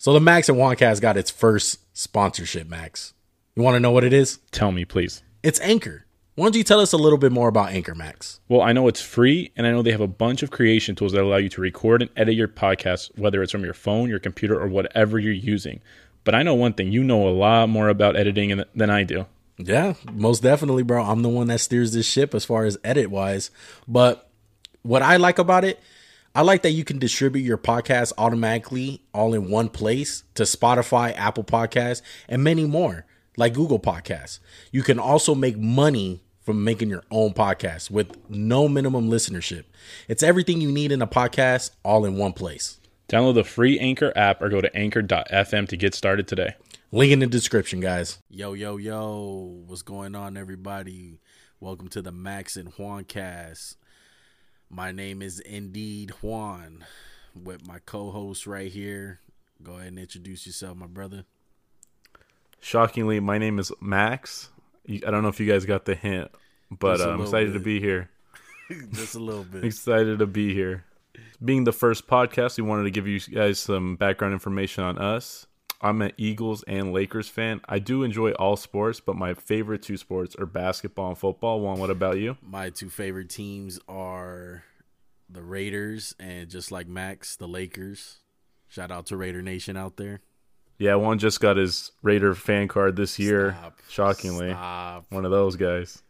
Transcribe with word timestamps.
So 0.00 0.14
the 0.14 0.20
Max 0.20 0.48
and 0.48 0.56
Juancast 0.56 1.02
got 1.02 1.18
its 1.18 1.30
first 1.30 1.78
sponsorship, 1.92 2.66
Max. 2.66 3.12
You 3.54 3.62
want 3.62 3.74
to 3.74 3.80
know 3.80 3.90
what 3.90 4.02
it 4.02 4.14
is? 4.14 4.38
Tell 4.50 4.72
me, 4.72 4.86
please. 4.86 5.22
It's 5.42 5.60
Anchor. 5.60 6.06
Why 6.36 6.46
don't 6.46 6.56
you 6.56 6.64
tell 6.64 6.80
us 6.80 6.94
a 6.94 6.96
little 6.96 7.18
bit 7.18 7.32
more 7.32 7.48
about 7.48 7.72
Anchor, 7.72 7.94
Max? 7.94 8.40
Well, 8.48 8.62
I 8.62 8.72
know 8.72 8.88
it's 8.88 9.02
free, 9.02 9.52
and 9.58 9.66
I 9.66 9.72
know 9.72 9.82
they 9.82 9.92
have 9.92 10.00
a 10.00 10.06
bunch 10.06 10.42
of 10.42 10.50
creation 10.50 10.94
tools 10.94 11.12
that 11.12 11.20
allow 11.20 11.36
you 11.36 11.50
to 11.50 11.60
record 11.60 12.00
and 12.00 12.10
edit 12.16 12.34
your 12.34 12.48
podcast, 12.48 13.10
whether 13.18 13.42
it's 13.42 13.52
from 13.52 13.62
your 13.62 13.74
phone, 13.74 14.08
your 14.08 14.18
computer, 14.18 14.58
or 14.58 14.68
whatever 14.68 15.18
you're 15.18 15.34
using. 15.34 15.82
But 16.24 16.34
I 16.34 16.44
know 16.44 16.54
one 16.54 16.72
thing 16.72 16.90
you 16.90 17.04
know 17.04 17.28
a 17.28 17.36
lot 17.36 17.68
more 17.68 17.90
about 17.90 18.16
editing 18.16 18.64
than 18.74 18.88
I 18.88 19.04
do. 19.04 19.26
Yeah, 19.58 19.96
most 20.10 20.42
definitely, 20.42 20.82
bro. 20.82 21.04
I'm 21.04 21.20
the 21.20 21.28
one 21.28 21.48
that 21.48 21.60
steers 21.60 21.92
this 21.92 22.06
ship 22.06 22.34
as 22.34 22.46
far 22.46 22.64
as 22.64 22.78
edit 22.82 23.10
wise. 23.10 23.50
But 23.86 24.30
what 24.80 25.02
I 25.02 25.18
like 25.18 25.38
about 25.38 25.64
it, 25.64 25.78
I 26.32 26.42
like 26.42 26.62
that 26.62 26.70
you 26.70 26.84
can 26.84 27.00
distribute 27.00 27.42
your 27.42 27.58
podcast 27.58 28.12
automatically 28.16 29.02
all 29.12 29.34
in 29.34 29.50
one 29.50 29.68
place 29.68 30.22
to 30.34 30.44
Spotify, 30.44 31.12
Apple 31.16 31.42
Podcasts, 31.42 32.02
and 32.28 32.44
many 32.44 32.64
more, 32.66 33.04
like 33.36 33.52
Google 33.52 33.80
Podcasts. 33.80 34.38
You 34.70 34.84
can 34.84 35.00
also 35.00 35.34
make 35.34 35.58
money 35.58 36.22
from 36.40 36.62
making 36.62 36.88
your 36.88 37.02
own 37.10 37.32
podcast 37.32 37.90
with 37.90 38.16
no 38.30 38.68
minimum 38.68 39.10
listenership. 39.10 39.64
It's 40.06 40.22
everything 40.22 40.60
you 40.60 40.70
need 40.70 40.92
in 40.92 41.02
a 41.02 41.06
podcast 41.08 41.72
all 41.84 42.04
in 42.04 42.16
one 42.16 42.32
place. 42.32 42.78
Download 43.08 43.34
the 43.34 43.42
free 43.42 43.80
Anchor 43.80 44.12
app 44.14 44.40
or 44.40 44.48
go 44.50 44.60
to 44.60 44.72
anchor.fm 44.76 45.66
to 45.66 45.76
get 45.76 45.96
started 45.96 46.28
today. 46.28 46.54
Link 46.92 47.10
in 47.10 47.18
the 47.18 47.26
description, 47.26 47.80
guys. 47.80 48.18
Yo, 48.30 48.52
yo, 48.52 48.76
yo. 48.76 49.62
What's 49.66 49.82
going 49.82 50.14
on, 50.14 50.36
everybody? 50.36 51.18
Welcome 51.58 51.88
to 51.88 52.02
the 52.02 52.12
Max 52.12 52.56
and 52.56 52.68
Juan 52.68 53.02
cast. 53.02 53.78
My 54.72 54.92
name 54.92 55.20
is 55.20 55.40
indeed 55.40 56.10
Juan 56.22 56.84
with 57.34 57.66
my 57.66 57.80
co 57.84 58.12
host 58.12 58.46
right 58.46 58.70
here. 58.70 59.18
Go 59.62 59.72
ahead 59.72 59.88
and 59.88 59.98
introduce 59.98 60.46
yourself, 60.46 60.76
my 60.76 60.86
brother. 60.86 61.24
Shockingly, 62.60 63.18
my 63.18 63.36
name 63.36 63.58
is 63.58 63.72
Max. 63.80 64.50
I 64.88 65.10
don't 65.10 65.22
know 65.22 65.28
if 65.28 65.40
you 65.40 65.50
guys 65.50 65.64
got 65.64 65.86
the 65.86 65.96
hint, 65.96 66.30
but 66.70 67.00
uh, 67.00 67.10
I'm 67.10 67.20
excited 67.20 67.52
bit. 67.52 67.58
to 67.58 67.64
be 67.64 67.80
here. 67.80 68.10
Just 68.92 69.16
a 69.16 69.18
little 69.18 69.42
bit. 69.42 69.64
excited 69.64 70.20
to 70.20 70.26
be 70.26 70.54
here. 70.54 70.84
Being 71.44 71.64
the 71.64 71.72
first 71.72 72.06
podcast, 72.06 72.56
we 72.56 72.62
wanted 72.62 72.84
to 72.84 72.90
give 72.90 73.08
you 73.08 73.18
guys 73.18 73.58
some 73.58 73.96
background 73.96 74.34
information 74.34 74.84
on 74.84 74.98
us. 74.98 75.46
I'm 75.82 76.02
an 76.02 76.12
Eagles 76.18 76.62
and 76.64 76.92
Lakers 76.92 77.28
fan. 77.28 77.62
I 77.66 77.78
do 77.78 78.02
enjoy 78.02 78.32
all 78.32 78.56
sports, 78.56 79.00
but 79.00 79.16
my 79.16 79.32
favorite 79.32 79.82
two 79.82 79.96
sports 79.96 80.36
are 80.36 80.46
basketball 80.46 81.08
and 81.08 81.18
football. 81.18 81.60
Juan, 81.60 81.78
what 81.78 81.88
about 81.90 82.18
you? 82.18 82.36
My 82.42 82.68
two 82.68 82.90
favorite 82.90 83.30
teams 83.30 83.80
are 83.88 84.64
the 85.28 85.42
Raiders 85.42 86.14
and 86.20 86.50
just 86.50 86.70
like 86.70 86.86
Max, 86.86 87.36
the 87.36 87.48
Lakers. 87.48 88.18
Shout 88.68 88.90
out 88.90 89.06
to 89.06 89.16
Raider 89.16 89.40
Nation 89.40 89.76
out 89.76 89.96
there. 89.96 90.20
Yeah, 90.78 90.94
Juan 90.96 91.18
just 91.18 91.40
got 91.40 91.56
his 91.56 91.92
Raider 92.02 92.34
fan 92.34 92.68
card 92.68 92.96
this 92.96 93.18
year. 93.18 93.56
Stop. 93.58 93.78
Shockingly. 93.88 94.50
Stop. 94.50 95.06
One 95.10 95.24
of 95.24 95.30
those 95.30 95.56
guys. 95.56 96.02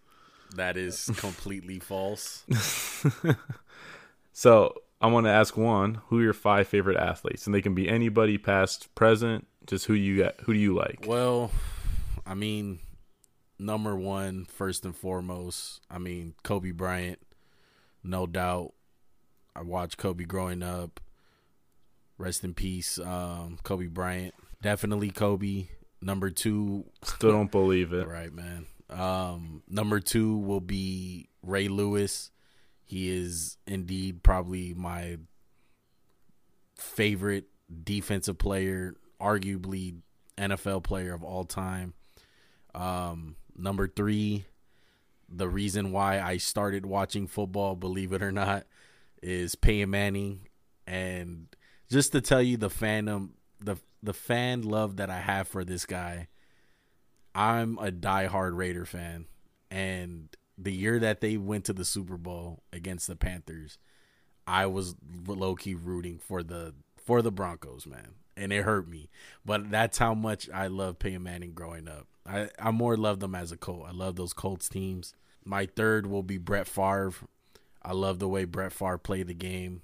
That 0.57 0.77
is 0.77 1.11
completely 1.17 1.79
false. 1.79 2.45
so 4.33 4.75
I 5.01 5.07
want 5.07 5.27
to 5.27 5.31
ask 5.31 5.57
Juan, 5.57 6.01
who 6.09 6.19
are 6.19 6.23
your 6.23 6.33
five 6.33 6.67
favorite 6.67 6.97
athletes? 6.97 7.47
And 7.47 7.55
they 7.55 7.63
can 7.63 7.75
be 7.75 7.89
anybody 7.89 8.37
past, 8.37 8.93
present, 8.95 9.47
just 9.71 9.87
who 9.87 9.95
you 9.95 10.19
got 10.19 10.35
who 10.41 10.53
do 10.53 10.59
you 10.59 10.75
like? 10.75 11.05
Well, 11.07 11.51
I 12.27 12.35
mean, 12.35 12.81
number 13.59 13.95
one, 13.95 14.45
first 14.45 14.85
and 14.85 14.95
foremost, 14.95 15.81
I 15.89 15.99
mean, 15.99 16.35
Kobe 16.43 16.73
Bryant, 16.73 17.21
no 18.03 18.27
doubt. 18.27 18.73
I 19.55 19.63
watched 19.63 19.97
Kobe 19.97 20.25
growing 20.25 20.63
up. 20.63 21.01
Rest 22.19 22.45
in 22.45 22.53
peace, 22.53 22.99
um, 22.99 23.59
Kobe 23.63 23.87
Bryant. 23.87 24.35
Definitely 24.61 25.11
Kobe. 25.11 25.69
Number 26.03 26.31
two, 26.31 26.85
still 27.03 27.31
don't 27.31 27.51
believe 27.51 27.93
it. 27.93 28.07
right, 28.07 28.33
man. 28.33 28.67
Um, 28.91 29.63
number 29.69 30.01
two 30.01 30.37
will 30.37 30.61
be 30.61 31.29
Ray 31.43 31.69
Lewis. 31.69 32.31
He 32.85 33.09
is 33.09 33.57
indeed 33.67 34.23
probably 34.23 34.75
my 34.75 35.19
favorite 36.75 37.45
defensive 37.85 38.37
player, 38.37 38.97
arguably 39.21 39.97
NFL 40.39 40.83
player 40.83 41.15
of 41.15 41.23
all 41.23 41.45
time. 41.45 41.95
Um, 42.75 43.37
number 43.57 43.89
three, 43.89 44.47
the 45.29 45.49
reason 45.49 45.93
why 45.93 46.21
I 46.21 46.39
started 46.39 46.87
watching 46.87 47.27
football, 47.27 47.77
believe 47.77 48.13
it 48.13 48.23
or 48.23 48.33
not, 48.33 48.67
is 49.23 49.55
Peyton 49.55 49.91
Manning. 49.91 50.49
And 50.87 51.49
just 51.91 52.13
to 52.13 52.21
tell 52.21 52.43
you 52.43 52.57
the 52.57 52.71
fandom, 52.71 53.31
the 53.61 53.77
the 54.03 54.15
fan 54.15 54.63
love 54.63 54.97
that 54.97 55.11
I 55.11 55.19
have 55.21 55.47
for 55.47 55.65
this 55.65 55.85
guy, 55.85 56.29
I'm 57.35 57.79
a 57.79 57.91
diehard 57.91 58.57
Raider 58.57 58.87
fan, 58.87 59.27
and 59.71 60.29
the 60.57 60.73
year 60.73 60.99
that 60.99 61.21
they 61.21 61.37
went 61.37 61.65
to 61.67 61.73
the 61.73 61.85
Super 61.85 62.17
Bowl 62.17 62.63
against 62.73 63.07
the 63.07 63.17
Panthers, 63.17 63.79
I 64.47 64.67
was 64.67 64.95
low 65.27 65.55
key 65.55 65.75
rooting 65.75 66.19
for 66.19 66.43
the 66.43 66.75
for 66.97 67.23
the 67.23 67.33
Broncos, 67.33 67.87
man, 67.87 68.15
and 68.37 68.53
it 68.53 68.63
hurt 68.63 68.89
me. 68.89 69.11
But 69.45 69.71
that's 69.71 69.99
how 69.99 70.15
much 70.15 70.49
I 70.51 70.69
love 70.69 70.99
Peyton 70.99 71.23
Manning 71.23 71.53
growing 71.53 71.89
up. 71.89 72.07
I 72.27 72.49
I 72.59 72.71
more 72.71 72.97
love 72.97 73.21
them 73.21 73.35
as 73.35 73.53
a 73.53 73.57
Colt. 73.57 73.87
I 73.89 73.93
love 73.93 74.17
those 74.17 74.33
Colts 74.33 74.69
teams. 74.69 75.15
My 75.45 75.67
third 75.67 76.07
will 76.07 76.23
be 76.23 76.39
Brett 76.39 76.67
Favre. 76.67 77.13
I 77.83 77.93
love 77.93 78.19
the 78.19 78.29
way 78.29 78.45
Brett 78.45 78.73
Favre 78.73 78.99
played 78.99 79.27
the 79.27 79.35
game. 79.35 79.83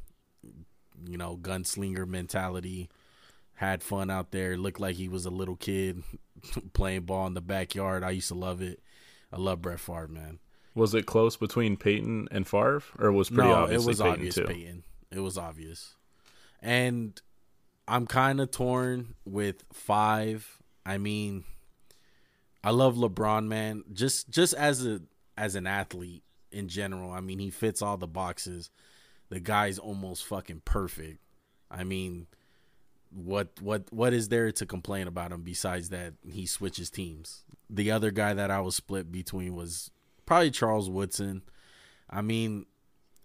You 1.08 1.18
know, 1.18 1.36
gunslinger 1.36 2.06
mentality 2.06 2.88
had 3.54 3.82
fun 3.82 4.10
out 4.10 4.30
there. 4.32 4.56
Looked 4.56 4.80
like 4.80 4.96
he 4.96 5.08
was 5.08 5.26
a 5.26 5.30
little 5.30 5.56
kid 5.56 6.02
playing 6.72 7.02
ball 7.02 7.26
in 7.26 7.34
the 7.34 7.40
backyard. 7.40 8.04
I 8.04 8.10
used 8.10 8.28
to 8.28 8.34
love 8.34 8.62
it. 8.62 8.80
I 9.32 9.36
love 9.36 9.62
Brett 9.62 9.80
Favre, 9.80 10.08
man. 10.08 10.38
Was 10.74 10.94
it 10.94 11.06
close 11.06 11.36
between 11.36 11.78
Peyton 11.78 12.28
and 12.30 12.46
Favre, 12.46 12.82
or 12.98 13.10
was 13.10 13.30
pretty 13.30 13.48
no, 13.48 13.54
obvious? 13.54 13.82
it 13.82 13.86
was 13.86 13.96
Peyton 13.98 14.12
obvious 14.12 14.34
too? 14.34 14.44
Peyton. 14.44 14.84
It 15.10 15.20
was 15.20 15.38
obvious, 15.38 15.96
and 16.60 17.18
I'm 17.88 18.06
kind 18.06 18.40
of 18.40 18.50
torn 18.50 19.14
with 19.24 19.64
five. 19.72 20.58
I 20.84 20.98
mean, 20.98 21.44
I 22.64 22.70
love 22.70 22.96
LeBron, 22.96 23.46
man. 23.46 23.84
Just 23.92 24.30
just 24.30 24.54
as 24.54 24.84
a 24.84 25.02
as 25.36 25.54
an 25.54 25.66
athlete 25.66 26.24
in 26.50 26.68
general. 26.68 27.12
I 27.12 27.20
mean, 27.20 27.38
he 27.38 27.50
fits 27.50 27.82
all 27.82 27.96
the 27.96 28.06
boxes. 28.06 28.70
The 29.28 29.40
guy's 29.40 29.78
almost 29.78 30.24
fucking 30.24 30.62
perfect. 30.64 31.18
I 31.70 31.84
mean, 31.84 32.26
what 33.10 33.50
what 33.60 33.92
what 33.92 34.12
is 34.12 34.28
there 34.28 34.50
to 34.52 34.66
complain 34.66 35.06
about 35.06 35.32
him 35.32 35.42
besides 35.42 35.90
that 35.90 36.14
he 36.28 36.46
switches 36.46 36.90
teams? 36.90 37.44
The 37.68 37.90
other 37.90 38.10
guy 38.10 38.34
that 38.34 38.50
I 38.50 38.60
was 38.60 38.76
split 38.76 39.10
between 39.10 39.54
was 39.54 39.90
probably 40.24 40.50
Charles 40.50 40.90
Woodson. 40.90 41.42
I 42.08 42.22
mean, 42.22 42.66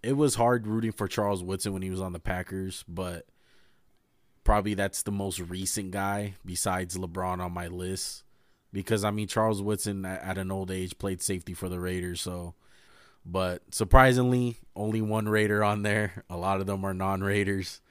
it 0.04 0.18
was 0.18 0.36
hard 0.36 0.68
rooting 0.68 0.92
for 0.92 1.08
Charles 1.08 1.44
Woodson 1.44 1.74
when 1.74 1.82
he 1.82 1.92
was 1.92 2.02
on 2.02 2.14
the 2.14 2.20
Packers, 2.20 2.84
but 2.88 3.26
probably 4.44 4.74
that's 4.74 5.03
the 5.03 5.12
most 5.12 5.40
recent 5.40 5.91
guy 5.91 6.35
besides 6.46 6.97
LeBron 6.97 7.40
on 7.40 7.52
my 7.52 7.68
list 7.68 8.24
because 8.74 9.03
I 9.03 9.12
mean 9.12 9.28
Charles 9.28 9.62
Woodson 9.62 10.06
at 10.06 10.38
an 10.38 10.52
old 10.52 10.72
age 10.72 10.97
played 10.97 11.22
safety 11.22 11.53
for 11.53 11.69
the 11.69 11.79
Raiders, 11.79 12.22
so 12.22 12.56
but 13.25 13.62
surprisingly 13.72 14.57
only 14.75 15.02
one 15.02 15.29
Raider 15.29 15.63
on 15.63 15.84
there. 15.84 16.24
A 16.29 16.38
lot 16.38 16.59
of 16.59 16.68
them 16.68 16.84
are 16.85 16.94
non-Raiders, 16.94 17.81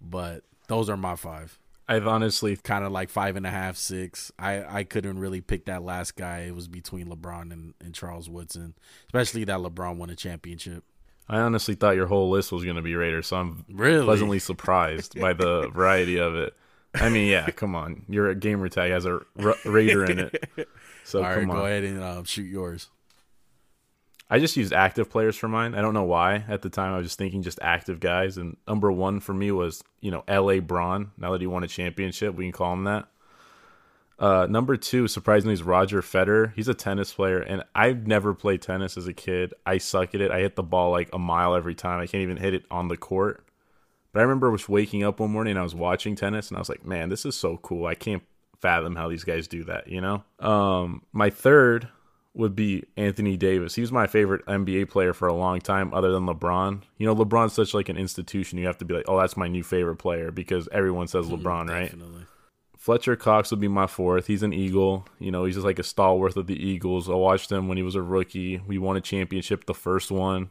but 0.00 0.44
those 0.68 0.88
are 0.88 0.96
my 0.96 1.16
five. 1.16 1.58
I've 1.90 2.06
honestly 2.06 2.56
kind 2.56 2.84
of 2.84 2.92
like 2.92 3.08
five 3.08 3.36
and 3.36 3.46
a 3.46 3.50
half, 3.50 3.78
six. 3.78 4.30
I, 4.38 4.80
I 4.80 4.84
couldn't 4.84 5.18
really 5.18 5.40
pick 5.40 5.64
that 5.64 5.82
last 5.82 6.16
guy. 6.16 6.40
It 6.40 6.54
was 6.54 6.68
between 6.68 7.08
LeBron 7.08 7.50
and, 7.50 7.72
and 7.80 7.94
Charles 7.94 8.28
Woodson, 8.28 8.74
especially 9.06 9.44
that 9.44 9.58
LeBron 9.58 9.96
won 9.96 10.10
a 10.10 10.16
championship. 10.16 10.84
I 11.28 11.40
honestly 11.40 11.74
thought 11.74 11.96
your 11.96 12.06
whole 12.06 12.30
list 12.30 12.52
was 12.52 12.64
going 12.64 12.76
to 12.76 12.82
be 12.82 12.94
Raiders, 12.94 13.26
so 13.26 13.36
I'm 13.36 13.64
really 13.70 14.04
pleasantly 14.04 14.38
surprised 14.38 15.20
by 15.20 15.32
the 15.34 15.68
variety 15.74 16.18
of 16.18 16.34
it. 16.34 16.54
I 16.94 17.10
mean, 17.10 17.28
yeah, 17.28 17.46
come 17.50 17.74
on. 17.74 18.04
Your 18.08 18.34
gamer 18.34 18.68
tag 18.70 18.90
has 18.92 19.04
a 19.04 19.20
Ra- 19.36 19.54
Raider 19.66 20.04
in 20.06 20.18
it. 20.20 20.68
So 21.04 21.18
All 21.22 21.24
come 21.34 21.34
right, 21.34 21.50
on. 21.50 21.56
go 21.56 21.66
ahead 21.66 21.84
and 21.84 22.02
uh, 22.02 22.24
shoot 22.24 22.44
yours. 22.44 22.88
I 24.30 24.38
just 24.38 24.56
used 24.56 24.72
active 24.72 25.08
players 25.10 25.36
for 25.36 25.48
mine. 25.48 25.74
I 25.74 25.80
don't 25.80 25.94
know 25.94 26.04
why. 26.04 26.44
At 26.48 26.62
the 26.62 26.68
time, 26.70 26.92
I 26.92 26.98
was 26.98 27.06
just 27.06 27.18
thinking 27.18 27.42
just 27.42 27.58
active 27.62 27.98
guys. 28.00 28.36
And 28.36 28.56
number 28.66 28.92
one 28.92 29.20
for 29.20 29.32
me 29.32 29.50
was, 29.50 29.82
you 30.00 30.10
know, 30.10 30.22
L.A. 30.28 30.60
Braun. 30.60 31.12
Now 31.16 31.32
that 31.32 31.40
he 31.40 31.46
won 31.46 31.64
a 31.64 31.68
championship, 31.68 32.34
we 32.34 32.44
can 32.44 32.52
call 32.52 32.72
him 32.74 32.84
that. 32.84 33.08
Uh, 34.18 34.46
number 34.50 34.76
two, 34.76 35.06
surprisingly, 35.06 35.54
is 35.54 35.62
Roger 35.62 36.02
Federer. 36.02 36.52
He's 36.54 36.68
a 36.68 36.74
tennis 36.74 37.12
player, 37.12 37.38
and 37.38 37.62
I've 37.74 38.06
never 38.06 38.34
played 38.34 38.62
tennis 38.62 38.96
as 38.96 39.06
a 39.06 39.12
kid. 39.12 39.54
I 39.64 39.78
suck 39.78 40.14
at 40.14 40.20
it. 40.20 40.32
I 40.32 40.40
hit 40.40 40.56
the 40.56 40.62
ball 40.62 40.90
like 40.90 41.08
a 41.12 41.18
mile 41.18 41.54
every 41.54 41.74
time. 41.74 42.00
I 42.00 42.06
can't 42.06 42.22
even 42.22 42.36
hit 42.36 42.54
it 42.54 42.64
on 42.70 42.88
the 42.88 42.96
court. 42.96 43.44
But 44.12 44.20
I 44.20 44.22
remember 44.22 44.50
was 44.50 44.68
waking 44.68 45.04
up 45.04 45.20
one 45.20 45.30
morning 45.30 45.52
and 45.52 45.60
I 45.60 45.62
was 45.62 45.74
watching 45.74 46.16
tennis, 46.16 46.48
and 46.48 46.56
I 46.56 46.60
was 46.60 46.68
like, 46.68 46.84
man, 46.84 47.10
this 47.10 47.24
is 47.24 47.36
so 47.36 47.58
cool. 47.58 47.86
I 47.86 47.94
can't 47.94 48.22
fathom 48.60 48.96
how 48.96 49.08
these 49.08 49.24
guys 49.24 49.46
do 49.46 49.62
that, 49.64 49.86
you 49.86 50.00
know? 50.00 50.24
Um, 50.40 51.02
my 51.12 51.30
third 51.30 51.88
would 52.34 52.56
be 52.56 52.84
Anthony 52.96 53.36
Davis. 53.36 53.74
He 53.74 53.80
was 53.80 53.92
my 53.92 54.06
favorite 54.06 54.44
NBA 54.46 54.90
player 54.90 55.12
for 55.12 55.28
a 55.28 55.34
long 55.34 55.60
time, 55.60 55.92
other 55.94 56.10
than 56.12 56.26
LeBron. 56.26 56.82
You 56.96 57.06
know, 57.06 57.14
LeBron's 57.14 57.52
such 57.52 57.74
like 57.74 57.88
an 57.88 57.96
institution. 57.96 58.58
You 58.58 58.66
have 58.66 58.78
to 58.78 58.84
be 58.84 58.94
like, 58.94 59.04
oh, 59.08 59.18
that's 59.18 59.36
my 59.36 59.48
new 59.48 59.62
favorite 59.62 59.96
player 59.96 60.30
because 60.30 60.68
everyone 60.72 61.08
says 61.08 61.26
LeBron, 61.26 61.68
right? 61.68 61.92
Fletcher 62.78 63.16
Cox 63.16 63.50
would 63.50 63.58
be 63.58 63.66
my 63.66 63.88
fourth. 63.88 64.28
He's 64.28 64.44
an 64.44 64.52
Eagle. 64.52 65.04
You 65.18 65.32
know, 65.32 65.44
he's 65.44 65.56
just 65.56 65.66
like 65.66 65.80
a 65.80 65.82
stalwart 65.82 66.36
of 66.36 66.46
the 66.46 66.54
Eagles. 66.54 67.10
I 67.10 67.14
watched 67.14 67.50
him 67.50 67.66
when 67.66 67.76
he 67.76 67.82
was 67.82 67.96
a 67.96 68.02
rookie. 68.02 68.62
We 68.66 68.78
won 68.78 68.96
a 68.96 69.00
championship, 69.00 69.66
the 69.66 69.74
first 69.74 70.12
one. 70.12 70.50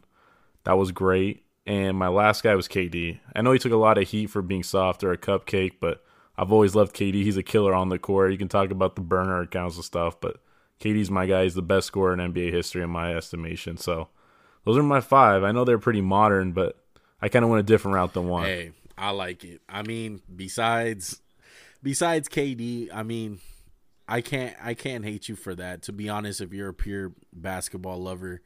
That 0.65 0.77
was 0.77 0.91
great. 0.91 1.45
And 1.65 1.97
my 1.97 2.09
last 2.09 2.43
guy 2.43 2.53
was 2.53 2.67
KD. 2.67 3.19
I 3.33 3.41
know 3.41 3.53
he 3.53 3.59
took 3.59 3.71
a 3.71 3.77
lot 3.77 3.97
of 3.97 4.09
heat 4.09 4.27
for 4.27 4.41
being 4.41 4.63
soft 4.63 5.05
or 5.05 5.13
a 5.13 5.17
cupcake, 5.17 5.75
but 5.79 6.03
I've 6.37 6.51
always 6.51 6.75
loved 6.75 6.93
KD. 6.93 7.13
He's 7.13 7.37
a 7.37 7.43
killer 7.43 7.73
on 7.73 7.87
the 7.87 7.97
court. 7.97 8.33
You 8.33 8.37
can 8.37 8.49
talk 8.49 8.71
about 8.71 8.95
the 8.95 9.01
burner 9.01 9.41
accounts 9.41 9.77
and 9.77 9.85
stuff, 9.85 10.19
but 10.19 10.41
KD's 10.81 11.09
my 11.09 11.27
guy. 11.27 11.43
He's 11.43 11.55
the 11.55 11.61
best 11.61 11.87
scorer 11.87 12.13
in 12.13 12.19
NBA 12.19 12.51
history 12.51 12.83
in 12.83 12.89
my 12.89 13.15
estimation. 13.15 13.77
So 13.77 14.09
those 14.65 14.77
are 14.77 14.83
my 14.83 14.99
five. 14.99 15.43
I 15.43 15.53
know 15.53 15.63
they're 15.63 15.79
pretty 15.79 16.01
modern, 16.01 16.51
but 16.51 16.77
I 17.21 17.29
kind 17.29 17.45
of 17.45 17.51
went 17.51 17.61
a 17.61 17.63
different 17.63 17.95
route 17.95 18.13
than 18.13 18.27
Juan. 18.27 18.43
Hey, 18.43 18.71
I 18.97 19.11
like 19.11 19.45
it. 19.45 19.61
I 19.69 19.83
mean, 19.83 20.21
besides 20.33 21.21
besides 21.87 22.27
KD, 22.27 22.89
I 22.93 23.01
mean, 23.01 23.39
I 24.09 24.19
can't 24.19 24.57
I 24.61 24.73
can't 24.73 25.05
hate 25.05 25.29
you 25.29 25.37
for 25.37 25.55
that. 25.55 25.81
To 25.83 25.93
be 25.93 26.09
honest, 26.09 26.41
if 26.41 26.51
you're 26.51 26.67
a 26.67 26.73
pure 26.73 27.13
basketball 27.31 28.01
lover 28.01 28.41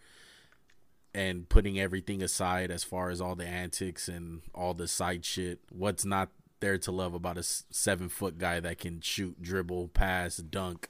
and 1.16 1.50
putting 1.50 1.80
everything 1.80 2.22
aside 2.22 2.70
as 2.70 2.84
far 2.84 3.10
as 3.10 3.20
all 3.20 3.34
the 3.34 3.48
antics 3.48 4.08
and 4.08 4.44
all 4.54 4.76
the 4.76 4.88
side 4.88 5.26
shit, 5.26 5.60
what's 5.72 6.06
not 6.06 6.30
there 6.60 6.78
to 6.78 6.92
love 6.92 7.16
about 7.16 7.40
a 7.40 7.42
seven 7.42 8.10
foot 8.10 8.38
guy 8.38 8.60
that 8.60 8.78
can 8.78 9.02
shoot, 9.02 9.42
dribble, 9.42 9.88
pass, 9.88 10.38
dunk? 10.38 10.88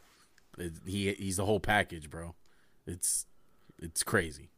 He 0.85 1.13
he's 1.13 1.37
the 1.37 1.45
whole 1.45 1.61
package, 1.61 2.09
bro. 2.09 2.35
It's 2.85 3.27
it's 3.79 4.03
crazy. 4.03 4.49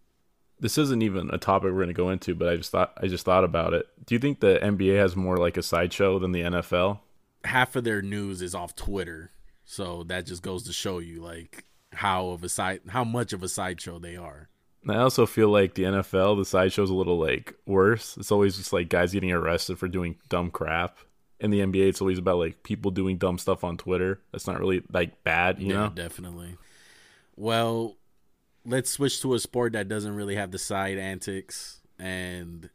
This 0.60 0.80
isn't 0.80 1.04
even 1.04 1.30
a 1.31 1.38
topic 1.38 1.72
we're 1.74 1.86
to 1.86 1.94
go 1.94 2.10
into, 2.10 2.34
but 2.34 2.50
I 2.50 2.56
just 2.56 2.72
thought 2.72 2.98
I 2.98 3.06
just 3.06 3.24
thought 3.24 3.44
about 3.44 3.75
it. 3.75 3.86
Do 4.04 4.16
you 4.16 4.19
think 4.19 4.40
the 4.40 4.57
NBA 4.63 4.98
has 4.98 5.16
more 5.16 5.38
like 5.38 5.57
a 5.57 5.62
sideshow 5.62 6.18
than 6.18 6.31
the 6.31 6.42
NFL? 6.42 6.98
Half 7.44 7.75
of 7.75 7.84
their 7.84 8.01
news 8.01 8.42
is 8.42 8.56
off 8.56 8.75
Twitter, 8.75 9.31
so 9.66 10.04
that 10.04 10.25
just 10.25 10.42
goes 10.42 10.63
to 10.63 10.74
show 10.74 11.00
you 11.00 11.22
like 11.22 11.66
how 11.94 12.30
of 12.30 12.44
a 12.44 12.50
side 12.50 12.81
how 12.88 13.04
much 13.04 13.34
of 13.34 13.44
a 13.44 13.50
sideshow 13.50 14.00
they 14.00 14.16
are. 14.16 14.50
I 14.88 14.98
also 14.98 15.25
feel 15.25 15.50
like 15.50 15.75
the 15.75 15.84
NFL, 15.84 16.38
the 16.38 16.45
sideshow's 16.45 16.90
a 16.90 16.95
little 16.95 17.18
like 17.18 17.56
worse. 17.66 18.18
It's 18.18 18.31
always 18.31 18.57
just 18.57 18.74
like 18.74 18.90
guys 18.90 19.13
getting 19.13 19.31
arrested 19.31 19.80
for 19.80 19.88
doing 19.88 20.16
dumb 20.30 20.51
crap. 20.51 20.98
In 21.40 21.51
the 21.51 21.60
NBA, 21.60 21.90
it's 21.90 22.01
always 22.01 22.18
about 22.18 22.38
like 22.38 22.63
people 22.63 22.92
doing 22.92 23.18
dumb 23.18 23.38
stuff 23.38 23.63
on 23.63 23.78
Twitter. 23.78 24.22
That's 24.31 24.48
not 24.48 24.60
really 24.60 24.84
like 24.92 25.24
bad, 25.24 25.60
you 25.60 25.69
yeah, 25.69 25.74
know? 25.74 25.90
Definitely. 25.90 26.57
Well, 27.36 27.98
let's 28.66 28.90
switch 28.90 29.22
to 29.22 29.34
a 29.34 29.40
sport 29.40 29.74
that 29.74 29.88
doesn't 29.88 30.16
really 30.16 30.36
have 30.36 30.51
the 30.51 30.57
side 30.57 30.98
antics 30.98 31.81
and 32.00 32.69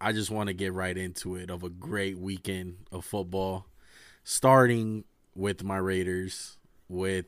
I 0.00 0.12
just 0.12 0.30
want 0.30 0.48
to 0.48 0.54
get 0.54 0.72
right 0.72 0.96
into 0.96 1.36
it 1.36 1.50
of 1.50 1.62
a 1.62 1.70
great 1.70 2.18
weekend 2.18 2.76
of 2.92 3.04
football 3.04 3.66
starting 4.24 5.04
with 5.34 5.62
my 5.62 5.76
Raiders 5.76 6.58
with 6.88 7.26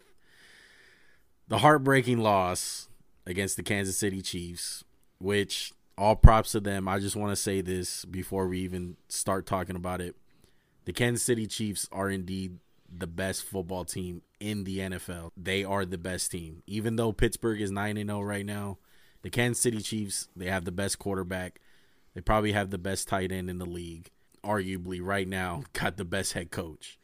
the 1.48 1.58
heartbreaking 1.58 2.18
loss 2.18 2.88
against 3.24 3.56
the 3.56 3.62
Kansas 3.62 3.96
City 3.96 4.20
Chiefs 4.20 4.84
which 5.18 5.72
all 5.96 6.16
props 6.16 6.52
to 6.52 6.60
them. 6.60 6.88
I 6.88 6.98
just 6.98 7.16
want 7.16 7.32
to 7.32 7.36
say 7.36 7.60
this 7.60 8.04
before 8.04 8.46
we 8.48 8.60
even 8.60 8.96
start 9.08 9.46
talking 9.46 9.76
about 9.76 10.00
it. 10.00 10.14
The 10.84 10.92
Kansas 10.92 11.24
City 11.24 11.46
Chiefs 11.46 11.88
are 11.90 12.10
indeed 12.10 12.58
the 12.88 13.06
best 13.06 13.42
football 13.42 13.84
team 13.84 14.22
in 14.38 14.64
the 14.64 14.78
NFL. 14.78 15.30
They 15.36 15.64
are 15.64 15.84
the 15.84 15.98
best 15.98 16.30
team. 16.30 16.62
Even 16.66 16.96
though 16.96 17.12
Pittsburgh 17.12 17.60
is 17.60 17.70
9 17.70 17.96
0 17.96 18.20
right 18.20 18.46
now, 18.46 18.78
the 19.22 19.30
Kansas 19.30 19.62
City 19.62 19.80
Chiefs, 19.80 20.28
they 20.36 20.46
have 20.46 20.64
the 20.64 20.72
best 20.72 20.98
quarterback. 20.98 21.60
They 22.14 22.20
probably 22.20 22.52
have 22.52 22.70
the 22.70 22.78
best 22.78 23.08
tight 23.08 23.32
end 23.32 23.50
in 23.50 23.58
the 23.58 23.66
league. 23.66 24.10
Arguably, 24.46 25.00
right 25.02 25.26
now, 25.26 25.64
got 25.72 25.96
the 25.96 26.04
best 26.04 26.34
head 26.34 26.50
coach. 26.50 26.98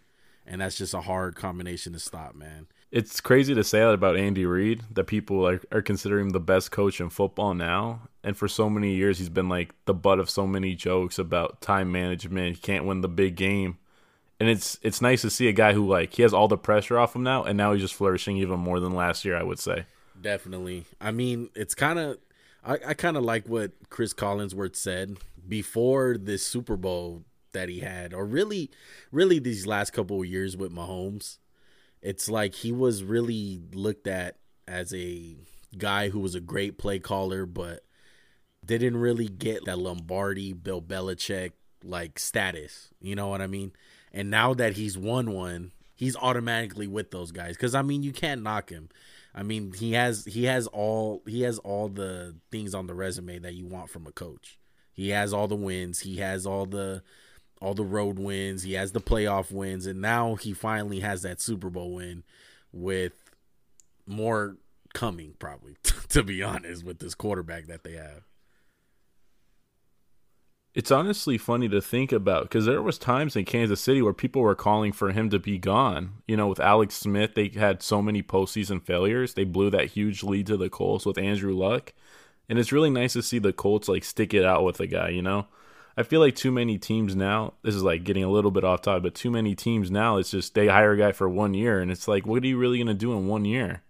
And 0.46 0.60
that's 0.60 0.76
just 0.76 0.94
a 0.94 1.00
hard 1.02 1.36
combination 1.36 1.92
to 1.92 1.98
stop, 1.98 2.34
man. 2.34 2.66
It's 2.90 3.20
crazy 3.20 3.54
to 3.54 3.64
say 3.64 3.78
that 3.80 3.94
about 3.94 4.16
Andy 4.16 4.44
Reid, 4.44 4.82
that 4.90 5.04
people 5.04 5.46
are, 5.46 5.60
are 5.70 5.82
considering 5.82 6.26
him 6.26 6.30
the 6.30 6.40
best 6.40 6.70
coach 6.70 7.00
in 7.00 7.10
football 7.10 7.54
now. 7.54 8.08
And 8.22 8.36
for 8.36 8.48
so 8.48 8.68
many 8.68 8.94
years, 8.94 9.18
he's 9.18 9.28
been 9.28 9.48
like 9.48 9.74
the 9.86 9.94
butt 9.94 10.18
of 10.18 10.28
so 10.28 10.46
many 10.46 10.74
jokes 10.74 11.18
about 11.18 11.60
time 11.60 11.90
management. 11.90 12.56
He 12.56 12.62
can't 12.62 12.84
win 12.84 13.00
the 13.00 13.08
big 13.08 13.36
game 13.36 13.78
and 14.42 14.50
it's 14.50 14.76
it's 14.82 15.00
nice 15.00 15.22
to 15.22 15.30
see 15.30 15.46
a 15.46 15.52
guy 15.52 15.72
who 15.72 15.86
like 15.86 16.14
he 16.14 16.22
has 16.22 16.34
all 16.34 16.48
the 16.48 16.58
pressure 16.58 16.98
off 16.98 17.14
him 17.14 17.22
now, 17.22 17.44
and 17.44 17.56
now 17.56 17.72
he's 17.72 17.80
just 17.80 17.94
flourishing 17.94 18.38
even 18.38 18.58
more 18.58 18.80
than 18.80 18.92
last 18.92 19.24
year. 19.24 19.36
I 19.36 19.44
would 19.44 19.60
say. 19.60 19.86
Definitely. 20.20 20.84
I 21.00 21.12
mean, 21.12 21.48
it's 21.54 21.76
kind 21.76 22.00
of 22.00 22.18
I, 22.64 22.78
I 22.88 22.94
kind 22.94 23.16
of 23.16 23.22
like 23.22 23.48
what 23.48 23.70
Cris 23.88 24.12
Collinsworth 24.12 24.74
said 24.74 25.18
before 25.48 26.16
this 26.18 26.44
Super 26.44 26.76
Bowl 26.76 27.22
that 27.52 27.68
he 27.68 27.80
had, 27.80 28.14
or 28.14 28.24
really, 28.24 28.70
really 29.10 29.38
these 29.38 29.66
last 29.66 29.92
couple 29.92 30.20
of 30.20 30.26
years 30.26 30.56
with 30.56 30.72
Mahomes. 30.72 31.38
It's 32.00 32.28
like 32.28 32.54
he 32.54 32.72
was 32.72 33.04
really 33.04 33.60
looked 33.72 34.06
at 34.06 34.36
as 34.66 34.92
a 34.92 35.36
guy 35.78 36.08
who 36.08 36.20
was 36.20 36.34
a 36.34 36.40
great 36.40 36.78
play 36.78 36.98
caller, 36.98 37.46
but 37.46 37.84
didn't 38.64 38.96
really 38.96 39.28
get 39.28 39.64
that 39.64 39.78
Lombardi, 39.78 40.52
Bill 40.52 40.82
Belichick 40.82 41.52
like 41.84 42.18
status. 42.18 42.90
You 43.00 43.14
know 43.14 43.28
what 43.28 43.40
I 43.40 43.46
mean? 43.46 43.72
And 44.12 44.30
now 44.30 44.54
that 44.54 44.74
he's 44.74 44.98
won 44.98 45.32
one, 45.32 45.72
he's 45.94 46.16
automatically 46.16 46.86
with 46.86 47.10
those 47.10 47.32
guys. 47.32 47.56
Because 47.56 47.74
I 47.74 47.82
mean, 47.82 48.02
you 48.02 48.12
can't 48.12 48.42
knock 48.42 48.70
him. 48.70 48.88
I 49.34 49.42
mean, 49.42 49.72
he 49.72 49.92
has 49.92 50.24
he 50.24 50.44
has 50.44 50.66
all 50.66 51.22
he 51.26 51.42
has 51.42 51.58
all 51.58 51.88
the 51.88 52.36
things 52.50 52.74
on 52.74 52.86
the 52.86 52.94
resume 52.94 53.38
that 53.40 53.54
you 53.54 53.66
want 53.66 53.90
from 53.90 54.06
a 54.06 54.12
coach. 54.12 54.58
He 54.92 55.08
has 55.08 55.32
all 55.32 55.48
the 55.48 55.56
wins. 55.56 56.00
He 56.00 56.16
has 56.18 56.46
all 56.46 56.66
the 56.66 57.02
all 57.62 57.74
the 57.74 57.84
road 57.84 58.18
wins. 58.18 58.62
He 58.62 58.74
has 58.74 58.92
the 58.92 59.00
playoff 59.00 59.52
wins, 59.52 59.86
and 59.86 60.00
now 60.00 60.34
he 60.34 60.52
finally 60.52 61.00
has 61.00 61.22
that 61.22 61.40
Super 61.40 61.70
Bowl 61.70 61.94
win 61.94 62.24
with 62.72 63.12
more 64.06 64.56
coming, 64.92 65.34
probably. 65.38 65.76
to 66.08 66.22
be 66.22 66.42
honest, 66.42 66.84
with 66.84 66.98
this 66.98 67.14
quarterback 67.14 67.66
that 67.66 67.84
they 67.84 67.92
have 67.92 68.24
it's 70.74 70.90
honestly 70.90 71.36
funny 71.36 71.68
to 71.68 71.80
think 71.82 72.12
about 72.12 72.44
because 72.44 72.64
there 72.64 72.80
was 72.80 72.98
times 72.98 73.36
in 73.36 73.44
Kansas 73.44 73.80
City 73.80 74.00
where 74.00 74.14
people 74.14 74.40
were 74.40 74.54
calling 74.54 74.92
for 74.92 75.12
him 75.12 75.28
to 75.30 75.38
be 75.38 75.58
gone. 75.58 76.22
You 76.26 76.36
know, 76.36 76.46
with 76.46 76.60
Alex 76.60 76.94
Smith, 76.94 77.34
they 77.34 77.48
had 77.48 77.82
so 77.82 78.00
many 78.00 78.22
postseason 78.22 78.82
failures. 78.82 79.34
They 79.34 79.44
blew 79.44 79.68
that 79.70 79.90
huge 79.90 80.22
lead 80.22 80.46
to 80.46 80.56
the 80.56 80.70
Colts 80.70 81.04
with 81.04 81.18
Andrew 81.18 81.54
Luck, 81.54 81.92
and 82.48 82.58
it's 82.58 82.72
really 82.72 82.90
nice 82.90 83.12
to 83.12 83.22
see 83.22 83.38
the 83.38 83.52
Colts 83.52 83.88
like 83.88 84.04
stick 84.04 84.32
it 84.32 84.44
out 84.44 84.64
with 84.64 84.78
the 84.78 84.86
guy. 84.86 85.10
You 85.10 85.22
know, 85.22 85.46
I 85.96 86.02
feel 86.02 86.20
like 86.20 86.36
too 86.36 86.50
many 86.52 86.78
teams 86.78 87.14
now. 87.14 87.54
This 87.62 87.74
is 87.74 87.82
like 87.82 88.04
getting 88.04 88.24
a 88.24 88.30
little 88.30 88.50
bit 88.50 88.64
off 88.64 88.82
topic, 88.82 89.02
but 89.02 89.14
too 89.14 89.30
many 89.30 89.54
teams 89.54 89.90
now. 89.90 90.16
It's 90.16 90.30
just 90.30 90.54
they 90.54 90.68
hire 90.68 90.92
a 90.92 90.98
guy 90.98 91.12
for 91.12 91.28
one 91.28 91.54
year, 91.54 91.80
and 91.80 91.90
it's 91.90 92.08
like, 92.08 92.26
what 92.26 92.42
are 92.42 92.46
you 92.46 92.58
really 92.58 92.78
gonna 92.78 92.94
do 92.94 93.12
in 93.12 93.26
one 93.26 93.44
year? 93.44 93.82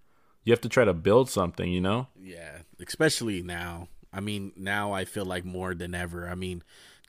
You 0.44 0.52
have 0.52 0.60
to 0.62 0.68
try 0.68 0.84
to 0.84 0.92
build 0.92 1.30
something. 1.30 1.70
You 1.70 1.80
know? 1.80 2.08
Yeah, 2.20 2.58
especially 2.80 3.42
now 3.42 3.88
I 4.12 4.20
mean, 4.20 4.52
now 4.56 4.92
I 4.92 5.04
feel 5.04 5.24
like 5.24 5.44
more 5.44 5.74
than 5.74 5.94
ever. 5.94 6.28
I 6.28 6.34
mean, 6.34 6.62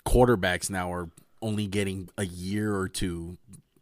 quarterbacks 0.06 0.70
now 0.70 0.92
are 0.94 1.10
only 1.42 1.68
getting 1.68 2.10
a 2.18 2.26
year 2.26 2.76
or 2.76 2.88
two, 2.88 3.38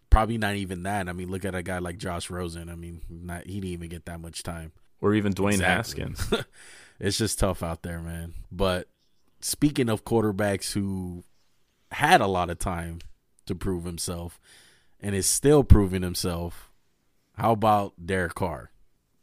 probably 0.09 0.37
not 0.37 0.55
even 0.55 0.83
that. 0.83 1.07
I 1.07 1.13
mean, 1.13 1.29
look 1.29 1.45
at 1.45 1.53
a 1.53 1.61
guy 1.61 1.77
like 1.77 1.97
Josh 1.97 2.29
Rosen. 2.29 2.69
I 2.69 2.75
mean, 2.75 3.01
not 3.09 3.45
he 3.45 3.55
didn't 3.55 3.69
even 3.69 3.89
get 3.89 4.05
that 4.05 4.19
much 4.19 4.41
time. 4.41 4.71
Or 5.01 5.13
even 5.13 5.33
Dwayne 5.33 5.53
exactly. 5.53 6.03
Haskins. 6.03 6.45
it's 6.99 7.17
just 7.17 7.39
tough 7.39 7.61
out 7.61 7.83
there, 7.83 7.99
man. 7.99 8.33
But 8.51 8.87
speaking 9.41 9.89
of 9.89 10.05
quarterbacks 10.05 10.73
who 10.73 11.23
had 11.91 12.21
a 12.21 12.27
lot 12.27 12.49
of 12.49 12.59
time 12.59 12.99
to 13.45 13.55
prove 13.55 13.85
himself 13.85 14.39
and 14.99 15.15
is 15.15 15.25
still 15.25 15.63
proving 15.63 16.03
himself, 16.03 16.71
how 17.35 17.51
about 17.51 17.93
Derek 18.05 18.35
Carr? 18.35 18.71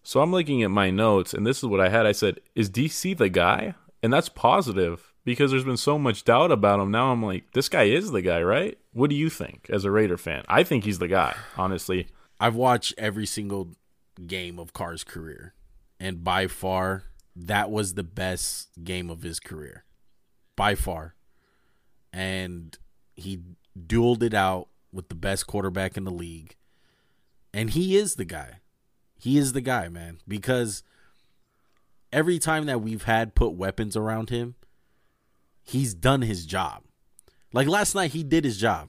So 0.02 0.20
I'm 0.20 0.32
looking 0.32 0.62
at 0.62 0.70
my 0.70 0.90
notes, 0.90 1.34
and 1.34 1.46
this 1.46 1.58
is 1.58 1.64
what 1.64 1.80
I 1.80 1.90
had. 1.90 2.06
I 2.06 2.12
said, 2.12 2.40
"Is 2.54 2.70
DC 2.70 3.16
the 3.16 3.28
guy?" 3.28 3.74
and 4.02 4.12
that's 4.12 4.28
positive 4.28 5.12
because 5.24 5.50
there's 5.50 5.64
been 5.64 5.76
so 5.76 5.98
much 5.98 6.24
doubt 6.24 6.52
about 6.52 6.80
him. 6.80 6.90
Now 6.90 7.12
I'm 7.12 7.22
like, 7.22 7.52
this 7.52 7.68
guy 7.68 7.84
is 7.84 8.10
the 8.10 8.22
guy, 8.22 8.42
right? 8.42 8.78
What 8.92 9.10
do 9.10 9.16
you 9.16 9.28
think 9.28 9.66
as 9.70 9.84
a 9.84 9.90
Raider 9.90 10.16
fan? 10.16 10.44
I 10.48 10.62
think 10.62 10.84
he's 10.84 10.98
the 10.98 11.08
guy, 11.08 11.34
honestly. 11.56 12.08
I've 12.40 12.54
watched 12.54 12.94
every 12.96 13.26
single 13.26 13.74
game 14.26 14.58
of 14.58 14.72
Carr's 14.72 15.04
career, 15.04 15.54
and 15.98 16.22
by 16.22 16.46
far, 16.46 17.04
that 17.34 17.70
was 17.70 17.94
the 17.94 18.04
best 18.04 18.70
game 18.82 19.10
of 19.10 19.22
his 19.22 19.40
career. 19.40 19.84
By 20.58 20.74
far. 20.74 21.14
And 22.12 22.76
he 23.14 23.40
dueled 23.78 24.22
it 24.22 24.34
out 24.34 24.68
with 24.92 25.08
the 25.08 25.14
best 25.14 25.46
quarterback 25.46 25.96
in 25.96 26.02
the 26.02 26.10
league. 26.10 26.56
And 27.54 27.70
he 27.70 27.96
is 27.96 28.16
the 28.16 28.24
guy. 28.24 28.58
He 29.16 29.38
is 29.38 29.52
the 29.52 29.60
guy, 29.60 29.88
man, 29.88 30.18
because 30.26 30.82
every 32.12 32.38
time 32.40 32.66
that 32.66 32.82
we've 32.82 33.04
had 33.04 33.36
put 33.36 33.54
weapons 33.54 33.96
around 33.96 34.30
him, 34.30 34.56
he's 35.62 35.94
done 35.94 36.22
his 36.22 36.44
job. 36.44 36.82
Like 37.52 37.68
last 37.68 37.94
night, 37.94 38.10
he 38.10 38.24
did 38.24 38.44
his 38.44 38.58
job. 38.58 38.88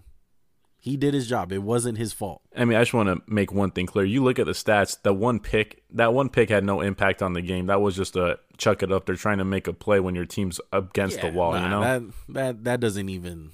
He 0.81 0.95
did 0.95 1.13
his 1.13 1.27
job. 1.27 1.51
It 1.51 1.61
wasn't 1.61 1.97
his 1.97 2.13
fault. 2.13 2.41
I 2.55 2.63
mean, 2.63 2.77
I 2.77 2.81
just 2.81 2.93
want 2.93 3.09
to 3.09 3.21
make 3.31 3.51
one 3.51 3.71
thing 3.71 3.85
clear. 3.85 4.05
You 4.05 4.23
look 4.23 4.39
at 4.39 4.45
the 4.45 4.53
stats. 4.53 4.97
That 5.03 5.13
one 5.13 5.39
pick, 5.41 5.83
that 5.91 6.13
one 6.13 6.29
pick 6.29 6.49
had 6.49 6.63
no 6.63 6.79
impact 6.79 7.21
on 7.21 7.33
the 7.33 7.41
game. 7.41 7.65
That 7.65 7.81
was 7.81 7.97
just 7.97 8.15
a 8.15 8.39
chuck 8.57 8.81
it 8.81 8.91
up. 8.91 9.05
They're 9.05 9.15
trying 9.15 9.39
to 9.39 9.45
make 9.45 9.67
a 9.67 9.73
play 9.73 9.99
when 9.99 10.15
your 10.15 10.25
team's 10.25 10.61
against 10.71 11.17
yeah, 11.17 11.29
the 11.29 11.35
wall. 11.35 11.51
Nah, 11.51 11.63
you 11.63 11.69
know 11.69 11.81
that 11.81 12.13
that 12.29 12.63
that 12.63 12.79
doesn't 12.79 13.09
even 13.09 13.51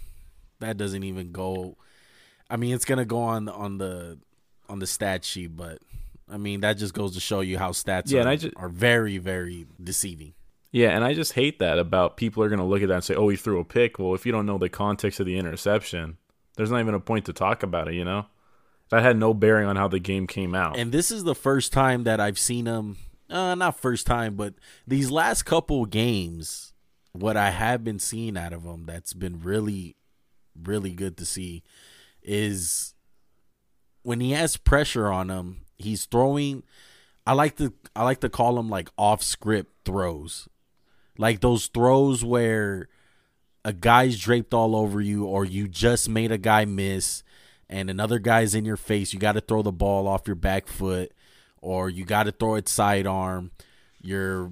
that 0.60 0.78
doesn't 0.78 1.04
even 1.04 1.32
go. 1.32 1.78
I 2.48 2.58
mean, 2.58 2.76
it's 2.76 2.86
gonna 2.86 3.06
go 3.06 3.20
on 3.20 3.50
on 3.50 3.80
the 3.80 4.20
on 4.70 4.78
the 4.78 4.88
stat 4.88 5.26
sheet, 5.26 5.58
but 5.58 5.80
I 6.32 6.38
mean 6.38 6.62
that 6.62 6.78
just 6.78 6.94
goes 6.94 7.16
to 7.16 7.20
show 7.20 7.42
you 7.42 7.58
how 7.58 7.72
stats 7.72 8.12
Yeah, 8.12 8.20
are, 8.20 8.22
and 8.22 8.30
I 8.30 8.36
ju- 8.36 8.54
are 8.56 8.70
very 8.70 9.18
very 9.18 9.66
deceiving. 9.84 10.34
Yeah, 10.72 10.90
and 10.90 11.04
I 11.04 11.14
just 11.14 11.34
hate 11.34 11.60
that 11.60 11.80
about 11.80 12.18
people 12.18 12.44
are 12.44 12.50
going 12.50 12.60
to 12.60 12.66
look 12.66 12.82
at 12.82 12.90
that 12.90 12.96
and 12.96 13.04
say, 13.04 13.16
"Oh, 13.16 13.30
he 13.30 13.38
threw 13.38 13.62
a 13.62 13.64
pick." 13.64 13.98
Well, 13.98 14.14
if 14.14 14.26
you 14.26 14.34
don't 14.34 14.46
know 14.46 14.58
the 14.58 14.68
context 14.68 15.22
of 15.22 15.26
the 15.26 15.38
interception, 15.38 16.18
there's 16.56 16.72
not 16.72 16.80
even 16.80 16.94
a 16.94 17.00
point 17.00 17.26
to 17.26 17.34
talk 17.34 17.64
about 17.64 17.88
it. 17.88 17.94
You 17.96 18.06
know, 18.06 18.26
that 18.90 19.04
had 19.04 19.18
no 19.18 19.34
bearing 19.34 19.68
on 19.68 19.76
how 19.76 19.88
the 19.88 20.00
game 20.00 20.28
came 20.28 20.56
out. 20.56 20.78
And 20.78 20.92
this 20.92 21.12
is 21.12 21.24
the 21.24 21.36
first 21.36 21.74
time 21.74 22.04
that 22.04 22.20
I've 22.20 22.40
seen 22.40 22.66
him. 22.66 22.98
Uh, 23.30 23.56
not 23.56 23.80
first 23.80 24.06
time, 24.06 24.36
but 24.36 24.54
these 24.86 25.10
last 25.10 25.44
couple 25.44 25.86
games, 25.88 26.74
what 27.12 27.36
I 27.36 27.50
have 27.50 27.84
been 27.84 27.98
seeing 27.98 28.38
out 28.38 28.54
of 28.54 28.64
him 28.64 28.86
that's 28.86 29.14
been 29.14 29.42
really, 29.42 29.96
really 30.56 30.92
good 30.92 31.18
to 31.18 31.26
see 31.26 31.64
is 32.22 32.94
when 34.04 34.20
he 34.20 34.32
has 34.32 34.58
pressure 34.58 35.12
on 35.12 35.30
him, 35.30 35.62
he's 35.78 36.06
throwing. 36.06 36.64
I 37.26 37.34
like 37.34 37.58
to 37.58 37.74
I 37.96 38.04
like 38.04 38.20
to 38.22 38.30
call 38.30 38.56
them 38.56 38.70
like 38.70 38.90
off 38.98 39.24
script 39.24 39.86
throws, 39.86 40.48
like 41.18 41.42
those 41.42 41.66
throws 41.66 42.24
where 42.24 42.90
a 43.66 43.74
guy's 43.74 44.20
draped 44.20 44.54
all 44.54 44.76
over 44.76 45.02
you, 45.02 45.26
or 45.26 45.44
you 45.44 45.68
just 45.68 46.08
made 46.08 46.32
a 46.32 46.38
guy 46.38 46.66
miss, 46.66 47.24
and 47.68 47.90
another 47.90 48.20
guy's 48.20 48.54
in 48.54 48.64
your 48.64 48.78
face. 48.78 49.12
You 49.12 49.20
got 49.20 49.32
to 49.32 49.42
throw 49.42 49.64
the 49.64 49.72
ball 49.72 50.08
off 50.08 50.28
your 50.28 50.36
back 50.36 50.68
foot, 50.68 51.12
or 51.62 51.90
you 51.90 52.06
got 52.06 52.24
to 52.24 52.32
throw 52.32 52.54
it 52.56 52.70
sidearm. 52.70 53.50
You're 54.04 54.52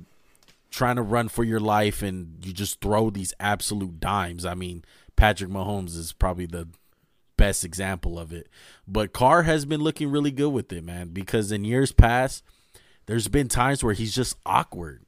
trying 0.72 0.96
to 0.96 1.04
run 1.04 1.30
for 1.30 1.44
your 1.44 1.60
life, 1.60 2.02
and 2.02 2.44
you 2.44 2.52
just 2.52 2.82
throw 2.82 3.12
these 3.12 3.36
absolute 3.40 4.00
dimes. 4.00 4.48
I 4.48 4.56
mean, 4.56 4.84
Patrick 5.16 5.52
Mahomes 5.52 5.96
is 5.96 6.12
probably 6.12 6.48
the 6.48 6.68
best 7.38 7.64
example 7.64 8.18
of 8.18 8.34
it. 8.34 8.50
But 8.88 9.14
Carr 9.14 9.44
has 9.44 9.64
been 9.64 9.82
looking 9.82 10.10
really 10.10 10.32
good 10.32 10.50
with 10.50 10.74
it, 10.74 10.84
man, 10.84 11.10
because 11.10 11.52
in 11.52 11.66
years 11.66 11.92
past, 11.92 12.44
there's 13.06 13.28
been 13.28 13.48
times 13.48 13.84
where 13.84 13.94
he's 13.94 14.16
just 14.16 14.38
awkward. 14.44 15.06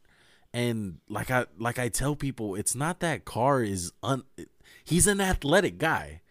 And 0.55 0.99
like 1.09 1.29
I 1.29 1.47
like 1.59 1.77
I 1.77 1.89
tell 1.89 2.15
people, 2.15 2.55
it's 2.55 2.75
not 2.75 3.01
that 3.01 3.25
Carr 3.25 3.61
is 3.61 3.91
un 4.01 4.23
he's 4.85 5.05
an 5.05 5.19
athletic 5.19 5.77
guy. 5.77 6.21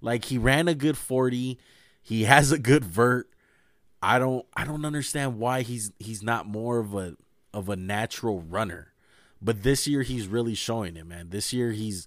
Like 0.00 0.26
he 0.26 0.38
ran 0.38 0.68
a 0.68 0.74
good 0.76 0.96
40, 0.96 1.58
he 2.00 2.22
has 2.22 2.52
a 2.52 2.60
good 2.60 2.84
vert. 2.84 3.28
I 4.00 4.20
don't 4.20 4.46
I 4.56 4.64
don't 4.64 4.84
understand 4.84 5.40
why 5.40 5.62
he's 5.62 5.90
he's 5.98 6.22
not 6.22 6.46
more 6.46 6.78
of 6.78 6.94
a 6.94 7.16
of 7.52 7.68
a 7.68 7.74
natural 7.74 8.40
runner. 8.40 8.92
But 9.42 9.64
this 9.64 9.88
year 9.88 10.02
he's 10.02 10.28
really 10.28 10.54
showing 10.54 10.96
it, 10.96 11.04
man. 11.04 11.30
This 11.30 11.52
year 11.52 11.72
he's 11.72 12.06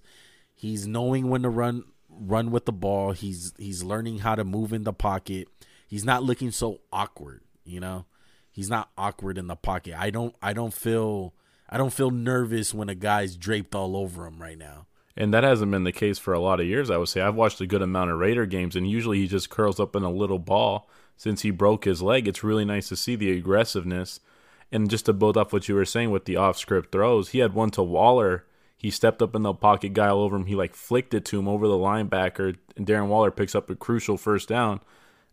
he's 0.54 0.86
knowing 0.86 1.28
when 1.28 1.42
to 1.42 1.50
run 1.50 1.84
run 2.08 2.50
with 2.50 2.64
the 2.64 2.72
ball. 2.72 3.12
He's 3.12 3.52
he's 3.58 3.84
learning 3.84 4.20
how 4.20 4.34
to 4.34 4.44
move 4.44 4.72
in 4.72 4.84
the 4.84 4.94
pocket. 4.94 5.48
He's 5.86 6.06
not 6.06 6.22
looking 6.22 6.52
so 6.52 6.80
awkward, 6.90 7.42
you 7.66 7.80
know. 7.80 8.06
He's 8.50 8.70
not 8.70 8.88
awkward 8.96 9.36
in 9.36 9.46
the 9.46 9.56
pocket. 9.56 9.92
I 9.94 10.08
don't 10.08 10.34
I 10.40 10.54
don't 10.54 10.72
feel 10.72 11.34
I 11.68 11.78
don't 11.78 11.92
feel 11.92 12.10
nervous 12.10 12.72
when 12.72 12.88
a 12.88 12.94
guy's 12.94 13.36
draped 13.36 13.74
all 13.74 13.96
over 13.96 14.26
him 14.26 14.40
right 14.40 14.58
now. 14.58 14.86
And 15.16 15.32
that 15.32 15.44
hasn't 15.44 15.70
been 15.70 15.84
the 15.84 15.92
case 15.92 16.18
for 16.18 16.34
a 16.34 16.40
lot 16.40 16.60
of 16.60 16.66
years, 16.66 16.90
I 16.90 16.98
would 16.98 17.08
say. 17.08 17.22
I've 17.22 17.34
watched 17.34 17.60
a 17.60 17.66
good 17.66 17.82
amount 17.82 18.10
of 18.10 18.18
Raider 18.18 18.44
games, 18.44 18.76
and 18.76 18.88
usually 18.88 19.18
he 19.18 19.26
just 19.26 19.48
curls 19.48 19.80
up 19.80 19.96
in 19.96 20.02
a 20.02 20.10
little 20.10 20.38
ball. 20.38 20.88
Since 21.16 21.42
he 21.42 21.50
broke 21.50 21.86
his 21.86 22.02
leg, 22.02 22.28
it's 22.28 22.44
really 22.44 22.66
nice 22.66 22.88
to 22.90 22.96
see 22.96 23.16
the 23.16 23.32
aggressiveness. 23.32 24.20
And 24.70 24.90
just 24.90 25.06
to 25.06 25.14
build 25.14 25.38
off 25.38 25.52
what 25.52 25.68
you 25.68 25.74
were 25.74 25.86
saying 25.86 26.10
with 26.10 26.26
the 26.26 26.36
off 26.36 26.58
script 26.58 26.92
throws, 26.92 27.30
he 27.30 27.38
had 27.38 27.54
one 27.54 27.70
to 27.70 27.82
Waller. 27.82 28.44
He 28.76 28.90
stepped 28.90 29.22
up 29.22 29.34
in 29.34 29.42
the 29.42 29.54
pocket, 29.54 29.94
guy 29.94 30.08
all 30.08 30.20
over 30.20 30.36
him. 30.36 30.46
He 30.46 30.54
like 30.54 30.74
flicked 30.74 31.14
it 31.14 31.24
to 31.26 31.38
him 31.38 31.48
over 31.48 31.66
the 31.66 31.74
linebacker, 31.74 32.56
and 32.76 32.86
Darren 32.86 33.08
Waller 33.08 33.30
picks 33.30 33.54
up 33.54 33.70
a 33.70 33.74
crucial 33.74 34.18
first 34.18 34.48
down. 34.48 34.80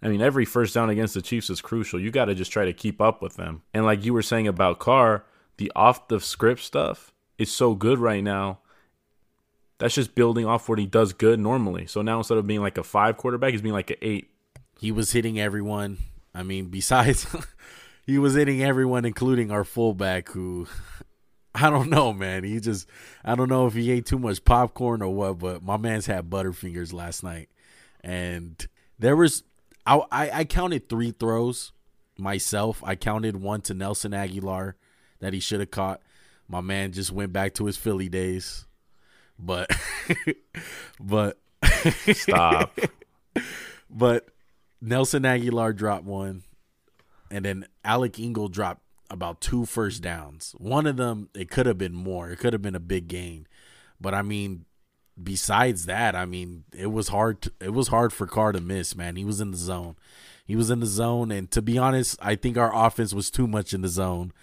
I 0.01 0.07
mean, 0.07 0.21
every 0.21 0.45
first 0.45 0.73
down 0.73 0.89
against 0.89 1.13
the 1.13 1.21
Chiefs 1.21 1.49
is 1.49 1.61
crucial. 1.61 1.99
You 1.99 2.11
got 2.11 2.25
to 2.25 2.35
just 2.35 2.51
try 2.51 2.63
to 2.65 2.73
keep 2.73 3.01
up 3.01 3.21
with 3.21 3.35
them. 3.35 3.63
And 3.73 3.85
like 3.85 4.05
you 4.05 4.13
were 4.13 4.21
saying 4.21 4.47
about 4.47 4.79
Carr, 4.79 5.25
the 5.57 5.71
off 5.75 6.07
the 6.07 6.19
script 6.19 6.61
stuff 6.61 7.13
is 7.37 7.51
so 7.53 7.75
good 7.75 7.99
right 7.99 8.23
now. 8.23 8.59
That's 9.79 9.95
just 9.95 10.15
building 10.15 10.45
off 10.45 10.69
what 10.69 10.79
he 10.79 10.85
does 10.85 11.13
good 11.13 11.39
normally. 11.39 11.87
So 11.87 12.01
now 12.01 12.19
instead 12.19 12.37
of 12.37 12.47
being 12.47 12.61
like 12.61 12.77
a 12.77 12.83
five 12.83 13.17
quarterback, 13.17 13.51
he's 13.51 13.61
being 13.61 13.73
like 13.73 13.89
an 13.89 13.97
eight. 14.01 14.29
He 14.79 14.91
was 14.91 15.11
hitting 15.11 15.39
everyone. 15.39 15.97
I 16.33 16.43
mean, 16.43 16.67
besides 16.67 17.27
he 18.05 18.17
was 18.17 18.35
hitting 18.35 18.63
everyone 18.63 19.05
including 19.05 19.51
our 19.51 19.63
fullback 19.63 20.29
who 20.29 20.67
I 21.55 21.69
don't 21.69 21.89
know, 21.89 22.13
man. 22.13 22.43
He 22.43 22.59
just 22.59 22.87
I 23.23 23.35
don't 23.35 23.49
know 23.49 23.67
if 23.67 23.73
he 23.73 23.91
ate 23.91 24.05
too 24.05 24.19
much 24.19 24.43
popcorn 24.43 25.01
or 25.01 25.13
what, 25.13 25.39
but 25.39 25.63
my 25.63 25.77
man's 25.77 26.05
had 26.05 26.29
butterfingers 26.29 26.93
last 26.93 27.23
night. 27.23 27.49
And 28.01 28.65
there 28.97 29.15
was 29.15 29.43
I 29.85 30.01
I, 30.11 30.31
I 30.31 30.45
counted 30.45 30.89
three 30.89 31.11
throws 31.11 31.73
myself. 32.17 32.81
I 32.85 32.95
counted 32.95 33.37
one 33.37 33.61
to 33.61 33.73
Nelson 33.73 34.11
Agholor 34.11 34.73
that 35.23 35.33
he 35.33 35.39
should 35.39 35.61
have 35.61 35.71
caught. 35.71 36.01
My 36.49 36.59
man 36.59 36.91
just 36.91 37.11
went 37.11 37.31
back 37.31 37.53
to 37.55 37.65
his 37.65 37.77
Philly 37.77 38.09
days. 38.09 38.65
But 39.39 39.71
but 40.99 41.39
Stop. 42.13 42.77
but 43.89 44.27
Nelson 44.81 45.23
Agholor 45.23 45.73
dropped 45.73 46.03
one, 46.03 46.43
and 47.31 47.45
then 47.45 47.65
Alec 47.85 48.19
Ingold 48.19 48.51
dropped 48.51 48.81
about 49.09 49.39
two 49.39 49.65
first 49.65 50.01
downs. 50.01 50.53
One 50.57 50.85
of 50.85 50.97
them, 50.97 51.29
it 51.33 51.49
could 51.49 51.67
have 51.67 51.77
been 51.77 51.93
more. 51.93 52.29
It 52.29 52.39
could 52.39 52.51
have 52.51 52.61
been 52.61 52.75
a 52.75 52.81
big 52.81 53.07
gain, 53.07 53.47
but 54.01 54.13
I 54.13 54.21
mean, 54.21 54.65
besides 55.21 55.85
that, 55.85 56.17
I 56.17 56.25
mean, 56.25 56.65
it 56.73 56.91
was 56.91 57.07
hard. 57.07 57.43
To, 57.43 57.53
it 57.61 57.73
was 57.73 57.87
hard 57.87 58.11
for 58.11 58.27
Carr 58.27 58.51
to 58.51 58.61
miss. 58.61 58.93
Man, 58.93 59.15
he 59.15 59.23
was 59.23 59.39
in 59.39 59.51
the 59.51 59.57
zone. 59.57 59.95
He 60.45 60.57
was 60.57 60.69
in 60.69 60.81
the 60.81 60.85
zone, 60.85 61.31
and 61.31 61.49
to 61.51 61.61
be 61.61 61.77
honest, 61.77 62.17
I 62.21 62.35
think 62.35 62.57
our 62.57 62.75
offense 62.75 63.13
was 63.13 63.31
too 63.31 63.47
much 63.47 63.73
in 63.73 63.81
the 63.81 63.87
zone 63.87 64.33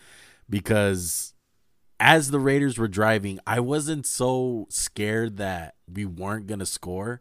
because 0.50 1.32
as 2.00 2.30
the 2.30 2.40
Raiders 2.40 2.76
were 2.76 2.88
driving, 2.88 3.38
I 3.46 3.60
wasn't 3.60 4.06
so 4.06 4.66
scared 4.68 5.36
that 5.36 5.76
we 5.90 6.04
weren't 6.04 6.46
gonna 6.46 6.66
score. 6.66 7.20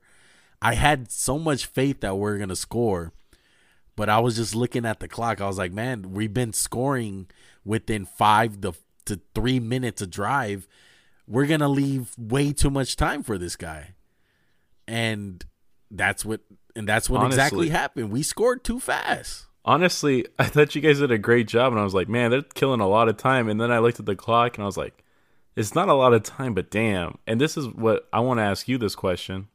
I 0.61 0.73
had 0.73 1.11
so 1.11 1.37
much 1.37 1.65
faith 1.65 2.01
that 2.01 2.17
we 2.17 2.29
are 2.29 2.37
gonna 2.37 2.55
score, 2.55 3.13
but 3.95 4.09
I 4.09 4.19
was 4.19 4.35
just 4.37 4.55
looking 4.55 4.85
at 4.85 4.99
the 4.99 5.07
clock. 5.07 5.39
I 5.39 5.47
was 5.47 5.57
like, 5.57 5.71
man, 5.71 6.11
we've 6.13 6.33
been 6.33 6.53
scoring 6.53 7.27
within 7.63 8.05
five 8.05 8.61
to, 8.61 8.73
to 9.05 9.19
three 9.35 9.59
minutes 9.59 10.01
of 10.01 10.09
drive. 10.09 10.67
We're 11.27 11.45
gonna 11.45 11.69
leave 11.69 12.11
way 12.17 12.51
too 12.51 12.69
much 12.71 12.95
time 12.95 13.21
for 13.21 13.37
this 13.37 13.55
guy, 13.55 13.93
and 14.87 15.45
that's 15.91 16.25
what 16.25 16.41
and 16.75 16.87
that's 16.87 17.09
what 17.09 17.21
Honestly. 17.21 17.35
exactly 17.37 17.69
happened. 17.69 18.11
We 18.11 18.23
scored 18.23 18.63
too 18.63 18.79
fast. 18.79 19.45
Honestly, 19.65 20.25
I 20.39 20.45
thought 20.45 20.75
you 20.75 20.81
guys 20.81 20.99
did 20.99 21.11
a 21.11 21.17
great 21.17 21.47
job, 21.47 21.73
and 21.73 21.79
I 21.79 21.83
was 21.83 21.93
like, 21.93 22.09
man, 22.09 22.31
they're 22.31 22.41
killing 22.41 22.81
a 22.81 22.87
lot 22.87 23.09
of 23.09 23.17
time. 23.17 23.49
And 23.49 23.59
then 23.59 23.71
I 23.71 23.79
looked 23.79 23.99
at 23.99 24.05
the 24.05 24.15
clock, 24.15 24.57
and 24.57 24.63
I 24.63 24.65
was 24.65 24.77
like, 24.77 25.03
it's 25.55 25.75
not 25.75 25.89
a 25.89 25.93
lot 25.93 26.13
of 26.13 26.23
time, 26.23 26.53
but 26.53 26.71
damn. 26.71 27.17
And 27.27 27.39
this 27.41 27.57
is 27.57 27.67
what 27.67 28.07
I 28.13 28.21
want 28.21 28.39
to 28.39 28.43
ask 28.43 28.67
you 28.67 28.77
this 28.77 28.95
question. 28.95 29.47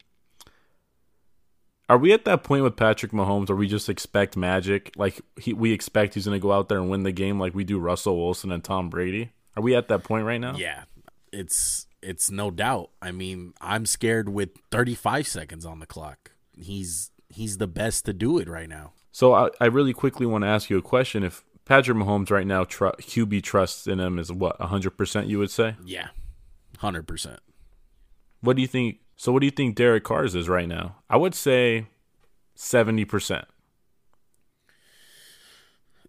Are 1.89 1.99
we 1.99 2.13
at 2.13 2.25
that 2.25 2.43
point 2.43 2.63
with 2.63 2.77
Patrick 2.77 3.13
Mahomes 3.13 3.49
where 3.49 3.57
we 3.57 3.69
just 3.69 3.89
expect 3.89 4.37
magic? 4.37 4.93
Like 4.97 5.21
he, 5.39 5.53
we 5.53 5.73
expect 5.73 6.15
he's 6.15 6.25
going 6.25 6.39
to 6.39 6.43
go 6.43 6.53
out 6.53 6.69
there 6.69 6.79
and 6.79 6.89
win 6.89 7.03
the 7.03 7.13
game 7.13 7.39
like 7.39 7.55
we 7.55 7.65
do 7.65 7.79
Russell 7.79 8.17
Wilson 8.17 8.51
and 8.51 8.65
Tom 8.65 8.89
Brady? 8.89 9.33
Are 9.57 9.63
we 9.63 9.75
at 9.75 9.89
that 9.89 10.03
point 10.03 10.25
right 10.25 10.41
now? 10.41 10.57
Yeah, 10.57 10.85
it's 11.33 11.87
it's 12.03 12.31
no 12.31 12.51
doubt. 12.51 12.91
I 13.03 13.13
mean, 13.13 13.55
I'm 13.61 13.87
scared 13.87 14.29
with 14.29 14.51
35 14.71 15.27
seconds 15.27 15.67
on 15.67 15.79
the 15.79 15.87
clock. 15.87 16.33
He's 16.57 17.11
he's 17.29 17.59
the 17.59 17.67
best 17.67 18.07
to 18.07 18.13
do 18.13 18.39
it 18.39 18.49
right 18.49 18.69
now. 18.69 18.93
So 19.15 19.33
I, 19.33 19.49
I 19.61 19.67
really 19.67 19.93
quickly 19.93 20.27
want 20.27 20.43
to 20.43 20.49
ask 20.49 20.69
you 20.69 20.77
a 20.77 20.83
question. 20.83 21.23
If 21.23 21.45
Patrick 21.65 21.97
Mahomes 21.97 22.33
right 22.33 22.45
now, 22.45 22.65
tr- 22.65 22.87
QB 22.87 23.45
trusts 23.45 23.87
in 23.87 24.01
him 24.01 24.19
is 24.19 24.33
what, 24.33 24.59
100% 24.59 25.29
you 25.29 25.39
would 25.39 25.53
say? 25.53 25.77
Yeah, 25.85 26.09
hundred 26.79 27.07
percent. 27.07 27.39
What 28.41 28.57
do 28.57 28.63
you 28.63 28.67
think? 28.67 28.99
So, 29.15 29.31
what 29.31 29.39
do 29.39 29.47
you 29.47 29.53
think 29.53 29.77
Derek 29.77 30.03
Carr's 30.03 30.35
is 30.35 30.49
right 30.49 30.67
now? 30.67 30.97
I 31.09 31.17
would 31.17 31.37
say 31.37 31.87
seventy 32.57 33.05
percent. 33.05 33.45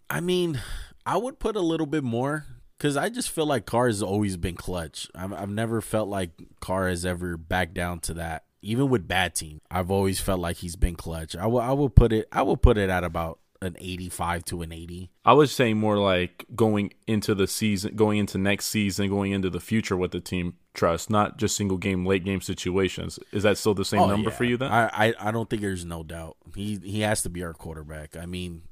I 0.10 0.20
mean, 0.20 0.60
I 1.06 1.18
would 1.18 1.38
put 1.38 1.56
a 1.56 1.62
little 1.62 1.86
bit 1.86 2.04
more 2.04 2.48
because 2.76 2.98
I 2.98 3.10
just 3.10 3.30
feel 3.30 3.46
like 3.46 3.68
Carr 3.68 3.86
has 3.86 4.02
always 4.02 4.36
been 4.36 4.56
clutch. 4.56 5.12
I've, 5.14 5.32
I've 5.32 5.50
never 5.50 5.80
felt 5.80 6.10
like 6.10 6.32
Carr 6.60 6.90
has 6.90 7.06
ever 7.06 7.38
backed 7.38 7.76
down 7.76 8.00
to 8.00 8.16
that. 8.16 8.45
Even 8.66 8.90
with 8.90 9.08
bad 9.08 9.36
team, 9.36 9.60
I've 9.70 9.92
always 9.92 10.20
felt 10.20 10.40
like 10.40 10.58
he's 10.58 10.76
been 10.76 10.96
clutch. 10.96 11.36
I 11.36 11.46
will 11.48 11.60
I 11.62 11.72
will 11.72 11.90
put 11.90 12.12
it 12.12 12.28
I 12.32 12.42
will 12.42 12.58
put 12.58 12.78
it 12.78 12.90
at 12.90 13.04
about 13.04 13.40
an 13.62 13.76
85 13.80 14.44
to 14.46 14.62
an 14.64 14.72
80. 14.74 15.10
I 15.24 15.34
would 15.34 15.50
say 15.50 15.74
more 15.74 15.98
like 15.98 16.46
going 16.56 16.94
into 17.08 17.34
the 17.34 17.48
season, 17.48 17.96
going 17.96 18.18
into 18.20 18.38
next 18.38 18.66
season, 18.68 19.10
going 19.10 19.32
into 19.32 19.50
the 19.50 19.60
future 19.62 19.96
with 19.96 20.12
the 20.12 20.20
team 20.20 20.56
trust, 20.74 21.10
not 21.10 21.38
just 21.38 21.56
single 21.56 21.78
game, 21.78 22.06
late 22.06 22.26
game 22.26 22.42
situations. 22.42 23.18
Is 23.32 23.44
that 23.44 23.58
still 23.58 23.74
the 23.74 23.86
same 23.86 24.02
Oh, 24.02 24.08
number 24.08 24.30
yeah. 24.30 24.36
for 24.36 24.44
you 24.44 24.58
then? 24.58 24.72
I, 24.72 24.90
I 24.94 25.14
I 25.20 25.32
don't 25.32 25.50
think 25.50 25.62
there's 25.62 25.86
no 25.86 26.04
doubt. 26.04 26.36
He 26.56 26.80
he 26.84 27.00
has 27.02 27.22
to 27.24 27.30
be 27.30 27.44
our 27.44 27.54
quarterback. 27.54 28.18
I 28.18 28.26
mean, 28.26 28.64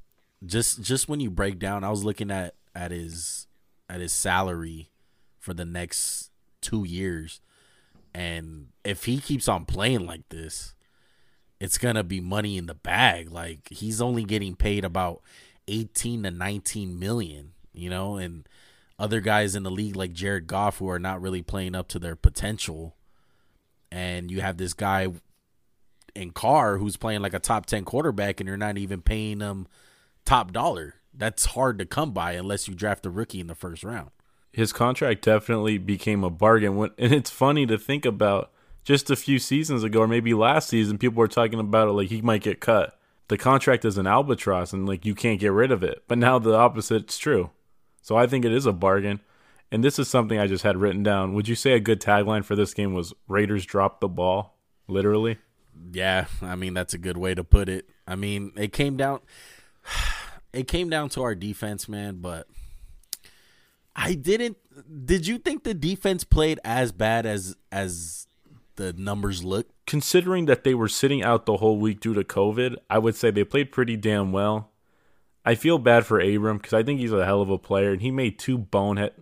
just 0.44 0.82
just 0.82 1.08
when 1.08 1.20
you 1.20 1.30
break 1.30 1.58
down, 1.58 1.82
I 1.84 1.90
was 1.90 2.04
looking 2.04 2.30
at 2.30 2.54
at 2.74 2.90
his 2.90 3.46
at 3.88 4.00
his 4.00 4.12
salary 4.12 4.90
for 5.38 5.54
the 5.54 5.64
next 5.64 6.30
two 6.60 6.84
years, 6.84 7.40
and 8.14 8.68
if 8.84 9.04
he 9.04 9.18
keeps 9.18 9.48
on 9.48 9.64
playing 9.64 10.06
like 10.06 10.28
this, 10.28 10.74
it's 11.58 11.78
going 11.78 11.96
to 11.96 12.04
be 12.04 12.20
money 12.20 12.56
in 12.56 12.66
the 12.66 12.74
bag. 12.74 13.30
Like 13.30 13.68
he's 13.70 14.00
only 14.00 14.24
getting 14.24 14.54
paid 14.54 14.84
about 14.84 15.22
18 15.66 16.22
to 16.22 16.30
19 16.30 16.98
million, 16.98 17.52
you 17.72 17.90
know, 17.90 18.16
and 18.16 18.48
other 18.98 19.20
guys 19.20 19.56
in 19.56 19.64
the 19.64 19.70
league 19.70 19.96
like 19.96 20.12
Jared 20.12 20.46
Goff 20.46 20.78
who 20.78 20.88
are 20.88 20.98
not 20.98 21.20
really 21.20 21.42
playing 21.42 21.74
up 21.74 21.88
to 21.88 21.98
their 21.98 22.16
potential. 22.16 22.96
And 23.90 24.30
you 24.30 24.40
have 24.40 24.56
this 24.56 24.74
guy 24.74 25.08
in 26.14 26.30
Carr 26.30 26.78
who's 26.78 26.96
playing 26.96 27.22
like 27.22 27.34
a 27.34 27.40
top 27.40 27.66
10 27.66 27.84
quarterback 27.84 28.40
and 28.40 28.46
you're 28.46 28.56
not 28.56 28.78
even 28.78 29.02
paying 29.02 29.40
him 29.40 29.66
top 30.24 30.52
dollar. 30.52 30.94
That's 31.12 31.46
hard 31.46 31.78
to 31.78 31.86
come 31.86 32.12
by 32.12 32.32
unless 32.32 32.68
you 32.68 32.74
draft 32.74 33.06
a 33.06 33.10
rookie 33.10 33.40
in 33.40 33.46
the 33.46 33.54
first 33.54 33.82
round. 33.82 34.10
His 34.54 34.72
contract 34.72 35.22
definitely 35.22 35.78
became 35.78 36.22
a 36.22 36.30
bargain. 36.30 36.90
And 36.98 37.12
it's 37.12 37.30
funny 37.30 37.66
to 37.66 37.76
think 37.76 38.04
about 38.04 38.52
just 38.84 39.10
a 39.10 39.16
few 39.16 39.38
seasons 39.38 39.82
ago, 39.82 40.00
or 40.00 40.08
maybe 40.08 40.32
last 40.32 40.68
season, 40.68 40.96
people 40.98 41.18
were 41.18 41.28
talking 41.28 41.58
about 41.58 41.88
it 41.88 41.92
like 41.92 42.08
he 42.08 42.22
might 42.22 42.42
get 42.42 42.60
cut. 42.60 42.98
The 43.28 43.38
contract 43.38 43.84
is 43.84 43.98
an 43.98 44.06
albatross 44.06 44.72
and 44.72 44.86
like 44.86 45.04
you 45.04 45.14
can't 45.14 45.40
get 45.40 45.52
rid 45.52 45.72
of 45.72 45.82
it. 45.82 46.04
But 46.06 46.18
now 46.18 46.38
the 46.38 46.54
opposite's 46.54 47.18
true. 47.18 47.50
So 48.00 48.16
I 48.16 48.26
think 48.26 48.44
it 48.44 48.52
is 48.52 48.66
a 48.66 48.72
bargain. 48.72 49.20
And 49.72 49.82
this 49.82 49.98
is 49.98 50.08
something 50.08 50.38
I 50.38 50.46
just 50.46 50.62
had 50.62 50.76
written 50.76 51.02
down. 51.02 51.34
Would 51.34 51.48
you 51.48 51.56
say 51.56 51.72
a 51.72 51.80
good 51.80 52.00
tagline 52.00 52.44
for 52.44 52.54
this 52.54 52.74
game 52.74 52.94
was 52.94 53.12
Raiders 53.26 53.66
drop 53.66 54.00
the 54.00 54.08
ball? 54.08 54.56
Literally? 54.86 55.38
Yeah, 55.92 56.26
I 56.42 56.54
mean 56.54 56.74
that's 56.74 56.94
a 56.94 56.98
good 56.98 57.16
way 57.16 57.34
to 57.34 57.42
put 57.42 57.68
it. 57.68 57.88
I 58.06 58.14
mean, 58.14 58.52
it 58.56 58.72
came 58.72 58.96
down 58.96 59.20
it 60.52 60.68
came 60.68 60.90
down 60.90 61.08
to 61.10 61.22
our 61.22 61.34
defense, 61.34 61.88
man, 61.88 62.18
but 62.20 62.46
I 63.96 64.14
didn't 64.14 64.56
did 65.04 65.26
you 65.26 65.38
think 65.38 65.64
the 65.64 65.74
defense 65.74 66.24
played 66.24 66.60
as 66.64 66.92
bad 66.92 67.26
as 67.26 67.56
as 67.70 68.26
the 68.76 68.92
numbers 68.94 69.44
look? 69.44 69.68
Considering 69.86 70.46
that 70.46 70.64
they 70.64 70.74
were 70.74 70.88
sitting 70.88 71.22
out 71.22 71.46
the 71.46 71.58
whole 71.58 71.78
week 71.78 72.00
due 72.00 72.14
to 72.14 72.24
COVID, 72.24 72.76
I 72.90 72.98
would 72.98 73.14
say 73.14 73.30
they 73.30 73.44
played 73.44 73.72
pretty 73.72 73.96
damn 73.96 74.32
well. 74.32 74.70
I 75.44 75.54
feel 75.54 75.78
bad 75.78 76.06
for 76.06 76.20
Abram 76.20 76.56
because 76.56 76.72
I 76.72 76.82
think 76.82 77.00
he's 77.00 77.12
a 77.12 77.24
hell 77.24 77.42
of 77.42 77.50
a 77.50 77.58
player, 77.58 77.92
and 77.92 78.00
he 78.00 78.10
made 78.10 78.38
two 78.38 78.56
bonehead, 78.56 79.12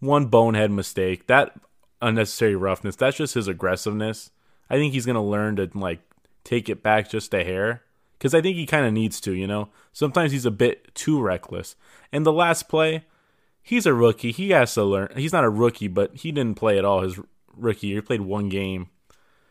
one 0.00 0.26
bonehead 0.26 0.70
mistake. 0.70 1.26
That 1.28 1.58
unnecessary 2.02 2.56
roughness. 2.56 2.96
That's 2.96 3.16
just 3.16 3.34
his 3.34 3.48
aggressiveness. 3.48 4.30
I 4.68 4.76
think 4.76 4.92
he's 4.92 5.06
gonna 5.06 5.24
learn 5.24 5.56
to 5.56 5.70
like 5.74 6.00
take 6.44 6.68
it 6.68 6.82
back 6.82 7.08
just 7.08 7.34
a 7.34 7.44
hair 7.44 7.82
because 8.18 8.34
I 8.34 8.40
think 8.40 8.56
he 8.56 8.66
kind 8.66 8.86
of 8.86 8.92
needs 8.92 9.20
to. 9.22 9.32
You 9.32 9.46
know, 9.46 9.68
sometimes 9.92 10.32
he's 10.32 10.46
a 10.46 10.50
bit 10.50 10.94
too 10.94 11.20
reckless. 11.20 11.76
And 12.12 12.26
the 12.26 12.32
last 12.32 12.68
play, 12.68 13.04
he's 13.62 13.86
a 13.86 13.94
rookie. 13.94 14.32
He 14.32 14.50
has 14.50 14.74
to 14.74 14.84
learn. 14.84 15.10
He's 15.16 15.32
not 15.32 15.44
a 15.44 15.50
rookie, 15.50 15.88
but 15.88 16.16
he 16.16 16.32
didn't 16.32 16.56
play 16.56 16.78
at 16.78 16.84
all 16.84 17.02
his 17.02 17.18
rookie 17.54 17.88
year. 17.88 17.98
He 17.98 18.02
played 18.02 18.22
one 18.22 18.48
game. 18.48 18.88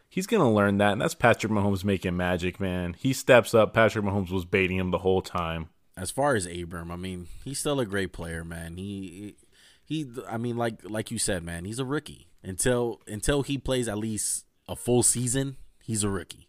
He's 0.10 0.28
gonna 0.28 0.52
learn 0.52 0.80
that, 0.80 0.94
and 0.94 1.02
that's 1.02 1.14
Patrick 1.14 1.52
Mahomes 1.52 1.84
making 1.84 2.18
magic, 2.18 2.60
man. 2.60 2.96
He 2.98 3.14
steps 3.14 3.54
up. 3.54 3.74
Patrick 3.74 4.04
Mahomes 4.04 4.32
was 4.32 4.44
baiting 4.44 4.78
him 4.78 4.90
the 4.90 4.98
whole 5.00 5.22
time. 5.22 5.70
As 5.96 6.10
far 6.10 6.36
as 6.36 6.48
Abram, 6.48 6.92
I 6.92 6.96
mean, 6.96 7.28
he's 7.44 7.60
still 7.60 7.80
a 7.80 7.86
great 7.86 8.12
player, 8.12 8.44
man. 8.44 8.78
He 8.78 9.36
he 9.86 10.08
I 10.28 10.38
mean 10.38 10.58
like 10.58 10.80
like 10.84 11.12
you 11.12 11.20
said, 11.20 11.44
man, 11.44 11.66
he's 11.66 11.80
a 11.80 11.86
rookie. 11.86 12.28
Until 12.44 13.02
until 13.06 13.44
he 13.44 13.58
plays 13.58 13.88
at 13.88 13.98
least 13.98 14.46
a 14.68 14.76
full 14.76 15.04
season, 15.04 15.58
he's 15.84 16.04
a 16.04 16.10
rookie. 16.10 16.48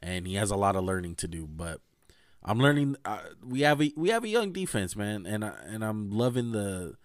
And 0.00 0.26
he 0.26 0.34
has 0.34 0.50
a 0.50 0.56
lot 0.56 0.76
of 0.76 0.84
learning 0.84 1.14
to 1.16 1.28
do, 1.28 1.46
but 1.46 1.80
I'm 2.44 2.58
learning 2.58 2.96
uh, 3.04 3.20
we 3.42 3.62
have 3.62 3.80
a 3.80 3.92
we 3.96 4.10
have 4.10 4.24
a 4.24 4.28
young 4.28 4.52
defense, 4.52 4.94
man, 4.94 5.26
and 5.26 5.44
I, 5.44 5.52
and 5.64 5.84
I'm 5.84 6.10
loving 6.10 6.52
the 6.52 6.96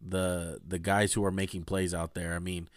the 0.00 0.60
the 0.66 0.78
guys 0.78 1.14
who 1.14 1.24
are 1.24 1.30
making 1.30 1.64
plays 1.64 1.94
out 1.94 2.14
there. 2.14 2.34
I 2.34 2.38
mean, 2.38 2.68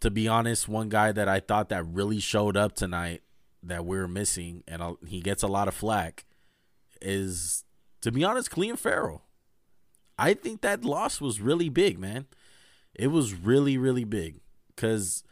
to 0.00 0.10
be 0.10 0.28
honest, 0.28 0.68
one 0.68 0.88
guy 0.88 1.10
that 1.12 1.28
I 1.28 1.40
thought 1.40 1.68
that 1.70 1.84
really 1.84 2.20
showed 2.20 2.56
up 2.56 2.74
tonight 2.74 3.22
that 3.62 3.84
we 3.84 3.98
are 3.98 4.08
missing, 4.08 4.62
and 4.68 4.96
he 5.06 5.20
gets 5.20 5.42
a 5.42 5.48
lot 5.48 5.66
of 5.66 5.74
flack, 5.74 6.26
is 7.02 7.64
to 8.02 8.12
be 8.12 8.22
honest, 8.22 8.50
Clelin 8.50 8.78
Ferrell. 8.78 9.22
I 10.16 10.34
think 10.34 10.60
that 10.60 10.84
loss 10.84 11.20
was 11.20 11.40
really 11.40 11.68
big, 11.68 11.98
man. 11.98 12.26
It 12.94 13.08
was 13.08 13.34
really, 13.34 13.78
really 13.78 14.04
big 14.04 14.40
because 14.74 15.22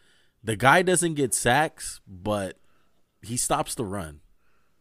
the 0.42 0.56
guy 0.56 0.82
doesn't 0.82 1.14
get 1.14 1.34
sacks, 1.34 2.00
but 2.06 2.58
he 3.22 3.36
stops 3.36 3.74
the 3.74 3.84
run, 3.84 4.20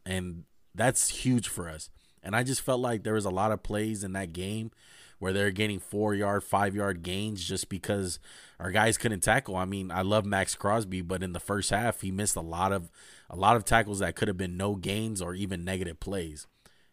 and 0.06 0.46
that's 0.76 1.10
huge 1.10 1.48
for 1.48 1.70
us. 1.70 1.90
And 2.24 2.36
I 2.36 2.44
just 2.44 2.62
felt 2.62 2.82
like 2.82 3.04
there 3.04 3.14
was 3.14 3.26
a 3.26 3.30
lot 3.30 3.52
of 3.52 3.64
plays 3.64 4.04
in 4.04 4.14
that 4.14 4.34
game 4.34 4.72
where 5.20 5.32
they're 5.32 5.52
getting 5.52 5.80
four 5.80 6.14
yard, 6.14 6.44
five 6.44 6.76
yard 6.76 7.04
gains 7.04 7.44
just 7.44 7.70
because 7.70 8.20
our 8.60 8.72
guys 8.72 8.98
couldn't 8.98 9.22
tackle. 9.22 9.56
I 9.56 9.66
mean, 9.66 9.92
I 9.92 10.02
love 10.02 10.26
Maxx 10.26 10.56
Crosby, 10.56 11.02
but 11.02 11.24
in 11.24 11.34
the 11.34 11.40
first 11.40 11.70
half, 11.70 12.02
he 12.02 12.12
missed 12.12 12.36
a 12.36 12.42
lot 12.42 12.72
of 12.72 12.92
a 13.30 13.36
lot 13.36 13.56
of 13.56 13.66
tackles 13.66 14.00
that 14.00 14.16
could 14.16 14.28
have 14.28 14.38
been 14.38 14.58
no 14.58 14.76
gains 14.76 15.22
or 15.22 15.34
even 15.34 15.64
negative 15.64 16.00
plays. 16.00 16.48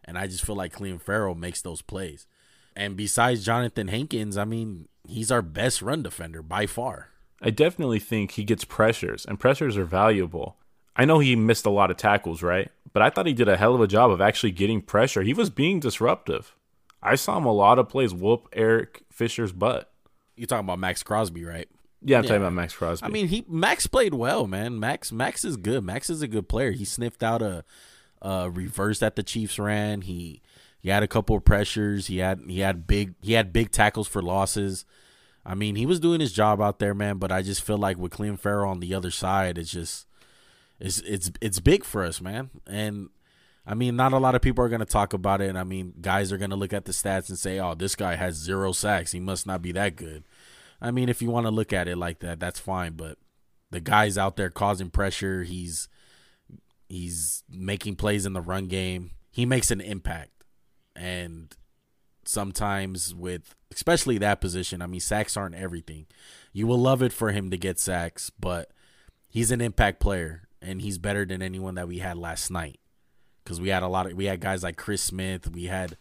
And 0.05 0.19
I 0.19 0.27
just 0.27 0.45
feel 0.45 0.57
like 0.57 0.75
Clelin 0.75 1.01
Ferrell 1.01 1.35
makes 1.35 1.63
those 1.63 1.83
plays. 1.83 2.27
And 2.75 2.97
besides 2.97 3.47
Johnathan 3.47 3.91
Hankins, 3.91 4.37
I 4.37 4.45
mean, 4.45 4.89
he's 5.07 5.31
our 5.31 5.43
best 5.43 5.83
run 5.83 6.03
defender 6.03 6.43
by 6.43 6.67
far. 6.67 7.09
I 7.41 7.51
definitely 7.51 7.99
think 7.99 8.33
he 8.33 8.45
gets 8.45 8.65
pressures, 8.65 9.27
and 9.27 9.39
pressures 9.39 9.77
are 9.77 9.85
valuable. 9.85 10.57
I 10.95 11.05
know 11.05 11.19
he 11.19 11.37
missed 11.37 11.67
a 11.67 11.71
lot 11.71 11.91
of 11.91 11.97
tackles, 11.97 12.43
right? 12.43 12.71
But 12.93 13.03
I 13.03 13.11
thought 13.11 13.27
he 13.27 13.33
did 13.33 13.49
a 13.49 13.57
hell 13.57 13.75
of 13.75 13.81
a 13.81 13.87
job 13.87 14.11
of 14.11 14.21
actually 14.21 14.53
getting 14.53 14.83
pressure. 14.83 15.23
He 15.23 15.35
was 15.35 15.51
being 15.51 15.81
disruptive. 15.81 16.55
I 17.03 17.15
saw 17.17 17.39
him 17.39 17.47
a 17.47 17.53
lot 17.53 17.79
of 17.79 17.89
plays 17.89 18.15
whoop 18.15 18.49
Eric 18.53 19.03
Fisher's 19.11 19.53
butt. 19.53 19.91
You're 20.37 20.47
talking 20.47 20.65
about 20.65 20.79
Maxx 20.79 21.03
Crosby, 21.03 21.45
right? 21.45 21.69
Yeah, 22.01 22.19
I'm 22.19 22.25
yeah. 22.25 22.29
talking 22.29 22.43
about 22.43 22.53
Maxx 22.53 22.75
Crosby. 22.75 23.07
I 23.07 23.11
mean, 23.11 23.29
he 23.29 23.45
Max 23.49 23.87
played 23.87 24.15
well, 24.15 24.47
man. 24.47 24.79
Max 24.79 25.13
Max 25.13 25.45
is 25.45 25.57
good. 25.57 25.85
Max 25.85 26.11
is 26.11 26.23
a 26.23 26.29
good 26.29 26.49
player. 26.49 26.73
He 26.73 26.85
sniffed 26.85 27.23
out 27.23 27.43
a, 27.43 27.65
a 28.21 28.51
reverse 28.51 28.99
that 29.01 29.17
the 29.17 29.23
Chiefs 29.23 29.59
ran. 29.59 30.03
He 30.03 30.43
he 30.81 30.89
had 30.89 31.03
a 31.03 31.09
couple 31.09 31.37
of 31.37 31.45
pressures. 31.45 32.09
He 32.09 32.19
had 32.19 32.41
he 32.49 32.61
had 32.61 32.87
big 32.87 33.15
he 33.23 33.35
had 33.35 33.53
big 33.53 33.71
tackles 33.71 34.09
for 34.09 34.21
losses. 34.21 34.85
I 35.45 35.55
mean, 35.55 35.77
he 35.77 35.87
was 35.87 36.01
doing 36.01 36.21
his 36.21 36.33
job 36.33 36.61
out 36.61 36.79
there, 36.79 36.95
man. 36.95 37.19
But 37.19 37.33
I 37.33 37.43
just 37.43 37.63
feel 37.63 37.79
like 37.79 37.99
with 37.99 38.13
Clelin 38.13 38.39
Ferrell 38.39 38.71
on 38.71 38.81
the 38.81 38.95
other 38.95 39.11
side, 39.11 39.59
it's 39.59 39.71
just 39.71 40.07
it's 40.83 40.99
it's 41.01 41.31
it's 41.41 41.61
big 41.61 41.85
for 41.85 42.03
us, 42.05 42.21
man. 42.21 42.51
And 42.67 43.09
I 43.65 43.75
mean, 43.75 43.95
not 43.95 44.13
a 44.13 44.19
lot 44.19 44.35
of 44.35 44.43
people 44.43 44.65
are 44.65 44.69
going 44.69 44.81
to 44.81 44.85
talk 44.85 45.13
about 45.13 45.41
it. 45.41 45.49
And 45.49 45.59
I 45.59 45.63
mean, 45.63 45.95
guys 46.01 46.33
are 46.33 46.39
going 46.39 46.51
to 46.51 46.57
look 46.57 46.73
at 46.73 46.85
the 46.85 46.93
stats 46.93 47.29
and 47.29 47.39
say, 47.39 47.61
"Oh, 47.61 47.75
this 47.75 47.95
guy 47.95 48.17
has 48.17 48.35
zero 48.35 48.73
sacks. 48.73 49.13
He 49.13 49.21
must 49.21 49.47
not 49.47 49.63
be 49.63 49.73
that 49.73 49.97
good." 49.97 50.25
I 50.81 50.91
mean, 50.91 51.09
if 51.09 51.23
you 51.23 51.31
want 51.31 51.47
to 51.47 51.53
look 51.53 51.73
at 51.73 51.87
it 51.87 51.97
like 51.97 52.19
that, 52.19 52.41
that's 52.41 52.59
fine. 52.59 52.95
But 52.95 53.19
the 53.71 53.81
guy's 53.81 54.19
out 54.19 54.37
there 54.37 54.51
causing 54.51 54.91
pressure. 54.91 55.45
He's 55.45 55.89
he's 56.89 57.45
making 57.49 57.97
plays 57.97 58.27
in 58.27 58.33
the 58.33 58.41
run 58.41 58.67
game. 58.67 59.13
He 59.31 59.47
makes 59.47 59.71
an 59.71 59.81
impact, 59.81 60.45
and 60.97 61.55
sometimes 62.25 63.15
with 63.15 63.55
especially 63.73 64.19
that 64.19 64.41
position, 64.41 64.83
I 64.83 64.87
mean, 64.87 65.01
sacks 65.01 65.37
aren't 65.37 65.55
everything. 65.55 66.07
You 66.53 66.67
will 66.67 66.79
love 66.79 67.03
it 67.03 67.13
for 67.13 67.31
him 67.31 67.51
to 67.51 67.57
get 67.57 67.79
sacks, 67.79 68.31
but 68.31 68.73
he's 69.29 69.53
an 69.53 69.61
impact 69.61 70.01
player, 70.01 70.49
and 70.63 70.81
he's 70.81 70.99
better 70.99 71.25
than 71.25 71.43
anyone 71.43 71.75
that 71.75 71.89
we 71.89 71.99
had 71.99 72.17
last 72.17 72.51
night 72.51 72.79
because 73.45 73.61
we 73.61 73.69
had 73.69 73.83
a 73.83 73.89
lot 73.89 74.07
of 74.07 74.15
we 74.15 74.27
had 74.27 74.41
guys 74.41 74.63
like 74.63 74.77
Chris 74.77 75.03
Smith, 75.03 75.51
we 75.51 75.65
had 75.65 75.97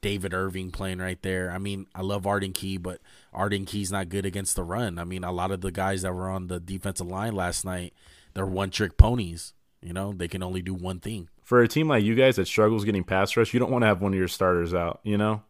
David 0.00 0.34
Irving 0.34 0.70
playing 0.70 0.98
right 0.98 1.20
there. 1.22 1.50
I 1.50 1.58
mean, 1.58 1.86
I 1.94 2.02
love 2.02 2.26
Arden 2.26 2.52
Key, 2.52 2.76
but 2.76 3.00
Arden 3.32 3.64
Key's 3.64 3.92
not 3.92 4.08
good 4.08 4.26
against 4.26 4.56
the 4.56 4.64
run. 4.64 4.98
I 4.98 5.04
mean, 5.04 5.24
a 5.24 5.32
lot 5.32 5.52
of 5.52 5.60
the 5.60 5.70
guys 5.70 6.02
that 6.02 6.12
were 6.12 6.28
on 6.28 6.48
the 6.48 6.60
defensive 6.60 7.06
line 7.06 7.34
last 7.34 7.64
night, 7.64 7.94
they're 8.34 8.44
one 8.44 8.70
trick 8.70 8.96
ponies. 8.96 9.54
You 9.80 9.92
know, 9.92 10.12
they 10.12 10.28
can 10.28 10.42
only 10.42 10.62
do 10.62 10.74
one 10.74 11.00
thing. 11.00 11.28
For 11.42 11.60
a 11.62 11.68
team 11.68 11.88
like 11.88 12.04
you 12.04 12.14
guys 12.14 12.36
that 12.36 12.46
struggles 12.46 12.84
getting 12.84 13.04
pass 13.04 13.36
rush, 13.36 13.52
you 13.52 13.60
don't 13.60 13.70
want 13.70 13.82
to 13.82 13.86
have 13.86 14.00
one 14.00 14.12
of 14.12 14.18
your 14.18 14.28
starters 14.28 14.74
out, 14.74 15.00
you 15.02 15.18
know? 15.18 15.42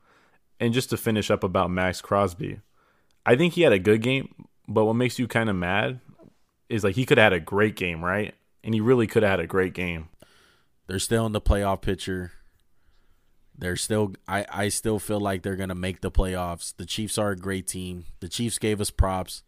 And 0.61 0.73
just 0.73 0.91
to 0.91 0.97
finish 0.97 1.31
up 1.31 1.45
about 1.45 1.71
Maxx 1.71 2.01
Crosby, 2.01 2.61
I 3.27 3.37
think 3.37 3.55
he 3.55 3.63
had 3.63 3.73
a 3.73 3.79
good 3.79 4.01
game, 4.01 4.47
but 4.69 4.85
what 4.85 4.95
makes 4.95 5.19
you 5.19 5.29
kind 5.29 5.51
of 5.51 5.57
mad 5.57 6.01
is 6.69 6.83
like 6.83 6.95
he 6.95 7.05
could 7.05 7.19
have 7.19 7.33
had 7.33 7.41
a 7.41 7.45
great 7.45 7.77
game, 7.77 8.03
right? 8.03 8.35
And 8.65 8.75
he 8.75 8.81
really 8.81 9.07
could 9.07 9.23
have 9.23 9.31
had 9.31 9.41
a 9.41 9.47
great 9.47 9.75
game. 9.75 10.09
They're 10.87 10.99
still 10.99 11.27
in 11.27 11.33
the 11.33 11.41
playoff 11.41 11.81
picture. 11.81 12.33
They're 13.57 13.77
still 13.77 14.15
I, 14.27 14.47
I 14.51 14.69
still 14.69 14.99
feel 14.99 15.21
like 15.21 15.43
they're 15.43 15.57
gonna 15.57 15.75
make 15.75 16.01
the 16.01 16.11
playoffs. 16.11 16.75
The 16.77 16.87
Chiefs 16.87 17.19
are 17.19 17.31
a 17.31 17.37
great 17.37 17.67
team. 17.67 18.07
The 18.21 18.29
Chiefs 18.29 18.59
gave 18.59 18.81
us 18.81 18.91
props. 18.91 19.43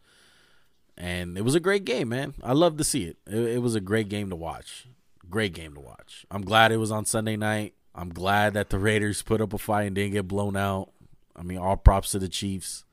And 0.97 1.37
it 1.37 1.43
was 1.43 1.57
a 1.57 1.61
great 1.61 1.85
game, 1.85 2.11
man. 2.11 2.35
I 2.43 2.53
love 2.53 2.77
to 2.77 2.85
see 2.85 3.05
it. 3.05 3.17
it. 3.27 3.57
It 3.57 3.63
was 3.63 3.75
a 3.75 3.81
great 3.81 4.09
game 4.09 4.31
to 4.31 4.37
watch. 4.37 4.87
Great 5.29 5.53
game 5.53 5.75
to 5.75 5.81
watch. 5.81 6.25
I'm 6.31 6.43
glad 6.43 6.71
it 6.71 6.77
was 6.77 6.93
on 6.93 7.05
Sunday 7.05 7.37
night. 7.37 7.75
I'm 7.95 8.11
glad 8.11 8.55
that 8.55 8.71
the 8.71 8.79
Raiders 8.79 9.23
put 9.23 9.41
up 9.41 9.53
a 9.53 9.59
fight 9.59 9.85
and 9.85 9.95
didn't 9.95 10.13
get 10.13 10.29
blown 10.29 10.57
out. 10.57 10.91
I 11.35 11.43
mean, 11.43 11.59
all 11.59 11.77
props 11.77 12.11
to 12.11 12.19
the 12.19 12.29
Chiefs. 12.29 12.85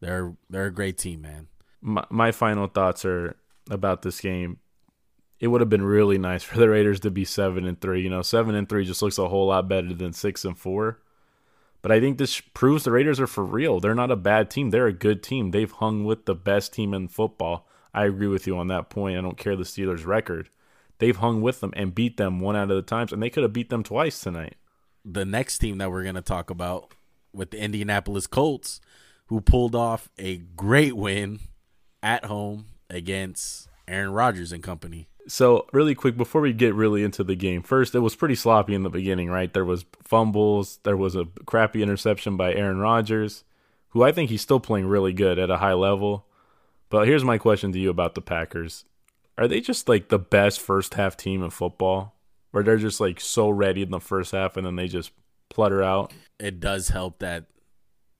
They're 0.00 0.34
they're 0.48 0.66
a 0.66 0.72
great 0.72 0.98
team, 0.98 1.22
man. 1.22 1.48
My, 1.80 2.04
my 2.10 2.32
final 2.32 2.66
thoughts 2.66 3.04
are 3.04 3.36
about 3.70 4.02
this 4.02 4.20
game 4.20 4.58
it 5.40 5.48
would 5.48 5.60
have 5.60 5.70
been 5.70 5.84
really 5.84 6.18
nice 6.18 6.42
for 6.42 6.58
the 6.58 6.68
Raiders 6.68 7.00
to 7.00 7.10
be 7.10 7.24
seven 7.24 7.66
and 7.66 7.80
three. 7.80 8.02
You 8.02 8.10
know, 8.10 8.22
seven 8.22 8.54
and 8.54 8.68
three 8.68 8.84
just 8.84 9.02
looks 9.02 9.18
a 9.18 9.28
whole 9.28 9.48
lot 9.48 9.68
better 9.68 9.92
than 9.92 10.12
six 10.12 10.44
and 10.44 10.58
four. 10.58 11.00
But 11.82 11.92
I 11.92 12.00
think 12.00 12.16
this 12.16 12.40
proves 12.40 12.84
the 12.84 12.92
Raiders 12.92 13.20
are 13.20 13.26
for 13.26 13.44
real. 13.44 13.78
They're 13.78 13.94
not 13.94 14.10
a 14.10 14.16
bad 14.16 14.48
team. 14.48 14.70
They're 14.70 14.86
a 14.86 14.92
good 14.92 15.22
team. 15.22 15.50
They've 15.50 15.70
hung 15.70 16.04
with 16.04 16.24
the 16.24 16.34
best 16.34 16.72
team 16.72 16.94
in 16.94 17.08
football. 17.08 17.68
I 17.92 18.06
agree 18.06 18.26
with 18.26 18.46
you 18.46 18.56
on 18.56 18.68
that 18.68 18.88
point. 18.88 19.18
I 19.18 19.20
don't 19.20 19.36
care 19.36 19.54
the 19.54 19.64
Steelers' 19.64 20.06
record. 20.06 20.48
they've 20.98 21.16
hung 21.16 21.42
with 21.42 21.60
them 21.60 21.72
and 21.76 21.94
beat 21.94 22.16
them 22.16 22.40
one 22.40 22.56
out 22.56 22.70
of 22.70 22.76
the 22.76 22.82
times, 22.82 23.12
and 23.12 23.22
they 23.22 23.30
could 23.30 23.42
have 23.42 23.52
beat 23.52 23.68
them 23.68 23.82
twice 23.82 24.20
tonight. 24.20 24.56
The 25.04 25.24
next 25.24 25.58
team 25.58 25.78
that 25.78 25.90
we're 25.90 26.02
going 26.02 26.14
to 26.14 26.22
talk 26.22 26.50
about 26.50 26.94
with 27.32 27.50
the 27.50 27.58
Indianapolis 27.58 28.26
Colts, 28.26 28.80
who 29.26 29.40
pulled 29.40 29.74
off 29.74 30.08
a 30.18 30.38
great 30.38 30.96
win 30.96 31.40
at 32.02 32.24
home 32.24 32.66
against 32.88 33.68
Aaron 33.86 34.12
Rodgers 34.12 34.52
and 34.52 34.62
company. 34.62 35.08
So, 35.26 35.66
really 35.72 35.94
quick 35.94 36.16
before 36.16 36.42
we 36.42 36.52
get 36.52 36.74
really 36.74 37.02
into 37.02 37.24
the 37.24 37.34
game, 37.34 37.62
first 37.62 37.94
it 37.94 38.00
was 38.00 38.14
pretty 38.14 38.34
sloppy 38.34 38.74
in 38.74 38.82
the 38.82 38.90
beginning, 38.90 39.30
right? 39.30 39.52
There 39.52 39.64
was 39.64 39.86
fumbles, 40.02 40.78
there 40.82 40.96
was 40.96 41.16
a 41.16 41.26
crappy 41.46 41.82
interception 41.82 42.36
by 42.36 42.52
Aaron 42.52 42.78
Rodgers, 42.78 43.44
who 43.90 44.02
I 44.02 44.12
think 44.12 44.28
he's 44.28 44.42
still 44.42 44.60
playing 44.60 44.86
really 44.86 45.12
good 45.14 45.38
at 45.38 45.50
a 45.50 45.56
high 45.56 45.72
level. 45.72 46.26
But 46.90 47.08
here's 47.08 47.24
my 47.24 47.38
question 47.38 47.72
to 47.72 47.78
you 47.78 47.88
about 47.88 48.14
the 48.14 48.20
Packers. 48.20 48.84
Are 49.38 49.48
they 49.48 49.60
just 49.60 49.88
like 49.88 50.08
the 50.08 50.18
best 50.18 50.60
first 50.60 50.94
half 50.94 51.16
team 51.16 51.42
in 51.42 51.50
football? 51.50 52.14
Where 52.50 52.62
they're 52.62 52.76
just 52.76 53.00
like 53.00 53.18
so 53.18 53.48
ready 53.48 53.82
in 53.82 53.90
the 53.90 54.00
first 54.00 54.32
half 54.32 54.56
and 54.56 54.66
then 54.66 54.76
they 54.76 54.86
just 54.86 55.10
plutter 55.48 55.82
out? 55.82 56.12
It 56.38 56.60
does 56.60 56.88
help 56.88 57.18
that 57.20 57.46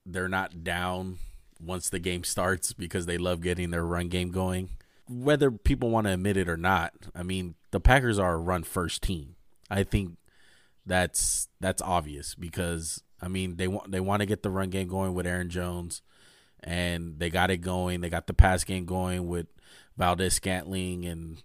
they're 0.07 0.29
not 0.29 0.64
down 0.64 1.19
once 1.61 1.88
the 1.88 1.99
game 1.99 2.25
starts 2.25 2.73
because 2.73 3.07
they 3.07 3.19
love 3.19 3.43
getting 3.43 3.71
their 3.71 3.85
run 3.85 4.09
game 4.09 4.31
going 4.31 4.71
whether 5.09 5.51
people 5.51 5.90
want 5.90 6.07
to 6.07 6.12
admit 6.14 6.37
it 6.37 6.49
or 6.49 6.57
not, 6.57 6.93
I 7.14 7.23
mean, 7.23 7.55
the 7.71 7.81
Packers 7.81 8.19
are 8.19 8.35
a 8.35 8.38
run 8.38 8.62
first 8.62 9.03
team. 9.03 9.37
I 9.71 9.83
think 9.83 10.17
that's 10.87 11.49
that's 11.61 11.83
obvious 11.83 12.35
because 12.35 13.03
I 13.21 13.29
mean 13.29 13.57
they 13.57 13.69
want 13.69 13.90
they 13.90 14.01
want 14.01 14.21
to 14.21 14.27
get 14.27 14.43
the 14.43 14.51
run 14.51 14.71
game 14.71 14.88
going 14.88 15.14
with 15.14 15.27
Aaron 15.27 15.51
Jones, 15.51 16.03
and 16.62 17.19
they 17.19 17.31
got 17.31 17.51
it 17.51 17.59
going. 17.59 18.01
They 18.01 18.11
got 18.11 18.27
the 18.27 18.35
pass 18.35 18.64
game 18.64 18.85
going 18.85 19.27
with 19.27 19.47
Valdes-Scantling 19.97 21.05
and 21.07 21.43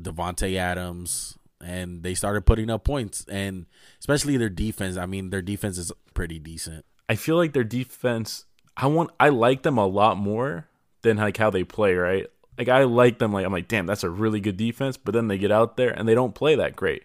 Davante 0.00 0.56
Adams, 0.56 1.38
and 1.60 2.02
they 2.02 2.14
started 2.14 2.46
putting 2.46 2.70
up 2.70 2.84
points. 2.84 3.24
And 3.28 3.66
especially 3.98 4.36
their 4.36 4.48
defense. 4.48 4.96
I 4.96 5.06
mean, 5.06 5.30
their 5.30 5.42
defense 5.42 5.78
is 5.78 5.92
pretty 6.14 6.38
decent. 6.38 6.84
I 7.08 7.14
feel 7.14 7.36
like 7.36 7.52
their 7.52 7.64
defense. 7.64 8.44
I 8.76 8.86
want. 8.88 9.10
I 9.18 9.30
like 9.30 9.62
them 9.62 9.78
a 9.78 9.86
lot 9.86 10.18
more 10.18 10.68
than 11.02 11.16
like 11.16 11.38
how 11.38 11.50
they 11.50 11.64
play. 11.64 11.94
Right 11.94 12.26
like 12.58 12.68
I 12.68 12.84
like 12.84 13.18
them. 13.18 13.32
Like 13.32 13.46
I'm 13.46 13.52
like, 13.52 13.68
damn, 13.68 13.86
that's 13.86 14.04
a 14.04 14.10
really 14.10 14.40
good 14.40 14.56
defense. 14.56 14.96
But 14.96 15.14
then 15.14 15.28
they 15.28 15.38
get 15.38 15.52
out 15.52 15.76
there 15.76 15.90
and 15.90 16.08
they 16.08 16.14
don't 16.14 16.34
play 16.34 16.54
that 16.56 16.76
great. 16.76 17.04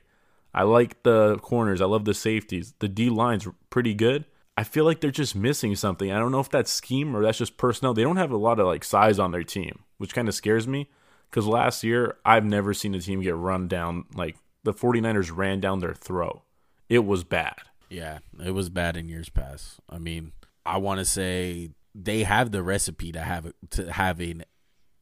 I 0.54 0.64
like 0.64 1.04
the 1.04 1.38
corners. 1.38 1.82
I 1.82 1.86
love 1.86 2.06
the 2.06 2.14
safeties. 2.14 2.74
The 2.80 2.90
D 2.90 3.10
line's 3.10 3.48
pretty 3.70 3.94
good. 3.94 4.26
I 4.58 4.64
feel 4.64 4.84
like 4.84 5.00
they're 5.00 5.12
just 5.12 5.36
missing 5.36 5.76
something. 5.76 6.12
I 6.12 6.20
don't 6.20 6.32
know 6.32 6.40
if 6.40 6.50
that's 6.50 6.72
scheme 6.72 7.16
or 7.16 7.24
that's 7.24 7.38
just 7.38 7.58
personnel. 7.58 7.94
They 7.94 8.04
don't 8.04 8.18
have 8.18 8.32
a 8.32 8.38
lot 8.38 8.60
of 8.60 8.68
like 8.68 8.84
size 8.84 9.18
on 9.18 9.32
their 9.32 9.44
team, 9.44 9.84
which 9.98 10.14
kind 10.14 10.28
of 10.28 10.36
scares 10.36 10.68
me. 10.68 10.90
Because 11.30 11.48
last 11.48 11.84
year, 11.84 12.18
I've 12.26 12.44
never 12.44 12.74
seen 12.74 12.94
a 12.94 13.00
team 13.00 13.22
get 13.22 13.36
run 13.36 13.70
down. 13.70 14.06
Like 14.14 14.36
the 14.64 14.74
49ers 14.74 15.36
ran 15.36 15.62
down 15.62 15.80
their 15.80 15.94
throat. 15.94 16.42
It 16.90 17.06
was 17.06 17.24
bad. 17.24 17.56
Yeah, 17.90 18.20
it 18.44 18.52
was 18.52 18.70
bad 18.70 18.98
in 18.98 19.08
years 19.08 19.30
past. 19.30 19.80
I 19.90 19.98
mean, 19.98 20.34
I 20.66 20.78
want 20.78 21.00
to 21.00 21.06
say 21.06 21.72
they 21.96 22.24
have 22.24 22.52
the 22.52 22.64
recipe 22.64 23.12
to 23.14 23.22
have 23.22 23.54
to 23.72 23.92
have 23.92 24.20
an 24.20 24.44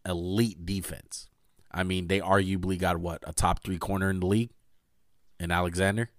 elite 0.10 0.66
defense. 0.66 1.30
I 1.72 1.84
mean, 1.84 2.08
they 2.08 2.20
arguably 2.20 2.80
got 2.80 2.98
what 2.98 3.24
a 3.28 3.34
top 3.34 3.64
three 3.64 3.78
corner 3.78 4.10
in 4.10 4.20
the 4.20 4.26
league, 4.26 4.52
in 5.40 5.52
Alexander. 5.52 6.10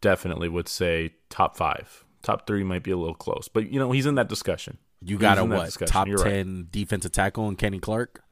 Definitely 0.00 0.48
would 0.48 0.68
say 0.68 1.14
top 1.28 1.56
five. 1.56 2.04
Top 2.22 2.46
three 2.46 2.64
might 2.64 2.82
be 2.82 2.90
a 2.90 2.96
little 2.96 3.14
close, 3.14 3.48
but 3.48 3.70
you 3.70 3.78
know 3.78 3.92
he's 3.92 4.06
in 4.06 4.16
that 4.16 4.28
discussion. 4.28 4.78
You 5.00 5.18
got 5.18 5.38
a 5.38 5.44
what 5.44 5.70
top 5.86 6.08
You're 6.08 6.18
ten 6.18 6.56
right. 6.56 6.72
defensive 6.72 7.12
tackle 7.12 7.48
in 7.48 7.56
Kenny 7.56 7.78
Clark. 7.78 8.22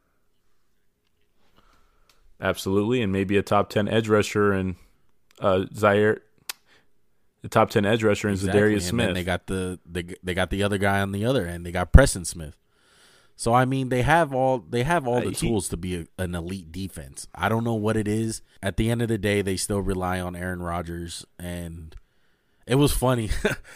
Absolutely, 2.40 3.00
and 3.00 3.12
maybe 3.12 3.36
a 3.36 3.42
top 3.42 3.70
ten 3.70 3.88
edge 3.88 4.08
rusher 4.08 4.52
and 4.52 4.76
uh, 5.40 5.64
Zaire. 5.74 6.22
The 7.42 7.48
top 7.48 7.70
ten 7.70 7.84
edge 7.84 8.02
rusher 8.02 8.28
and 8.28 8.36
exactly. 8.36 8.60
Za'Darius 8.60 8.82
Smith. 8.82 9.14
they 9.14 9.24
got 9.24 9.46
the 9.46 9.78
they, 9.86 10.04
they 10.22 10.34
got 10.34 10.50
the 10.50 10.62
other 10.62 10.78
guy 10.78 11.00
on 11.00 11.12
the 11.12 11.24
other 11.24 11.46
end. 11.46 11.64
They 11.64 11.72
got 11.72 11.92
Preston 11.92 12.24
Smith. 12.24 12.56
So 13.36 13.52
I 13.52 13.64
mean, 13.64 13.88
they 13.88 14.02
have 14.02 14.32
all 14.32 14.58
they 14.58 14.84
have 14.84 15.06
all 15.06 15.18
uh, 15.18 15.24
the 15.24 15.32
tools 15.32 15.68
to 15.68 15.76
be 15.76 15.96
a, 15.96 16.22
an 16.22 16.34
elite 16.34 16.70
defense. 16.70 17.26
I 17.34 17.48
don't 17.48 17.64
know 17.64 17.74
what 17.74 17.96
it 17.96 18.06
is. 18.06 18.42
At 18.62 18.76
the 18.76 18.90
end 18.90 19.02
of 19.02 19.08
the 19.08 19.18
day, 19.18 19.42
they 19.42 19.56
still 19.56 19.80
rely 19.80 20.20
on 20.20 20.36
Aaron 20.36 20.62
Rodgers, 20.62 21.26
and 21.38 21.94
it 22.66 22.76
was 22.76 22.92
funny 22.92 23.30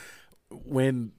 when 0.51 1.13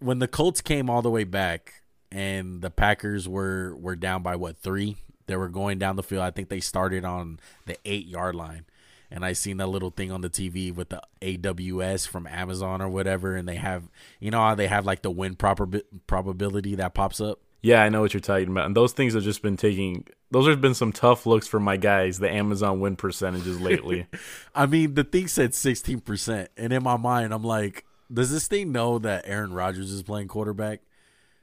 when 0.00 0.18
the 0.18 0.28
Colts 0.28 0.60
came 0.60 0.90
all 0.90 1.02
the 1.02 1.10
way 1.10 1.24
back 1.24 1.82
and 2.10 2.60
the 2.60 2.70
Packers 2.70 3.28
were 3.28 3.76
were 3.76 3.96
down 3.96 4.22
by 4.22 4.36
what 4.36 4.58
three? 4.58 4.96
They 5.26 5.36
were 5.36 5.48
going 5.48 5.78
down 5.78 5.94
the 5.94 6.02
field. 6.02 6.22
I 6.22 6.32
think 6.32 6.48
they 6.48 6.60
started 6.60 7.04
on 7.04 7.38
the 7.66 7.76
eight 7.84 8.06
yard 8.06 8.34
line, 8.34 8.64
and 9.12 9.24
I 9.24 9.32
seen 9.32 9.58
that 9.58 9.68
little 9.68 9.90
thing 9.90 10.10
on 10.10 10.22
the 10.22 10.30
TV 10.30 10.74
with 10.74 10.88
the 10.88 11.02
AWS 11.22 12.08
from 12.08 12.26
Amazon 12.26 12.82
or 12.82 12.88
whatever, 12.88 13.36
and 13.36 13.46
they 13.46 13.56
have 13.56 13.84
you 14.18 14.32
know 14.32 14.40
how 14.40 14.56
they 14.56 14.66
have 14.66 14.84
like 14.84 15.02
the 15.02 15.10
win 15.10 15.36
proper 15.36 15.68
probability 16.08 16.74
that 16.74 16.94
pops 16.94 17.20
up. 17.20 17.38
Yeah, 17.62 17.82
I 17.82 17.88
know 17.90 18.00
what 18.00 18.14
you're 18.14 18.20
talking 18.20 18.48
about. 18.48 18.66
And 18.66 18.76
those 18.76 18.92
things 18.92 19.14
have 19.14 19.22
just 19.22 19.42
been 19.42 19.56
taking 19.56 20.06
those 20.30 20.46
have 20.46 20.60
been 20.60 20.74
some 20.74 20.92
tough 20.92 21.26
looks 21.26 21.46
for 21.46 21.60
my 21.60 21.76
guys, 21.76 22.18
the 22.18 22.30
Amazon 22.30 22.80
win 22.80 22.96
percentages 22.96 23.60
lately. 23.60 24.06
I 24.54 24.66
mean, 24.66 24.94
the 24.94 25.04
thing 25.04 25.28
said 25.28 25.50
16%, 25.50 26.48
and 26.56 26.72
in 26.72 26.82
my 26.82 26.96
mind 26.96 27.34
I'm 27.34 27.44
like, 27.44 27.84
does 28.12 28.30
this 28.30 28.46
thing 28.46 28.72
know 28.72 28.98
that 29.00 29.24
Aaron 29.26 29.52
Rodgers 29.52 29.90
is 29.90 30.02
playing 30.02 30.28
quarterback? 30.28 30.80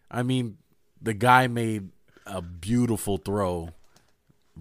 I 0.10 0.24
mean, 0.24 0.58
the 1.02 1.14
guy 1.14 1.48
made 1.48 1.90
a 2.26 2.42
beautiful 2.42 3.18
throw 3.18 3.70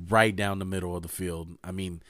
right 0.08 0.34
down 0.34 0.58
the 0.58 0.64
middle 0.64 0.94
of 0.96 1.02
the 1.02 1.08
field. 1.08 1.56
I 1.64 1.72
mean, 1.72 2.02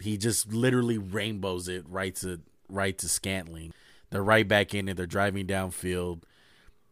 he 0.00 0.16
just 0.16 0.52
literally 0.52 0.98
rainbows 0.98 1.68
it 1.68 1.84
right 1.88 2.14
to 2.16 2.40
right 2.68 2.96
to 2.98 3.08
Scantling. 3.08 3.72
They're 4.10 4.22
right 4.22 4.46
back 4.46 4.74
in 4.74 4.88
it. 4.88 4.96
They're 4.96 5.06
driving 5.06 5.46
downfield. 5.46 6.22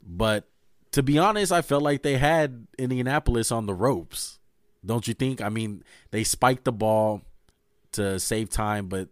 But 0.06 0.48
to 0.92 1.02
be 1.02 1.18
honest, 1.18 1.52
I 1.52 1.62
felt 1.62 1.82
like 1.82 2.02
they 2.02 2.18
had 2.18 2.66
Indianapolis 2.78 3.52
on 3.52 3.66
the 3.66 3.74
ropes. 3.74 4.38
Don't 4.84 5.06
you 5.06 5.14
think? 5.14 5.40
I 5.40 5.48
mean, 5.48 5.84
they 6.10 6.24
spiked 6.24 6.64
the 6.64 6.72
ball 6.72 7.22
to 7.92 8.18
save 8.18 8.50
time, 8.50 8.88
but 8.88 9.08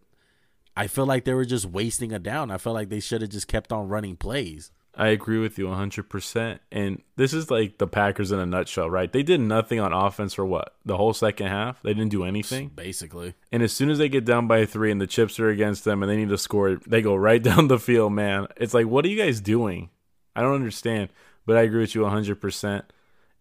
I 0.75 0.87
feel 0.87 1.05
like 1.05 1.25
they 1.25 1.33
were 1.33 1.45
just 1.45 1.65
wasting 1.65 2.11
a 2.11 2.19
down. 2.19 2.51
I 2.51 2.57
felt 2.57 2.73
like 2.73 2.89
they 2.89 2.99
should 2.99 3.21
have 3.21 3.29
just 3.29 3.47
kept 3.47 3.71
on 3.71 3.87
running 3.87 4.15
plays. 4.15 4.71
I 4.95 5.09
agree 5.09 5.39
with 5.39 5.57
you 5.57 5.67
100%. 5.67 6.59
And 6.71 7.01
this 7.15 7.33
is 7.33 7.49
like 7.49 7.77
the 7.77 7.87
Packers 7.87 8.31
in 8.31 8.39
a 8.39 8.45
nutshell, 8.45 8.89
right? 8.89 9.11
They 9.11 9.23
did 9.23 9.39
nothing 9.39 9.79
on 9.79 9.93
offense 9.93 10.33
for 10.33 10.45
what? 10.45 10.75
The 10.83 10.97
whole 10.97 11.13
second 11.13 11.47
half? 11.47 11.81
They 11.81 11.93
didn't 11.93 12.11
do 12.11 12.25
anything? 12.25 12.69
Basically. 12.75 13.35
And 13.51 13.63
as 13.63 13.71
soon 13.71 13.89
as 13.89 13.97
they 13.97 14.09
get 14.09 14.25
down 14.25 14.47
by 14.47 14.65
three 14.65 14.91
and 14.91 14.99
the 14.99 15.07
chips 15.07 15.39
are 15.39 15.47
against 15.47 15.85
them 15.85 16.03
and 16.03 16.11
they 16.11 16.17
need 16.17 16.29
to 16.29 16.37
score, 16.37 16.81
they 16.85 17.01
go 17.01 17.15
right 17.15 17.41
down 17.43 17.69
the 17.69 17.79
field, 17.79 18.13
man. 18.13 18.47
It's 18.57 18.73
like, 18.73 18.87
what 18.87 19.05
are 19.05 19.09
you 19.09 19.17
guys 19.17 19.39
doing? 19.39 19.89
I 20.35 20.41
don't 20.41 20.55
understand. 20.55 21.09
But 21.49 21.57
I 21.57 21.63
agree 21.63 21.81
with 21.81 21.95
you 21.95 22.01
100%. 22.01 22.83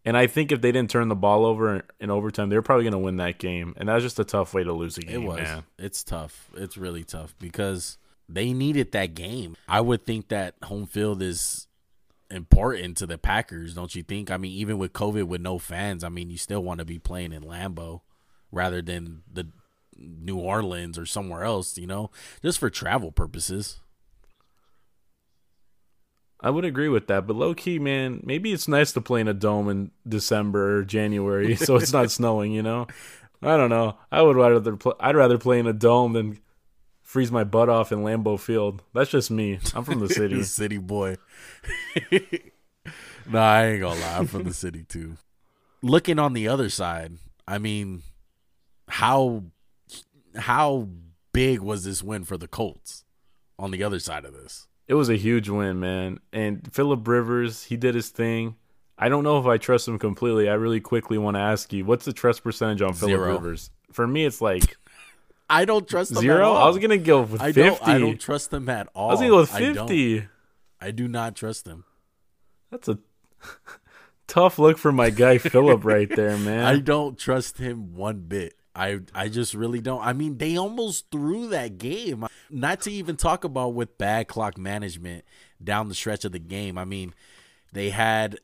And 0.07 0.17
I 0.17 0.29
think 0.29 0.51
if 0.51 0.63
they 0.63 0.73
didn't 0.73 0.89
turn 0.89 1.09
the 1.09 1.15
ball 1.15 1.45
over 1.45 1.85
in 2.01 2.11
overtime, 2.11 2.49
they're 2.49 2.63
probably 2.63 2.85
going 2.85 2.93
to 2.93 2.99
win 2.99 3.19
that 3.19 3.37
game. 3.37 3.75
And 3.77 3.87
that's 3.87 4.03
just 4.03 4.19
a 4.19 4.25
tough 4.25 4.55
way 4.55 4.65
to 4.65 4.73
lose 4.73 4.97
a 4.97 5.03
game. 5.03 5.25
It 5.25 5.27
was. 5.27 5.41
Man. 5.41 5.65
It's 5.79 6.03
tough. 6.03 6.49
It's 6.57 6.79
really 6.79 7.05
tough 7.05 7.35
because 7.39 7.99
they 8.27 8.55
needed 8.55 8.93
that 8.93 9.13
game. 9.13 9.59
I 9.69 9.83
would 9.83 10.07
think 10.07 10.29
that 10.29 10.55
home 10.63 10.87
field 10.87 11.21
is 11.21 11.67
important 12.31 12.97
to 12.97 13.07
the 13.07 13.19
Packers, 13.19 13.75
don't 13.75 13.95
you 13.95 14.03
think? 14.03 14.31
I 14.31 14.39
mean, 14.39 14.53
even 14.53 14.79
with 14.79 14.95
COVID, 14.95 15.25
with 15.25 15.43
no 15.43 15.59
fans, 15.59 16.03
I 16.03 16.09
mean, 16.09 16.31
you 16.31 16.39
still 16.39 16.63
want 16.63 16.79
to 16.79 16.87
be 16.87 16.99
playing 16.99 17.35
in 17.35 17.43
Lambeau 17.43 18.01
rather 18.51 18.81
than 18.81 19.21
the 19.31 19.49
New 19.99 20.39
Orleans 20.39 20.99
or 20.99 21.05
somewhere 21.05 21.45
else, 21.45 21.77
you 21.77 21.87
know, 21.87 22.11
just 22.43 22.59
for 22.59 22.71
travel 22.71 23.13
purposes. 23.13 23.81
I 26.41 26.51
would 26.51 26.65
agree 26.65 26.89
with 26.89 27.09
that, 27.09 27.27
but 27.27 27.37
low 27.37 27.55
key, 27.55 27.79
man, 27.79 28.21
maybe 28.25 28.53
it's 28.53 28.69
nice 28.69 28.93
to 28.93 29.01
play 29.01 29.21
in 29.21 29.29
a 29.29 29.35
dome 29.35 29.69
in 29.69 29.91
December 30.07 30.79
or 30.79 30.85
January, 30.85 31.57
so 31.57 31.77
it's 31.77 31.93
not 31.93 32.11
snowing. 32.11 32.53
You 32.53 32.63
know, 32.63 32.87
I 33.43 33.57
don't 33.57 33.71
know. 33.71 33.99
I 34.13 34.23
would 34.23 34.37
rather 34.37 34.77
play, 34.77 34.93
I'd 35.01 35.17
rather 35.17 35.39
play 35.39 35.59
in 35.59 35.67
a 35.67 35.73
dome 35.73 36.13
than 36.13 36.39
freeze 37.03 37.33
my 37.33 37.43
butt 37.43 37.69
off 37.69 37.91
in 37.91 38.01
Lambeau 38.01 38.39
Field. 38.39 38.83
That's 38.95 39.11
just 39.11 39.31
me. 39.31 39.59
I'm 39.75 39.83
from 39.83 40.01
the 40.01 40.09
city, 40.15 40.43
city 40.45 40.79
boy. 40.79 41.17
no, 42.13 43.39
I 43.39 43.67
ain't 43.67 43.81
gonna 43.81 44.01
lie. 44.01 44.19
I'm 44.19 44.27
from 44.27 44.45
the 44.45 44.55
city 44.55 44.85
too. 44.85 45.17
Looking 45.83 46.19
on 46.19 46.35
the 46.35 46.47
other 46.47 46.69
side, 46.69 47.15
I 47.49 47.59
mean, 47.59 48.03
how 48.89 49.45
how 50.37 50.89
big 51.33 51.61
was 51.61 51.85
this 51.85 52.03
win 52.03 52.25
for 52.25 52.37
the 52.37 52.49
Colts 52.49 53.05
on 53.59 53.73
the 53.73 53.83
other 53.83 53.99
side 53.99 54.25
of 54.25 54.35
this? 54.35 54.69
It 54.89 54.95
was 54.95 55.11
a 55.11 55.17
huge 55.17 55.49
win, 55.49 55.79
man. 55.79 56.19
And 56.33 56.73
Philip 56.73 57.07
Rivers, 57.07 57.65
he 57.65 57.77
did 57.77 57.95
his 57.95 58.09
thing. 58.09 58.57
I 58.99 59.09
don't 59.09 59.23
know 59.23 59.39
if 59.39 59.47
I 59.47 59.59
trust 59.59 59.87
him 59.87 59.99
completely. 59.99 60.49
I 60.49 60.55
really 60.55 60.81
quickly 60.81 61.19
want 61.19 61.37
to 61.37 61.41
ask 61.41 61.73
you, 61.73 61.85
what's 61.85 62.05
the 62.05 62.13
trust 62.13 62.43
percentage 62.43 62.83
on 62.83 62.95
Philip 62.95 63.21
Rivers? 63.21 63.71
For 63.93 64.07
me, 64.07 64.25
it's 64.25 64.41
like 64.41 64.77
I 65.49 65.65
don't 65.65 65.87
trust 65.87 66.15
zero. 66.17 66.53
I 66.53 66.67
was 66.67 66.79
gonna 66.79 66.99
go 66.99 67.23
with 67.23 67.41
I 67.41 67.53
fifty. 67.53 67.85
Don't, 67.85 67.89
I 67.89 67.99
don't 67.99 68.21
trust 68.21 68.51
them 68.51 68.69
at 68.69 68.89
all. 68.95 69.11
I 69.11 69.13
was 69.13 69.21
gonna 69.21 69.31
go 69.31 69.41
with 69.41 69.51
fifty. 69.51 70.21
I, 70.21 70.29
I 70.81 70.91
do 70.91 71.07
not 71.07 71.37
trust 71.37 71.65
them. 71.65 71.85
That's 72.71 72.89
a 72.89 72.99
tough 74.27 74.59
look 74.59 74.79
for 74.79 74.93
my 74.93 75.11
guy 75.11 75.39
Philip 75.39 75.85
right 75.85 76.09
there, 76.15 76.37
man. 76.39 76.65
I 76.65 76.81
don't 76.81 77.17
trust 77.19 77.59
him 77.59 77.95
one 77.95 78.21
bit. 78.21 78.58
I 78.79 79.01
I 79.15 79.29
just 79.29 79.55
really 79.55 79.81
don't. 79.81 80.03
I 80.03 80.13
mean, 80.13 80.39
they 80.39 80.57
almost 80.57 81.11
threw 81.11 81.49
that 81.49 81.79
game. 81.79 82.27
Not 82.49 82.81
to 82.83 82.93
even 82.93 83.17
talk 83.17 83.45
about 83.45 83.75
with 83.75 83.99
bad 83.99 84.29
clock 84.29 84.57
management 84.57 85.25
down 85.63 85.89
the 85.89 85.95
stretch 85.95 86.25
of 86.25 86.33
the 86.33 86.39
game. 86.39 86.79
I 86.79 86.85
mean, 86.85 87.13
they 87.73 87.91
had 87.91 88.39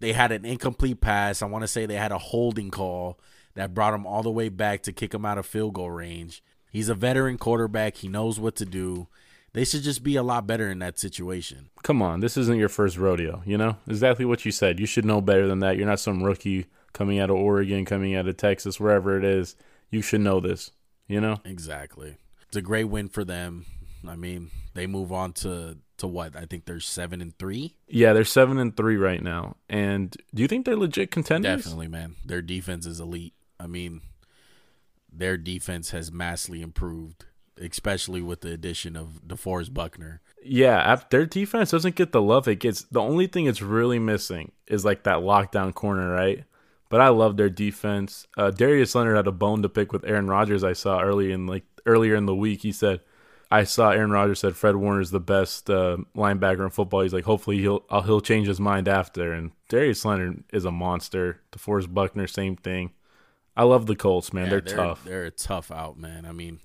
they 0.00 0.12
had 0.12 0.32
an 0.32 0.44
incomplete 0.44 1.00
pass. 1.00 1.42
I 1.42 1.46
want 1.46 1.62
to 1.62 1.68
say 1.68 1.86
they 1.86 1.94
had 1.94 2.12
a 2.12 2.18
holding 2.18 2.70
call 2.70 3.20
that 3.54 3.72
brought 3.72 3.94
him 3.94 4.06
all 4.06 4.22
the 4.22 4.30
way 4.30 4.48
back 4.48 4.82
to 4.82 4.92
kick 4.92 5.14
him 5.14 5.24
out 5.24 5.38
of 5.38 5.46
field 5.46 5.74
goal 5.74 5.90
range. 5.90 6.42
He's 6.72 6.88
a 6.88 6.94
veteran 6.94 7.38
quarterback. 7.38 7.96
He 7.98 8.08
knows 8.08 8.40
what 8.40 8.56
to 8.56 8.64
do. 8.64 9.06
They 9.52 9.64
should 9.64 9.82
just 9.82 10.02
be 10.02 10.16
a 10.16 10.22
lot 10.22 10.46
better 10.46 10.70
in 10.70 10.78
that 10.78 10.98
situation. 10.98 11.68
Come 11.82 12.00
on, 12.00 12.20
this 12.20 12.38
isn't 12.38 12.58
your 12.58 12.70
first 12.70 12.96
rodeo, 12.96 13.42
you 13.44 13.58
know? 13.58 13.76
Exactly 13.86 14.24
what 14.24 14.46
you 14.46 14.50
said. 14.50 14.80
You 14.80 14.86
should 14.86 15.04
know 15.04 15.20
better 15.20 15.46
than 15.46 15.58
that. 15.58 15.76
You're 15.76 15.86
not 15.86 16.00
some 16.00 16.22
rookie 16.22 16.66
coming 16.92 17.18
out 17.18 17.30
of 17.30 17.36
Oregon, 17.36 17.84
coming 17.84 18.14
out 18.14 18.28
of 18.28 18.36
Texas, 18.36 18.80
wherever 18.80 19.18
it 19.18 19.24
is. 19.24 19.56
You 19.90 20.02
should 20.02 20.20
know 20.20 20.40
this, 20.40 20.70
you 21.06 21.20
know? 21.20 21.40
Exactly. 21.44 22.16
It's 22.46 22.56
a 22.56 22.62
great 22.62 22.84
win 22.84 23.08
for 23.08 23.24
them. 23.24 23.66
I 24.06 24.16
mean, 24.16 24.50
they 24.74 24.86
move 24.86 25.12
on 25.12 25.32
to 25.34 25.78
to 25.98 26.06
what? 26.08 26.34
I 26.34 26.46
think 26.46 26.64
they're 26.64 26.80
7 26.80 27.20
and 27.20 27.38
3. 27.38 27.74
Yeah, 27.86 28.12
they're 28.12 28.24
7 28.24 28.58
and 28.58 28.76
3 28.76 28.96
right 28.96 29.22
now. 29.22 29.56
And 29.68 30.16
do 30.34 30.42
you 30.42 30.48
think 30.48 30.66
they're 30.66 30.76
legit 30.76 31.12
contenders? 31.12 31.62
Definitely, 31.62 31.88
man. 31.88 32.16
Their 32.24 32.42
defense 32.42 32.86
is 32.86 32.98
elite. 32.98 33.34
I 33.60 33.68
mean, 33.68 34.00
their 35.12 35.36
defense 35.36 35.90
has 35.90 36.10
massively 36.10 36.60
improved 36.60 37.26
especially 37.60 38.22
with 38.22 38.40
the 38.40 38.52
addition 38.52 38.96
of 38.96 39.20
DeForest 39.26 39.72
Buckner. 39.74 40.20
Yeah, 40.44 41.00
their 41.10 41.26
defense 41.26 41.70
doesn't 41.70 41.94
get 41.94 42.12
the 42.12 42.22
love 42.22 42.48
it 42.48 42.56
gets. 42.56 42.82
The 42.82 43.00
only 43.00 43.26
thing 43.26 43.46
it's 43.46 43.62
really 43.62 43.98
missing 43.98 44.52
is 44.66 44.84
like 44.84 45.04
that 45.04 45.18
lockdown 45.18 45.74
corner, 45.74 46.10
right? 46.10 46.44
But 46.92 47.00
I 47.00 47.08
love 47.08 47.38
their 47.38 47.48
defense. 47.48 48.26
Uh, 48.36 48.50
Darius 48.50 48.94
Leonard 48.94 49.16
had 49.16 49.26
a 49.26 49.32
bone 49.32 49.62
to 49.62 49.70
pick 49.70 49.94
with 49.94 50.04
Aaron 50.04 50.26
Rodgers. 50.26 50.62
I 50.62 50.74
saw 50.74 51.00
early 51.00 51.32
in 51.32 51.46
like 51.46 51.64
earlier 51.86 52.14
in 52.14 52.26
the 52.26 52.34
week. 52.34 52.60
He 52.60 52.70
said, 52.70 53.00
"I 53.50 53.64
saw 53.64 53.92
Aaron 53.92 54.10
Rodgers 54.10 54.40
said 54.40 54.56
Fred 54.56 54.76
Warner 54.76 55.00
is 55.00 55.10
the 55.10 55.18
best 55.18 55.70
uh, 55.70 55.96
linebacker 56.14 56.62
in 56.64 56.68
football." 56.68 57.00
He's 57.00 57.14
like, 57.14 57.24
hopefully 57.24 57.60
he'll 57.60 57.82
uh, 57.88 58.02
he'll 58.02 58.20
change 58.20 58.46
his 58.46 58.60
mind 58.60 58.88
after. 58.88 59.32
And 59.32 59.52
Darius 59.70 60.04
Leonard 60.04 60.44
is 60.52 60.66
a 60.66 60.70
monster. 60.70 61.40
DeForest 61.52 61.94
Buckner, 61.94 62.26
same 62.26 62.56
thing. 62.56 62.90
I 63.56 63.62
love 63.62 63.86
the 63.86 63.96
Colts, 63.96 64.34
man. 64.34 64.44
Yeah, 64.44 64.50
they're, 64.50 64.60
they're 64.60 64.76
tough. 64.76 65.04
They're 65.04 65.24
a 65.24 65.30
tough 65.30 65.70
out, 65.70 65.96
man. 65.98 66.26
I 66.26 66.32
mean, 66.32 66.60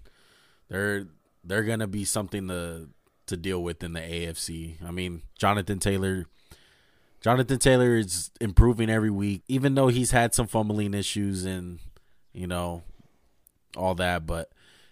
they're 0.67 1.07
they're 1.41 1.63
gonna 1.63 1.87
be 1.87 2.03
something 2.03 2.49
to 2.49 2.89
to 3.27 3.37
deal 3.37 3.63
with 3.63 3.81
in 3.81 3.93
the 3.93 4.01
AFC. 4.01 4.85
I 4.85 4.91
mean, 4.91 5.21
Jonathan 5.39 5.79
Taylor. 5.79 6.25
Jonathan 7.21 7.59
Taylor 7.59 7.95
is 7.95 8.31
improving 8.39 8.89
every 8.89 9.09
week, 9.09 9.43
even 9.47 9.75
though 9.75 9.87
he's 9.87 10.11
had 10.11 10.33
some 10.33 10.47
fumbling 10.47 10.93
issues 10.93 11.45
and 11.45 11.79
you 12.33 12.47
know 12.47 12.83
all 13.75 13.95
that. 13.95 14.25
But 14.25 14.51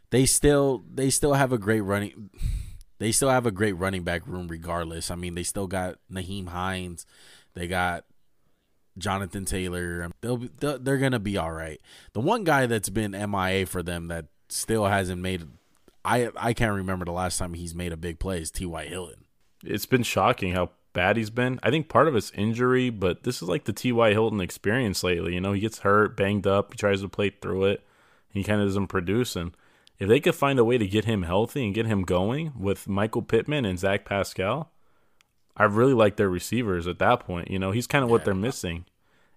they 0.10 0.26
still 0.26 0.84
they 0.94 1.10
still 1.10 1.34
have 1.34 1.52
a 1.52 1.58
great 1.58 1.82
running. 1.82 2.30
They 2.98 3.12
still 3.12 3.30
have 3.30 3.46
a 3.46 3.52
great 3.52 3.74
running 3.74 4.04
back 4.04 4.26
room, 4.26 4.48
regardless. 4.48 5.12
I 5.12 5.16
mean, 5.16 5.36
they 5.36 5.44
still 5.44 5.68
got 5.68 5.98
Nyheim 6.12 6.48
Hines. 6.48 7.06
They 7.54 7.68
got 7.68 8.06
Jonathan 8.98 9.44
Taylor. 9.44 10.10
They'll, 10.22 10.38
be, 10.38 10.50
they're 10.58 10.98
gonna 10.98 11.20
be 11.20 11.38
all 11.38 11.52
right. 11.52 11.82
The 12.14 12.22
one 12.22 12.46
guy 12.46 12.66
that's 12.68 12.90
been 12.90 13.12
MIA 13.12 13.66
for 13.66 13.84
them 13.84 14.08
that 14.08 14.28
still 14.48 14.86
hasn't 14.86 15.22
made 15.22 15.46
I 16.06 16.30
I 16.38 16.54
can't 16.54 16.74
remember 16.74 17.04
the 17.04 17.12
last 17.12 17.38
time 17.38 17.56
he's 17.56 17.76
made 17.76 17.92
a 17.92 17.98
big 17.98 18.20
play 18.20 18.40
is 18.40 18.52
T.Y. 18.52 18.86
Hilton. 18.86 19.26
It's 19.64 19.88
been 19.88 20.04
shocking 20.04 20.54
how 20.54 20.70
bad 20.96 21.18
he's 21.18 21.30
been. 21.30 21.60
I 21.62 21.70
think 21.70 21.88
part 21.88 22.08
of 22.08 22.16
it's 22.16 22.32
injury, 22.32 22.90
but 22.90 23.22
this 23.22 23.44
is 23.44 23.48
like 23.48 23.66
the 23.66 23.74
T.Y. 23.74 24.12
Hilton 24.12 24.42
experience 24.42 25.04
lately. 25.04 25.36
You 25.36 25.42
know, 25.42 25.54
he 25.54 25.62
gets 25.62 25.80
hurt, 25.80 26.18
banged 26.18 26.48
up, 26.48 26.74
he 26.74 26.78
tries 26.78 27.02
to 27.02 27.10
play 27.10 27.30
through 27.30 27.66
it, 27.66 27.86
he 28.30 28.44
kind 28.44 28.62
of 28.62 28.68
doesn't 28.68 28.88
produce. 28.88 29.36
And 29.36 29.56
if 30.00 30.10
they 30.10 30.20
could 30.20 30.34
find 30.34 30.58
a 30.58 30.66
way 30.66 30.80
to 30.80 30.88
get 30.88 31.06
him 31.06 31.22
healthy 31.22 31.64
and 31.64 31.76
get 31.76 31.86
him 31.86 32.02
going 32.02 32.54
with 32.58 32.88
Michael 32.88 33.22
Pittman 33.22 33.66
and 33.66 33.78
Zach 33.78 34.06
Pascal, 34.06 34.72
I 35.56 35.66
really 35.66 35.94
like 35.94 36.16
their 36.16 36.30
receivers 36.30 36.88
at 36.88 37.00
that 37.00 37.22
point. 37.22 37.52
You 37.52 37.60
know, 37.60 37.72
he's 37.72 37.88
kind 37.88 38.04
of 38.04 38.10
yeah. 38.10 38.14
what 38.14 38.26
they're 38.26 38.34
missing. 38.34 38.86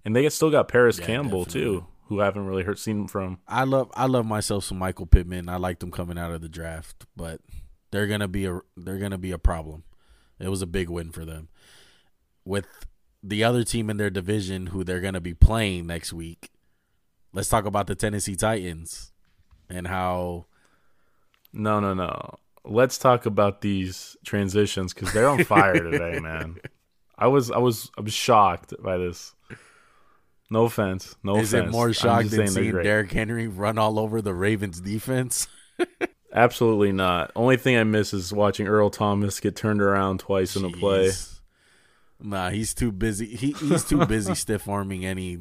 And 0.05 0.17
they 0.17 0.29
still 0.31 0.51
got 0.51 0.69
Parris 0.69 0.99
yeah, 0.99 1.07
Campbell 1.07 1.45
definitely. 1.45 1.71
too, 1.79 1.87
who 2.07 2.21
I 2.21 2.25
haven't 2.25 2.47
really 2.47 2.63
heard 2.63 2.79
seen 2.79 3.07
from. 3.09 3.39
I 3.47 3.65
love 3.65 3.91
I 3.95 4.07
love 4.07 4.25
myself 4.25 4.65
some 4.65 4.79
Michael 4.79 5.07
Pittman. 5.07 5.49
I 5.49 5.57
liked 5.57 5.83
him 5.83 5.91
coming 5.91 6.19
out 6.19 6.33
of 6.33 6.41
the 6.41 6.49
draft, 6.49 7.05
but 7.15 7.41
they're 7.91 8.07
gonna 8.07 8.29
be 8.29 8.47
a 8.47 8.61
they're 8.77 8.99
gonna 8.99 9.19
be 9.19 9.33
a 9.33 9.39
problem. 9.39 9.85
It 10.41 10.49
was 10.49 10.63
a 10.63 10.67
big 10.67 10.89
win 10.89 11.11
for 11.11 11.25
them. 11.25 11.49
With 12.45 12.67
the 13.23 13.43
other 13.45 13.65
team 13.65 13.91
in 13.91 13.97
their 13.97 14.11
division 14.11 14.69
who 14.69 14.85
they're 14.85 15.01
gonna 15.01 15.21
be 15.21 15.35
playing 15.35 15.87
next 15.87 16.13
week, 16.13 16.51
let's 17.33 17.49
talk 17.49 17.67
about 17.67 17.87
the 17.87 17.95
Tennessee 17.95 18.37
Titans 18.37 19.13
and 19.69 19.87
how. 19.87 20.47
No, 21.53 21.81
no, 21.81 21.95
no. 21.95 22.37
Let's 22.65 22.99
talk 22.99 23.27
about 23.27 23.61
these 23.63 24.17
transitions 24.25 24.93
because 24.93 25.13
they're 25.13 25.29
on 25.29 25.45
fire 25.45 25.75
today, 25.75 26.19
man. 26.23 26.57
I 27.17 27.27
was 27.27 27.51
I 27.51 27.59
was 27.59 27.91
I 27.99 28.03
was 28.03 28.13
shocked 28.13 28.75
by 28.83 28.97
this. 28.97 29.35
No 30.51 30.65
offense. 30.65 31.15
No 31.23 31.37
Is 31.37 31.53
offense. 31.53 31.69
it 31.69 31.73
more 31.73 31.93
shocked 31.93 32.31
than 32.31 32.49
seeing 32.49 32.73
Derrick 32.73 33.13
Henry 33.13 33.49
run 33.49 33.77
all 33.77 33.99
over 33.99 34.23
the 34.23 34.33
Ravens 34.33 34.81
defense? 34.81 35.47
Absolutely 36.33 36.93
not. 36.93 37.31
Only 37.35 37.57
thing 37.57 37.77
I 37.77 37.85
miss 37.85 38.13
is 38.13 38.33
watching 38.33 38.69
Earl 38.69 38.91
Thomas 38.91 39.41
get 39.41 39.57
turned 39.57 39.81
around 39.81 40.21
twice 40.21 40.55
Jeez. 40.55 40.65
in 40.65 40.65
a 40.67 40.77
play. 40.77 41.11
Nah, 42.21 42.51
he's 42.51 42.75
too 42.75 42.93
busy. 42.93 43.27
He, 43.27 43.53
he's 43.53 43.85
too 43.85 44.05
busy 44.07 44.35
stiff 44.37 44.69
arming 44.69 45.05
any 45.07 45.39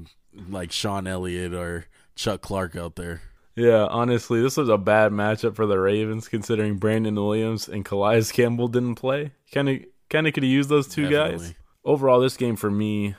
like 0.50 0.72
Sean 0.72 1.08
Elliott 1.08 1.54
or 1.54 1.88
Chuck 2.16 2.42
Clark 2.42 2.76
out 2.76 2.96
there. 2.96 3.22
Yeah, 3.56 3.86
honestly, 3.90 4.40
this 4.40 4.56
was 4.56 4.70
a 4.70 4.78
bad 4.78 5.12
matchup 5.12 5.56
for 5.56 5.66
the 5.66 5.80
Ravens 5.80 6.28
considering 6.28 6.78
Brandon 6.78 7.16
Williams 7.16 7.68
and 7.68 7.84
Calais 7.84 8.24
Campbell 8.32 8.68
didn't 8.68 8.96
play. 8.96 9.32
Kind 9.52 9.68
of, 9.68 9.80
kind 10.12 10.28
of 10.28 10.34
could 10.34 10.44
have 10.44 10.52
used 10.52 10.70
those 10.70 10.88
two 10.88 11.10
Definitely. 11.10 11.48
guys. 11.48 11.56
Overall, 11.84 12.20
this 12.20 12.38
game 12.38 12.56
for 12.56 12.70
me, 12.70 13.16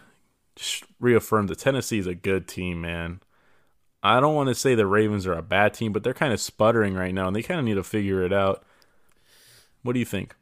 just 0.54 0.85
reaffirmed 1.00 1.48
that 1.48 1.59
Tennessee 1.59 1.98
is 1.98 2.07
a 2.07 2.14
good 2.14 2.46
team, 2.46 2.81
man. 2.81 3.20
I 4.03 4.21
don't 4.21 4.35
want 4.35 4.49
to 4.49 4.55
say 4.55 4.75
the 4.75 4.87
Ravens 4.87 5.27
are 5.27 5.33
a 5.33 5.43
bad 5.43 5.75
team, 5.75 5.93
but 5.93 6.05
they're 6.05 6.15
kind 6.15 6.33
of 6.33 6.41
sputtering 6.41 6.95
right 6.95 7.13
now, 7.13 7.27
and 7.27 7.35
they 7.35 7.43
kind 7.43 7.59
of 7.59 7.67
need 7.67 7.75
to 7.75 7.83
figure 7.83 8.23
it 8.23 8.33
out. 8.33 8.65
What 9.83 9.93
do 9.93 9.99
you 9.99 10.05
think? 10.05 10.35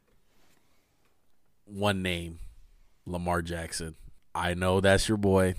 One 1.65 2.03
name, 2.03 2.39
Lamar 3.07 3.43
Jackson. 3.43 3.97
I 4.35 4.55
know 4.55 4.81
that's 4.81 5.09
your 5.09 5.17
boy, 5.17 5.55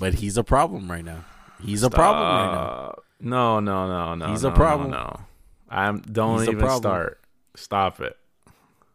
but 0.00 0.14
he's 0.14 0.36
a 0.36 0.44
problem 0.44 0.90
right 0.90 1.04
now. 1.04 1.24
He's 1.62 1.80
Stop. 1.80 1.92
a 1.92 1.96
problem 1.96 2.28
right 2.28 2.52
now. 2.52 2.94
No, 3.20 3.60
no, 3.60 3.86
no, 3.86 4.14
no. 4.14 4.26
He's 4.28 4.44
no, 4.44 4.50
a 4.50 4.52
problem. 4.52 4.90
No, 4.90 4.96
no. 4.96 5.20
I'm 5.68 6.00
don't 6.00 6.40
he's 6.40 6.48
even 6.48 6.70
start. 6.70 7.20
Stop 7.56 8.00
it. 8.00 8.16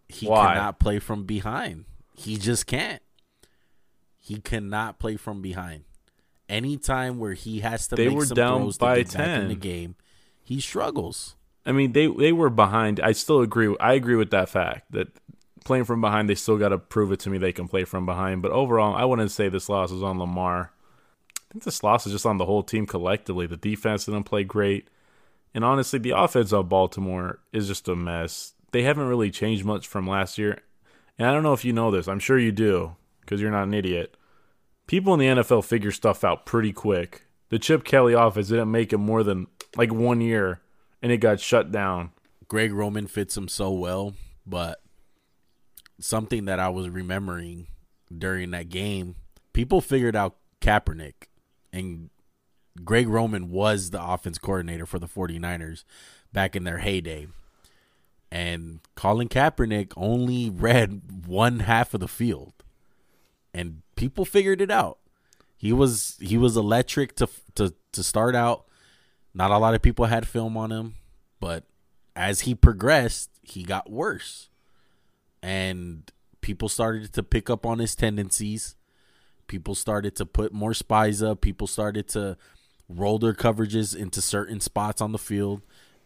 He 0.08 0.28
Why? 0.28 0.54
cannot 0.54 0.80
play 0.80 1.00
from 1.00 1.26
behind. 1.26 1.86
He 2.16 2.38
just 2.38 2.66
can't. 2.66 3.02
He 4.20 4.40
cannot 4.40 5.00
play 5.00 5.18
from 5.18 5.42
behind. 5.42 5.84
Anytime 6.50 7.20
where 7.20 7.34
he 7.34 7.62
has 7.62 7.88
to 7.88 7.96
they 7.96 8.08
make 8.08 8.18
were 8.18 8.26
some 8.26 8.36
down 8.36 8.62
throws 8.62 8.78
by 8.78 8.96
to 8.96 9.04
get 9.04 9.12
10. 9.12 9.20
back 9.20 9.42
in 9.42 9.48
the 9.48 9.56
game, 9.56 9.96
he 10.44 10.60
struggles. 10.60 11.36
I 11.66 11.72
mean, 11.72 11.94
they 11.94 12.08
they 12.08 12.34
were 12.34 12.50
behind. 12.50 13.00
I 13.00 13.14
still 13.14 13.42
agree. 13.42 13.76
I 13.80 13.94
agree 13.94 14.16
with 14.16 14.32
that 14.32 14.50
fact 14.50 14.92
that 14.92 15.08
playing 15.64 15.86
from 15.86 16.02
behind, 16.02 16.30
they 16.30 16.36
still 16.36 16.58
got 16.58 16.70
to 16.70 16.78
prove 16.78 17.12
it 17.12 17.20
to 17.22 17.30
me 17.30 17.38
they 17.38 17.54
can 17.54 17.68
play 17.68 17.86
from 17.86 18.06
behind. 18.06 18.42
But 18.42 18.52
overall, 18.52 18.96
I 18.96 19.06
wouldn't 19.06 19.32
say 19.32 19.48
this 19.50 19.70
loss 19.70 19.92
is 19.92 20.04
on 20.04 20.20
Lamar. 20.20 20.72
I 21.38 21.54
think 21.54 21.64
this 21.64 21.84
loss 21.84 22.06
is 22.06 22.12
just 22.12 22.26
on 22.26 22.38
the 22.38 22.46
whole 22.46 22.64
team 22.64 22.86
collectively. 22.86 23.48
The 23.48 23.58
defense 23.58 24.06
didn't 24.06 24.24
play 24.24 24.44
great, 24.44 24.90
and 25.54 25.64
honestly, 25.64 26.00
the 26.00 26.18
offense 26.18 26.52
of 26.52 26.68
Baltimore 26.70 27.40
is 27.54 27.68
just 27.68 27.88
a 27.88 27.96
mess. 27.96 28.54
They 28.72 28.84
haven't 28.84 29.08
really 29.08 29.32
changed 29.32 29.64
much 29.64 29.88
from 29.88 30.08
last 30.08 30.38
year. 30.38 30.60
And 31.18 31.28
I 31.28 31.32
don't 31.32 31.44
know 31.44 31.54
if 31.54 31.64
you 31.64 31.74
know 31.74 31.92
this. 31.92 32.08
I'm 32.08 32.20
sure 32.20 32.40
you 32.40 32.52
do 32.52 32.96
because 33.22 33.40
you're 33.40 33.52
not 33.52 33.64
an 33.68 33.74
idiot. 33.74 34.18
People 34.88 35.14
in 35.14 35.20
the 35.20 35.44
NFL 35.44 35.64
figure 35.64 35.92
stuff 35.92 36.24
out 36.24 36.46
pretty 36.46 36.74
quick. 36.74 37.24
The 37.50 37.60
Chip 37.60 37.84
Kelly 37.84 38.14
offense 38.14 38.50
didn't 38.50 38.72
make 38.72 38.94
it 38.94 38.98
more 38.98 39.24
than 39.24 39.48
like 39.78 39.94
one 39.94 40.22
year, 40.22 40.62
and 41.02 41.12
it 41.12 41.18
got 41.18 41.40
shut 41.40 41.72
down. 41.72 42.12
Greg 42.48 42.74
Roman 42.74 43.08
fits 43.08 43.38
him 43.38 43.48
so 43.48 43.72
well, 43.72 44.14
but 44.46 44.82
something 46.00 46.46
that 46.46 46.60
I 46.60 46.70
was 46.70 46.90
remembering 46.90 47.68
during 48.16 48.52
that 48.52 48.70
game, 48.70 49.16
people 49.54 49.82
figured 49.82 50.16
out 50.16 50.36
Kaepernick, 50.62 51.28
and 51.72 52.10
Greg 52.84 53.08
Roman 53.08 53.50
was 53.50 53.92
the 53.92 54.04
offense 54.04 54.38
coordinator 54.38 54.86
for 54.86 55.00
the 55.00 55.08
49ers 55.08 55.84
back 56.32 56.56
in 56.56 56.64
their 56.64 56.80
heyday. 56.80 57.28
And 58.32 58.80
Colin 58.96 59.30
Kaepernick 59.30 59.94
only 59.96 60.50
read 60.54 61.28
one 61.28 61.60
half 61.62 61.94
of 61.94 62.00
the 62.00 62.08
field 62.08 62.54
and 63.54 63.83
people 63.96 64.26
figured 64.26 64.62
it 64.62 64.72
out. 64.72 65.00
He 65.58 65.72
was 65.72 66.18
he 66.20 66.38
was 66.38 66.58
electric 66.58 67.16
to 67.16 67.28
to 67.56 67.74
to 67.94 68.04
start 68.04 68.36
out. 68.36 68.66
Not 69.34 69.52
a 69.52 69.58
lot 69.58 69.74
of 69.74 69.82
people 69.82 70.06
had 70.06 70.28
film 70.28 70.58
on 70.58 70.72
him, 70.72 70.96
but 71.40 71.64
as 72.16 72.42
he 72.42 72.54
progressed, 72.54 73.30
he 73.42 73.64
got 73.64 73.90
worse. 73.90 74.50
And 75.42 76.12
people 76.42 76.70
started 76.70 77.14
to 77.14 77.24
pick 77.24 77.50
up 77.50 77.66
on 77.66 77.80
his 77.80 77.96
tendencies. 77.96 78.76
People 79.48 79.76
started 79.76 80.16
to 80.18 80.26
put 80.26 80.54
more 80.54 80.74
spies 80.74 81.24
up. 81.24 81.42
People 81.42 81.68
started 81.68 82.08
to 82.10 82.38
roll 82.88 83.18
their 83.18 83.34
coverages 83.34 83.96
into 83.96 84.22
certain 84.22 84.60
spots 84.60 85.02
on 85.02 85.12
the 85.12 85.18
field, 85.18 85.62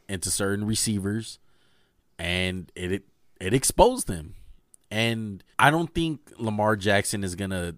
into 0.07 0.31
certain 0.31 0.65
receivers, 0.65 1.39
and 2.17 2.71
it 2.75 2.91
it, 2.91 3.03
it 3.39 3.53
exposed 3.53 4.09
him. 4.09 4.35
And 4.89 5.43
I 5.59 5.69
don't 5.69 5.93
think 5.93 6.31
Lamar 6.37 6.75
Jackson 6.75 7.23
is 7.23 7.35
gonna 7.35 7.75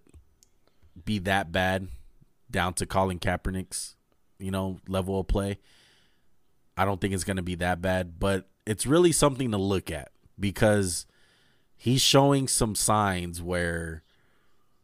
be 1.05 1.19
that 1.19 1.51
bad 1.51 1.87
down 2.51 2.73
to 2.75 2.85
Colin 2.85 3.19
Kaepernick's, 3.19 3.95
you 4.37 4.51
know, 4.51 4.79
level 4.87 5.19
of 5.19 5.27
play. 5.27 5.59
I 6.77 6.85
don't 6.85 7.01
think 7.01 7.13
it's 7.13 7.23
gonna 7.23 7.41
be 7.41 7.55
that 7.55 7.81
bad, 7.81 8.19
but 8.19 8.47
it's 8.65 8.85
really 8.85 9.11
something 9.11 9.51
to 9.51 9.57
look 9.57 9.89
at 9.89 10.11
because 10.39 11.05
he's 11.75 12.01
showing 12.01 12.47
some 12.47 12.75
signs 12.75 13.41
where 13.41 14.03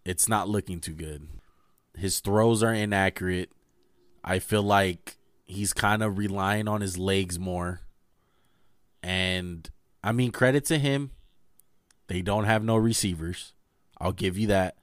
it's 0.03 0.27
not 0.27 0.49
looking 0.49 0.79
too 0.79 0.93
good. 0.93 1.27
His 1.97 2.19
throws 2.19 2.63
are 2.63 2.73
inaccurate. 2.73 3.51
I 4.23 4.39
feel 4.39 4.63
like 4.63 5.17
he's 5.45 5.73
kind 5.73 6.01
of 6.03 6.17
relying 6.17 6.67
on 6.67 6.81
his 6.81 6.97
legs 6.97 7.37
more. 7.39 7.81
And 9.03 9.69
I 10.03 10.11
mean, 10.11 10.31
credit 10.31 10.65
to 10.65 10.79
him. 10.79 11.11
They 12.07 12.21
don't 12.21 12.45
have 12.45 12.63
no 12.63 12.75
receivers. 12.75 13.53
I'll 13.99 14.11
give 14.11 14.37
you 14.37 14.47
that. 14.47 14.77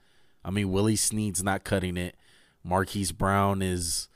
I 0.45 0.51
mean, 0.51 0.73
Willie 0.73 0.97
Snead's 0.97 1.43
not 1.43 1.65
cutting 1.65 1.97
it. 1.97 2.17
Marquise 2.65 3.13
Brown 3.13 3.63
is. 3.63 4.09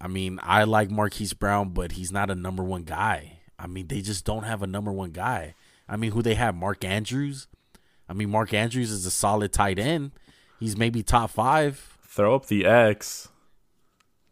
I 0.00 0.08
mean, 0.08 0.38
I 0.42 0.64
like 0.64 0.90
Marquise 0.90 1.32
Brown, 1.32 1.70
but 1.70 1.92
he's 1.92 2.12
not 2.12 2.30
a 2.30 2.34
number 2.34 2.62
one 2.62 2.82
guy. 2.82 3.38
I 3.58 3.66
mean, 3.66 3.86
they 3.86 4.00
just 4.00 4.24
don't 4.24 4.42
have 4.42 4.62
a 4.62 4.66
number 4.66 4.92
one 4.92 5.10
guy. 5.10 5.54
I 5.88 5.96
mean, 5.96 6.12
who 6.12 6.22
they 6.22 6.34
have? 6.34 6.54
Mark 6.54 6.84
Andrews. 6.84 7.46
I 8.08 8.12
mean, 8.12 8.30
Mark 8.30 8.52
Andrews 8.52 8.90
is 8.90 9.06
a 9.06 9.10
solid 9.10 9.52
tight 9.52 9.78
end. 9.78 10.12
He's 10.60 10.76
maybe 10.76 11.02
top 11.02 11.30
five. 11.30 11.98
Throw 12.06 12.34
up 12.34 12.46
the 12.46 12.64
X. 12.66 13.28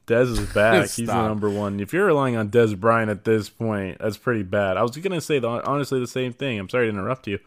Dez 0.06 0.30
is 0.30 0.40
back. 0.54 0.90
He's 0.90 1.06
the 1.06 1.28
number 1.28 1.48
one. 1.48 1.80
If 1.80 1.92
you're 1.92 2.06
relying 2.06 2.36
on 2.36 2.50
Dez 2.50 2.78
Bryant 2.78 3.10
at 3.10 3.24
this 3.24 3.48
point, 3.48 3.98
that's 4.00 4.16
pretty 4.16 4.42
bad. 4.42 4.76
I 4.76 4.82
was 4.82 4.96
gonna 4.96 5.20
say 5.20 5.38
the, 5.38 5.48
honestly 5.48 6.00
the 6.00 6.06
same 6.06 6.32
thing. 6.32 6.58
I'm 6.58 6.68
sorry 6.68 6.86
to 6.86 6.90
interrupt 6.90 7.26
you, 7.26 7.38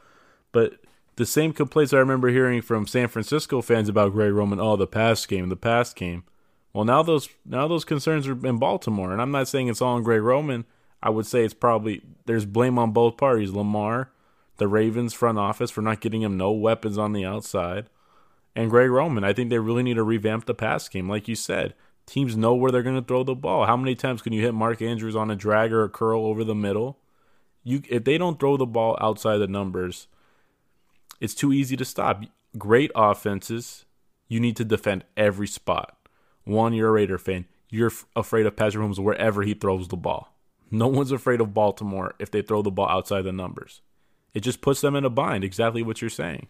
but 0.55 0.79
the 1.17 1.25
same 1.25 1.51
complaints 1.51 1.91
I 1.91 1.97
remember 1.97 2.29
hearing 2.29 2.61
from 2.61 2.87
San 2.87 3.09
Francisco 3.09 3.61
fans 3.61 3.89
about 3.89 4.13
Greg 4.13 4.31
Roman. 4.31 4.61
Oh, 4.61 4.77
the 4.77 4.87
past 4.87 5.27
game, 5.27 5.49
the 5.49 5.57
past 5.57 5.97
game. 5.97 6.23
Well, 6.71 6.85
now 6.85 7.03
those 7.03 7.27
now 7.45 7.67
those 7.67 7.83
concerns 7.83 8.25
are 8.25 8.47
in 8.47 8.57
Baltimore, 8.57 9.11
and 9.11 9.21
I'm 9.21 9.31
not 9.31 9.49
saying 9.49 9.67
it's 9.67 9.81
all 9.81 9.95
on 9.97 10.03
Greg 10.03 10.21
Roman. 10.21 10.63
I 11.03 11.09
would 11.09 11.25
say 11.25 11.43
it's 11.43 11.53
probably 11.53 12.03
there's 12.25 12.45
blame 12.45 12.79
on 12.79 12.93
both 12.93 13.17
parties. 13.17 13.51
Lamar, 13.51 14.11
the 14.55 14.69
Ravens 14.69 15.13
front 15.13 15.37
office 15.37 15.71
for 15.71 15.81
not 15.81 15.99
getting 15.99 16.21
him 16.21 16.37
no 16.37 16.53
weapons 16.53 16.97
on 16.97 17.11
the 17.11 17.25
outside, 17.25 17.89
and 18.55 18.69
Greg 18.69 18.89
Roman. 18.89 19.25
I 19.25 19.33
think 19.33 19.49
they 19.49 19.59
really 19.59 19.83
need 19.83 19.95
to 19.95 20.03
revamp 20.03 20.45
the 20.45 20.53
pass 20.53 20.87
game, 20.87 21.09
like 21.09 21.27
you 21.27 21.35
said. 21.35 21.73
Teams 22.05 22.37
know 22.37 22.55
where 22.55 22.71
they're 22.71 22.81
going 22.81 22.95
to 22.95 23.05
throw 23.05 23.25
the 23.25 23.35
ball. 23.35 23.65
How 23.65 23.75
many 23.75 23.95
times 23.95 24.21
can 24.21 24.31
you 24.31 24.41
hit 24.41 24.53
Mark 24.53 24.81
Andrews 24.81 25.17
on 25.17 25.29
a 25.29 25.35
drag 25.35 25.73
or 25.73 25.83
a 25.83 25.89
curl 25.89 26.25
over 26.25 26.45
the 26.45 26.55
middle? 26.55 26.97
You 27.65 27.81
if 27.89 28.05
they 28.05 28.17
don't 28.17 28.39
throw 28.39 28.55
the 28.55 28.65
ball 28.65 28.97
outside 29.01 29.39
the 29.39 29.47
numbers, 29.47 30.07
it's 31.19 31.35
too 31.35 31.53
easy 31.53 31.75
to 31.77 31.85
stop. 31.85 32.23
Great 32.57 32.91
offenses, 32.95 33.85
you 34.27 34.39
need 34.39 34.55
to 34.57 34.65
defend 34.65 35.03
every 35.17 35.47
spot. 35.47 35.97
One, 36.43 36.73
you're 36.73 36.89
a 36.89 36.93
Raider 36.93 37.17
fan. 37.17 37.45
You're 37.69 37.89
f- 37.89 38.05
afraid 38.15 38.45
of 38.45 38.55
Patrick 38.55 38.83
Mahomes 38.83 38.99
wherever 38.99 39.43
he 39.43 39.53
throws 39.53 39.87
the 39.87 39.97
ball. 39.97 40.33
No 40.71 40.87
one's 40.87 41.11
afraid 41.11 41.41
of 41.41 41.53
Baltimore 41.53 42.13
if 42.19 42.31
they 42.31 42.41
throw 42.41 42.61
the 42.61 42.71
ball 42.71 42.87
outside 42.87 43.23
the 43.23 43.31
numbers. 43.31 43.81
It 44.33 44.41
just 44.41 44.61
puts 44.61 44.81
them 44.81 44.95
in 44.95 45.05
a 45.05 45.09
bind. 45.09 45.43
Exactly 45.43 45.81
what 45.81 46.01
you're 46.01 46.09
saying. 46.09 46.47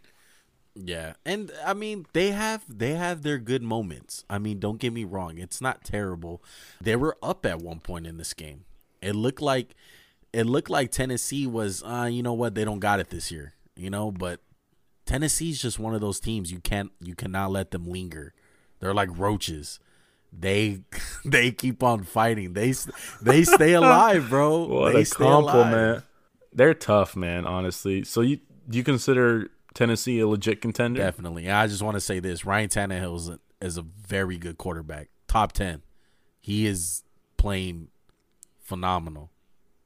Yeah, 0.76 1.14
and 1.26 1.52
I 1.66 1.74
mean 1.74 2.06
they 2.12 2.32
have 2.32 2.64
they 2.68 2.96
have 2.96 3.24
their 3.24 3.38
good 3.38 3.64
moments. 3.64 4.26
I 4.30 4.40
mean, 4.40 4.60
don't 4.60 4.80
get 4.80 4.92
me 4.92 5.06
wrong; 5.06 5.38
it's 5.38 5.62
not 5.62 5.86
terrible. 5.86 6.44
They 6.82 6.98
were 6.98 7.18
up 7.24 7.46
at 7.46 7.62
one 7.62 7.80
point 7.80 8.06
in 8.06 8.18
this 8.18 8.34
game. 8.34 8.66
It 9.02 9.16
looked 9.16 9.42
like 9.42 9.76
it 10.34 10.46
looked 10.46 10.70
like 10.70 10.92
Tennessee 10.92 11.48
was, 11.48 11.82
uh, 11.84 12.10
you 12.12 12.22
know 12.22 12.34
what? 12.34 12.56
They 12.56 12.66
don't 12.66 12.80
got 12.80 13.00
it 13.00 13.10
this 13.10 13.32
year, 13.32 13.54
you 13.78 13.90
know. 13.90 14.12
But 14.12 14.42
Tennessee's 15.06 15.62
just 15.62 15.80
one 15.80 15.94
of 15.94 16.02
those 16.02 16.20
teams 16.20 16.52
you 16.52 16.60
can't 16.60 16.92
you 17.00 17.16
cannot 17.16 17.52
let 17.52 17.72
them 17.72 17.86
linger. 17.86 18.34
They're 18.80 18.94
like 18.94 19.10
roaches. 19.18 19.80
They 20.32 20.82
they 21.26 21.52
keep 21.52 21.84
on 21.84 22.04
fighting. 22.04 22.54
They 22.54 22.74
they 23.22 23.44
stay 23.44 23.74
alive, 23.82 24.30
bro. 24.30 24.66
what 24.66 24.94
they 24.94 25.02
a 25.02 25.06
compliment. 25.06 26.04
They're 26.54 26.74
tough, 26.74 27.16
man. 27.16 27.46
Honestly, 27.46 28.04
so 28.04 28.22
you 28.22 28.40
do 28.70 28.78
you 28.78 28.84
consider 28.84 29.50
Tennessee 29.74 30.20
a 30.20 30.28
legit 30.28 30.62
contender? 30.62 31.00
Definitely. 31.00 31.50
I 31.50 31.68
just 31.68 31.84
want 31.84 31.96
to 31.96 32.02
say 32.02 32.20
this: 32.20 32.46
Ryan 32.46 32.70
Tannehill 32.70 33.16
is 33.16 33.30
a, 33.30 33.40
is 33.62 33.78
a 33.78 33.82
very 33.84 34.38
good 34.38 34.58
quarterback, 34.58 35.10
top 35.28 35.52
ten. 35.52 35.84
He 36.40 36.66
is 36.66 37.04
playing 37.38 37.90
phenomenal, 38.60 39.32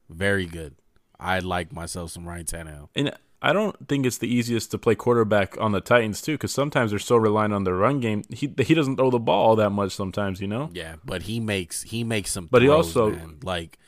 very 0.08 0.46
good. 0.46 0.76
I 1.18 1.40
like 1.40 1.72
myself 1.72 2.12
some 2.12 2.26
Ryan 2.26 2.44
Tannehill. 2.44 2.88
And 2.94 3.12
I 3.42 3.52
don't 3.52 3.88
think 3.88 4.04
it's 4.04 4.18
the 4.18 4.32
easiest 4.32 4.70
to 4.72 4.78
play 4.78 4.94
quarterback 4.94 5.58
on 5.60 5.72
the 5.72 5.80
Titans 5.80 6.20
too, 6.20 6.34
because 6.34 6.52
sometimes 6.52 6.90
they're 6.90 6.98
so 6.98 7.16
reliant 7.16 7.54
on 7.54 7.64
their 7.64 7.74
run 7.74 8.00
game. 8.00 8.22
He 8.30 8.52
he 8.62 8.74
doesn't 8.74 8.96
throw 8.96 9.10
the 9.10 9.18
ball 9.18 9.48
all 9.48 9.56
that 9.56 9.70
much 9.70 9.92
sometimes, 9.92 10.40
you 10.40 10.48
know. 10.48 10.70
Yeah, 10.72 10.96
but 11.04 11.22
he 11.22 11.40
makes 11.40 11.82
he 11.82 12.04
makes 12.04 12.30
some. 12.32 12.48
But 12.50 12.62
throws, 12.62 12.66
he 12.66 12.70
also 12.70 13.10
man. 13.10 13.38
like 13.42 13.78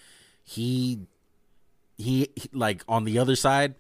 he, 0.43 1.01
he 1.99 2.29
he 2.35 2.49
like 2.53 2.83
on 2.89 3.05
the 3.05 3.19
other 3.19 3.37
side 3.37 3.75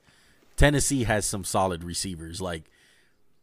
Tennessee 0.56 1.04
has 1.04 1.26
some 1.26 1.44
solid 1.44 1.82
receivers. 1.82 2.40
Like 2.40 2.70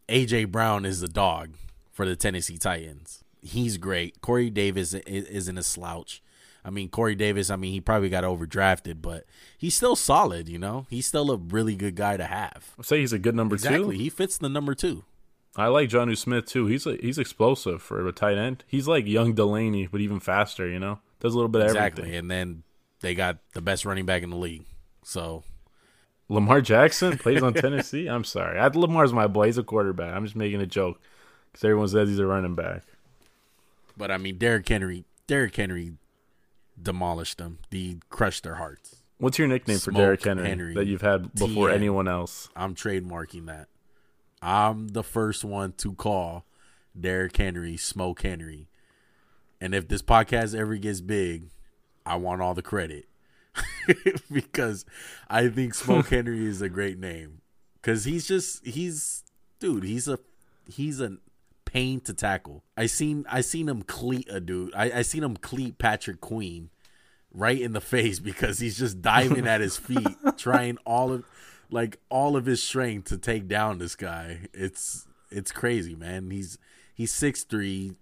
AJ 0.08 0.52
Brown 0.52 0.86
is 0.86 1.02
the 1.02 1.08
dog 1.08 1.56
for 1.92 2.06
the 2.06 2.15
Tennessee 2.15 2.58
Titans. 2.58 3.24
He's 3.42 3.78
great. 3.78 4.22
Corey 4.22 4.50
Davis 4.50 4.94
isn't 4.94 5.58
a 5.58 5.63
slouch. 5.63 6.22
I 6.63 6.69
mean, 6.69 6.89
Corey 6.89 7.15
Davis, 7.15 7.50
I 7.50 7.56
mean, 7.56 7.72
he 7.72 7.82
probably 7.82 8.10
got 8.10 8.24
overdrafted, 8.24 9.02
but 9.02 9.26
he's 9.58 9.76
still 9.76 9.95
solid, 9.95 10.50
you 10.50 10.60
know? 10.60 10.86
He's 10.89 11.08
still 11.08 11.32
a 11.32 11.38
really 11.38 11.76
good 11.76 11.95
guy 11.95 12.17
to 12.17 12.26
have. 12.26 12.74
I'll 12.78 12.84
say 12.84 13.00
he's 13.00 13.13
a 13.13 13.19
good 13.19 13.36
number 13.36 13.56
exactly. 13.56 13.78
two. 13.78 13.84
Exactly. 13.84 14.04
He 14.04 14.10
fits 14.10 14.38
the 14.38 14.50
number 14.50 14.76
two. 14.76 15.04
I 15.56 15.67
like 15.67 15.89
Jonnu 15.89 16.17
Smith 16.17 16.45
too. 16.45 16.67
He's 16.67 16.86
a, 16.86 16.95
he's 16.98 17.17
explosive 17.17 17.82
for 17.82 18.06
a 18.08 18.12
tight 18.12 18.38
end. 18.38 18.63
He's 18.67 18.88
like 18.88 19.08
young 19.08 19.36
Delanie, 19.36 19.89
but 19.89 20.02
even 20.02 20.19
faster, 20.19 20.67
you 20.67 20.80
know? 20.80 21.00
Does 21.19 21.34
a 21.34 21.38
little 21.38 21.50
bit 21.50 21.62
of 21.62 21.67
exactly. 21.67 22.04
everything. 22.04 22.19
And 22.19 22.32
then 22.32 22.63
they 23.02 23.15
got 23.15 23.38
the 23.54 23.62
best 23.62 23.86
running 23.86 24.06
back 24.06 24.24
in 24.24 24.30
the 24.30 24.38
league. 24.38 24.65
So 25.04 25.43
Lamar 26.28 26.62
Jackson 26.62 27.17
plays 27.17 27.41
on 27.41 27.54
Tennessee. 27.56 28.08
I'm 28.08 28.24
sorry. 28.24 28.60
I, 28.60 28.67
Lamar's 28.67 29.13
my 29.13 29.28
boy. 29.28 29.48
He's 29.48 29.58
a 29.58 29.63
quarterback. 29.63 30.13
I'm 30.13 30.24
just 30.24 30.36
making 30.36 30.62
a 30.62 30.67
joke 30.67 31.02
because 31.52 31.63
everyone 31.63 31.88
says 31.88 32.10
he's 32.10 32.19
a 32.19 32.26
running 32.26 32.56
back. 32.56 32.84
But 33.98 34.12
I 34.12 34.17
mean, 34.17 34.38
Derrick 34.38 34.67
Henry. 34.67 35.06
Derrick 35.28 35.56
Henry 35.56 35.93
demolished 36.82 37.38
them. 37.38 37.60
He 37.72 38.00
crushed 38.10 38.44
their 38.44 38.56
hearts. 38.56 39.04
What's 39.18 39.38
your 39.38 39.48
nickname 39.48 39.78
Smoke 39.78 39.96
for 39.96 40.00
Derrick 40.00 40.24
Henry, 40.24 40.48
Henry, 40.48 40.74
that 40.76 40.86
you've 40.86 41.02
had 41.02 41.34
before 41.34 41.70
TN. 41.70 41.74
anyone 41.74 42.08
else? 42.08 42.50
I'm 42.56 42.74
trademarking 42.74 43.48
that. 43.48 43.68
I'm 44.42 44.89
the 44.89 45.04
first 45.04 45.44
one 45.44 45.74
to 45.74 45.94
call 45.94 46.46
Derrick 47.00 47.36
Henry 47.36 47.76
Smoke 47.76 48.22
Henry. 48.22 48.70
And 49.60 49.76
if 49.76 49.89
this 49.89 50.02
podcast 50.02 50.58
ever 50.58 50.78
gets 50.78 51.02
big, 51.02 51.50
I 52.06 52.15
want 52.15 52.42
all 52.42 52.54
the 52.54 52.62
credit. 52.62 53.10
because 54.32 54.86
I 55.30 55.50
think 55.50 55.74
Smoke 55.74 56.08
Henry 56.10 56.46
is 56.46 56.62
a 56.62 56.70
great 56.70 56.98
name. 56.98 57.42
Cause 57.82 58.06
he's 58.06 58.28
just 58.28 58.65
he's 58.65 59.24
dude, 59.60 59.84
he's 59.84 60.08
a 60.08 60.20
he's 60.65 61.00
a 61.00 61.18
pain 61.69 61.99
to 62.01 62.15
tackle. 62.15 62.63
I 62.75 62.88
seen 62.88 63.25
I 63.29 63.41
seen 63.41 63.69
him 63.69 63.84
cleat 63.84 64.27
a 64.32 64.39
dude. 64.39 64.73
I, 64.73 64.91
I 64.91 65.01
seen 65.03 65.23
him 65.23 65.38
cleat 65.38 65.77
Patrick 65.77 66.19
Queen 66.19 66.71
right 67.32 67.62
in 67.62 67.73
the 67.73 67.82
face 67.95 68.19
because 68.19 68.58
he's 68.58 68.77
just 68.77 69.03
diving 69.03 69.47
at 69.47 69.62
his 69.62 69.77
feet, 69.77 70.08
trying 70.38 70.77
all 70.86 71.12
of 71.12 71.25
like 71.69 71.99
all 72.10 72.36
of 72.36 72.47
his 72.47 72.63
strength 72.63 73.10
to 73.10 73.19
take 73.19 73.47
down 73.47 73.77
this 73.77 73.95
guy. 73.95 74.47
It's 74.51 75.05
it's 75.29 75.51
crazy, 75.51 75.93
man. 75.93 76.32
He's 76.32 76.58
he's 76.96 77.13
6'3", 77.13 77.96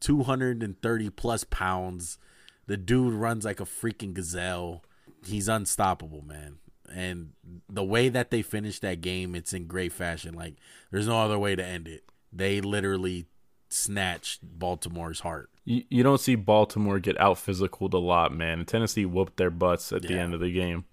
230 0.00 1.10
plus 1.10 1.44
pounds. 1.44 2.18
The 2.66 2.76
dude 2.76 3.14
runs 3.14 3.44
like 3.44 3.60
a 3.60 3.64
freaking 3.64 4.14
gazelle. 4.14 4.82
He's 5.24 5.48
unstoppable, 5.48 6.22
man. 6.22 6.56
And 6.92 7.34
the 7.68 7.84
way 7.84 8.08
that 8.08 8.30
they 8.32 8.42
finished 8.42 8.82
that 8.82 9.00
game, 9.00 9.36
it's 9.36 9.52
in 9.52 9.68
great 9.68 9.92
fashion. 9.92 10.34
Like 10.34 10.56
there's 10.90 11.06
no 11.06 11.20
other 11.20 11.38
way 11.38 11.54
to 11.54 11.64
end 11.64 11.86
it. 11.86 12.02
They 12.32 12.60
literally 12.60 13.26
snatched 13.68 14.40
Baltimore's 14.42 15.20
heart. 15.20 15.50
You, 15.64 15.84
you 15.88 16.02
don't 16.02 16.20
see 16.20 16.34
Baltimore 16.34 16.98
get 16.98 17.20
out 17.20 17.36
physicaled 17.36 17.94
a 17.94 17.98
lot, 17.98 18.34
man. 18.34 18.64
Tennessee 18.64 19.04
whooped 19.04 19.36
their 19.36 19.50
butts 19.50 19.92
at 19.92 20.02
the 20.02 20.18
end 20.18 20.34
of 20.34 20.40
the 20.40 20.52
game. 20.52 20.84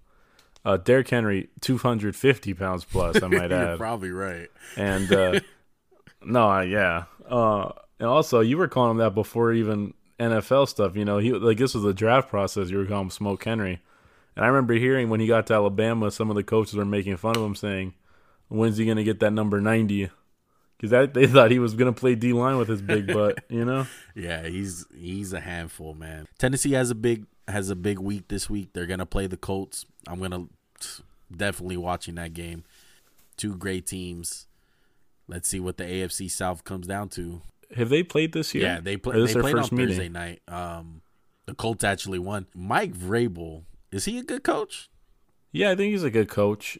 Uh, 0.64 0.76
Derrick 0.76 1.08
Henry, 1.08 1.48
250 1.60 2.54
pounds 2.54 2.84
plus, 2.84 3.22
I 3.22 3.26
might 3.28 3.50
add. 3.50 3.68
You're 3.68 3.76
probably 3.76 4.10
right. 4.10 4.48
And 4.76 5.10
uh, 5.12 5.40
no, 6.24 6.60
yeah. 6.60 7.04
Uh, 7.28 7.72
and 7.98 8.08
also, 8.08 8.40
you 8.40 8.58
were 8.58 8.68
calling 8.68 8.92
him 8.92 8.96
that 8.98 9.14
before 9.14 9.52
even 9.52 9.94
NFL 10.18 10.68
stuff. 10.68 10.96
You 10.96 11.04
know, 11.04 11.18
he 11.18 11.32
like 11.32 11.58
this 11.58 11.74
was 11.74 11.82
the 11.82 11.94
draft 11.94 12.28
process. 12.28 12.70
You 12.70 12.78
were 12.78 12.86
calling 12.86 13.06
him 13.06 13.10
Smoke 13.10 13.42
Henry. 13.44 13.80
And 14.36 14.44
I 14.44 14.48
remember 14.48 14.74
hearing 14.74 15.08
when 15.10 15.20
he 15.20 15.26
got 15.26 15.46
to 15.48 15.54
Alabama, 15.54 16.10
some 16.10 16.30
of 16.30 16.36
the 16.36 16.44
coaches 16.44 16.74
were 16.74 16.84
making 16.84 17.16
fun 17.16 17.36
of 17.36 17.42
him, 17.42 17.54
saying, 17.54 17.94
"When's 18.48 18.76
he 18.76 18.86
gonna 18.86 19.04
get 19.04 19.20
that 19.20 19.32
number 19.32 19.60
90? 19.60 20.10
Because 20.80 21.12
they 21.12 21.26
thought 21.26 21.50
he 21.50 21.58
was 21.58 21.74
gonna 21.74 21.92
play 21.92 22.14
D 22.14 22.32
line 22.32 22.56
with 22.56 22.68
his 22.68 22.82
big 22.82 23.06
butt. 23.06 23.38
You 23.50 23.64
know? 23.64 23.86
Yeah, 24.14 24.46
he's 24.46 24.86
he's 24.96 25.32
a 25.32 25.40
handful, 25.40 25.94
man. 25.94 26.26
Tennessee 26.38 26.72
has 26.72 26.90
a 26.90 26.94
big 26.94 27.26
has 27.48 27.68
a 27.68 27.76
big 27.76 27.98
week 27.98 28.28
this 28.28 28.48
week. 28.48 28.70
They're 28.72 28.86
gonna 28.86 29.06
play 29.06 29.26
the 29.26 29.36
Colts. 29.36 29.84
I'm 30.06 30.20
gonna 30.20 30.46
definitely 31.34 31.76
watching 31.76 32.14
that 32.14 32.32
game. 32.32 32.64
Two 33.36 33.56
great 33.56 33.86
teams. 33.86 34.46
Let's 35.26 35.48
see 35.48 35.60
what 35.60 35.76
the 35.76 35.84
AFC 35.84 36.30
South 36.30 36.64
comes 36.64 36.86
down 36.86 37.08
to. 37.10 37.42
Have 37.76 37.88
they 37.88 38.02
played 38.02 38.32
this 38.32 38.54
year? 38.54 38.64
Yeah, 38.64 38.80
they, 38.80 38.96
play, 38.96 39.16
this 39.16 39.34
they 39.34 39.40
played 39.40 39.54
on 39.54 39.68
meeting? 39.70 39.88
Thursday 39.88 40.08
night. 40.08 40.40
Um, 40.48 41.02
the 41.46 41.54
Colts 41.54 41.84
actually 41.84 42.18
won. 42.18 42.46
Mike 42.52 42.94
Vrabel 42.94 43.62
is 43.92 44.04
he 44.04 44.18
a 44.18 44.22
good 44.22 44.44
coach? 44.44 44.90
Yeah, 45.52 45.70
I 45.70 45.76
think 45.76 45.92
he's 45.92 46.04
a 46.04 46.10
good 46.10 46.28
coach. 46.28 46.78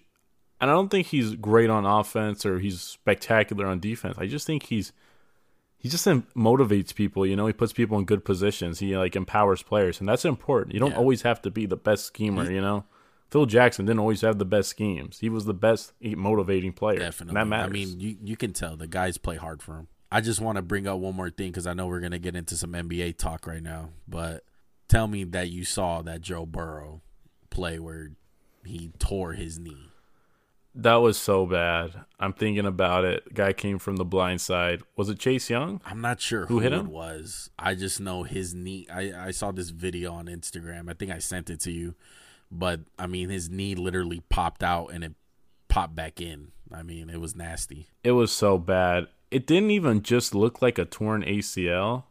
And 0.61 0.71
I 0.71 0.75
don't 0.75 0.89
think 0.91 1.07
he's 1.09 1.35
great 1.37 1.71
on 1.71 1.87
offense 1.87 2.45
or 2.45 2.59
he's 2.59 2.81
spectacular 2.81 3.67
on 3.67 3.81
defense. 3.81 4.17
I 4.19 4.27
just 4.27 4.47
think 4.47 4.65
he's 4.65 4.93
he 5.79 5.89
just 5.89 6.05
motivates 6.05 6.95
people, 6.95 7.25
you 7.25 7.35
know, 7.37 7.47
he 7.47 7.55
puts 7.55 7.73
people 7.73 7.99
in 7.99 8.05
good 8.05 8.23
positions. 8.25 8.81
He 8.81 8.95
like 8.97 9.17
empowers 9.17 9.63
players 9.63 9.99
and 10.01 10.09
that's 10.09 10.27
important. 10.27 10.75
You 10.75 10.81
don't 10.81 10.91
Yeah. 10.91 10.99
always 10.99 11.23
have 11.23 11.41
to 11.43 11.51
be 11.51 11.65
the 11.65 11.77
best 11.77 12.05
schemer, 12.05 12.51
you 12.51 12.61
know. 12.61 12.85
Phil 13.31 13.47
Jackson 13.47 13.87
didn't 13.87 14.01
always 14.01 14.21
have 14.23 14.39
the 14.39 14.45
best 14.45 14.69
schemes. 14.69 15.21
He 15.21 15.29
was 15.31 15.45
the 15.47 15.55
best 15.55 15.95
motivating 16.03 16.73
player. 16.73 16.99
Definitely. 16.99 17.35
That 17.41 17.47
matters. 17.47 17.71
I 17.71 17.73
mean, 17.73 18.01
you 18.01 18.17
you 18.23 18.37
can 18.37 18.53
tell 18.53 18.77
the 18.77 18.87
guys 18.89 19.17
play 19.19 19.37
hard 19.37 19.63
for 19.63 19.77
him. 19.77 19.89
I 20.13 20.21
just 20.21 20.41
want 20.41 20.57
to 20.57 20.63
bring 20.63 20.87
up 20.89 20.99
one 20.99 21.15
more 21.15 21.31
thing 21.31 21.51
because 21.53 21.67
I 21.67 21.73
know 21.73 21.87
we're 21.87 22.01
gonna 22.01 22.19
get 22.19 22.35
into 22.37 22.57
some 22.57 22.73
NBA 22.75 23.13
talk 23.17 23.47
right 23.47 23.63
now. 23.63 23.91
But 24.09 24.45
tell 24.89 25.07
me 25.07 25.23
that 25.25 25.49
you 25.49 25.65
saw 25.65 26.03
that 26.03 26.21
Joe 26.21 26.45
Burrow 26.45 27.01
play 27.49 27.79
where 27.79 28.11
he 28.67 28.91
tore 28.99 29.33
his 29.35 29.59
knee. 29.59 29.87
That 30.75 30.97
was 30.97 31.19
so 31.19 31.47
bad. 31.47 32.05
I'm 32.19 32.33
thinking 32.33 32.67
about 32.67 33.05
it. 33.05 33.35
Guy 33.35 33.53
came 33.53 33.79
from 33.79 33.97
the 33.97 34.05
blind 34.05 34.41
side. 34.41 34.83
Was 34.97 35.09
it 35.09 35.19
Chase 35.19 35.51
Young? 35.51 35.81
I'm 35.85 36.01
not 36.01 36.21
sure 36.21 36.47
Who 36.47 36.55
who, 36.55 36.61
hit 36.61 36.73
it 36.73 36.79
him? 36.81 36.91
was. 36.91 37.51
I 37.59 37.75
just 37.75 38.01
know 38.01 38.23
his 38.23 38.55
knee. 38.55 38.87
I, 38.93 39.13
I 39.29 39.31
saw 39.31 39.51
this 39.53 39.71
video 39.71 40.13
on 40.13 40.27
Instagram. 40.27 40.89
I 40.91 40.95
think 40.95 41.11
I 41.11 41.19
sent 41.19 41.51
it 41.51 41.61
to 41.61 41.73
you. 41.73 41.95
But 42.51 42.81
I 42.99 43.07
mean, 43.07 43.29
his 43.31 43.49
knee 43.51 43.75
literally 43.75 44.23
popped 44.29 44.63
out 44.63 44.89
and 44.89 45.03
it 45.05 45.13
popped 45.69 45.95
back 45.95 46.21
in. 46.21 46.53
I 46.73 46.83
mean, 46.83 47.11
it 47.11 47.21
was 47.21 47.35
nasty. 47.35 47.89
It 48.05 48.13
was 48.13 48.31
so 48.33 48.59
bad. 48.59 49.09
It 49.31 49.47
didn't 49.47 49.71
even 49.71 50.03
just 50.03 50.35
look 50.35 50.61
like 50.63 50.79
a 50.79 50.85
torn 50.85 51.23
ACL. 51.23 52.05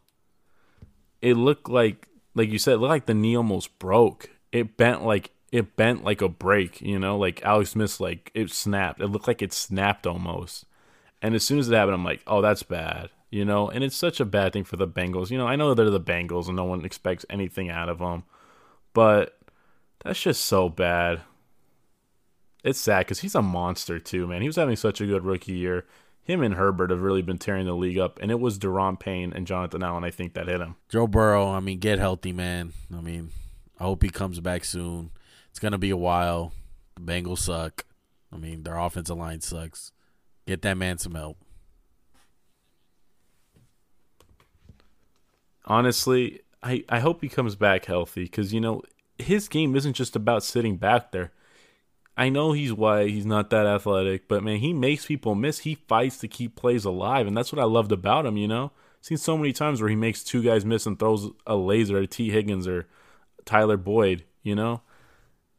It 1.22 1.34
looked 1.34 1.68
like, 1.68 2.08
like 2.34 2.48
you 2.48 2.58
said, 2.58 2.74
it 2.74 2.78
looked 2.78 2.90
like 2.90 3.06
the 3.06 3.14
knee 3.14 3.36
almost 3.36 3.78
broke. 3.78 4.30
It 4.52 4.76
bent 4.76 5.04
like 5.04 5.30
it 5.52 5.76
bent 5.76 6.04
like 6.04 6.20
a 6.20 6.28
break. 6.28 6.80
You 6.80 6.98
know, 6.98 7.18
like 7.18 7.42
Alex 7.42 7.70
Smith's 7.70 8.00
like 8.00 8.30
it 8.34 8.50
snapped. 8.50 9.00
It 9.00 9.08
looked 9.08 9.28
like 9.28 9.42
it 9.42 9.52
snapped 9.52 10.06
almost. 10.06 10.66
And 11.22 11.34
as 11.34 11.44
soon 11.44 11.58
as 11.58 11.68
it 11.68 11.74
happened, 11.74 11.94
I'm 11.94 12.04
like, 12.04 12.22
oh, 12.26 12.40
that's 12.40 12.62
bad. 12.62 13.10
You 13.30 13.44
know, 13.44 13.68
and 13.68 13.84
it's 13.84 13.96
such 13.96 14.18
a 14.18 14.24
bad 14.24 14.52
thing 14.52 14.64
for 14.64 14.76
the 14.76 14.88
Bengals. 14.88 15.30
You 15.30 15.38
know, 15.38 15.46
I 15.46 15.56
know 15.56 15.72
they're 15.74 15.90
the 15.90 16.00
Bengals 16.00 16.48
and 16.48 16.56
no 16.56 16.64
one 16.64 16.84
expects 16.84 17.24
anything 17.30 17.70
out 17.70 17.88
of 17.88 17.98
them, 17.98 18.24
but 18.92 19.38
that's 20.02 20.20
just 20.20 20.44
so 20.44 20.68
bad. 20.68 21.20
It's 22.64 22.80
sad 22.80 23.00
because 23.00 23.20
he's 23.20 23.36
a 23.36 23.42
monster 23.42 23.98
too, 23.98 24.26
man. 24.26 24.42
He 24.42 24.48
was 24.48 24.56
having 24.56 24.76
such 24.76 25.00
a 25.00 25.06
good 25.06 25.24
rookie 25.24 25.52
year. 25.52 25.86
Him 26.22 26.42
and 26.42 26.54
Herbert 26.54 26.90
have 26.90 27.02
really 27.02 27.22
been 27.22 27.38
tearing 27.38 27.66
the 27.66 27.74
league 27.74 27.98
up, 27.98 28.18
and 28.20 28.30
it 28.30 28.40
was 28.40 28.58
Daron 28.58 28.98
Payne 28.98 29.32
and 29.32 29.46
Jonathan 29.46 29.82
Allen, 29.82 30.04
I 30.04 30.10
think, 30.10 30.34
that 30.34 30.48
hit 30.48 30.60
him. 30.60 30.76
Joe 30.88 31.06
Burrow, 31.06 31.50
I 31.50 31.60
mean, 31.60 31.78
get 31.78 31.98
healthy, 31.98 32.32
man. 32.32 32.72
I 32.94 33.00
mean, 33.00 33.30
I 33.78 33.84
hope 33.84 34.02
he 34.02 34.10
comes 34.10 34.38
back 34.40 34.64
soon. 34.64 35.10
It's 35.50 35.58
to 35.58 35.78
be 35.78 35.90
a 35.90 35.96
while. 35.96 36.52
The 36.94 37.02
Bengals 37.02 37.38
suck. 37.38 37.84
I 38.32 38.36
mean, 38.36 38.62
their 38.62 38.78
offensive 38.78 39.16
line 39.16 39.40
sucks. 39.40 39.92
Get 40.46 40.62
that 40.62 40.76
man 40.76 40.98
some 40.98 41.14
help. 41.14 41.36
Honestly, 45.64 46.40
I, 46.62 46.84
I 46.88 47.00
hope 47.00 47.20
he 47.20 47.28
comes 47.28 47.54
back 47.56 47.84
healthy 47.84 48.24
because, 48.24 48.52
you 48.52 48.60
know, 48.60 48.82
his 49.18 49.48
game 49.48 49.76
isn't 49.76 49.94
just 49.94 50.16
about 50.16 50.42
sitting 50.42 50.76
back 50.76 51.12
there. 51.12 51.32
I 52.16 52.28
know 52.28 52.52
he's 52.52 52.72
white, 52.72 53.10
he's 53.10 53.24
not 53.24 53.50
that 53.50 53.66
athletic, 53.66 54.28
but 54.28 54.42
man, 54.42 54.58
he 54.58 54.72
makes 54.72 55.06
people 55.06 55.34
miss. 55.34 55.60
He 55.60 55.76
fights 55.76 56.18
to 56.18 56.28
keep 56.28 56.56
plays 56.56 56.84
alive, 56.84 57.26
and 57.26 57.36
that's 57.36 57.52
what 57.52 57.60
I 57.60 57.64
loved 57.64 57.92
about 57.92 58.26
him, 58.26 58.36
you 58.36 58.48
know? 58.48 58.72
Seen 59.00 59.16
so 59.16 59.38
many 59.38 59.52
times 59.54 59.80
where 59.80 59.88
he 59.88 59.96
makes 59.96 60.22
two 60.22 60.42
guys 60.42 60.64
miss 60.64 60.84
and 60.84 60.98
throws 60.98 61.30
a 61.46 61.56
laser 61.56 61.98
at 61.98 62.10
Tee 62.10 62.30
Higgins 62.30 62.68
or 62.68 62.86
Tyler 63.46 63.78
Boyd, 63.78 64.24
you 64.42 64.54
know? 64.54 64.82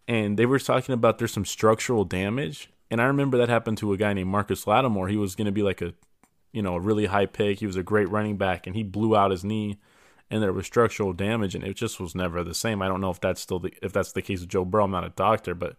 And 0.08 0.38
they 0.38 0.46
were 0.46 0.60
talking 0.60 0.94
about 0.94 1.18
there's 1.18 1.32
some 1.34 1.46
structural 1.46 2.04
damage. 2.06 2.70
And 2.90 3.02
I 3.02 3.06
remember 3.06 3.38
that 3.38 3.50
happened 3.50 3.78
to 3.80 3.94
a 3.94 3.98
guy 3.98 4.14
named 4.14 4.30
Marcus 4.30 4.68
Lattimore. 4.68 5.08
He 5.08 5.18
was 5.18 5.36
going 5.36 5.46
to 5.46 5.52
be 5.52 5.64
like 5.64 5.82
a, 5.82 5.94
you 6.52 6.62
know, 6.62 6.76
a 6.76 6.80
really 6.80 7.06
high 7.06 7.26
pick. 7.26 7.60
He 7.60 7.66
was 7.66 7.78
a 7.78 7.84
great 7.84 8.10
running 8.10 8.36
back, 8.38 8.68
and 8.68 8.76
he 8.76 8.84
blew 8.84 9.16
out 9.16 9.32
his 9.32 9.46
knee, 9.46 9.80
and 10.30 10.44
there 10.44 10.52
was 10.52 10.66
structural 10.66 11.14
damage, 11.14 11.56
and 11.56 11.64
it 11.64 11.76
just 11.76 12.00
was 12.02 12.16
never 12.16 12.44
the 12.44 12.54
same. 12.54 12.82
I 12.82 12.90
don't 12.90 13.00
know 13.00 13.10
if 13.12 13.22
that's 13.22 13.40
still 13.40 13.60
the 13.60 13.72
if 13.82 13.94
that's 13.94 14.12
the 14.12 14.22
case 14.22 14.42
with 14.42 14.50
Joe 14.50 14.66
Burrow. 14.66 14.84
I'm 14.84 14.92
not 14.92 15.06
a 15.06 15.10
doctor, 15.10 15.56
but 15.56 15.78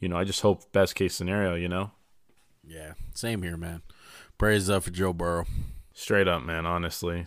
you 0.00 0.08
know, 0.10 0.16
I 0.18 0.24
just 0.24 0.42
hope 0.42 0.70
best 0.72 0.94
case 0.94 1.14
scenario. 1.14 1.54
You 1.54 1.68
know, 1.70 1.92
Yeah, 2.66 2.92
same 3.14 3.42
here, 3.42 3.56
man. 3.56 3.80
Praise 4.36 4.68
up 4.68 4.82
for 4.82 4.90
Joe 4.90 5.14
Burrow. 5.14 5.46
straight 5.94 6.28
up, 6.28 6.42
man. 6.42 6.66
Honestly, 6.66 7.26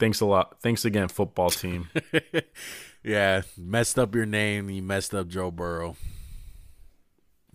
thanks 0.00 0.20
a 0.20 0.26
lot. 0.26 0.60
Thanks 0.60 0.84
again, 0.84 1.06
football 1.08 1.50
team. 1.50 1.88
Yeah, 3.04 3.42
messed 3.58 3.98
up 3.98 4.14
your 4.14 4.26
name. 4.26 4.70
You 4.70 4.82
messed 4.82 5.14
up 5.14 5.28
Joe 5.28 5.50
Burrow 5.50 5.96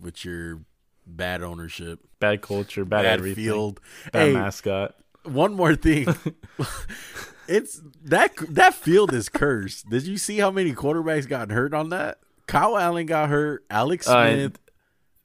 with 0.00 0.24
your 0.24 0.60
bad 1.06 1.42
ownership, 1.42 1.98
bad 2.20 2.40
culture, 2.40 2.84
bad, 2.84 3.02
bad 3.02 3.18
everything, 3.18 3.44
field. 3.44 3.80
bad 4.12 4.28
Hey, 4.28 4.32
mascot. 4.32 4.94
one 5.24 5.54
more 5.54 5.74
thing. 5.74 6.06
it's 7.48 7.80
that 8.04 8.32
that 8.48 8.74
field 8.74 9.12
is 9.12 9.28
cursed. 9.28 9.90
Did 9.90 10.06
you 10.06 10.18
see 10.18 10.38
how 10.38 10.50
many 10.52 10.72
quarterbacks 10.72 11.28
got 11.28 11.50
hurt 11.50 11.74
on 11.74 11.88
that? 11.90 12.18
Kyle 12.46 12.78
Allen 12.78 13.06
got 13.06 13.28
hurt. 13.28 13.64
Alex 13.70 14.08
Uh, 14.08 14.32
Smith, 14.32 14.58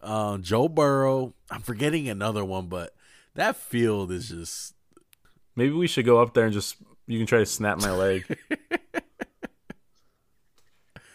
um, 0.01 0.41
Joe 0.41 0.67
Burrow. 0.67 1.33
I'm 1.51 1.61
forgetting 1.61 2.09
another 2.09 2.43
one, 2.43 2.67
but 2.67 2.93
that 3.35 3.55
field 3.55 4.11
is 4.11 4.29
just 4.29 4.73
Maybe 5.55 5.71
we 5.73 5.87
should 5.87 6.05
go 6.05 6.19
up 6.21 6.33
there 6.33 6.45
and 6.45 6.53
just 6.53 6.75
you 7.07 7.17
can 7.19 7.27
try 7.27 7.39
to 7.39 7.45
snap 7.45 7.79
my 7.79 7.91
leg. 7.91 8.25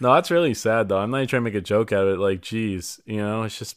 no, 0.01 0.15
that's 0.15 0.31
really 0.31 0.55
sad 0.55 0.89
though. 0.89 0.99
I'm 0.99 1.11
not 1.11 1.19
even 1.19 1.29
trying 1.29 1.41
to 1.41 1.45
make 1.45 1.55
a 1.55 1.61
joke 1.61 1.93
out 1.93 2.07
of 2.07 2.15
it. 2.15 2.19
Like, 2.19 2.41
geez, 2.41 3.01
you 3.07 3.19
know, 3.19 3.43
it's 3.45 3.59
just 3.59 3.77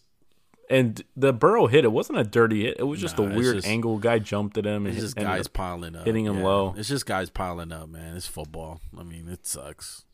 and 0.70 1.04
the 1.16 1.34
Burrow 1.34 1.68
hit. 1.68 1.84
It 1.84 1.92
wasn't 1.92 2.20
a 2.20 2.24
dirty 2.24 2.64
hit. 2.64 2.78
It 2.80 2.84
was 2.84 3.00
just 3.00 3.18
Nah, 3.18 3.26
a 3.26 3.36
weird 3.36 3.58
just- 3.58 3.68
angle. 3.68 3.98
Guy 4.00 4.20
jumped 4.20 4.58
at 4.58 4.66
him 4.66 4.86
and 4.86 4.96
it's 4.96 5.04
just 5.04 5.16
guys 5.16 5.48
piling 5.48 5.96
up, 5.96 6.06
hitting 6.06 6.26
him 6.26 6.38
Yeah. 6.38 6.44
low. 6.46 6.74
It's 6.78 6.88
just 6.90 7.06
guys 7.06 7.30
piling 7.30 7.72
up, 7.72 7.90
man. 7.90 8.16
It's 8.16 8.28
football. 8.28 8.80
I 8.98 9.04
mean, 9.04 9.28
it 9.28 9.46
sucks. 9.46 10.06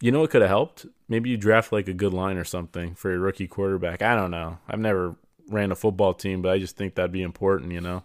You 0.00 0.10
know 0.10 0.20
what 0.20 0.30
could 0.30 0.40
have 0.42 0.48
helped? 0.48 0.86
Maybe 1.08 1.30
you 1.30 1.36
draft 1.36 1.70
like 1.70 1.86
a 1.86 1.92
good 1.94 2.12
line 2.12 2.36
or 2.36 2.42
something 2.44 2.94
for 2.94 3.10
your 3.10 3.20
rookie 3.20 3.46
quarterback. 3.46 4.02
I 4.02 4.16
don't 4.16 4.32
know. 4.32 4.58
I've 4.66 4.80
never 4.80 5.14
ran 5.48 5.70
a 5.70 5.76
football 5.76 6.14
team, 6.14 6.42
but 6.42 6.50
I 6.50 6.58
just 6.58 6.76
think 6.76 6.94
that'd 6.96 7.12
be 7.12 7.22
important. 7.22 7.70
You 7.72 7.82
know. 7.82 8.02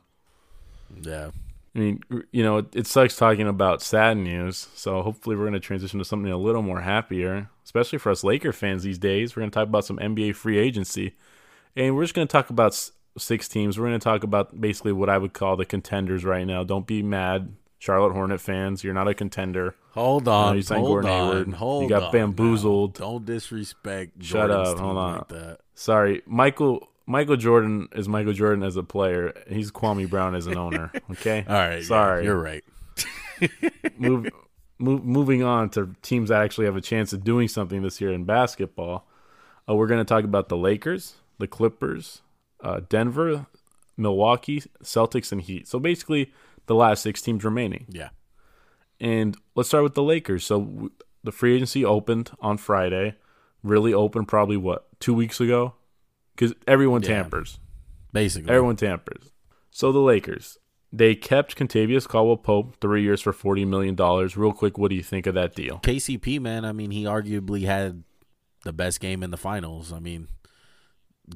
Yeah. 1.01 1.31
I 1.78 1.80
mean, 1.80 2.01
you 2.32 2.43
know, 2.43 2.57
it, 2.57 2.75
it 2.75 2.88
sucks 2.88 3.15
talking 3.15 3.47
about 3.47 3.84
sad 3.84 4.17
news. 4.17 4.67
So 4.73 5.03
hopefully, 5.03 5.36
we're 5.36 5.43
going 5.43 5.53
to 5.53 5.59
transition 5.59 5.99
to 5.99 6.05
something 6.05 6.32
a 6.32 6.38
little 6.38 6.63
more 6.63 6.82
happier, 6.82 7.49
especially 7.63 7.99
for 7.99 8.09
us 8.11 8.23
Laker 8.23 8.51
fans 8.51 8.82
these 8.82 8.97
days. 8.97 9.36
We're 9.36 9.41
going 9.41 9.51
to 9.51 9.55
talk 9.55 9.67
about 9.67 9.86
some 9.86 9.97
NBA 9.97 10.36
free 10.36 10.57
agency, 10.57 11.15
and 11.75 11.95
we're 11.95 12.03
just 12.03 12.15
going 12.15 12.28
to 12.28 12.32
talk 12.32 12.49
about 12.49 12.89
six 13.17 13.47
teams. 13.47 13.78
We're 13.78 13.88
going 13.88 13.99
to 13.99 14.03
talk 14.03 14.23
about 14.23 14.59
basically 14.59 14.91
what 14.91 15.07
I 15.07 15.19
would 15.19 15.34
call 15.34 15.55
the 15.55 15.65
contenders 15.65 16.25
right 16.25 16.45
now. 16.47 16.63
Don't 16.63 16.88
be 16.88 17.03
mad, 17.03 17.53
Charlotte 17.78 18.13
Hornet 18.13 18.41
fans. 18.41 18.84
You're 18.84 18.95
not 18.95 19.07
a 19.07 19.13
contender. 19.13 19.75
Hold 19.91 20.28
on. 20.28 20.55
you 20.55 20.63
signed 20.63 20.82
hold 20.82 21.03
Gordon 21.03 21.11
on. 21.11 21.53
Hayward. 21.53 21.84
You 21.84 21.89
got 21.89 22.03
on 22.03 22.11
bamboozled. 22.11 22.99
now. 22.99 23.05
Don't 23.05 23.25
disrespect. 23.25 24.23
Shut 24.23 24.49
Jordan's 24.49 24.69
up. 24.69 24.80
Hold 24.80 24.95
like 24.95 25.15
on. 25.15 25.25
that. 25.30 25.59
Sorry, 25.75 26.23
Michael. 26.25 26.89
Michael 27.07 27.37
Jordan 27.37 27.87
is 27.93 28.07
Michael 28.09 28.33
Jordan 28.33 28.63
as 28.63 28.75
a 28.75 28.83
player. 28.83 29.33
He's 29.47 29.71
Kwame 29.71 30.09
Brown 30.09 30.35
as 30.35 30.45
an 30.45 30.57
owner. 30.57 30.91
Okay. 31.11 31.45
All 31.47 31.55
right. 31.55 31.75
yeah, 31.77 31.81
Sorry. 31.87 32.25
you're 32.25 32.39
right. 32.39 32.63
move, 33.97 34.27
move, 34.77 35.03
moving 35.05 35.41
on 35.41 35.69
to 35.71 35.95
teams 36.01 36.29
that 36.29 36.41
actually 36.43 36.65
have 36.65 36.75
a 36.75 36.81
chance 36.81 37.13
of 37.13 37.23
doing 37.23 37.47
something 37.47 37.81
this 37.81 38.01
year 38.01 38.11
in 38.11 38.25
basketball. 38.25 39.07
Uh, 39.69 39.75
we're 39.75 39.87
going 39.87 39.99
to 40.01 40.05
talk 40.05 40.25
about 40.25 40.49
the 40.49 40.57
Lakers, 40.57 41.15
the 41.39 41.47
Clippers, 41.47 42.21
uh, 42.61 42.81
Denver, 42.89 43.45
Milwaukee, 43.95 44.61
Celtics, 44.83 45.31
and 45.31 45.41
Heat. 45.41 45.67
So 45.67 45.79
basically, 45.79 46.31
the 46.65 46.75
last 46.75 47.01
six 47.03 47.21
teams 47.21 47.43
remaining. 47.45 47.85
Yeah. 47.89 48.09
And 48.99 49.37
let's 49.55 49.69
start 49.69 49.83
with 49.83 49.93
the 49.95 50.03
Lakers. 50.03 50.45
So 50.45 50.59
w- 50.61 50.91
the 51.23 51.31
free 51.31 51.55
agency 51.55 51.85
opened 51.85 52.31
on 52.41 52.57
Friday. 52.57 53.15
Really 53.63 53.93
opened 53.93 54.27
probably 54.27 54.57
what 54.57 54.87
two 54.99 55.13
weeks 55.13 55.39
ago, 55.39 55.73
because 56.38 56.53
everyone 56.67 57.01
Yeah. 57.01 57.09
tampers. 57.09 57.59
Basically. 58.13 58.49
Everyone 58.49 58.75
tampers. 58.77 59.31
So 59.71 59.91
the 59.91 59.99
Lakers, 59.99 60.57
they 60.93 61.13
kept 61.15 61.55
Kentavious 61.57 62.07
Caldwell 62.07 62.38
Pope 62.38 62.77
three 62.79 63.03
years 63.03 63.21
for 63.21 63.33
forty 63.33 63.65
million 63.65 63.95
dollars. 63.95 64.38
Real 64.38 64.53
quick, 64.53 64.77
what 64.77 64.89
do 64.89 64.95
you 64.95 65.03
think 65.03 65.27
of 65.27 65.33
that 65.35 65.53
deal? 65.55 65.79
KCP, 65.83 66.39
man. 66.39 66.63
I 66.63 66.71
mean, 66.71 66.91
he 66.91 67.03
arguably 67.03 67.65
had 67.65 68.03
the 68.63 68.73
best 68.73 68.99
game 68.99 69.23
in 69.23 69.31
the 69.31 69.38
finals. 69.38 69.91
I 69.91 69.99
mean, 69.99 70.29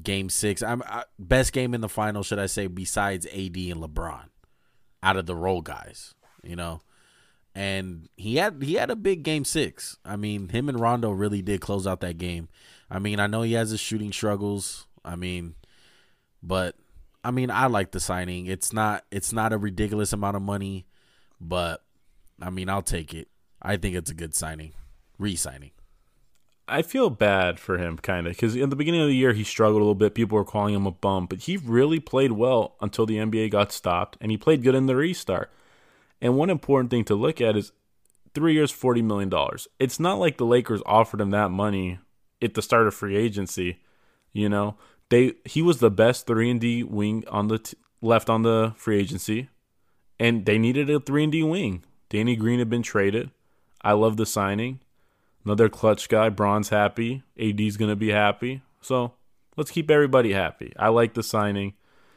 game 0.02 0.28
six. 0.30 0.62
I'm 0.62 0.82
I, 0.86 1.04
best 1.18 1.52
game 1.52 1.74
in 1.74 1.80
the 1.82 1.88
final, 1.88 2.22
should 2.22 2.38
I 2.38 2.46
say, 2.46 2.66
besides 2.66 3.26
AD 3.26 3.56
and 3.56 3.80
LeBron, 3.82 4.24
out 5.02 5.16
of 5.16 5.26
the 5.26 5.36
role 5.36 5.62
guys. 5.62 6.14
You 6.42 6.56
know, 6.56 6.80
and 7.54 8.08
he 8.16 8.36
had 8.36 8.62
he 8.62 8.74
had 8.74 8.90
a 8.90 8.96
big 8.96 9.22
game 9.22 9.44
six. 9.44 9.98
I 10.04 10.16
mean, 10.16 10.48
him 10.48 10.68
and 10.68 10.80
Rondo 10.80 11.10
really 11.10 11.42
did 11.42 11.60
close 11.60 11.86
out 11.86 12.00
that 12.00 12.18
game. 12.18 12.48
I 12.90 12.98
mean, 12.98 13.20
I 13.20 13.26
know 13.26 13.42
he 13.42 13.52
has 13.52 13.70
his 13.70 13.80
shooting 13.80 14.12
struggles. 14.12 14.86
I 15.04 15.16
mean, 15.16 15.54
but 16.42 16.76
I 17.24 17.30
mean, 17.30 17.50
I 17.50 17.66
like 17.66 17.92
the 17.92 18.00
signing. 18.00 18.46
It's 18.46 18.72
not 18.72 19.04
it's 19.10 19.32
not 19.32 19.52
a 19.52 19.58
ridiculous 19.58 20.12
amount 20.12 20.36
of 20.36 20.42
money, 20.42 20.86
but 21.40 21.82
I 22.40 22.50
mean, 22.50 22.68
I'll 22.68 22.82
take 22.82 23.14
it. 23.14 23.28
I 23.60 23.76
think 23.76 23.94
it's 23.94 24.10
a 24.10 24.14
good 24.14 24.34
signing, 24.34 24.72
re-signing. 25.18 25.70
I 26.68 26.82
feel 26.82 27.10
bad 27.10 27.60
for 27.60 27.78
him, 27.78 27.98
kind 27.98 28.26
of, 28.26 28.32
because 28.32 28.56
in 28.56 28.70
the 28.70 28.76
beginning 28.76 29.02
of 29.02 29.08
the 29.08 29.14
year 29.14 29.32
he 29.32 29.44
struggled 29.44 29.80
a 29.80 29.84
little 29.84 29.94
bit. 29.94 30.14
People 30.14 30.38
were 30.38 30.44
calling 30.44 30.74
him 30.74 30.86
a 30.86 30.92
bum, 30.92 31.26
but 31.26 31.40
he 31.40 31.56
really 31.56 32.00
played 32.00 32.32
well 32.32 32.76
until 32.80 33.04
the 33.04 33.16
NBA 33.16 33.50
got 33.50 33.72
stopped, 33.72 34.16
and 34.20 34.30
he 34.30 34.36
played 34.36 34.62
good 34.62 34.74
in 34.74 34.86
the 34.86 34.96
restart. 34.96 35.50
And 36.20 36.36
one 36.36 36.50
important 36.50 36.90
thing 36.90 37.04
to 37.04 37.14
look 37.14 37.40
at 37.40 37.56
is 37.56 37.72
three 38.34 38.54
years, 38.54 38.70
forty 38.70 39.02
million 39.02 39.28
dollars. 39.28 39.68
It's 39.78 40.00
not 40.00 40.18
like 40.18 40.38
the 40.38 40.46
Lakers 40.46 40.82
offered 40.86 41.20
him 41.20 41.30
that 41.30 41.50
money 41.50 41.98
at 42.40 42.54
the 42.54 42.62
start 42.62 42.86
of 42.86 42.94
free 42.94 43.16
agency. 43.16 43.80
You 44.32 44.48
know, 44.48 44.76
they 45.12 45.34
he 45.44 45.60
was 45.60 45.78
the 45.78 45.90
best 45.90 46.26
three 46.26 46.50
and 46.50 46.58
D 46.58 46.82
wing 46.82 47.24
on 47.28 47.48
the 47.48 47.58
t- 47.58 47.76
left 48.00 48.30
on 48.30 48.42
the 48.42 48.72
free 48.76 48.98
agency, 48.98 49.50
and 50.18 50.46
they 50.46 50.56
needed 50.58 50.88
a 50.88 50.98
three 50.98 51.22
and 51.22 51.30
D 51.30 51.42
wing. 51.42 51.84
Danny 52.08 52.34
Green 52.34 52.58
had 52.58 52.70
been 52.70 52.82
traded. 52.82 53.30
I 53.82 53.92
love 53.92 54.16
the 54.16 54.24
signing. 54.24 54.80
Another 55.44 55.68
clutch 55.68 56.08
guy. 56.08 56.30
Bron's 56.30 56.70
happy. 56.70 57.24
AD's 57.38 57.76
gonna 57.76 57.94
be 57.94 58.08
happy. 58.08 58.62
So 58.80 59.12
let's 59.54 59.70
keep 59.70 59.90
everybody 59.90 60.32
happy. 60.32 60.72
I 60.78 60.88
like 60.88 61.12
the 61.12 61.22
signing. 61.22 61.74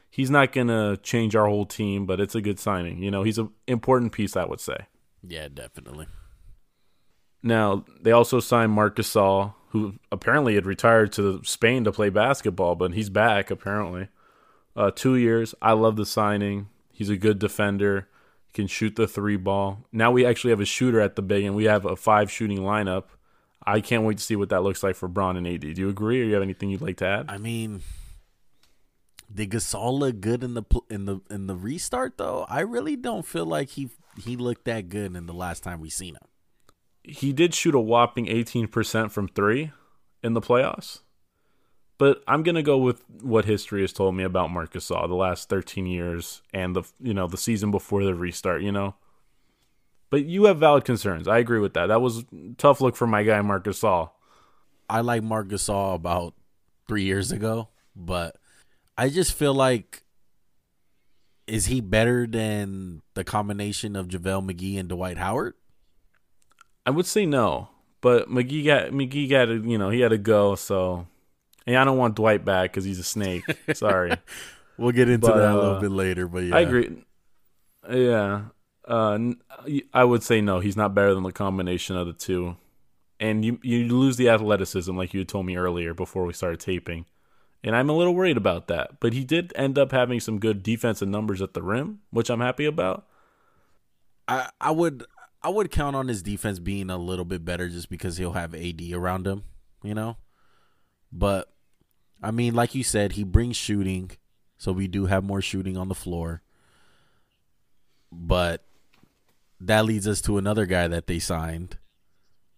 He's 0.10 0.32
not 0.32 0.54
gonna 0.54 0.96
change 0.96 1.36
our 1.36 1.48
whole 1.48 1.66
team, 1.66 2.06
but 2.06 2.22
it's 2.22 2.36
a 2.36 2.42
good 2.42 2.60
signing. 2.60 3.04
You 3.04 3.12
know, 3.12 3.24
he's 3.24 3.38
an 3.38 3.50
important 3.68 4.14
piece, 4.14 4.38
I 4.38 4.46
would 4.46 4.62
say. 4.62 4.88
Yeah, 5.22 5.50
definitely. 5.54 6.08
Now 7.46 7.86
they 8.02 8.12
also 8.12 8.40
signed 8.40 8.72
Marc 8.72 8.96
Gasol, 8.96 9.54
who 9.70 9.94
apparently 10.12 10.56
had 10.56 10.66
retired 10.66 11.14
to 11.14 11.42
Spain 11.44 11.84
to 11.84 11.92
play 11.92 12.10
basketball, 12.10 12.74
but 12.74 12.96
he's 12.96 13.12
back 13.12 13.52
apparently. 13.52 14.08
Uh, 14.76 14.90
two 14.90 15.16
years. 15.16 15.54
I 15.62 15.74
love 15.74 15.96
the 15.96 16.08
signing. 16.08 16.70
He's 16.92 17.10
a 17.10 17.16
good 17.16 17.38
defender. 17.38 18.10
Can 18.54 18.66
shoot 18.68 18.96
the 18.96 19.08
three 19.08 19.38
ball. 19.38 19.86
Now 19.92 20.12
we 20.12 20.26
actually 20.26 20.50
have 20.52 20.60
a 20.60 20.66
shooter 20.66 21.00
at 21.00 21.16
the 21.16 21.22
big, 21.22 21.44
and 21.44 21.56
we 21.56 21.66
have 21.66 21.86
a 21.86 21.96
five 21.96 22.32
shooting 22.32 22.60
lineup. 22.60 23.04
I 23.64 23.80
can't 23.80 24.04
wait 24.04 24.18
to 24.18 24.24
see 24.24 24.36
what 24.36 24.50
that 24.50 24.64
looks 24.64 24.82
like 24.82 24.96
for 24.96 25.08
Bron 25.08 25.38
and 25.38 25.46
AD. 25.46 25.62
Do 25.62 25.74
you 25.76 25.90
agree, 25.90 26.22
or 26.22 26.26
you 26.26 26.34
have 26.34 26.44
anything 26.44 26.72
you'd 26.72 26.82
like 26.82 26.98
to 26.98 27.06
add? 27.06 27.26
I 27.30 27.38
mean, 27.38 27.82
did 29.34 29.52
Gasol 29.52 30.00
look 30.00 30.20
good 30.20 30.44
in 30.44 30.56
the 30.56 30.64
in 30.90 31.06
the 31.06 31.20
in 31.30 31.46
the 31.46 31.56
restart 31.56 32.18
though? 32.18 32.46
I 32.50 32.62
really 32.62 32.96
don't 32.96 33.26
feel 33.26 33.46
like 33.46 33.70
he 33.70 33.90
he 34.18 34.36
looked 34.36 34.66
that 34.66 34.90
good 34.90 35.16
in 35.16 35.28
the 35.28 35.34
last 35.34 35.62
time 35.62 35.80
we 35.80 35.90
seen 35.92 36.16
him. 36.16 36.28
He 37.08 37.34
did 37.34 37.54
shoot 37.54 37.76
a 37.76 37.80
whopping 37.80 38.28
eighteen 38.28 38.68
percent 38.68 39.12
from 39.12 39.28
three 39.28 39.72
in 40.24 40.34
the 40.34 40.42
playoffs. 40.42 41.00
But 41.98 42.24
I'm 42.28 42.44
gonna 42.44 42.64
go 42.64 42.78
with 42.78 43.04
what 43.22 43.46
history 43.46 43.82
has 43.82 43.94
told 43.94 44.16
me 44.16 44.24
about 44.24 44.52
Marc 44.52 44.74
Gasol 44.74 45.08
the 45.08 45.16
last 45.16 45.48
13 45.48 45.86
years 45.86 46.42
and 46.54 46.76
the 46.76 46.84
you 47.00 47.14
know 47.14 47.28
the 47.28 47.38
season 47.38 47.72
before 47.72 48.04
the 48.04 48.14
restart. 48.14 48.62
You 48.62 48.72
know, 48.72 48.96
but 50.10 50.26
you 50.26 50.46
have 50.46 50.58
valid 50.58 50.84
concerns. 50.84 51.28
I 51.28 51.38
agree 51.38 51.60
with 51.60 51.74
that. 51.76 51.88
That 51.88 52.02
was 52.02 52.26
tough 52.58 52.82
look 52.82 52.96
for 52.96 53.08
my 53.08 53.24
guy 53.24 53.42
Marc 53.42 53.64
Gasol. 53.64 54.12
I 54.90 55.02
like 55.02 55.24
Marc 55.24 55.48
Gasol 55.48 55.96
about 55.96 56.34
three 56.88 57.04
years 57.04 57.32
ago, 57.32 57.70
but 57.96 58.38
I 58.98 59.10
just 59.10 59.34
feel 59.34 59.54
like 59.54 60.04
is 61.48 61.68
he 61.68 61.80
better 61.80 62.28
than 62.28 63.02
the 63.14 63.24
combination 63.24 63.96
of 63.96 64.08
JaVale 64.08 64.52
McGee 64.52 64.80
and 64.80 64.90
Dwight 64.90 65.18
Howard? 65.18 65.54
I 66.86 66.92
would 66.92 67.06
say 67.06 67.26
no, 67.26 67.70
but 68.02 68.30
McGee 68.30 68.66
got 68.66 68.92
McGee 68.92 69.30
got 69.30 69.46
to 69.46 69.56
you 69.56 69.78
know 69.78 69.90
he 69.90 70.02
had 70.02 70.10
to 70.10 70.18
go 70.18 70.56
so 70.56 71.08
and 71.68 71.76
I 71.76 71.84
don't 71.84 71.98
want 71.98 72.16
Dwight 72.16 72.46
back 72.46 72.72
because 72.72 72.84
he's 72.84 73.00
a 73.00 73.04
snake. 73.04 73.44
Sorry. 73.74 74.16
we'll 74.78 74.92
get 74.92 75.10
into 75.10 75.28
but, 75.28 75.38
that 75.38 75.52
a 75.52 75.56
little 75.56 75.76
uh, 75.76 75.80
bit 75.80 75.92
later, 75.92 76.28
but 76.28 76.44
yeah. 76.44 76.56
I 76.56 76.60
agree. 76.62 77.04
Yeah. 77.90 78.42
Uh, 78.88 79.20
I 79.94 80.04
would 80.04 80.22
say 80.22 80.42
no. 80.42 80.60
He's 80.60 80.78
not 80.78 80.94
better 80.94 81.14
than 81.14 81.24
the 81.24 81.32
combination 81.32 81.96
of 81.96 82.06
the 82.06 82.14
two. 82.14 82.58
And 83.20 83.44
you 83.46 83.60
you 83.64 83.88
lose 83.88 84.18
the 84.18 84.30
athleticism, 84.30 84.96
like 84.96 85.14
you 85.14 85.24
told 85.24 85.46
me 85.46 85.56
earlier 85.56 85.94
before 85.94 86.26
we 86.26 86.34
started 86.34 86.60
taping. 86.60 87.06
And 87.64 87.76
I'm 87.76 87.90
a 87.90 87.94
little 87.94 88.14
worried 88.14 88.38
about 88.38 88.68
that. 88.68 89.00
But 89.00 89.14
he 89.14 89.24
did 89.24 89.54
end 89.56 89.80
up 89.80 89.92
having 89.92 90.20
some 90.20 90.38
good 90.38 90.62
defensive 90.62 91.08
numbers 91.08 91.42
at 91.42 91.54
the 91.54 91.64
rim, 91.64 92.02
which 92.12 92.30
I'm 92.30 92.42
happy 92.42 92.66
about. 92.66 93.08
I 94.28 94.50
I 94.60 94.72
would 94.72 95.06
I 95.46 95.50
would 95.50 95.70
count 95.70 95.96
on 95.96 96.08
his 96.08 96.24
defense 96.24 96.58
being 96.58 96.90
a 96.90 96.98
little 96.98 97.24
bit 97.24 97.46
better 97.46 97.70
just 97.70 97.88
because 97.88 98.18
he'll 98.18 98.32
have 98.32 98.56
AD 98.56 98.82
around 98.92 99.28
him, 99.28 99.44
you 99.84 99.94
know. 99.94 100.18
But 101.12 101.54
I 102.20 102.32
mean, 102.32 102.56
like 102.56 102.74
you 102.74 102.84
said, 102.84 103.12
he 103.12 103.24
brings 103.24 103.56
shooting, 103.56 104.10
so 104.58 104.72
we 104.72 104.88
do 104.88 105.06
have 105.06 105.24
more 105.24 105.44
shooting 105.44 105.78
on 105.78 105.88
the 105.88 105.94
floor. 105.94 106.42
But 108.12 108.66
that 109.62 109.86
leads 109.86 110.08
us 110.08 110.20
to 110.22 110.40
another 110.40 110.66
guy 110.66 110.88
that 110.88 111.06
they 111.06 111.20
signed 111.20 111.78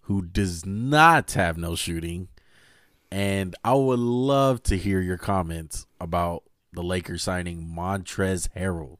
who 0.03 0.21
does 0.21 0.65
not 0.65 1.33
have 1.33 1.57
no 1.57 1.75
shooting. 1.75 2.29
And 3.11 3.53
I 3.65 3.73
would 3.73 3.99
love 3.99 4.63
to 4.63 4.77
hear 4.77 5.01
your 5.01 5.17
comments 5.17 5.87
about 5.99 6.43
the 6.71 6.83
Lakers 6.83 7.23
signing 7.23 7.67
Montrezl 7.67 8.47
Harrell. 8.55 8.99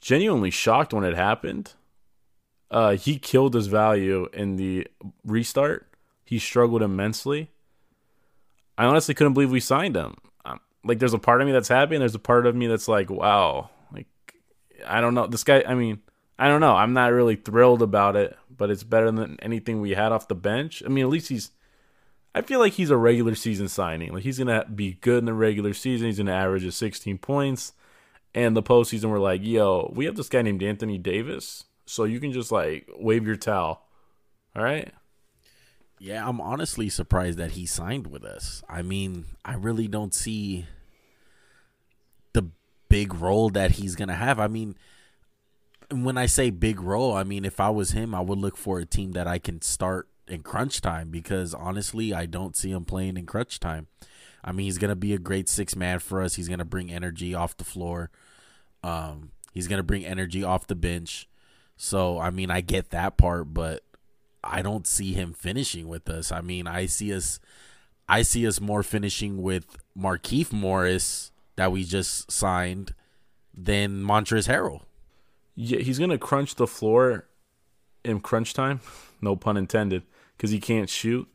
Genuinely 0.00 0.52
shocked 0.52 0.94
when 0.94 1.02
it 1.02 1.16
happened. 1.16 1.74
Uh, 2.70 2.96
he 2.96 3.18
killed 3.18 3.54
his 3.54 3.68
value 3.68 4.28
in 4.32 4.56
the 4.56 4.86
restart. 5.24 5.86
He 6.24 6.38
struggled 6.38 6.82
immensely. 6.82 7.50
I 8.76 8.84
honestly 8.84 9.14
couldn't 9.14 9.34
believe 9.34 9.50
we 9.50 9.60
signed 9.60 9.96
him. 9.96 10.16
Um, 10.44 10.60
like, 10.84 10.98
there's 10.98 11.14
a 11.14 11.18
part 11.18 11.40
of 11.40 11.46
me 11.46 11.52
that's 11.52 11.68
happy, 11.68 11.94
and 11.94 12.02
there's 12.02 12.14
a 12.14 12.20
part 12.20 12.46
of 12.46 12.54
me 12.54 12.66
that's 12.66 12.88
like, 12.88 13.08
wow. 13.08 13.70
Like, 13.92 14.08
I 14.86 15.00
don't 15.00 15.14
know. 15.14 15.26
This 15.26 15.44
guy, 15.44 15.62
I 15.66 15.74
mean, 15.74 16.00
I 16.38 16.48
don't 16.48 16.60
know. 16.60 16.74
I'm 16.74 16.92
not 16.92 17.12
really 17.12 17.36
thrilled 17.36 17.82
about 17.82 18.16
it, 18.16 18.36
but 18.54 18.70
it's 18.70 18.84
better 18.84 19.10
than 19.10 19.38
anything 19.40 19.80
we 19.80 19.92
had 19.92 20.12
off 20.12 20.28
the 20.28 20.34
bench. 20.34 20.82
I 20.84 20.88
mean, 20.88 21.04
at 21.04 21.10
least 21.10 21.28
he's. 21.28 21.50
I 22.34 22.42
feel 22.42 22.58
like 22.58 22.74
he's 22.74 22.90
a 22.90 22.98
regular 22.98 23.34
season 23.34 23.68
signing. 23.68 24.12
Like 24.12 24.22
he's 24.22 24.38
gonna 24.38 24.66
be 24.66 24.98
good 25.00 25.20
in 25.20 25.24
the 25.24 25.32
regular 25.32 25.72
season. 25.72 26.06
He's 26.08 26.18
gonna 26.18 26.32
average 26.32 26.70
16 26.70 27.16
points, 27.18 27.72
and 28.34 28.54
the 28.54 28.62
postseason 28.62 29.08
we're 29.08 29.18
like, 29.18 29.42
yo, 29.42 29.90
we 29.96 30.04
have 30.04 30.16
this 30.16 30.28
guy 30.28 30.42
named 30.42 30.62
Anthony 30.62 30.98
Davis, 30.98 31.64
so 31.86 32.04
you 32.04 32.20
can 32.20 32.32
just 32.32 32.52
like 32.52 32.88
wave 32.98 33.26
your 33.26 33.36
towel. 33.36 33.82
All 34.54 34.62
right. 34.62 34.92
Yeah, 35.98 36.28
I'm 36.28 36.40
honestly 36.40 36.90
surprised 36.90 37.38
that 37.38 37.52
he 37.52 37.64
signed 37.64 38.08
with 38.08 38.24
us. 38.24 38.62
I 38.68 38.82
mean, 38.82 39.24
I 39.44 39.54
really 39.54 39.88
don't 39.88 40.12
see 40.12 40.66
the 42.34 42.50
big 42.90 43.14
role 43.14 43.48
that 43.50 43.72
he's 43.72 43.96
going 43.96 44.08
to 44.08 44.14
have. 44.14 44.38
I 44.38 44.46
mean, 44.46 44.76
when 45.90 46.18
I 46.18 46.26
say 46.26 46.50
big 46.50 46.80
role, 46.80 47.14
I 47.14 47.24
mean, 47.24 47.46
if 47.46 47.60
I 47.60 47.70
was 47.70 47.92
him, 47.92 48.14
I 48.14 48.20
would 48.20 48.38
look 48.38 48.58
for 48.58 48.78
a 48.78 48.84
team 48.84 49.12
that 49.12 49.26
I 49.26 49.38
can 49.38 49.62
start 49.62 50.08
in 50.28 50.42
crunch 50.42 50.80
time 50.80 51.10
because 51.10 51.54
honestly, 51.54 52.12
I 52.12 52.26
don't 52.26 52.56
see 52.56 52.72
him 52.72 52.84
playing 52.84 53.16
in 53.16 53.24
crunch 53.24 53.58
time. 53.58 53.86
I 54.44 54.52
mean, 54.52 54.64
he's 54.64 54.78
going 54.78 54.90
to 54.90 54.96
be 54.96 55.14
a 55.14 55.18
great 55.18 55.48
six 55.48 55.74
man 55.74 55.98
for 55.98 56.20
us. 56.20 56.34
He's 56.34 56.48
going 56.48 56.58
to 56.58 56.64
bring 56.64 56.92
energy 56.92 57.34
off 57.34 57.56
the 57.56 57.64
floor. 57.64 58.10
Um, 58.82 59.32
he's 59.52 59.66
going 59.66 59.78
to 59.78 59.84
bring 59.84 60.04
energy 60.04 60.44
off 60.44 60.66
the 60.66 60.74
bench. 60.74 61.28
So, 61.76 62.18
I 62.18 62.30
mean, 62.30 62.50
I 62.50 62.60
get 62.60 62.90
that 62.90 63.16
part, 63.16 63.52
but 63.52 63.82
I 64.42 64.62
don't 64.62 64.86
see 64.86 65.12
him 65.12 65.32
finishing 65.32 65.88
with 65.88 66.08
us. 66.08 66.32
I 66.32 66.40
mean, 66.40 66.66
I 66.66 66.86
see 66.86 67.12
us 67.14 67.40
I 68.08 68.22
see 68.22 68.46
us 68.46 68.60
more 68.60 68.82
finishing 68.82 69.42
with 69.42 69.66
Markieff 69.98 70.52
Morris 70.52 71.32
that 71.56 71.72
we 71.72 71.84
just 71.84 72.30
signed 72.30 72.94
than 73.52 74.02
Montrezl 74.02 74.48
Harrell. 74.48 74.82
Yeah, 75.54 75.80
he's 75.80 75.98
gonna 75.98 76.18
crunch 76.18 76.54
the 76.54 76.66
floor 76.66 77.26
in 78.04 78.20
crunch 78.20 78.54
time, 78.54 78.80
no 79.20 79.34
pun 79.34 79.56
intended, 79.56 80.04
because 80.36 80.50
he 80.50 80.60
can't 80.60 80.88
shoot. 80.88 81.26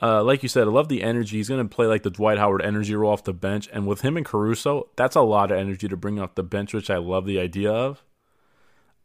Uh, 0.00 0.22
like 0.22 0.44
you 0.44 0.48
said, 0.48 0.68
I 0.68 0.70
love 0.70 0.88
the 0.88 1.02
energy. 1.02 1.38
He's 1.38 1.48
gonna 1.48 1.64
play 1.64 1.86
like 1.86 2.04
the 2.04 2.10
Dwight 2.10 2.38
Howard 2.38 2.62
energy 2.62 2.94
role 2.94 3.12
off 3.12 3.24
the 3.24 3.32
bench, 3.32 3.68
and 3.72 3.86
with 3.86 4.02
him 4.02 4.16
and 4.16 4.26
Caruso, 4.26 4.88
that's 4.94 5.16
a 5.16 5.22
lot 5.22 5.50
of 5.50 5.58
energy 5.58 5.88
to 5.88 5.96
bring 5.96 6.20
off 6.20 6.36
the 6.36 6.44
bench, 6.44 6.72
which 6.72 6.90
I 6.90 6.98
love 6.98 7.26
the 7.26 7.40
idea 7.40 7.72
of. 7.72 8.04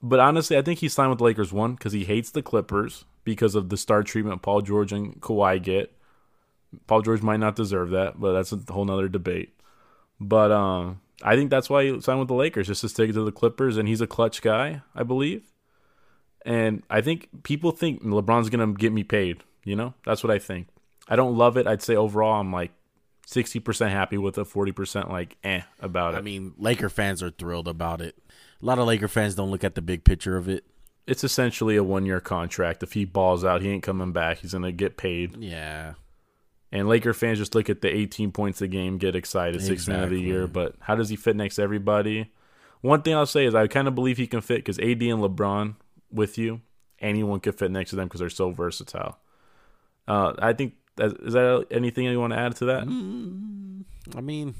But 0.05 0.19
honestly, 0.19 0.57
I 0.57 0.61
think 0.61 0.79
he 0.79 0.89
signed 0.89 1.11
with 1.11 1.19
the 1.19 1.23
Lakers 1.23 1.53
one 1.53 1.75
because 1.75 1.93
he 1.93 2.03
hates 2.03 2.29
the 2.29 2.41
Clippers 2.41 3.05
because 3.23 3.55
of 3.55 3.69
the 3.69 3.77
star 3.77 4.03
treatment 4.03 4.41
Paul 4.41 4.61
George 4.61 4.91
and 4.91 5.19
Kawhi 5.21 5.63
get. 5.63 5.95
Paul 6.87 7.01
George 7.01 7.21
might 7.21 7.39
not 7.39 7.55
deserve 7.55 7.91
that, 7.91 8.19
but 8.19 8.33
that's 8.33 8.51
a 8.51 8.59
whole 8.69 8.83
nother 8.83 9.07
debate. 9.07 9.57
But 10.19 10.51
um, 10.51 10.99
I 11.23 11.37
think 11.37 11.49
that's 11.49 11.69
why 11.69 11.85
he 11.85 12.01
signed 12.01 12.19
with 12.19 12.27
the 12.27 12.33
Lakers, 12.33 12.67
just 12.67 12.81
to 12.81 12.89
stick 12.89 13.13
to 13.13 13.23
the 13.23 13.31
Clippers, 13.31 13.77
and 13.77 13.87
he's 13.87 14.01
a 14.01 14.07
clutch 14.07 14.41
guy, 14.41 14.81
I 14.93 15.03
believe. 15.03 15.43
And 16.45 16.83
I 16.89 16.99
think 16.99 17.43
people 17.43 17.71
think 17.71 18.03
LeBron's 18.03 18.49
gonna 18.49 18.73
get 18.73 18.91
me 18.91 19.03
paid. 19.03 19.43
You 19.63 19.77
know, 19.77 19.93
that's 20.05 20.21
what 20.21 20.31
I 20.31 20.39
think. 20.39 20.67
I 21.07 21.15
don't 21.15 21.37
love 21.37 21.55
it. 21.55 21.65
I'd 21.65 21.81
say 21.81 21.95
overall, 21.95 22.41
I'm 22.41 22.51
like 22.51 22.71
sixty 23.25 23.59
percent 23.59 23.91
happy 23.91 24.17
with 24.17 24.37
it, 24.37 24.45
forty 24.45 24.73
percent 24.73 25.09
like 25.09 25.37
eh 25.45 25.61
about 25.79 26.15
it. 26.15 26.17
I 26.17 26.21
mean, 26.21 26.53
Laker 26.57 26.89
fans 26.89 27.23
are 27.23 27.31
thrilled 27.31 27.69
about 27.69 28.01
it. 28.01 28.17
A 28.63 28.65
lot 28.65 28.79
of 28.79 28.87
Laker 28.87 29.09
fans 29.09 29.35
don't 29.35 29.51
look 29.51 29.65
at 29.65 29.75
the 29.75 29.81
big 29.81 30.05
picture 30.05 30.37
of 30.37 30.47
it. 30.47 30.63
it's 31.05 31.23
essentially 31.25 31.75
a 31.75 31.83
one 31.83 32.05
year 32.05 32.21
contract. 32.21 32.81
If 32.81 32.93
he 32.93 33.03
balls 33.03 33.43
out, 33.43 33.61
he 33.61 33.69
ain't 33.69 33.83
coming 33.83 34.13
back. 34.13 34.37
He's 34.37 34.53
gonna 34.53 34.71
get 34.71 34.95
paid. 34.95 35.35
Yeah. 35.35 35.95
And 36.71 36.87
Laker 36.87 37.13
fans 37.13 37.39
just 37.39 37.55
look 37.55 37.69
at 37.69 37.81
the 37.81 37.93
18 37.93 38.31
points 38.31 38.61
a 38.61 38.67
game, 38.67 38.97
get 38.97 39.15
excited, 39.15 39.61
six 39.61 39.87
man 39.87 40.03
of 40.05 40.09
the 40.09 40.19
year. 40.19 40.47
But 40.47 40.75
how 40.79 40.95
does 40.95 41.09
he 41.09 41.17
fit 41.17 41.35
next 41.35 41.57
to 41.57 41.61
everybody? 41.61 42.31
One 42.81 43.01
thing 43.01 43.13
I'll 43.13 43.25
say 43.25 43.45
is 43.45 43.53
I 43.53 43.67
kind 43.67 43.87
of 43.87 43.95
believe 43.95 44.17
he 44.17 44.27
can 44.27 44.41
fit 44.41 44.59
because 44.59 44.79
AD 44.79 45.01
and 45.03 45.21
LeBron 45.21 45.75
with 46.09 46.37
you, 46.37 46.61
anyone 46.99 47.41
could 47.41 47.55
fit 47.55 47.69
next 47.69 47.91
to 47.91 47.95
them 47.97 48.07
because 48.07 48.21
they're 48.21 48.29
so 48.29 48.51
versatile. 48.51 49.19
Uh, 50.07 50.33
I 50.39 50.53
think 50.53 50.75
that, 50.95 51.15
is 51.21 51.33
that 51.33 51.67
anything 51.69 52.05
you 52.05 52.19
want 52.19 52.33
to 52.33 52.39
add 52.39 52.55
to 52.57 52.65
that? 52.65 52.85
Mm, 52.85 53.83
I 54.15 54.21
mean, 54.21 54.55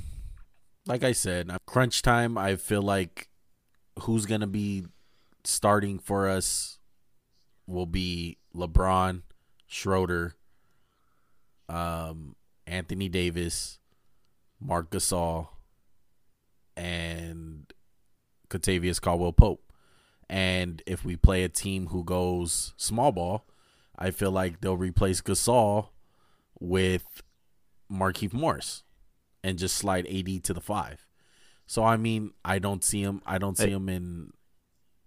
like 0.85 1.03
I 1.03 1.13
said, 1.13 1.51
crunch 1.65 2.01
time. 2.01 2.37
I 2.37 2.57
feel 2.57 2.81
like 2.81 3.29
who's 4.01 4.25
gonna 4.25 4.47
be 4.47 4.85
starting 5.43 5.99
for 5.99 6.27
us 6.27 6.79
will 7.67 7.85
be 7.85 8.37
LeBron, 8.55 9.21
Schroeder, 9.67 10.35
um, 11.69 12.35
Anthony 12.67 13.09
Davis, 13.09 13.79
Marc 14.59 14.91
Gasol, 14.91 15.49
and 16.75 17.71
Kentavious 18.49 19.01
Caldwell 19.01 19.33
Pope. 19.33 19.63
And 20.29 20.81
if 20.85 21.03
we 21.03 21.15
play 21.15 21.43
a 21.43 21.49
team 21.49 21.87
who 21.87 22.03
goes 22.03 22.73
small 22.77 23.11
ball, 23.11 23.45
I 23.97 24.11
feel 24.11 24.31
like 24.31 24.61
they'll 24.61 24.77
replace 24.77 25.21
Gasol 25.21 25.89
with 26.59 27.21
Markieff 27.91 28.33
Morris 28.33 28.83
and 29.43 29.59
just 29.59 29.75
slide 29.75 30.07
AD 30.07 30.43
to 30.45 30.53
the 30.53 30.61
five. 30.61 31.05
So 31.65 31.83
I 31.83 31.97
mean, 31.97 32.31
I 32.43 32.59
don't 32.59 32.83
see 32.83 33.01
him. 33.01 33.21
I 33.25 33.37
don't 33.37 33.57
see 33.57 33.71
him 33.71 33.89
in 33.89 34.31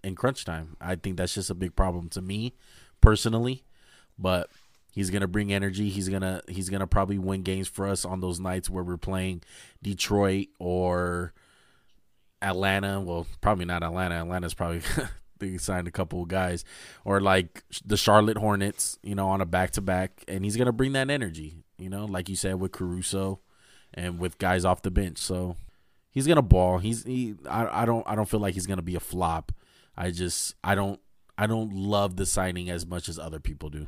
in 0.03 0.15
crunch 0.15 0.45
time. 0.45 0.77
I 0.81 0.97
think 0.97 1.17
that's 1.17 1.35
just 1.35 1.51
a 1.51 1.55
big 1.55 1.77
problem 1.77 2.09
to 2.11 2.23
me 2.23 2.55
personally. 3.01 3.65
But 4.19 4.51
he's 4.93 5.11
gonna 5.11 5.29
bring 5.29 5.53
energy. 5.53 5.91
He's 5.91 6.09
gonna 6.09 6.43
he's 6.49 6.71
gonna 6.71 6.87
probably 6.87 7.19
win 7.19 7.43
games 7.43 7.69
for 7.69 7.87
us 7.87 8.05
on 8.05 8.21
those 8.21 8.41
nights 8.41 8.71
where 8.71 8.85
we're 8.85 8.97
playing 8.97 9.43
Detroit 9.83 10.49
or 10.59 11.33
Atlanta. 12.43 13.01
Well, 13.01 13.27
probably 13.41 13.67
not 13.67 13.83
Atlanta. 13.83 14.17
Atlanta's 14.17 14.55
probably 14.55 14.83
they 15.39 15.59
signed 15.59 15.87
a 15.87 15.93
couple 15.93 16.23
of 16.23 16.29
guys, 16.29 16.65
or 17.05 17.21
like 17.21 17.65
the 17.85 17.97
Charlotte 17.97 18.39
Hornets. 18.39 18.99
You 19.03 19.15
know, 19.15 19.29
on 19.29 19.41
a 19.41 19.47
back 19.47 19.73
to 19.73 19.81
back, 19.81 20.25
and 20.27 20.45
he's 20.45 20.57
gonna 20.57 20.73
bring 20.73 20.93
that 20.93 21.11
energy. 21.11 21.59
You 21.79 21.91
know, 21.91 22.07
like 22.07 22.29
you 22.29 22.37
said 22.37 22.59
with 22.59 22.73
Caruso, 22.73 23.41
and 23.93 24.19
with 24.19 24.39
guys 24.39 24.65
off 24.65 24.83
the 24.83 24.91
bench. 24.91 25.19
So 25.19 25.57
he's 26.17 26.27
gonna 26.27 26.41
ball. 26.41 26.79
He's 26.79 27.05
he. 27.05 27.35
I, 27.49 27.83
I 27.83 27.85
don't 27.85 28.03
I 28.09 28.15
don't 28.15 28.29
feel 28.29 28.41
like 28.41 28.55
he's 28.55 28.67
gonna 28.67 28.81
be 28.81 28.97
a 28.97 29.01
flop. 29.01 29.53
I 29.97 30.11
just 30.11 30.55
I 30.65 30.75
don't 30.75 30.99
I 31.37 31.47
don't 31.47 31.73
love 31.75 32.17
the 32.17 32.25
signing 32.25 32.71
as 32.71 32.87
much 32.87 33.09
as 33.11 33.19
other 33.19 33.39
people 33.39 33.69
do. 33.69 33.87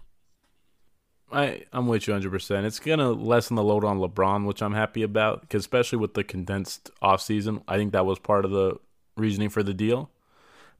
I 1.32 1.64
I'm 1.72 1.86
with 1.88 2.06
you 2.06 2.12
100. 2.12 2.30
percent 2.30 2.66
It's 2.66 2.78
gonna 2.78 3.10
lessen 3.12 3.56
the 3.56 3.64
load 3.64 3.82
on 3.82 3.98
LeBron, 3.98 4.44
which 4.44 4.62
I'm 4.62 4.74
happy 4.74 5.02
about, 5.02 5.40
because 5.40 5.60
especially 5.60 5.98
with 5.98 6.12
the 6.12 6.22
condensed 6.22 6.90
off 7.00 7.22
season, 7.22 7.62
I 7.66 7.78
think 7.78 7.92
that 7.92 8.04
was 8.06 8.18
part 8.18 8.44
of 8.44 8.50
the 8.50 8.76
reasoning 9.16 9.48
for 9.48 9.62
the 9.62 9.74
deal. 9.74 10.10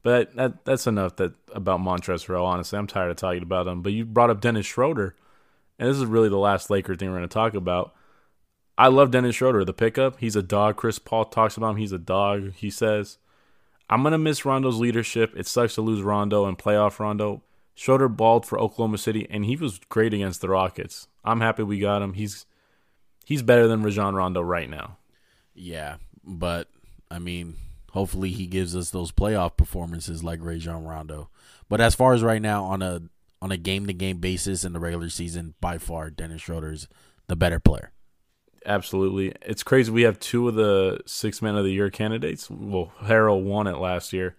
But 0.03 0.35
that 0.35 0.65
that's 0.65 0.85
enough 0.85 1.15
that 1.15 1.33
about 1.51 1.79
Montrezl. 1.79 2.43
Honestly, 2.43 2.77
I'm 2.77 2.87
tired 2.87 3.09
of 3.09 3.17
talking 3.17 3.43
about 3.43 3.67
him. 3.67 3.81
But 3.81 3.93
you 3.93 4.05
brought 4.05 4.29
up 4.29 4.39
Dennis 4.39 4.67
Schroeder, 4.67 5.15
and 5.79 5.89
this 5.89 5.97
is 5.97 6.05
really 6.05 6.29
the 6.29 6.37
last 6.37 6.69
Laker 6.69 6.95
thing 6.95 7.09
we're 7.09 7.17
gonna 7.17 7.27
talk 7.27 7.55
about. 7.55 7.95
I 8.79 8.87
love 8.87 9.11
Dennis 9.11 9.35
Schroeder, 9.35 9.65
the 9.65 9.73
pickup. 9.73 10.21
He's 10.21 10.37
a 10.37 10.41
dog. 10.41 10.77
Chris 10.77 10.99
Paul 10.99 11.25
talks 11.25 11.57
about 11.57 11.71
him. 11.71 11.75
He's 11.75 11.91
a 11.91 11.97
dog. 11.97 12.53
He 12.53 12.69
says, 12.69 13.17
"I'm 13.89 14.03
gonna 14.03 14.17
miss 14.17 14.45
Rondo's 14.45 14.79
leadership. 14.79 15.33
It 15.35 15.47
sucks 15.47 15.75
to 15.75 15.81
lose 15.81 16.01
Rondo 16.01 16.45
and 16.45 16.57
playoff 16.57 16.97
Rondo." 16.97 17.43
Schroeder 17.75 18.07
balled 18.07 18.45
for 18.45 18.57
Oklahoma 18.57 18.97
City, 18.97 19.27
and 19.29 19.43
he 19.43 19.57
was 19.57 19.79
great 19.89 20.13
against 20.13 20.39
the 20.39 20.47
Rockets. 20.47 21.09
I'm 21.25 21.41
happy 21.41 21.61
we 21.61 21.77
got 21.77 22.01
him. 22.01 22.13
He's 22.13 22.45
he's 23.25 23.41
better 23.41 23.67
than 23.67 23.83
Rajon 23.83 24.15
Rondo 24.15 24.39
right 24.39 24.69
now. 24.69 24.97
Yeah, 25.53 25.97
but 26.23 26.69
I 27.11 27.19
mean, 27.19 27.55
hopefully 27.91 28.31
he 28.31 28.47
gives 28.47 28.77
us 28.77 28.91
those 28.91 29.11
playoff 29.11 29.57
performances 29.57 30.23
like 30.23 30.39
Rajon 30.41 30.85
Rondo. 30.85 31.29
But 31.67 31.81
as 31.81 31.95
far 31.95 32.13
as 32.13 32.23
right 32.23 32.41
now 32.41 32.63
on 32.63 32.81
a 32.81 33.01
on 33.41 33.51
a 33.51 33.57
game 33.57 33.87
to 33.87 33.93
game 33.93 34.19
basis 34.19 34.63
in 34.63 34.71
the 34.71 34.79
regular 34.79 35.09
season, 35.09 35.55
by 35.59 35.79
far 35.79 36.09
Dennis 36.09 36.43
Schroeder's 36.43 36.87
the 37.27 37.35
better 37.35 37.59
player. 37.59 37.91
Absolutely, 38.65 39.33
it's 39.41 39.63
crazy. 39.63 39.91
We 39.91 40.03
have 40.03 40.19
two 40.19 40.47
of 40.47 40.55
the 40.55 40.99
six 41.05 41.41
men 41.41 41.55
of 41.55 41.63
the 41.63 41.71
year 41.71 41.89
candidates. 41.89 42.49
Well, 42.49 42.91
Harrell 43.01 43.41
won 43.41 43.67
it 43.67 43.77
last 43.77 44.13
year, 44.13 44.35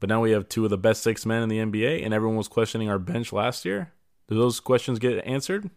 but 0.00 0.08
now 0.08 0.20
we 0.20 0.30
have 0.30 0.48
two 0.48 0.64
of 0.64 0.70
the 0.70 0.78
best 0.78 1.02
six 1.02 1.26
men 1.26 1.42
in 1.42 1.48
the 1.48 1.58
NBA, 1.58 2.04
and 2.04 2.14
everyone 2.14 2.36
was 2.36 2.48
questioning 2.48 2.88
our 2.88 2.98
bench 2.98 3.32
last 3.32 3.64
year. 3.64 3.92
Do 4.28 4.36
those 4.36 4.60
questions 4.60 4.98
get 4.98 5.24
answered? 5.26 5.70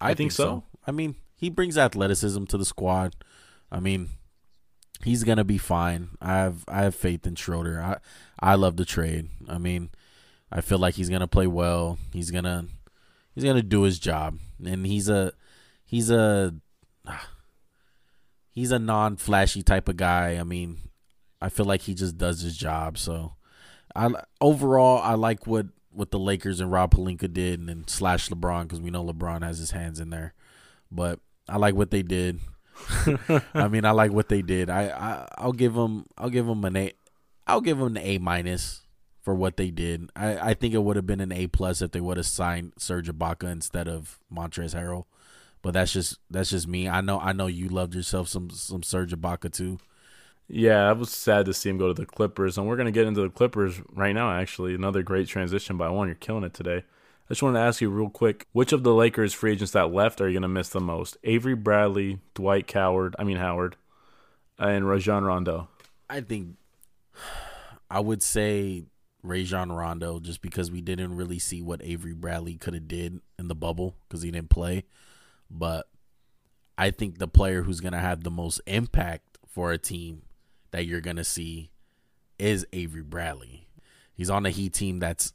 I 0.00 0.14
think 0.14 0.32
so. 0.32 0.64
I 0.86 0.90
mean, 0.90 1.14
he 1.36 1.48
brings 1.48 1.78
athleticism 1.78 2.44
to 2.46 2.58
the 2.58 2.64
squad. 2.64 3.14
I 3.70 3.80
mean, 3.80 4.10
he's 5.02 5.24
gonna 5.24 5.44
be 5.44 5.58
fine. 5.58 6.10
I 6.20 6.34
have 6.34 6.64
I 6.68 6.82
have 6.82 6.94
faith 6.94 7.26
in 7.26 7.36
Schroeder. 7.36 7.80
I 7.80 7.98
I 8.40 8.54
love 8.56 8.76
the 8.76 8.84
trade. 8.84 9.28
I 9.48 9.58
mean, 9.58 9.90
I 10.50 10.60
feel 10.60 10.78
like 10.78 10.94
he's 10.94 11.08
gonna 11.08 11.28
play 11.28 11.46
well. 11.46 11.98
He's 12.12 12.30
gonna 12.30 12.66
he's 13.34 13.44
gonna 13.44 13.62
do 13.62 13.82
his 13.82 13.98
job, 13.98 14.38
and 14.64 14.86
he's 14.86 15.08
a 15.08 15.32
he's 15.84 16.10
a 16.10 16.54
Ah. 17.06 17.28
he's 18.50 18.70
a 18.70 18.78
non 18.78 19.16
flashy 19.16 19.62
type 19.62 19.88
of 19.88 19.96
guy. 19.96 20.36
I 20.36 20.44
mean, 20.44 20.78
I 21.40 21.48
feel 21.48 21.66
like 21.66 21.82
he 21.82 21.94
just 21.94 22.16
does 22.18 22.40
his 22.40 22.56
job. 22.56 22.98
So, 22.98 23.34
I 23.94 24.10
overall 24.40 25.02
I 25.02 25.14
like 25.14 25.46
what 25.46 25.66
what 25.90 26.10
the 26.10 26.18
Lakers 26.18 26.60
and 26.60 26.72
Rob 26.72 26.94
Pelinka 26.94 27.32
did, 27.32 27.60
and 27.60 27.68
then 27.68 27.84
slash 27.86 28.28
LeBron 28.28 28.62
because 28.62 28.80
we 28.80 28.90
know 28.90 29.04
LeBron 29.04 29.42
has 29.42 29.58
his 29.58 29.72
hands 29.72 30.00
in 30.00 30.10
there. 30.10 30.34
But 30.90 31.20
I 31.48 31.56
like 31.56 31.74
what 31.74 31.90
they 31.90 32.02
did. 32.02 32.40
I 33.54 33.68
mean, 33.68 33.84
I 33.84 33.90
like 33.90 34.12
what 34.12 34.28
they 34.28 34.42
did. 34.42 34.70
I, 34.70 34.88
I 34.88 35.28
I'll 35.38 35.52
give 35.52 35.74
them 35.74 36.06
I'll 36.16 36.30
give 36.30 36.46
them 36.46 36.64
an 36.64 36.76
A. 36.76 36.92
I'll 37.46 37.60
give 37.60 37.78
them 37.78 37.96
an 37.96 38.02
A 38.02 38.18
minus 38.18 38.82
for 39.20 39.34
what 39.34 39.56
they 39.56 39.70
did. 39.70 40.10
I, 40.16 40.50
I 40.50 40.54
think 40.54 40.74
it 40.74 40.82
would 40.82 40.96
have 40.96 41.06
been 41.06 41.20
an 41.20 41.32
A 41.32 41.46
plus 41.46 41.80
if 41.82 41.92
they 41.92 42.00
would 42.00 42.16
have 42.16 42.26
signed 42.26 42.72
Serge 42.78 43.08
Ibaka 43.08 43.50
instead 43.50 43.88
of 43.88 44.18
Montrezl 44.32 44.74
Harrell. 44.74 45.04
But 45.62 45.74
that's 45.74 45.92
just 45.92 46.18
that's 46.28 46.50
just 46.50 46.66
me. 46.66 46.88
I 46.88 47.00
know 47.00 47.18
I 47.20 47.32
know 47.32 47.46
you 47.46 47.68
loved 47.68 47.94
yourself 47.94 48.28
some 48.28 48.50
some 48.50 48.82
Serge 48.82 49.12
Ibaka 49.12 49.52
too. 49.52 49.78
Yeah, 50.48 50.88
I 50.88 50.92
was 50.92 51.10
sad 51.10 51.46
to 51.46 51.54
see 51.54 51.70
him 51.70 51.78
go 51.78 51.88
to 51.88 51.94
the 51.94 52.04
Clippers, 52.04 52.58
and 52.58 52.66
we're 52.66 52.76
gonna 52.76 52.90
get 52.90 53.06
into 53.06 53.22
the 53.22 53.30
Clippers 53.30 53.80
right 53.92 54.12
now. 54.12 54.32
Actually, 54.32 54.74
another 54.74 55.02
great 55.02 55.28
transition 55.28 55.76
by 55.76 55.88
one. 55.88 56.08
You're 56.08 56.16
killing 56.16 56.44
it 56.44 56.52
today. 56.52 56.78
I 56.78 57.28
just 57.28 57.42
wanted 57.42 57.60
to 57.60 57.64
ask 57.64 57.80
you 57.80 57.90
real 57.90 58.10
quick: 58.10 58.48
which 58.52 58.72
of 58.72 58.82
the 58.82 58.92
Lakers 58.92 59.32
free 59.32 59.52
agents 59.52 59.72
that 59.72 59.92
left 59.92 60.20
are 60.20 60.28
you 60.28 60.34
gonna 60.34 60.48
miss 60.48 60.68
the 60.68 60.80
most? 60.80 61.16
Avery 61.22 61.54
Bradley, 61.54 62.18
Dwight 62.34 62.66
Coward, 62.66 63.14
I 63.18 63.24
mean 63.24 63.36
Howard, 63.36 63.76
and 64.58 64.88
Rajon 64.88 65.24
Rondo. 65.24 65.68
I 66.10 66.20
think 66.22 66.56
I 67.88 68.00
would 68.00 68.22
say 68.22 68.82
Rajon 69.22 69.70
Rondo 69.70 70.18
just 70.18 70.42
because 70.42 70.70
we 70.70 70.80
didn't 70.80 71.16
really 71.16 71.38
see 71.38 71.62
what 71.62 71.80
Avery 71.84 72.14
Bradley 72.14 72.56
could 72.56 72.74
have 72.74 72.88
did 72.88 73.20
in 73.38 73.48
the 73.48 73.54
bubble 73.54 73.94
because 74.08 74.22
he 74.22 74.30
didn't 74.30 74.50
play. 74.50 74.84
But 75.52 75.86
I 76.78 76.90
think 76.90 77.18
the 77.18 77.28
player 77.28 77.62
who's 77.62 77.80
gonna 77.80 78.00
have 78.00 78.24
the 78.24 78.30
most 78.30 78.60
impact 78.66 79.38
for 79.46 79.70
a 79.70 79.78
team 79.78 80.22
that 80.70 80.86
you're 80.86 81.02
gonna 81.02 81.24
see 81.24 81.70
is 82.38 82.66
Avery 82.72 83.02
Bradley. 83.02 83.68
He's 84.14 84.30
on 84.30 84.46
a 84.46 84.50
Heat 84.50 84.72
team 84.72 84.98
that's 84.98 85.34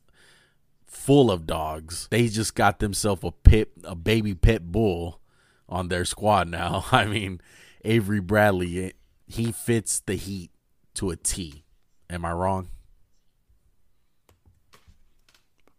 full 0.85 1.29
of 1.29 1.45
dogs. 1.45 2.07
They 2.09 2.27
just 2.27 2.55
got 2.55 2.79
themselves 2.79 3.23
a 3.23 3.31
pit, 3.31 3.71
a 3.83 3.95
baby 3.95 4.33
pit 4.33 4.71
bull 4.71 5.21
on 5.69 5.89
their 5.89 6.05
squad 6.05 6.47
now. 6.47 6.85
I 6.91 7.05
mean, 7.05 7.41
Avery 7.85 8.19
Bradley, 8.19 8.93
he 9.27 9.51
fits 9.51 9.99
the 9.99 10.15
Heat 10.15 10.51
to 10.95 11.11
a 11.11 11.15
T. 11.15 11.63
Am 12.09 12.25
I 12.25 12.31
wrong? 12.31 12.69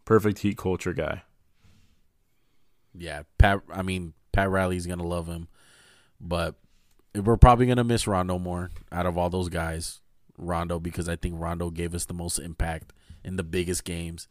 Perfect 0.05 0.39
Heat 0.39 0.57
culture 0.57 0.93
guy. 0.93 1.22
Yeah, 2.95 3.22
Pat. 3.39 3.61
I 3.70 3.82
mean, 3.82 4.14
Pat 4.39 4.51
Riley's 4.51 4.86
gonna 4.86 5.07
love 5.07 5.26
him, 5.26 5.49
but 6.20 6.55
we're 7.12 7.36
probably 7.36 7.66
gonna 7.66 7.82
miss 7.82 8.07
Rondo 8.07 8.39
more 8.39 8.70
out 8.93 9.05
of 9.05 9.18
all 9.18 9.28
those 9.28 9.49
guys. 9.49 10.01
Rondo 10.36 10.78
because 10.78 11.09
I 11.09 11.16
think 11.16 11.34
Rondo 11.36 11.70
gave 11.70 11.93
us 11.93 12.05
the 12.05 12.14
most 12.14 12.39
impact 12.39 12.93
in 13.24 13.34
the 13.34 13.43
biggest 13.43 13.82
games, 13.82 14.28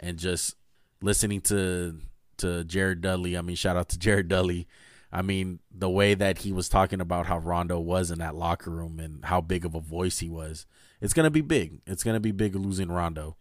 and 0.00 0.18
just 0.18 0.56
listening 1.02 1.42
to 1.42 1.98
to 2.38 2.64
Jared 2.64 3.02
Dudley. 3.02 3.36
I 3.36 3.42
mean, 3.42 3.56
shout 3.56 3.76
out 3.76 3.90
to 3.90 3.98
Jared 3.98 4.28
Dudley. 4.28 4.66
I 5.12 5.20
mean, 5.20 5.58
the 5.70 5.90
way 5.90 6.14
that 6.14 6.38
he 6.38 6.50
was 6.50 6.70
talking 6.70 7.02
about 7.02 7.26
how 7.26 7.36
Rondo 7.36 7.78
was 7.78 8.10
in 8.10 8.20
that 8.20 8.34
locker 8.34 8.70
room 8.70 8.98
and 8.98 9.22
how 9.26 9.42
big 9.42 9.66
of 9.66 9.74
a 9.74 9.80
voice 9.80 10.20
he 10.20 10.30
was, 10.30 10.64
it's 11.02 11.12
gonna 11.12 11.30
be 11.30 11.42
big. 11.42 11.82
It's 11.86 12.04
gonna 12.04 12.20
be 12.20 12.32
big 12.32 12.54
losing 12.54 12.90
Rondo, 12.90 13.36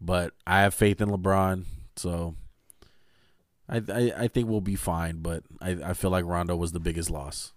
but 0.00 0.34
I 0.44 0.62
have 0.62 0.74
faith 0.74 1.00
in 1.00 1.08
LeBron, 1.08 1.66
so 1.94 2.34
I, 3.72 3.82
I 3.90 4.12
I 4.24 4.28
think 4.28 4.48
we'll 4.48 4.60
be 4.60 4.76
fine, 4.76 5.22
but 5.22 5.42
I 5.60 5.70
I 5.70 5.92
feel 5.94 6.10
like 6.10 6.26
Rondo 6.26 6.54
was 6.54 6.72
the 6.72 6.80
biggest 6.80 7.10
loss. 7.10 7.52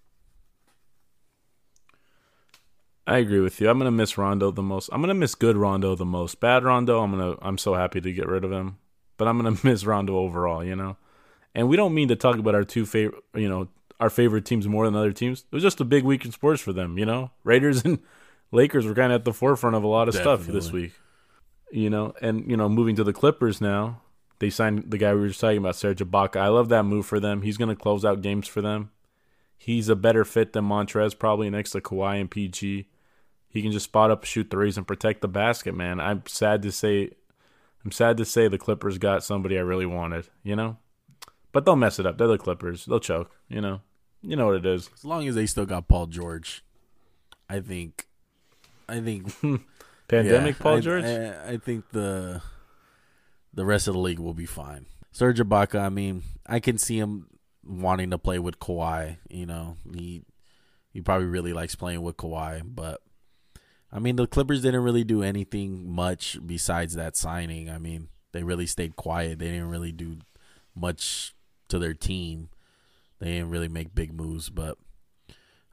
I 3.08 3.18
agree 3.18 3.42
with 3.42 3.60
you. 3.62 3.70
I'm 3.70 3.78
gonna 3.78 3.92
miss 3.92 4.18
Rondo 4.18 4.50
the 4.50 4.64
most. 4.64 4.90
I'm 4.92 5.02
gonna 5.02 5.14
miss 5.14 5.36
good 5.36 5.58
Rondo 5.58 5.94
the 5.96 6.06
most. 6.06 6.40
Bad 6.40 6.64
Rondo, 6.64 7.02
I'm 7.02 7.12
gonna 7.12 7.36
I'm 7.42 7.58
so 7.58 7.76
happy 7.76 8.02
to 8.02 8.12
get 8.14 8.28
rid 8.28 8.44
of 8.44 8.52
him. 8.52 8.78
But 9.18 9.28
I'm 9.28 9.38
gonna 9.38 9.58
miss 9.64 9.86
Rondo 9.86 10.18
overall, 10.18 10.64
you 10.64 10.76
know. 10.76 10.98
And 11.54 11.68
we 11.70 11.76
don't 11.78 11.94
mean 11.94 12.08
to 12.08 12.16
talk 12.16 12.38
about 12.38 12.56
our 12.56 12.64
two 12.64 12.86
favorite, 12.86 13.24
you 13.36 13.48
know, 13.48 13.68
our 14.00 14.10
favorite 14.10 14.46
teams 14.46 14.68
more 14.68 14.86
than 14.86 14.96
other 14.96 15.12
teams. 15.12 15.46
It 15.52 15.56
was 15.56 15.64
just 15.64 15.80
a 15.82 15.86
big 15.86 16.04
week 16.04 16.26
in 16.26 16.32
sports 16.32 16.62
for 16.62 16.74
them, 16.74 16.98
you 16.98 17.06
know. 17.06 17.32
Raiders 17.44 17.84
and 17.86 18.00
Lakers 18.52 18.86
were 18.86 18.96
kind 18.96 19.12
of 19.12 19.22
at 19.22 19.26
the 19.26 19.34
forefront 19.34 19.76
of 19.76 19.84
a 19.84 19.88
lot 19.88 20.08
of 20.08 20.16
Definitely. 20.16 20.44
stuff 20.44 20.54
this 20.54 20.72
week, 20.72 20.94
you 21.72 21.90
know. 21.90 22.14
And 22.22 22.50
you 22.50 22.58
know, 22.58 22.70
moving 22.70 22.96
to 22.96 23.04
the 23.04 23.14
Clippers 23.14 23.62
now, 23.62 24.02
they 24.40 24.50
signed 24.50 24.92
the 24.92 24.98
guy 24.98 25.14
we 25.14 25.22
were 25.22 25.28
just 25.28 25.40
talking 25.40 25.58
about, 25.58 25.76
Serge 25.76 26.00
Ibaka. 26.00 26.38
I 26.38 26.48
love 26.48 26.70
that 26.70 26.84
move 26.84 27.06
for 27.06 27.20
them. 27.20 27.42
He's 27.42 27.58
gonna 27.58 27.76
close 27.76 28.04
out 28.04 28.22
games 28.22 28.48
for 28.48 28.62
them. 28.62 28.92
He's 29.58 29.90
a 29.90 29.96
better 29.96 30.26
fit 30.26 30.54
than 30.54 30.66
Montrez, 30.66 31.18
probably 31.18 31.50
next 31.50 31.72
to 31.72 31.82
Kawhi 31.82 32.20
and 32.20 32.30
PG. 32.30 32.88
He 33.50 33.62
can 33.62 33.72
just 33.72 33.86
spot 33.86 34.12
up, 34.12 34.26
shoot 34.26 34.50
threes, 34.50 34.78
and 34.78 34.86
protect 34.86 35.22
the 35.22 35.28
basket, 35.28 35.74
man. 35.74 36.00
I'm 36.00 36.24
sad 36.28 36.62
to 36.64 36.72
say, 36.72 37.12
I'm 37.84 37.92
sad 37.92 38.18
to 38.18 38.26
say 38.26 38.48
the 38.48 38.58
Clippers 38.58 38.98
got 38.98 39.24
somebody 39.24 39.58
I 39.58 39.62
really 39.62 39.86
wanted, 39.86 40.28
you 40.44 40.56
know. 40.56 40.78
But 41.52 41.64
they'll 41.64 41.78
mess 41.78 42.00
it 42.00 42.06
up. 42.06 42.18
They're 42.18 42.28
the 42.28 42.38
Clippers. 42.38 42.86
They'll 42.86 43.00
choke, 43.00 43.32
you 43.48 43.62
know. 43.62 43.82
You 44.22 44.36
know 44.36 44.48
what 44.48 44.58
it 44.58 44.66
is. 44.66 44.90
As 44.94 45.06
long 45.06 45.28
as 45.28 45.36
they 45.36 45.46
still 45.46 45.66
got 45.66 45.88
Paul 45.88 46.08
George, 46.08 46.64
I 47.50 47.62
think. 47.62 48.08
I 48.90 49.00
think. 49.00 49.34
Pandemic 50.08 50.58
yeah, 50.58 50.62
Paul 50.62 50.78
I, 50.78 50.80
George. 50.82 51.04
I, 51.06 51.54
I 51.54 51.58
think 51.58 51.90
the 51.92 52.42
the 53.56 53.66
rest 53.66 53.88
of 53.88 53.94
the 53.94 54.00
league 54.00 54.20
will 54.20 54.34
be 54.34 54.46
fine. 54.46 54.86
Serge 55.12 55.40
Ibaka, 55.40 55.80
I 55.80 55.90
mean, 55.90 56.24
I 56.46 56.60
can 56.60 56.78
see 56.78 57.00
him 57.00 57.28
wanting 57.66 58.12
to 58.12 58.18
play 58.18 58.38
with 58.38 58.60
Kawhi. 58.60 59.18
You 59.30 59.46
know, 59.46 59.78
he 59.94 60.24
he 60.92 61.02
probably 61.02 61.28
really 61.28 61.54
likes 61.54 61.76
playing 61.76 62.02
with 62.02 62.18
Kawhi, 62.18 62.62
but 62.66 63.02
I 63.92 64.00
mean, 64.00 64.18
the 64.18 64.28
Clippers 64.28 64.62
didn't 64.62 64.84
really 64.84 65.04
do 65.04 65.24
anything 65.24 65.90
much 65.90 66.38
besides 66.46 66.96
that 66.96 67.16
signing. 67.16 67.70
I 67.70 67.78
mean, 67.78 68.10
they 68.34 68.44
really 68.44 68.66
stayed 68.66 68.98
quiet. 68.98 69.40
They 69.40 69.52
didn't 69.52 69.70
really 69.70 69.94
do 69.94 70.18
much 70.76 71.34
to 71.70 71.80
their 71.80 71.94
team. 71.94 72.50
They 73.20 73.28
didn't 73.28 73.50
really 73.50 73.70
make 73.70 73.96
big 73.96 74.14
moves, 74.14 74.50
but 74.50 74.78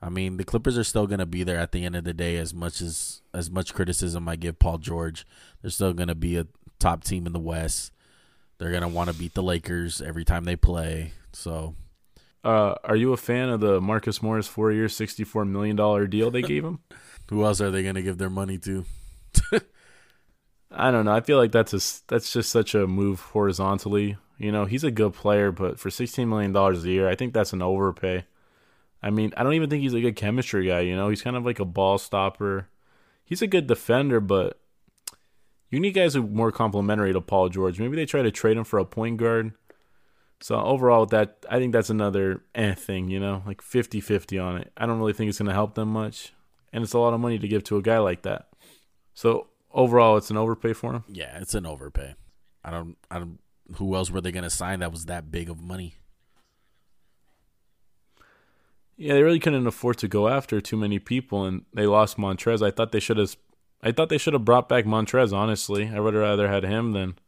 I 0.00 0.08
mean, 0.08 0.36
the 0.36 0.44
Clippers 0.44 0.78
are 0.78 0.84
still 0.84 1.06
going 1.06 1.20
to 1.20 1.26
be 1.26 1.44
there 1.44 1.58
at 1.58 1.72
the 1.72 1.84
end 1.84 1.94
of 1.96 2.04
the 2.04 2.14
day 2.14 2.36
as 2.36 2.54
much 2.54 2.80
as 2.80 3.22
as 3.34 3.50
much 3.50 3.74
criticism 3.74 4.28
I 4.28 4.36
give 4.36 4.58
Paul 4.58 4.78
George. 4.78 5.26
They're 5.60 5.70
still 5.70 5.92
going 5.92 6.08
to 6.08 6.14
be 6.14 6.36
a 6.36 6.46
top 6.82 7.04
team 7.04 7.26
in 7.26 7.32
the 7.32 7.38
West. 7.38 7.92
They're 8.58 8.70
going 8.70 8.82
to 8.82 8.88
want 8.88 9.10
to 9.10 9.16
beat 9.16 9.34
the 9.34 9.42
Lakers 9.42 10.00
every 10.00 10.24
time 10.24 10.44
they 10.44 10.56
play. 10.56 11.12
So, 11.32 11.74
uh, 12.44 12.74
are 12.84 12.96
you 12.96 13.12
a 13.12 13.16
fan 13.16 13.48
of 13.48 13.60
the 13.60 13.80
Marcus 13.80 14.22
Morris 14.22 14.48
4-year, 14.48 14.86
$64 14.86 15.48
million 15.48 15.76
deal 16.10 16.30
they 16.30 16.42
gave 16.42 16.64
him? 16.64 16.80
Who 17.30 17.44
else 17.44 17.60
are 17.60 17.70
they 17.70 17.82
going 17.82 17.94
to 17.94 18.02
give 18.02 18.18
their 18.18 18.28
money 18.28 18.58
to? 18.58 18.84
I 20.74 20.90
don't 20.90 21.04
know. 21.04 21.14
I 21.14 21.20
feel 21.20 21.38
like 21.38 21.52
that's 21.52 21.74
a 21.74 22.02
that's 22.08 22.32
just 22.32 22.50
such 22.50 22.74
a 22.74 22.86
move 22.86 23.20
horizontally. 23.20 24.16
You 24.38 24.52
know, 24.52 24.64
he's 24.64 24.84
a 24.84 24.90
good 24.90 25.12
player, 25.12 25.52
but 25.52 25.78
for 25.78 25.90
sixteen 25.90 26.28
million 26.28 26.52
dollars 26.52 26.84
a 26.84 26.90
year, 26.90 27.08
I 27.08 27.14
think 27.14 27.34
that's 27.34 27.52
an 27.52 27.62
overpay. 27.62 28.24
I 29.02 29.10
mean, 29.10 29.32
I 29.36 29.42
don't 29.42 29.54
even 29.54 29.68
think 29.68 29.82
he's 29.82 29.94
a 29.94 30.00
good 30.00 30.16
chemistry 30.16 30.66
guy. 30.66 30.80
You 30.80 30.96
know, 30.96 31.08
he's 31.08 31.22
kind 31.22 31.36
of 31.36 31.44
like 31.44 31.58
a 31.58 31.64
ball 31.64 31.98
stopper. 31.98 32.68
He's 33.24 33.42
a 33.42 33.46
good 33.46 33.66
defender, 33.66 34.20
but 34.20 34.60
you 35.72 35.80
need 35.80 35.92
guys 35.92 36.14
who 36.14 36.22
are 36.22 36.28
more 36.28 36.52
complementary 36.52 37.12
to 37.12 37.20
Paul 37.20 37.48
George. 37.48 37.80
Maybe 37.80 37.96
they 37.96 38.06
try 38.06 38.22
to 38.22 38.30
trade 38.30 38.56
him 38.56 38.64
for 38.64 38.78
a 38.78 38.84
point 38.84 39.16
guard. 39.16 39.52
So 40.40 40.56
overall, 40.56 41.06
that 41.06 41.44
I 41.50 41.58
think 41.58 41.72
that's 41.72 41.90
another 41.90 42.42
eh 42.54 42.74
thing. 42.74 43.08
You 43.08 43.18
know, 43.18 43.42
like 43.46 43.60
50-50 43.62 44.42
on 44.42 44.58
it. 44.58 44.72
I 44.76 44.86
don't 44.86 44.98
really 44.98 45.12
think 45.12 45.28
it's 45.28 45.38
going 45.38 45.48
to 45.48 45.54
help 45.54 45.74
them 45.74 45.88
much 45.88 46.32
and 46.72 46.82
it's 46.82 46.94
a 46.94 46.98
lot 46.98 47.14
of 47.14 47.20
money 47.20 47.38
to 47.38 47.48
give 47.48 47.64
to 47.64 47.76
a 47.76 47.82
guy 47.82 47.98
like 47.98 48.22
that. 48.22 48.48
So 49.14 49.48
overall, 49.70 50.16
it's 50.16 50.30
an 50.30 50.36
overpay 50.36 50.72
for 50.72 50.94
him. 50.94 51.04
Yeah, 51.08 51.38
it's 51.38 51.54
an 51.54 51.66
overpay. 51.66 52.14
I 52.64 52.70
don't. 52.70 52.96
I 53.10 53.18
don't. 53.18 53.38
Who 53.76 53.94
else 53.94 54.10
were 54.10 54.20
they 54.20 54.32
going 54.32 54.44
to 54.44 54.50
sign 54.50 54.80
that 54.80 54.92
was 54.92 55.06
that 55.06 55.30
big 55.30 55.50
of 55.50 55.60
money? 55.60 55.96
Yeah, 58.96 59.14
they 59.14 59.22
really 59.22 59.40
couldn't 59.40 59.66
afford 59.66 59.98
to 59.98 60.08
go 60.08 60.28
after 60.28 60.60
too 60.60 60.76
many 60.76 60.98
people, 60.98 61.44
and 61.44 61.64
they 61.72 61.86
lost 61.86 62.16
Montrez. 62.16 62.64
I 62.64 62.70
thought 62.70 62.92
they 62.92 63.00
should 63.00 63.16
have. 63.18 63.36
I 63.82 63.92
thought 63.92 64.08
they 64.08 64.18
should 64.18 64.34
have 64.34 64.44
brought 64.44 64.68
back 64.68 64.84
Montrez. 64.84 65.32
Honestly, 65.32 65.90
I 65.92 66.00
would 66.00 66.14
have 66.14 66.22
rather 66.22 66.48
had 66.48 66.64
him 66.64 66.92
than 66.92 67.18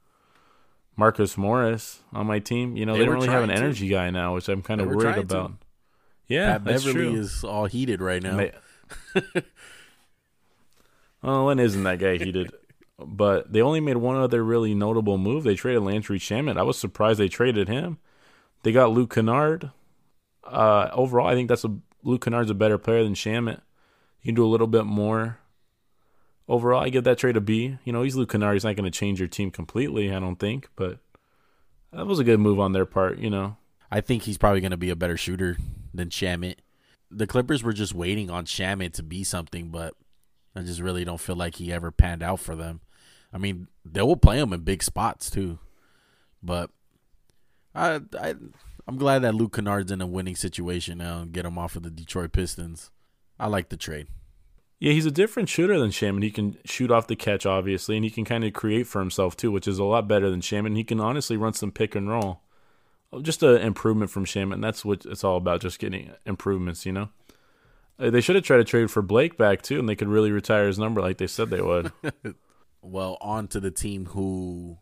Marcus 0.96 1.36
Morris 1.36 2.00
on 2.12 2.26
my 2.26 2.38
team. 2.38 2.76
You 2.76 2.86
know, 2.86 2.92
they, 2.92 3.00
they 3.00 3.04
don't 3.06 3.14
really 3.14 3.28
have 3.28 3.42
an 3.42 3.50
energy 3.50 3.88
to. 3.88 3.94
guy 3.94 4.10
now, 4.10 4.34
which 4.34 4.48
I'm 4.48 4.62
kind 4.62 4.80
of 4.80 4.88
worried 4.88 5.18
about. 5.18 5.48
To. 5.48 5.66
Yeah, 6.28 6.52
Pat 6.52 6.64
that's 6.64 6.84
Beverley 6.84 7.10
true. 7.10 7.20
is 7.20 7.44
all 7.44 7.66
heated 7.66 8.00
right 8.00 8.22
now. 8.22 8.36
They, 8.36 8.52
oh, 11.22 11.46
when 11.46 11.58
isn't 11.58 11.82
that 11.82 11.98
guy 11.98 12.16
heated? 12.16 12.52
but 12.98 13.52
they 13.52 13.60
only 13.60 13.80
made 13.80 13.96
one 13.96 14.16
other 14.16 14.42
really 14.44 14.74
notable 14.74 15.18
move. 15.18 15.44
They 15.44 15.56
traded 15.56 15.82
Landry 15.82 16.18
Shamet. 16.18 16.56
I 16.56 16.62
was 16.62 16.78
surprised 16.78 17.18
they 17.18 17.28
traded 17.28 17.68
him. 17.68 17.98
They 18.62 18.72
got 18.72 18.92
Luke 18.92 19.14
Kennard. 19.14 19.70
Uh, 20.44 20.88
overall, 20.92 21.26
I 21.26 21.34
think 21.34 21.48
that's 21.48 21.64
a 21.64 21.76
Luke 22.02 22.24
Kennard's 22.24 22.50
a 22.50 22.54
better 22.54 22.78
player 22.78 23.02
than 23.02 23.14
Shamet. 23.14 23.60
He 24.20 24.28
can 24.28 24.34
do 24.34 24.44
a 24.44 24.48
little 24.48 24.66
bit 24.66 24.84
more. 24.84 25.38
Overall, 26.46 26.82
I 26.82 26.90
give 26.90 27.04
that 27.04 27.18
trade 27.18 27.36
a 27.36 27.40
B. 27.40 27.78
You 27.84 27.92
know, 27.92 28.02
he's 28.02 28.16
Luke 28.16 28.30
Kennard. 28.30 28.54
He's 28.54 28.64
not 28.64 28.76
going 28.76 28.90
to 28.90 28.98
change 28.98 29.18
your 29.18 29.28
team 29.28 29.50
completely, 29.50 30.12
I 30.14 30.20
don't 30.20 30.38
think, 30.38 30.68
but 30.76 30.98
that 31.92 32.06
was 32.06 32.18
a 32.18 32.24
good 32.24 32.40
move 32.40 32.60
on 32.60 32.72
their 32.72 32.84
part. 32.84 33.18
You 33.18 33.30
know, 33.30 33.56
I 33.90 34.00
think 34.00 34.24
he's 34.24 34.38
probably 34.38 34.60
going 34.60 34.70
to 34.70 34.76
be 34.76 34.90
a 34.90 34.96
better 34.96 35.16
shooter 35.16 35.56
than 35.94 36.10
Shamet 36.10 36.56
the 37.14 37.26
Clippers 37.26 37.62
were 37.62 37.72
just 37.72 37.94
waiting 37.94 38.30
on 38.30 38.44
Shamet 38.44 38.92
to 38.94 39.02
be 39.02 39.24
something, 39.24 39.68
but 39.68 39.94
I 40.54 40.62
just 40.62 40.80
really 40.80 41.04
don't 41.04 41.20
feel 41.20 41.36
like 41.36 41.56
he 41.56 41.72
ever 41.72 41.90
panned 41.90 42.22
out 42.22 42.40
for 42.40 42.56
them. 42.56 42.80
I 43.32 43.38
mean, 43.38 43.68
they 43.84 44.02
will 44.02 44.16
play 44.16 44.38
him 44.38 44.52
in 44.52 44.60
big 44.60 44.82
spots 44.82 45.30
too, 45.30 45.58
but 46.42 46.70
I 47.74 48.00
I 48.18 48.34
I'm 48.86 48.96
glad 48.96 49.20
that 49.20 49.34
Luke 49.34 49.54
Kennard's 49.54 49.92
in 49.92 50.00
a 50.00 50.06
winning 50.06 50.36
situation 50.36 50.98
now 50.98 51.20
and 51.20 51.32
get 51.32 51.46
him 51.46 51.58
off 51.58 51.76
of 51.76 51.82
the 51.82 51.90
Detroit 51.90 52.32
Pistons. 52.32 52.90
I 53.38 53.48
like 53.48 53.68
the 53.68 53.76
trade. 53.76 54.08
Yeah, 54.80 54.92
he's 54.92 55.06
a 55.06 55.10
different 55.10 55.48
shooter 55.48 55.78
than 55.78 55.90
Shamet. 55.90 56.22
He 56.22 56.30
can 56.30 56.58
shoot 56.64 56.90
off 56.90 57.06
the 57.06 57.16
catch, 57.16 57.46
obviously, 57.46 57.96
and 57.96 58.04
he 58.04 58.10
can 58.10 58.24
kind 58.24 58.44
of 58.44 58.52
create 58.52 58.86
for 58.86 59.00
himself 59.00 59.36
too, 59.36 59.50
which 59.50 59.68
is 59.68 59.78
a 59.78 59.84
lot 59.84 60.08
better 60.08 60.28
than 60.30 60.40
Shamet. 60.40 60.76
He 60.76 60.84
can 60.84 61.00
honestly 61.00 61.36
run 61.36 61.54
some 61.54 61.70
pick 61.70 61.94
and 61.94 62.08
roll 62.08 62.44
just 63.22 63.42
an 63.42 63.56
improvement 63.60 64.10
from 64.10 64.24
Shamet, 64.24 64.54
and 64.54 64.64
that's 64.64 64.84
what 64.84 65.04
it's 65.04 65.24
all 65.24 65.36
about. 65.36 65.60
Just 65.60 65.78
getting 65.78 66.10
improvements, 66.26 66.86
you 66.86 66.92
know. 66.92 67.08
Uh, 67.98 68.10
they 68.10 68.20
should 68.20 68.34
have 68.34 68.44
tried 68.44 68.58
to 68.58 68.64
trade 68.64 68.90
for 68.90 69.02
Blake 69.02 69.36
back 69.36 69.62
too, 69.62 69.78
and 69.78 69.88
they 69.88 69.96
could 69.96 70.08
really 70.08 70.32
retire 70.32 70.66
his 70.66 70.78
number 70.78 71.00
like 71.00 71.18
they 71.18 71.26
said 71.26 71.50
they 71.50 71.60
would. 71.60 71.92
well, 72.82 73.16
on 73.20 73.48
to 73.48 73.60
the 73.60 73.70
team 73.70 74.06
who 74.06 74.78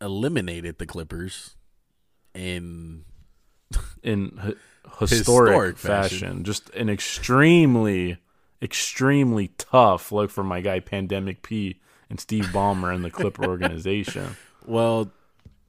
eliminated 0.00 0.78
the 0.78 0.86
Clippers 0.86 1.56
in 2.34 3.04
in 4.02 4.56
historic, 4.98 5.18
historic 5.18 5.78
fashion. 5.78 6.18
fashion. 6.18 6.44
Just 6.44 6.70
an 6.70 6.88
extremely, 6.88 8.18
extremely 8.62 9.48
tough 9.58 10.12
look 10.12 10.30
for 10.30 10.44
my 10.44 10.60
guy 10.60 10.80
Pandemic 10.80 11.42
P 11.42 11.80
and 12.10 12.20
Steve 12.20 12.46
Ballmer 12.46 12.94
and 12.94 13.04
the 13.04 13.10
Clipper 13.10 13.44
organization. 13.48 14.36
Well, 14.66 15.10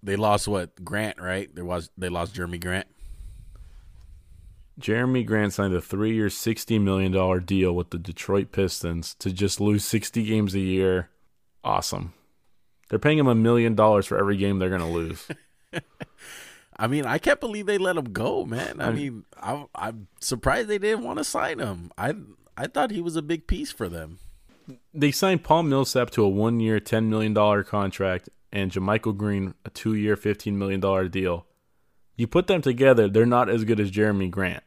they 0.04 0.16
lost 0.16 0.48
what 0.48 0.84
Grant, 0.84 1.20
right? 1.20 1.54
There 1.54 1.66
was 1.66 1.90
they 1.98 2.10
lost 2.10 2.36
Jerami 2.36 2.62
Grant. 2.62 2.88
Jerami 4.80 5.26
Grant 5.26 5.54
signed 5.54 5.74
a 5.74 5.82
three-year, 5.82 6.30
sixty 6.30 6.80
million 6.80 7.12
dollar 7.12 7.40
deal 7.40 7.74
with 7.74 7.90
the 7.92 7.98
Detroit 7.98 8.52
Pistons 8.52 9.16
to 9.16 9.32
just 9.32 9.60
lose 9.60 9.86
sixty 9.86 10.24
games 10.24 10.54
a 10.54 10.60
year. 10.60 11.10
Awesome. 11.64 12.14
They're 12.90 13.00
paying 13.00 13.18
him 13.18 13.28
a 13.28 13.36
million 13.36 13.74
dollars 13.74 14.06
for 14.06 14.18
every 14.18 14.38
game 14.38 14.60
they're 14.60 14.70
going 14.70 14.82
to 14.82 14.88
lose. 14.88 15.28
I 16.78 16.88
mean, 16.88 17.06
I 17.06 17.18
can't 17.18 17.40
believe 17.40 17.66
they 17.66 17.78
let 17.78 17.96
him 17.96 18.12
go, 18.12 18.46
man. 18.46 18.82
I 18.82 18.92
mean, 18.92 19.26
I'm, 19.42 19.68
I'm 19.74 20.08
surprised 20.20 20.68
they 20.68 20.78
didn't 20.78 21.06
want 21.06 21.20
to 21.20 21.24
sign 21.24 21.60
him. 21.60 21.92
I 21.98 22.14
I 22.58 22.68
thought 22.68 22.92
he 22.92 23.02
was 23.02 23.16
a 23.16 23.22
big 23.22 23.48
piece 23.48 23.72
for 23.72 23.88
them. 23.88 24.20
They 24.94 25.12
signed 25.12 25.44
Paul 25.44 25.64
Millsap 25.64 26.10
to 26.12 26.24
a 26.24 26.30
one-year, 26.30 26.80
ten 26.80 27.10
million 27.10 27.34
dollar 27.34 27.64
contract 27.64 28.30
and 28.56 28.72
JaMychal 28.72 29.18
Green 29.18 29.54
a 29.66 29.70
two 29.70 29.94
year, 29.94 30.16
$15 30.16 30.54
million 30.54 30.80
deal. 31.12 31.46
You 32.16 32.26
put 32.26 32.48
them 32.48 32.62
together, 32.62 33.10
they're 33.10 33.26
not 33.26 33.50
as 33.50 33.66
good 33.66 33.82
as 33.82 33.92
Jerami 33.92 34.32
Grant. 34.32 34.64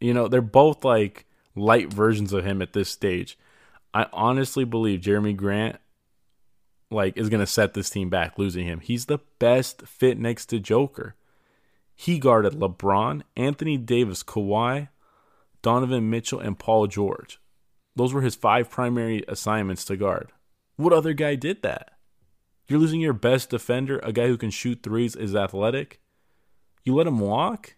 You 0.00 0.14
know, 0.14 0.28
they're 0.28 0.40
both 0.40 0.84
like 0.84 1.26
light 1.56 1.92
versions 1.92 2.32
of 2.32 2.44
him 2.44 2.62
at 2.62 2.72
this 2.72 2.88
stage. 2.88 3.36
I 3.92 4.06
honestly 4.12 4.64
believe 4.64 5.00
Jerami 5.00 5.36
Grant 5.36 5.76
like 6.90 7.16
is 7.16 7.28
going 7.28 7.40
to 7.40 7.46
set 7.46 7.74
this 7.74 7.90
team 7.90 8.10
back 8.10 8.38
losing 8.38 8.66
him. 8.66 8.80
He's 8.80 9.06
the 9.06 9.20
best 9.38 9.82
fit 9.82 10.18
next 10.18 10.46
to 10.46 10.58
Joker. 10.58 11.14
He 11.94 12.18
guarded 12.18 12.54
LeBron, 12.54 13.22
Anthony 13.36 13.76
Davis, 13.76 14.22
Kawhi, 14.22 14.88
Donovan 15.62 16.10
Mitchell 16.10 16.40
and 16.40 16.58
Paul 16.58 16.86
George. 16.86 17.40
Those 17.96 18.12
were 18.12 18.22
his 18.22 18.34
five 18.34 18.68
primary 18.68 19.24
assignments 19.28 19.84
to 19.86 19.96
guard. 19.96 20.32
What 20.76 20.92
other 20.92 21.12
guy 21.12 21.36
did 21.36 21.62
that? 21.62 21.92
You're 22.66 22.80
losing 22.80 23.00
your 23.00 23.12
best 23.12 23.50
defender, 23.50 24.00
a 24.02 24.12
guy 24.12 24.26
who 24.26 24.36
can 24.36 24.50
shoot 24.50 24.82
threes, 24.82 25.14
is 25.14 25.36
athletic. 25.36 26.00
You 26.82 26.94
let 26.94 27.06
him 27.06 27.20
walk? 27.20 27.76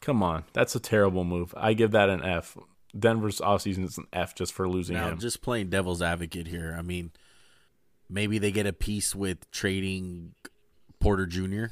Come 0.00 0.22
on, 0.22 0.44
that's 0.52 0.74
a 0.74 0.80
terrible 0.80 1.24
move. 1.24 1.54
I 1.56 1.72
give 1.72 1.92
that 1.92 2.10
an 2.10 2.22
F. 2.22 2.56
Denver's 2.98 3.40
offseason 3.40 3.84
is 3.84 3.98
an 3.98 4.06
F 4.12 4.34
just 4.34 4.52
for 4.52 4.68
losing 4.68 4.96
now, 4.96 5.08
him. 5.08 5.18
just 5.18 5.42
playing 5.42 5.70
devil's 5.70 6.02
advocate 6.02 6.46
here. 6.46 6.74
I 6.78 6.82
mean, 6.82 7.12
maybe 8.08 8.38
they 8.38 8.52
get 8.52 8.66
a 8.66 8.72
piece 8.72 9.14
with 9.14 9.50
trading 9.50 10.34
Porter 11.00 11.26
Jr. 11.26 11.66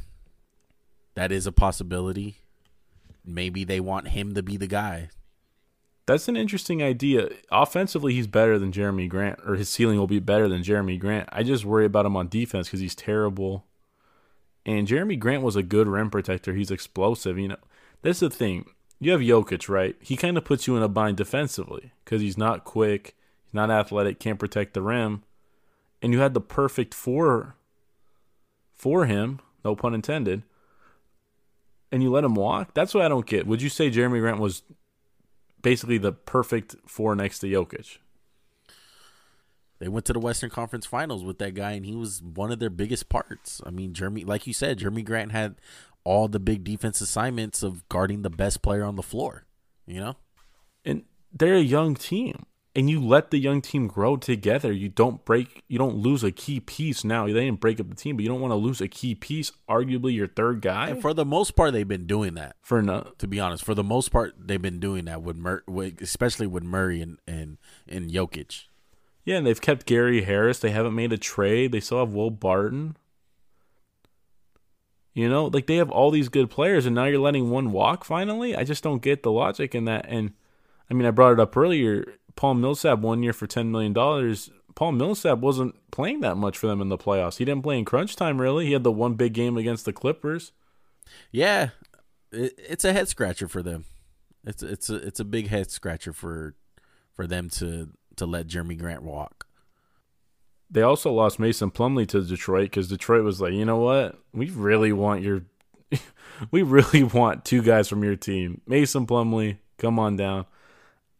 That 1.14 1.32
is 1.32 1.46
a 1.46 1.52
possibility. 1.52 2.38
Maybe 3.24 3.64
they 3.64 3.80
want 3.80 4.08
him 4.08 4.34
to 4.34 4.42
be 4.42 4.56
the 4.56 4.66
guy. 4.66 5.10
That's 6.06 6.28
an 6.28 6.36
interesting 6.36 6.82
idea. 6.82 7.30
Offensively, 7.50 8.12
he's 8.12 8.26
better 8.26 8.58
than 8.58 8.72
Jerami 8.72 9.08
Grant, 9.08 9.40
or 9.46 9.54
his 9.54 9.70
ceiling 9.70 9.98
will 9.98 10.06
be 10.06 10.18
better 10.18 10.48
than 10.48 10.62
Jerami 10.62 11.00
Grant. 11.00 11.28
I 11.32 11.42
just 11.42 11.64
worry 11.64 11.86
about 11.86 12.04
him 12.04 12.16
on 12.16 12.28
defense 12.28 12.68
because 12.68 12.80
he's 12.80 12.94
terrible. 12.94 13.64
And 14.66 14.86
Jerami 14.86 15.18
Grant 15.18 15.42
was 15.42 15.56
a 15.56 15.62
good 15.62 15.88
rim 15.88 16.10
protector. 16.10 16.52
He's 16.52 16.70
explosive. 16.70 17.38
You 17.38 17.48
know, 17.48 17.56
that's 18.02 18.20
the 18.20 18.28
thing. 18.28 18.66
You 19.00 19.12
have 19.12 19.20
Jokic, 19.20 19.68
right? 19.68 19.96
He 20.00 20.16
kind 20.16 20.36
of 20.36 20.44
puts 20.44 20.66
you 20.66 20.76
in 20.76 20.82
a 20.82 20.88
bind 20.88 21.16
defensively 21.16 21.92
because 22.04 22.20
he's 22.20 22.38
not 22.38 22.64
quick, 22.64 23.16
he's 23.44 23.54
not 23.54 23.70
athletic, 23.70 24.18
can't 24.18 24.38
protect 24.38 24.74
the 24.74 24.82
rim, 24.82 25.22
and 26.04 26.12
you 26.12 26.20
had 26.20 26.34
the 26.34 26.40
perfect 26.40 26.92
four 26.92 27.56
for 28.74 29.06
him. 29.06 29.40
No 29.64 29.74
pun 29.74 29.94
intended. 29.94 30.42
And 31.90 32.02
you 32.02 32.10
let 32.10 32.24
him 32.24 32.34
walk. 32.34 32.74
That's 32.74 32.92
what 32.92 33.02
I 33.02 33.08
don't 33.08 33.24
get. 33.24 33.46
Would 33.46 33.62
you 33.62 33.70
say 33.70 33.90
Jerami 33.90 34.20
Grant 34.20 34.38
was 34.38 34.64
basically 35.62 35.96
the 35.96 36.12
perfect 36.12 36.76
four 36.86 37.16
next 37.16 37.38
to 37.38 37.46
Jokic. 37.46 37.96
They 39.78 39.88
went 39.88 40.04
to 40.04 40.12
the 40.12 40.20
Western 40.20 40.50
Conference 40.50 40.84
Finals 40.84 41.24
with 41.24 41.38
that 41.38 41.54
guy, 41.54 41.72
and 41.72 41.86
he 41.86 41.94
was 41.94 42.22
one 42.22 42.52
of 42.52 42.58
their 42.58 42.68
biggest 42.68 43.08
parts. 43.08 43.62
I 43.64 43.70
mean, 43.70 43.94
Jerami, 43.94 44.26
like 44.26 44.46
you 44.46 44.52
said, 44.52 44.80
Jerami 44.80 45.06
Grant 45.06 45.32
had 45.32 45.54
all 46.04 46.28
the 46.28 46.38
big 46.38 46.64
defense 46.64 47.00
assignments 47.00 47.62
of 47.62 47.88
guarding 47.88 48.20
the 48.20 48.30
best 48.30 48.60
player 48.60 48.84
on 48.84 48.96
the 48.96 49.02
floor. 49.02 49.46
You 49.86 50.00
know, 50.00 50.16
and 50.84 51.04
they're 51.32 51.54
a 51.54 51.60
young 51.60 51.94
team 51.94 52.44
and 52.76 52.90
you 52.90 53.00
let 53.00 53.30
the 53.30 53.38
young 53.38 53.60
team 53.60 53.86
grow 53.86 54.16
together. 54.16 54.72
You 54.72 54.88
don't 54.88 55.24
break, 55.24 55.62
you 55.68 55.78
don't 55.78 55.96
lose 55.96 56.24
a 56.24 56.32
key 56.32 56.58
piece 56.58 57.04
now. 57.04 57.26
They 57.26 57.32
didn't 57.32 57.60
break 57.60 57.78
up 57.78 57.88
the 57.88 57.94
team, 57.94 58.16
but 58.16 58.22
you 58.22 58.28
don't 58.28 58.40
want 58.40 58.50
to 58.50 58.56
lose 58.56 58.80
a 58.80 58.88
key 58.88 59.14
piece, 59.14 59.52
arguably 59.68 60.14
your 60.14 60.26
third 60.26 60.60
guy. 60.60 60.88
And 60.88 61.00
for 61.00 61.14
the 61.14 61.24
most 61.24 61.54
part, 61.54 61.72
they've 61.72 61.86
been 61.86 62.06
doing 62.06 62.34
that. 62.34 62.56
For 62.62 62.82
no, 62.82 63.12
to 63.18 63.28
be 63.28 63.38
honest, 63.38 63.64
for 63.64 63.74
the 63.74 63.84
most 63.84 64.10
part, 64.10 64.34
they've 64.38 64.60
been 64.60 64.80
doing 64.80 65.04
that 65.04 65.22
with, 65.22 65.36
Mur- 65.36 65.62
with 65.68 66.00
especially 66.00 66.46
with 66.46 66.64
Murray 66.64 67.00
and 67.00 67.18
and 67.28 67.58
and 67.88 68.10
Jokic. 68.10 68.64
Yeah, 69.24 69.36
and 69.36 69.46
they've 69.46 69.60
kept 69.60 69.86
Gary 69.86 70.22
Harris. 70.22 70.58
They 70.58 70.70
haven't 70.70 70.94
made 70.94 71.12
a 71.12 71.18
trade. 71.18 71.72
They 71.72 71.80
still 71.80 72.00
have 72.00 72.12
Will 72.12 72.30
Barton. 72.30 72.96
You 75.14 75.28
know, 75.28 75.46
like 75.46 75.68
they 75.68 75.76
have 75.76 75.90
all 75.90 76.10
these 76.10 76.28
good 76.28 76.50
players, 76.50 76.86
and 76.86 76.94
now 76.94 77.04
you're 77.04 77.20
letting 77.20 77.48
one 77.48 77.70
walk 77.70 78.04
finally. 78.04 78.56
I 78.56 78.64
just 78.64 78.82
don't 78.82 79.00
get 79.00 79.22
the 79.22 79.30
logic 79.30 79.74
in 79.74 79.84
that. 79.84 80.06
And 80.08 80.32
I 80.90 80.94
mean, 80.94 81.06
I 81.06 81.12
brought 81.12 81.32
it 81.32 81.40
up 81.40 81.56
earlier 81.56 82.04
Paul 82.36 82.54
Millsap 82.54 82.98
one 83.00 83.22
year 83.22 83.32
for 83.32 83.46
ten 83.46 83.70
million 83.70 83.92
dollars. 83.92 84.50
Paul 84.74 84.92
Millsap 84.92 85.38
wasn't 85.38 85.76
playing 85.90 86.20
that 86.20 86.36
much 86.36 86.58
for 86.58 86.66
them 86.66 86.80
in 86.80 86.88
the 86.88 86.98
playoffs. 86.98 87.38
He 87.38 87.44
didn't 87.44 87.62
play 87.62 87.78
in 87.78 87.84
crunch 87.84 88.16
time 88.16 88.40
really. 88.40 88.66
He 88.66 88.72
had 88.72 88.82
the 88.82 88.92
one 88.92 89.14
big 89.14 89.32
game 89.32 89.56
against 89.56 89.84
the 89.84 89.92
Clippers. 89.92 90.52
Yeah, 91.30 91.70
it's 92.32 92.84
a 92.84 92.92
head 92.92 93.08
scratcher 93.08 93.48
for 93.48 93.62
them. 93.62 93.84
It's 94.44 94.62
it's 94.62 94.90
a 94.90 94.96
it's 94.96 95.20
a 95.20 95.24
big 95.24 95.48
head 95.48 95.70
scratcher 95.70 96.12
for 96.12 96.54
for 97.14 97.26
them 97.26 97.48
to 97.50 97.90
to 98.16 98.26
let 98.26 98.46
Jerami 98.46 98.78
Grant 98.78 99.02
walk. 99.02 99.46
They 100.70 100.82
also 100.82 101.12
lost 101.12 101.38
Mason 101.38 101.70
Plumlee 101.70 102.08
to 102.08 102.22
Detroit 102.22 102.64
because 102.64 102.88
Detroit 102.88 103.22
was 103.22 103.40
like, 103.40 103.52
you 103.52 103.64
know 103.64 103.76
what, 103.76 104.18
we 104.32 104.50
really 104.50 104.92
want 104.92 105.22
your, 105.22 105.42
we 106.50 106.62
really 106.62 107.04
want 107.04 107.44
two 107.44 107.62
guys 107.62 107.88
from 107.88 108.02
your 108.02 108.16
team. 108.16 108.60
Mason 108.66 109.06
Plumlee, 109.06 109.58
come 109.78 109.98
on 109.98 110.16
down. 110.16 110.46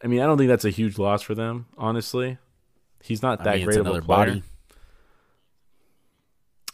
I 0.04 0.06
mean, 0.06 0.20
I 0.20 0.26
don't 0.26 0.36
think 0.36 0.48
that's 0.48 0.66
a 0.66 0.70
huge 0.70 0.98
loss 0.98 1.22
for 1.22 1.34
them, 1.34 1.64
honestly. 1.78 2.36
He's 3.02 3.22
not 3.22 3.42
that 3.44 3.54
I 3.54 3.56
mean, 3.56 3.64
great 3.64 3.78
of 3.78 3.86
a 3.86 3.90
player. 3.90 4.02
Body. 4.02 4.42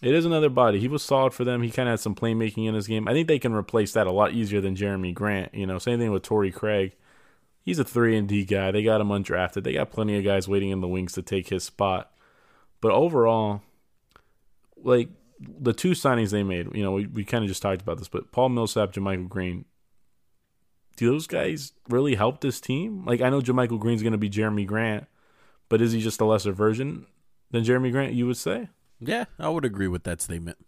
It 0.02 0.14
is 0.14 0.24
another 0.24 0.48
body. 0.48 0.80
He 0.80 0.88
was 0.88 1.02
solid 1.02 1.32
for 1.32 1.44
them. 1.44 1.62
He 1.62 1.70
kind 1.70 1.88
of 1.88 1.92
had 1.92 2.00
some 2.00 2.14
playmaking 2.14 2.66
in 2.66 2.74
his 2.74 2.88
game. 2.88 3.06
I 3.06 3.12
think 3.12 3.28
they 3.28 3.38
can 3.38 3.52
replace 3.52 3.92
that 3.92 4.06
a 4.06 4.12
lot 4.12 4.32
easier 4.32 4.60
than 4.60 4.74
Jerami 4.74 5.14
Grant. 5.14 5.54
You 5.54 5.66
know, 5.66 5.78
same 5.78 5.98
thing 5.98 6.10
with 6.10 6.22
Torrey 6.22 6.50
Craig. 6.50 6.96
He's 7.62 7.78
a 7.78 7.84
three 7.84 8.16
and 8.16 8.26
D 8.26 8.44
guy. 8.44 8.72
They 8.72 8.82
got 8.82 9.00
him 9.00 9.08
undrafted. 9.08 9.62
They 9.62 9.74
got 9.74 9.90
plenty 9.90 10.18
of 10.18 10.24
guys 10.24 10.48
waiting 10.48 10.70
in 10.70 10.80
the 10.80 10.88
wings 10.88 11.12
to 11.12 11.22
take 11.22 11.50
his 11.50 11.62
spot. 11.62 12.10
But 12.80 12.92
overall, 12.92 13.62
like 14.82 15.10
the 15.38 15.74
two 15.74 15.90
signings 15.90 16.30
they 16.30 16.42
made, 16.42 16.74
you 16.74 16.82
know, 16.82 16.92
we, 16.92 17.06
we 17.06 17.24
kind 17.24 17.44
of 17.44 17.48
just 17.48 17.62
talked 17.62 17.82
about 17.82 17.98
this, 17.98 18.08
but 18.08 18.32
Paul 18.32 18.48
Millsap, 18.48 18.92
JaMychal 18.92 19.28
Green, 19.28 19.66
do 21.00 21.10
those 21.10 21.26
guys 21.26 21.72
really 21.88 22.14
help 22.14 22.42
this 22.42 22.60
team? 22.60 23.06
Like 23.06 23.22
I 23.22 23.30
know 23.30 23.40
JaMychal 23.40 23.80
Green's 23.80 24.02
going 24.02 24.12
to 24.12 24.18
be 24.18 24.28
Jerami 24.28 24.66
Grant, 24.66 25.06
but 25.70 25.80
is 25.80 25.92
he 25.92 26.00
just 26.00 26.20
a 26.20 26.26
lesser 26.26 26.52
version 26.52 27.06
than 27.50 27.64
Jerami 27.64 27.90
Grant? 27.90 28.12
You 28.12 28.26
would 28.26 28.36
say? 28.36 28.68
Yeah, 29.00 29.24
I 29.38 29.48
would 29.48 29.64
agree 29.64 29.88
with 29.88 30.04
that 30.04 30.20
statement. 30.20 30.58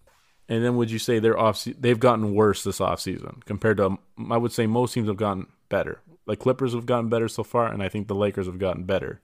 And 0.49 0.65
then 0.65 0.77
would 0.77 0.91
you 0.91 0.99
say 0.99 1.19
they're 1.19 1.39
off? 1.39 1.65
They've 1.65 2.01
gotten 2.01 2.35
worse 2.35 2.65
this 2.65 2.79
offseason 2.79 3.45
compared 3.45 3.77
to 3.77 3.99
I 4.31 4.39
would 4.39 4.53
say 4.53 4.67
most 4.67 4.95
teams 4.95 5.09
have 5.09 5.19
gotten 5.19 5.49
better. 5.69 6.01
Like 6.25 6.39
Clippers 6.39 6.73
have 6.73 6.87
gotten 6.87 7.11
better 7.11 7.29
so 7.29 7.45
far, 7.45 7.71
and 7.71 7.83
I 7.83 7.91
think 7.91 8.09
the 8.09 8.15
Lakers 8.15 8.47
have 8.47 8.59
gotten 8.59 8.85
better, 8.85 9.21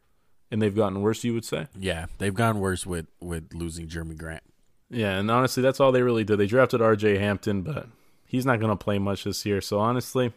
and 0.51 0.61
they've 0.61 0.77
gotten 0.77 1.01
worse. 1.01 1.25
You 1.25 1.33
would 1.33 1.45
say? 1.47 1.69
Yeah, 1.75 2.07
they've 2.19 2.35
gotten 2.35 2.61
worse 2.61 2.85
with 2.85 3.07
with 3.19 3.55
losing 3.55 3.89
Jerami 3.89 4.19
Grant. 4.19 4.43
Yeah, 4.91 5.17
and 5.19 5.31
honestly, 5.31 5.63
that's 5.63 5.81
all 5.81 5.91
they 5.91 6.03
really 6.03 6.25
did. 6.25 6.37
They 6.37 6.47
drafted 6.47 6.83
R.J. 6.83 7.17
Hampton, 7.17 7.63
but 7.63 7.87
he's 8.27 8.45
not 8.45 8.61
going 8.61 8.71
to 8.71 8.77
play 8.77 8.99
much 8.99 9.25
this 9.25 9.47
year. 9.47 9.63
So 9.63 9.79
honestly, 9.79 10.33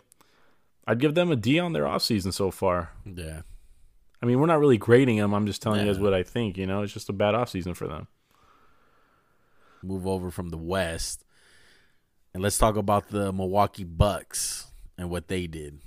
I'd 0.87 0.99
give 0.99 1.15
them 1.15 1.31
a 1.31 1.35
D 1.35 1.59
on 1.59 1.73
their 1.73 1.83
offseason 1.83 2.33
so 2.33 2.51
far. 2.51 2.91
Yeah. 3.05 3.41
I 4.21 4.25
mean, 4.25 4.39
we're 4.39 4.47
not 4.47 4.59
really 4.59 4.77
grading 4.77 5.17
them. 5.17 5.33
I'm 5.33 5.47
just 5.47 5.61
telling 5.61 5.79
yeah. 5.79 5.87
you 5.87 5.93
guys 5.93 5.99
what 5.99 6.13
I 6.13 6.23
think. 6.23 6.57
You 6.57 6.67
know, 6.67 6.83
it's 6.83 6.93
just 6.93 7.09
a 7.09 7.13
bad 7.13 7.33
offseason 7.33 7.75
for 7.75 7.87
them. 7.87 8.07
Move 9.83 10.05
over 10.05 10.29
from 10.29 10.49
the 10.49 10.57
West. 10.57 11.25
And 12.33 12.41
let's 12.41 12.57
talk 12.57 12.75
about 12.75 13.09
the 13.09 13.33
Milwaukee 13.33 13.83
Bucks 13.83 14.67
and 14.97 15.09
what 15.09 15.27
they 15.27 15.47
did. 15.47 15.81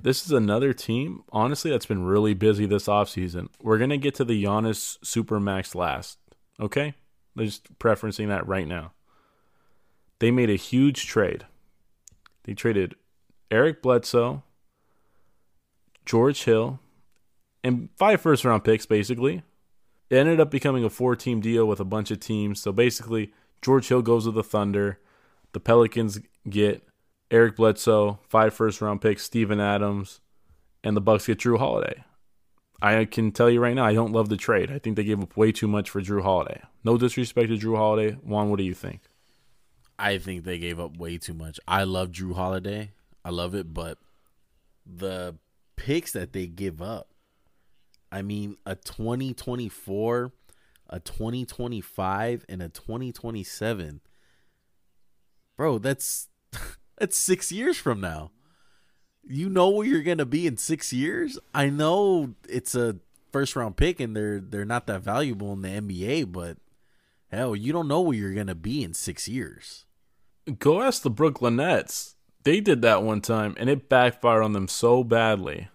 This 0.00 0.26
is 0.26 0.32
another 0.32 0.74
team, 0.74 1.22
honestly, 1.30 1.70
that's 1.70 1.86
been 1.86 2.04
really 2.04 2.34
busy 2.34 2.66
this 2.66 2.88
offseason. 2.88 3.48
We're 3.62 3.78
going 3.78 3.90
to 3.90 3.96
get 3.96 4.14
to 4.16 4.24
the 4.24 4.44
Giannis 4.44 4.98
Supermax 5.02 5.74
last. 5.74 6.18
Okay? 6.60 6.94
They're 7.34 7.46
just 7.46 7.78
preferencing 7.78 8.28
that 8.28 8.46
right 8.46 8.68
now. 8.68 8.92
They 10.18 10.30
made 10.30 10.50
a 10.50 10.56
huge 10.56 11.06
trade. 11.06 11.46
They 12.42 12.54
traded 12.54 12.96
Eric 13.50 13.82
Bledsoe, 13.82 14.42
George 16.04 16.44
Hill, 16.44 16.80
and 17.62 17.88
five 17.96 18.20
first 18.20 18.44
round 18.44 18.64
picks, 18.64 18.86
basically. 18.86 19.42
It 20.10 20.16
ended 20.16 20.40
up 20.40 20.50
becoming 20.50 20.84
a 20.84 20.90
four 20.90 21.16
team 21.16 21.40
deal 21.40 21.66
with 21.66 21.80
a 21.80 21.84
bunch 21.84 22.10
of 22.10 22.20
teams. 22.20 22.60
So 22.60 22.72
basically, 22.72 23.32
George 23.62 23.88
Hill 23.88 24.02
goes 24.02 24.24
to 24.24 24.30
the 24.30 24.44
Thunder. 24.44 24.98
The 25.52 25.60
Pelicans 25.60 26.20
get 26.48 26.86
Eric 27.30 27.56
Bledsoe, 27.56 28.18
five 28.28 28.54
first 28.54 28.80
round 28.80 29.00
picks, 29.00 29.22
Steven 29.22 29.60
Adams, 29.60 30.20
and 30.82 30.96
the 30.96 31.00
Bucks 31.00 31.26
get 31.26 31.38
Jrue 31.38 31.58
Holiday. 31.58 32.04
I 32.82 33.06
can 33.06 33.32
tell 33.32 33.48
you 33.48 33.60
right 33.60 33.74
now, 33.74 33.86
I 33.86 33.94
don't 33.94 34.12
love 34.12 34.28
the 34.28 34.36
trade. 34.36 34.70
I 34.70 34.78
think 34.78 34.96
they 34.96 35.04
gave 35.04 35.22
up 35.22 35.36
way 35.36 35.52
too 35.52 35.68
much 35.68 35.88
for 35.88 36.02
Jrue 36.02 36.22
Holiday. 36.22 36.60
No 36.84 36.98
disrespect 36.98 37.48
to 37.48 37.56
Jrue 37.56 37.76
Holiday. 37.76 38.12
Juan, 38.16 38.50
what 38.50 38.58
do 38.58 38.64
you 38.64 38.74
think? 38.74 39.00
I 39.98 40.18
think 40.18 40.44
they 40.44 40.58
gave 40.58 40.78
up 40.78 40.98
way 40.98 41.16
too 41.16 41.34
much. 41.34 41.58
I 41.66 41.84
love 41.84 42.10
Jrue 42.10 42.34
Holiday. 42.34 42.90
I 43.24 43.30
love 43.30 43.54
it, 43.54 43.72
but 43.72 43.98
the 44.84 45.36
picks 45.76 46.12
that 46.12 46.32
they 46.32 46.46
give 46.46 46.82
up. 46.82 47.10
I 48.12 48.22
mean, 48.22 48.56
a 48.64 48.76
2024, 48.76 50.32
a 50.88 51.00
2025, 51.00 52.44
and 52.48 52.62
a 52.62 52.68
2027. 52.68 54.00
Bro, 55.56 55.78
that's 55.78 56.28
that's 56.98 57.16
6 57.18 57.50
years 57.50 57.76
from 57.76 58.00
now. 58.00 58.30
You 59.26 59.48
know 59.48 59.70
where 59.70 59.86
you're 59.86 60.02
going 60.02 60.18
to 60.18 60.26
be 60.26 60.46
in 60.46 60.56
6 60.56 60.92
years? 60.92 61.38
I 61.54 61.70
know 61.70 62.34
it's 62.48 62.74
a 62.74 62.96
first 63.32 63.56
round 63.56 63.76
pick 63.76 63.98
and 63.98 64.16
they're 64.16 64.38
they're 64.40 64.64
not 64.64 64.86
that 64.86 65.00
valuable 65.00 65.52
in 65.52 65.62
the 65.62 65.68
NBA, 65.68 66.30
but 66.30 66.58
hell, 67.32 67.56
you 67.56 67.72
don't 67.72 67.88
know 67.88 68.00
where 68.00 68.16
you're 68.16 68.34
going 68.34 68.46
to 68.48 68.54
be 68.54 68.84
in 68.84 68.94
6 68.94 69.28
years. 69.28 69.86
Go 70.58 70.82
ask 70.82 71.02
the 71.02 71.10
Brooklyn 71.10 71.56
Nets. 71.56 72.13
They 72.44 72.60
did 72.60 72.82
that 72.82 73.02
one 73.02 73.20
time, 73.20 73.54
and 73.58 73.70
it 73.70 73.88
backfired 73.88 74.42
on 74.42 74.52
them 74.52 74.68
so 74.68 75.02
badly 75.02 75.68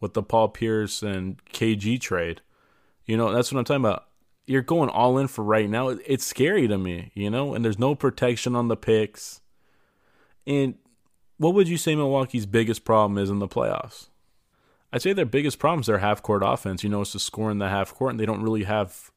with 0.00 0.14
the 0.14 0.22
Paul 0.22 0.48
Pierce 0.48 1.02
and 1.02 1.42
KG 1.46 2.00
trade. 2.00 2.42
You 3.06 3.16
know, 3.16 3.32
that's 3.32 3.52
what 3.52 3.58
I'm 3.58 3.64
talking 3.64 3.84
about. 3.84 4.06
You're 4.46 4.62
going 4.62 4.90
all 4.90 5.18
in 5.18 5.28
for 5.28 5.44
right 5.44 5.68
now. 5.68 5.88
It's 5.88 6.26
scary 6.26 6.68
to 6.68 6.76
me, 6.76 7.10
you 7.14 7.30
know, 7.30 7.54
and 7.54 7.64
there's 7.64 7.78
no 7.78 7.94
protection 7.94 8.54
on 8.54 8.68
the 8.68 8.76
picks. 8.76 9.40
And 10.46 10.74
what 11.36 11.54
would 11.54 11.68
you 11.68 11.76
say 11.76 11.94
Milwaukee's 11.94 12.46
biggest 12.46 12.84
problem 12.84 13.16
is 13.16 13.30
in 13.30 13.38
the 13.38 13.48
playoffs? 13.48 14.08
I'd 14.92 15.02
say 15.02 15.12
their 15.12 15.24
biggest 15.24 15.58
problem 15.58 15.80
is 15.80 15.86
their 15.86 15.98
half 15.98 16.22
court 16.22 16.42
offense. 16.44 16.82
You 16.82 16.90
know, 16.90 17.02
it's 17.02 17.12
to 17.12 17.18
score 17.18 17.50
in 17.50 17.58
the 17.58 17.68
half 17.68 17.94
court, 17.94 18.10
and 18.10 18.20
they 18.20 18.26
don't 18.26 18.42
really 18.42 18.64
have 18.64 19.10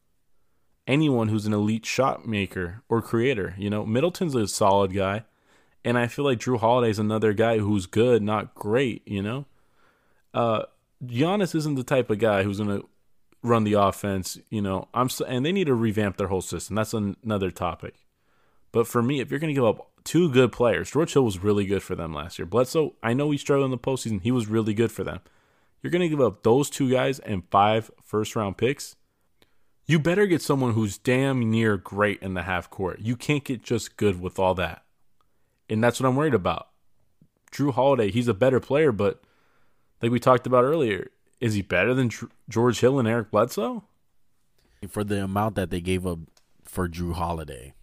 anyone 0.86 1.30
who's 1.30 1.46
an 1.46 1.54
elite 1.54 1.86
shot 1.86 2.28
maker 2.28 2.84
or 2.88 3.02
creator. 3.02 3.56
You 3.58 3.70
know, 3.70 3.86
Middleton's 3.86 4.36
a 4.36 4.48
solid 4.48 4.94
guy, 4.94 5.24
and 5.86 5.98
I 5.98 6.08
feel 6.08 6.26
like 6.26 6.40
Jrue 6.40 6.60
Holiday's 6.60 7.00
another 7.00 7.34
guy 7.34 7.60
who's 7.60 7.86
good, 7.86 8.22
not 8.22 8.56
great. 8.56 9.08
You 9.08 9.22
know, 9.22 9.46
uh, 10.34 10.64
Giannis 11.04 11.56
isn't 11.56 11.76
the 11.76 11.84
type 11.84 12.10
of 12.10 12.20
guy 12.20 12.44
who's 12.44 12.60
gonna 12.60 12.82
run 13.42 13.64
the 13.64 13.74
offense. 13.74 14.38
You 14.50 14.62
know, 14.62 14.88
I'm 14.94 15.10
so, 15.10 15.26
and 15.26 15.46
they 15.46 15.52
need 15.52 15.68
to 15.68 15.76
revamp 15.76 16.18
their 16.18 16.28
whole 16.28 16.42
system. 16.42 16.76
That's 16.76 16.94
an, 16.94 17.18
another 17.24 17.52
topic. 17.52 17.96
But 18.72 18.88
for 18.88 19.04
me, 19.04 19.20
if 19.20 19.30
you're 19.30 19.40
gonna 19.40 19.54
give 19.54 19.66
up 19.66 19.92
two 20.04 20.30
good 20.32 20.52
players, 20.52 20.92
George 20.92 21.14
Hill 21.14 21.26
was 21.26 21.44
really 21.44 21.66
good 21.66 21.84
for 21.84 21.96
them 21.96 22.14
last 22.14 22.40
year. 22.40 22.46
Bledsoe, 22.46 22.94
I 23.04 23.14
know 23.14 23.32
he 23.32 23.38
struggled 23.38 23.66
in 23.66 23.72
the 23.72 23.78
postseason. 23.78 24.22
He 24.22 24.32
was 24.32 24.48
really 24.48 24.74
good 24.74 24.92
for 24.92 25.04
them. 25.04 25.20
You're 25.82 25.92
gonna 25.92 26.10
give 26.10 26.22
up 26.22 26.44
those 26.44 26.70
two 26.70 26.90
guys 26.90 27.20
and 27.20 27.44
five 27.50 27.92
first 28.04 28.36
round 28.36 28.58
picks 28.58 28.96
you 29.86 30.00
better 30.00 30.26
get 30.26 30.42
someone 30.42 30.74
who's 30.74 30.98
damn 30.98 31.50
near 31.52 31.78
great 31.78 32.22
in 32.22 32.34
the 32.34 32.44
half 32.44 32.70
court. 32.70 33.00
You 33.00 33.16
can't 33.16 33.44
get 33.44 33.64
just 33.64 33.98
good 33.98 34.22
with 34.22 34.40
all 34.40 34.56
that. 34.56 34.83
And 35.70 35.84
that's 35.84 36.00
what 36.00 36.08
I'm 36.08 36.16
worried 36.16 36.34
about. 36.34 36.70
Jrue 37.52 37.74
Holiday, 37.74 38.12
he's 38.12 38.28
a 38.28 38.34
better 38.34 38.60
player, 38.60 38.92
but 38.92 39.22
like 40.02 40.12
we 40.12 40.20
talked 40.20 40.48
about 40.48 40.64
earlier, 40.64 41.10
is 41.40 41.54
he 41.54 41.62
better 41.62 41.94
than 41.94 42.10
George 42.50 42.80
Hill 42.80 43.00
and 43.00 43.08
Eric 43.08 43.32
Bledsoe? 43.32 43.84
For 44.90 45.04
the 45.04 45.24
amount 45.24 45.56
that 45.56 45.70
they 45.70 45.80
gave 45.80 46.06
up 46.06 46.20
for 46.66 46.90
Jrue 46.90 47.14
Holiday, 47.14 47.74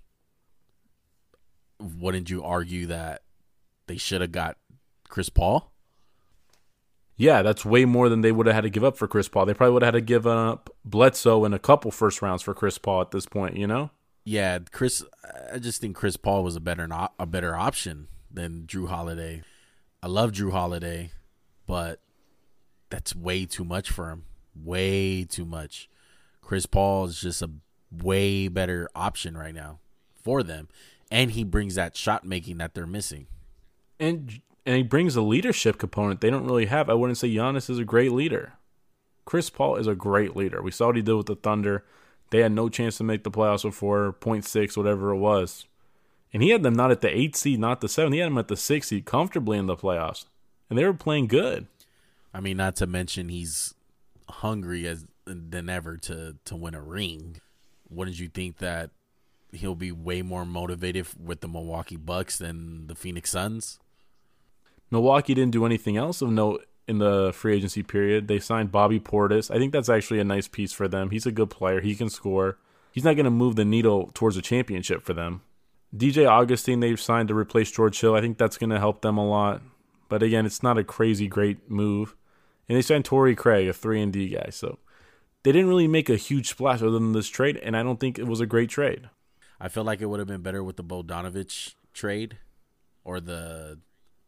wouldn't 1.78 2.28
you 2.28 2.44
argue 2.44 2.86
that 2.86 3.22
they 3.86 3.96
should 3.96 4.20
have 4.20 4.32
got 4.32 4.58
Chris 5.08 5.30
Paul? 5.30 5.72
Yeah, 7.16 7.42
that's 7.42 7.64
way 7.64 7.84
more 7.84 8.08
than 8.08 8.22
they 8.22 8.32
would 8.32 8.46
have 8.46 8.54
had 8.54 8.62
to 8.62 8.70
give 8.70 8.84
up 8.84 8.96
for 8.96 9.06
Chris 9.06 9.28
Paul. 9.28 9.46
They 9.46 9.54
probably 9.54 9.74
would 9.74 9.82
have 9.82 9.94
had 9.94 10.00
to 10.00 10.04
give 10.04 10.26
up 10.26 10.70
Bledsoe 10.84 11.44
and 11.44 11.54
a 11.54 11.58
couple 11.58 11.90
first 11.90 12.22
rounds 12.22 12.42
for 12.42 12.54
Chris 12.54 12.78
Paul 12.78 13.02
at 13.02 13.10
this 13.10 13.26
point, 13.26 13.56
you 13.56 13.66
know? 13.66 13.90
Yeah, 14.24 14.58
Chris 14.70 15.02
I 15.52 15.58
just 15.58 15.80
think 15.80 15.96
Chris 15.96 16.16
Paul 16.16 16.44
was 16.44 16.56
a 16.56 16.60
better 16.60 16.86
not 16.86 17.14
a 17.18 17.26
better 17.26 17.54
option 17.54 18.08
than 18.30 18.64
Jrue 18.66 18.88
Holiday. 18.88 19.42
I 20.02 20.06
love 20.06 20.32
Jrue 20.32 20.52
Holiday, 20.52 21.12
but 21.66 22.00
that's 22.90 23.14
way 23.14 23.46
too 23.46 23.64
much 23.64 23.90
for 23.90 24.10
him. 24.10 24.24
Way 24.54 25.24
too 25.24 25.44
much. 25.44 25.88
Chris 26.42 26.66
Paul 26.66 27.04
is 27.06 27.20
just 27.20 27.42
a 27.42 27.50
way 27.90 28.48
better 28.48 28.88
option 28.94 29.36
right 29.36 29.54
now 29.54 29.78
for 30.22 30.42
them, 30.42 30.68
and 31.10 31.32
he 31.32 31.44
brings 31.44 31.74
that 31.74 31.96
shot 31.96 32.24
making 32.24 32.58
that 32.58 32.74
they're 32.74 32.86
missing. 32.86 33.26
And 33.98 34.40
and 34.66 34.76
he 34.76 34.82
brings 34.82 35.16
a 35.16 35.22
leadership 35.22 35.78
component 35.78 36.20
they 36.20 36.30
don't 36.30 36.46
really 36.46 36.66
have. 36.66 36.90
I 36.90 36.94
wouldn't 36.94 37.18
say 37.18 37.28
Giannis 37.28 37.70
is 37.70 37.78
a 37.78 37.84
great 37.84 38.12
leader. 38.12 38.54
Chris 39.24 39.50
Paul 39.50 39.76
is 39.76 39.86
a 39.86 39.94
great 39.94 40.36
leader. 40.36 40.62
We 40.62 40.70
saw 40.70 40.86
what 40.86 40.96
he 40.96 41.02
did 41.02 41.14
with 41.14 41.26
the 41.26 41.36
Thunder. 41.36 41.84
They 42.30 42.40
had 42.40 42.52
no 42.52 42.68
chance 42.68 42.96
to 42.98 43.04
make 43.04 43.24
the 43.24 43.30
playoffs 43.30 43.62
before 43.62 44.14
0.6, 44.20 44.76
whatever 44.76 45.10
it 45.10 45.18
was. 45.18 45.66
And 46.32 46.42
he 46.42 46.50
had 46.50 46.62
them 46.62 46.74
not 46.74 46.92
at 46.92 47.00
the 47.00 47.14
eight 47.14 47.34
seed, 47.34 47.58
not 47.58 47.80
the 47.80 47.88
seven. 47.88 48.12
He 48.12 48.20
had 48.20 48.30
them 48.30 48.38
at 48.38 48.48
the 48.48 48.56
six 48.56 48.88
seed 48.88 49.04
comfortably 49.04 49.58
in 49.58 49.66
the 49.66 49.76
playoffs. 49.76 50.26
And 50.68 50.78
they 50.78 50.84
were 50.84 50.94
playing 50.94 51.26
good. 51.26 51.66
I 52.32 52.40
mean, 52.40 52.56
not 52.56 52.76
to 52.76 52.86
mention 52.86 53.28
he's 53.28 53.74
hungry 54.28 54.86
as 54.86 55.06
than 55.24 55.68
ever 55.68 55.96
to 55.96 56.36
to 56.44 56.56
win 56.56 56.74
a 56.74 56.80
ring. 56.80 57.40
Wouldn't 57.88 58.18
you 58.18 58.28
think 58.28 58.58
that 58.58 58.90
he'll 59.52 59.74
be 59.74 59.90
way 59.90 60.22
more 60.22 60.46
motivated 60.46 61.08
with 61.22 61.40
the 61.40 61.48
Milwaukee 61.48 61.96
Bucks 61.96 62.38
than 62.38 62.86
the 62.86 62.94
Phoenix 62.94 63.30
Suns? 63.30 63.80
Milwaukee 64.90 65.34
didn't 65.34 65.52
do 65.52 65.66
anything 65.66 65.96
else 65.96 66.22
of 66.22 66.30
note 66.30 66.64
in 66.88 66.98
the 66.98 67.32
free 67.32 67.56
agency 67.56 67.82
period. 67.82 68.28
They 68.28 68.38
signed 68.38 68.72
Bobby 68.72 69.00
Portis. 69.00 69.50
I 69.50 69.58
think 69.58 69.72
that's 69.72 69.88
actually 69.88 70.20
a 70.20 70.24
nice 70.24 70.48
piece 70.48 70.72
for 70.72 70.88
them. 70.88 71.10
He's 71.10 71.26
a 71.26 71.32
good 71.32 71.50
player. 71.50 71.80
He 71.80 71.94
can 71.94 72.10
score. 72.10 72.58
He's 72.92 73.04
not 73.04 73.14
going 73.14 73.24
to 73.24 73.30
move 73.30 73.56
the 73.56 73.64
needle 73.64 74.10
towards 74.14 74.36
a 74.36 74.42
championship 74.42 75.02
for 75.02 75.14
them. 75.14 75.42
DJ 75.94 76.28
Augustin 76.28 76.80
they've 76.80 77.00
signed 77.00 77.28
to 77.28 77.34
replace 77.34 77.70
George 77.70 78.00
Hill. 78.00 78.14
I 78.14 78.20
think 78.20 78.38
that's 78.38 78.58
going 78.58 78.70
to 78.70 78.78
help 78.78 79.02
them 79.02 79.18
a 79.18 79.26
lot. 79.26 79.62
But 80.08 80.22
again, 80.22 80.46
it's 80.46 80.62
not 80.62 80.78
a 80.78 80.84
crazy 80.84 81.28
great 81.28 81.70
move. 81.70 82.16
And 82.68 82.76
they 82.76 82.82
signed 82.82 83.04
Torrey 83.04 83.34
Craig, 83.34 83.68
a 83.68 83.72
3 83.72 84.02
and 84.02 84.12
D 84.12 84.28
guy. 84.28 84.50
So 84.50 84.78
they 85.42 85.52
didn't 85.52 85.68
really 85.68 85.88
make 85.88 86.10
a 86.10 86.16
huge 86.16 86.48
splash 86.48 86.82
other 86.82 86.90
than 86.90 87.12
this 87.12 87.28
trade, 87.28 87.56
and 87.56 87.76
I 87.76 87.82
don't 87.82 87.98
think 87.98 88.18
it 88.18 88.26
was 88.26 88.40
a 88.40 88.46
great 88.46 88.70
trade. 88.70 89.08
I 89.60 89.68
feel 89.68 89.84
like 89.84 90.00
it 90.00 90.06
would 90.06 90.20
have 90.20 90.28
been 90.28 90.42
better 90.42 90.62
with 90.62 90.76
the 90.76 90.84
Bogdanovich 90.84 91.74
trade 91.92 92.38
or 93.04 93.20
the 93.20 93.78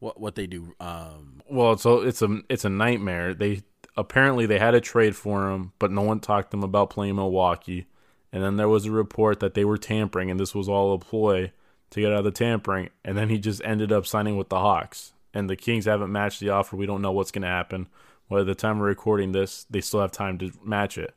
what 0.02 0.20
what 0.20 0.34
they 0.34 0.46
do. 0.46 0.74
Um, 0.80 1.42
well, 1.48 1.76
so 1.78 2.00
it's 2.00 2.22
a 2.22 2.40
it's 2.48 2.64
a 2.64 2.68
nightmare. 2.68 3.34
They 3.34 3.62
apparently 3.96 4.46
they 4.46 4.58
had 4.58 4.74
a 4.74 4.80
trade 4.80 5.14
for 5.14 5.50
him, 5.50 5.72
but 5.78 5.92
no 5.92 6.02
one 6.02 6.20
talked 6.20 6.50
to 6.50 6.56
them 6.56 6.64
about 6.64 6.90
playing 6.90 7.16
Milwaukee. 7.16 7.86
And 8.32 8.42
then 8.42 8.56
there 8.56 8.68
was 8.68 8.86
a 8.86 8.90
report 8.90 9.40
that 9.40 9.54
they 9.54 9.64
were 9.64 9.78
tampering, 9.78 10.30
and 10.30 10.40
this 10.40 10.54
was 10.54 10.68
all 10.68 10.94
a 10.94 10.98
ploy 10.98 11.52
to 11.90 12.00
get 12.00 12.12
out 12.12 12.18
of 12.18 12.24
the 12.24 12.30
tampering. 12.30 12.88
And 13.04 13.16
then 13.16 13.28
he 13.28 13.38
just 13.38 13.62
ended 13.64 13.92
up 13.92 14.06
signing 14.06 14.36
with 14.36 14.48
the 14.48 14.58
Hawks. 14.58 15.12
And 15.34 15.48
the 15.48 15.56
Kings 15.56 15.84
haven't 15.84 16.10
matched 16.10 16.40
the 16.40 16.48
offer. 16.48 16.76
We 16.76 16.86
don't 16.86 17.02
know 17.02 17.12
what's 17.12 17.30
going 17.30 17.42
to 17.42 17.48
happen. 17.48 17.88
Well, 18.28 18.40
at 18.40 18.46
the 18.46 18.54
time 18.54 18.78
of 18.78 18.84
recording 18.84 19.32
this, 19.32 19.66
they 19.68 19.82
still 19.82 20.00
have 20.00 20.12
time 20.12 20.38
to 20.38 20.50
match 20.64 20.96
it. 20.96 21.14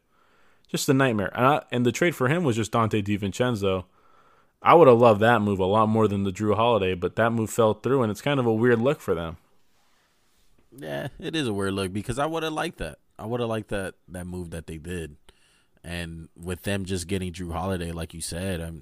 Just 0.68 0.90
a 0.90 0.94
nightmare. 0.94 1.32
And, 1.34 1.46
I, 1.46 1.64
and 1.72 1.86
the 1.86 1.92
trade 1.94 2.16
for 2.16 2.28
him 2.28 2.44
was 2.44 2.58
just 2.58 2.74
Donte 2.74 3.04
DiVincenzo, 3.04 3.86
I 4.66 4.74
would 4.74 4.88
have 4.88 4.98
loved 4.98 5.22
that 5.22 5.44
move 5.44 5.60
a 5.60 5.66
lot 5.66 5.90
more 5.90 6.08
than 6.08 6.24
the 6.24 6.32
Jrue 6.32 6.56
Holiday, 6.56 6.96
but 6.96 7.16
that 7.18 7.32
move 7.32 7.52
fell 7.52 7.76
through, 7.76 8.02
and 8.02 8.12
it's 8.12 8.22
kind 8.22 8.40
of 8.40 8.48
a 8.48 8.54
weird 8.54 8.82
look 8.82 9.00
for 9.00 9.14
them. 9.14 9.38
Yeah, 10.76 11.10
it 11.20 11.36
is 11.36 11.48
a 11.48 11.54
weird 11.54 11.74
look 11.74 11.94
because 11.94 12.18
I 12.18 12.26
would 12.26 12.42
have 12.42 12.52
liked 12.52 12.80
that. 12.80 12.98
I 13.20 13.28
would 13.28 13.40
have 13.42 13.48
liked 13.48 13.70
that 13.70 13.94
that 14.08 14.26
move 14.26 14.50
that 14.50 14.66
they 14.66 14.78
did, 14.78 15.18
and 15.84 16.30
with 16.36 16.64
them 16.64 16.84
just 16.84 17.08
getting 17.08 17.32
Jrue 17.32 17.54
Holiday, 17.54 17.92
like 17.92 18.16
you 18.16 18.22
said, 18.22 18.60
I'm, 18.60 18.82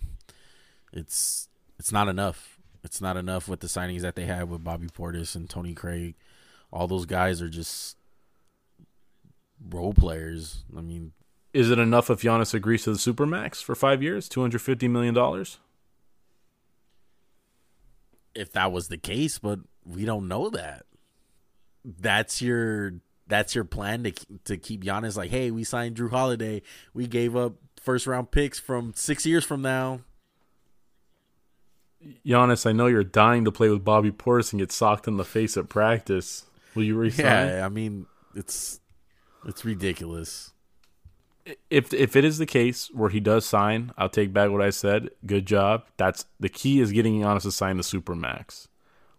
it's 0.94 1.50
it's 1.78 1.92
not 1.92 2.08
enough. 2.08 2.60
It's 2.82 3.02
not 3.02 3.18
enough 3.18 3.50
with 3.50 3.60
the 3.60 3.68
signings 3.68 4.02
that 4.02 4.16
they 4.16 4.26
have 4.26 4.48
with 4.50 4.64
Bobby 4.64 4.88
Portis 4.88 5.36
and 5.36 5.50
Tony 5.50 5.74
Craig. 5.74 6.16
All 6.72 6.88
those 6.88 7.06
guys 7.06 7.42
are 7.42 7.50
just 7.50 7.98
role 9.70 9.94
players. 9.94 10.64
I 10.78 10.82
mean, 10.82 11.12
is 11.52 11.70
it 11.70 11.78
enough 11.78 12.10
if 12.10 12.22
Giannis 12.22 12.54
agrees 12.54 12.84
to 12.86 12.92
the 12.92 12.98
supermax 12.98 13.62
for 13.62 13.76
five 13.76 14.02
years, 14.02 14.30
two 14.30 14.40
hundred 14.40 14.62
fifty 14.62 14.88
million 14.88 15.14
dollars? 15.14 15.60
If 18.36 18.52
that 18.54 18.72
was 18.72 18.88
the 18.88 18.98
case, 18.98 19.40
but 19.40 19.60
we 19.86 20.06
don't 20.06 20.28
know 20.28 20.50
that. 20.50 20.86
That's 21.86 22.42
your 22.42 22.94
that's 23.28 23.56
your 23.56 23.66
plan 23.66 24.04
to 24.04 24.14
to 24.46 24.58
keep 24.58 24.84
Giannis 24.84 25.18
like, 25.18 25.32
hey, 25.32 25.52
we 25.52 25.64
signed 25.64 25.98
Jrue 25.98 26.10
Holiday, 26.10 26.62
we 26.94 27.08
gave 27.08 27.36
up 27.36 27.54
first 27.80 28.08
round 28.08 28.32
picks 28.32 28.60
from 28.60 28.94
six 28.96 29.26
years 29.26 29.44
from 29.44 29.62
now. 29.62 30.02
Giannis, 32.26 32.66
I 32.66 32.74
know 32.74 32.88
you're 32.88 33.04
dying 33.04 33.46
to 33.46 33.52
play 33.52 33.70
with 33.70 33.84
Bobby 33.84 34.12
Portis 34.12 34.52
and 34.52 34.60
get 34.60 34.72
socked 34.72 35.08
in 35.08 35.18
the 35.18 35.24
face 35.24 35.56
at 35.56 35.70
practice. 35.70 36.46
Will 36.76 36.84
you 36.84 36.98
resign? 36.98 37.26
Yeah, 37.26 37.66
I 37.66 37.70
mean, 37.70 38.08
it's 38.36 38.80
it's 39.46 39.64
ridiculous 39.64 40.53
if 41.70 41.94
if 41.94 42.16
it 42.16 42.24
is 42.24 42.38
the 42.38 42.46
case 42.46 42.90
where 42.94 43.10
he 43.10 43.20
does 43.20 43.46
sign, 43.46 43.92
I'll 43.98 44.10
take 44.10 44.34
back 44.34 44.50
what 44.50 44.62
I 44.62 44.70
said. 44.70 45.10
Good 45.26 45.46
job. 45.46 45.86
That's 45.98 46.26
the 46.40 46.50
key 46.50 46.80
is 46.80 46.92
getting 46.92 47.20
Giannis 47.20 47.44
to 47.44 47.52
sign 47.52 47.78
the 47.78 47.84
super 47.84 48.16
max. 48.16 48.68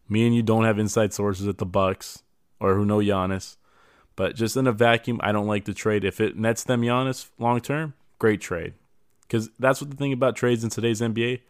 Me 0.09 0.27
and 0.27 0.35
you 0.35 0.43
don't 0.43 0.65
have 0.65 0.79
inside 0.79 1.13
sources 1.13 1.49
at 1.49 1.59
the 1.59 1.67
Bucks 1.67 2.23
or 2.61 2.75
who 2.75 2.85
know 2.85 2.99
Giannis, 2.99 3.57
but 4.17 4.37
just 4.37 4.57
in 4.57 4.67
a 4.67 4.73
vacuum, 4.73 5.21
I 5.23 5.33
don't 5.33 5.47
like 5.47 5.65
the 5.65 5.75
trade. 5.75 6.05
If 6.05 6.21
it 6.21 6.37
nets 6.37 6.65
them 6.65 6.83
Giannis 6.83 7.31
long 7.39 7.61
term, 7.61 7.95
great 8.19 8.41
trade. 8.41 8.75
Because 9.23 9.51
that's 9.59 9.81
what 9.81 9.91
the 9.91 9.97
thing 9.97 10.13
about 10.13 10.37
trades 10.37 10.65
in 10.65 10.71
today's 10.71 11.01
NBA. 11.01 11.41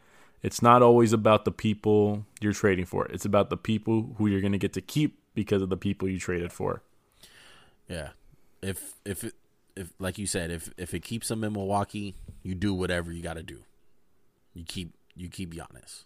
It's 0.43 0.62
not 0.62 0.83
always 0.83 1.12
about 1.12 1.45
the 1.45 1.51
people 1.51 2.27
you're 2.41 2.53
trading 2.53 2.85
for. 2.85 3.07
It's 3.07 3.25
about 3.25 3.51
the 3.51 3.57
people 3.57 4.14
who 4.16 4.27
you're 4.27 4.41
going 4.41 4.53
to 4.53 4.59
get 4.59 4.75
to 4.75 4.81
keep 4.81 5.18
because 5.35 5.62
of 5.62 5.70
the 5.70 5.77
people 5.77 6.09
you 6.09 6.18
traded 6.18 6.53
for. 6.53 6.83
Yeah. 7.89 8.11
If 8.62 8.95
if 9.05 9.25
it, 9.25 9.35
if 9.77 9.93
like 9.99 10.18
you 10.18 10.27
said, 10.27 10.51
if 10.51 10.70
if 10.77 10.95
it 10.95 11.01
keeps 11.01 11.31
him 11.31 11.45
in 11.45 11.53
Milwaukee, 11.53 12.14
you 12.43 12.55
do 12.55 12.75
whatever 12.75 13.12
you 13.12 13.22
got 13.22 13.35
to 13.35 13.43
do. 13.43 13.61
You 14.53 14.64
keep 14.64 14.95
you 15.16 15.29
keep 15.29 15.55
Giannis. 15.55 16.05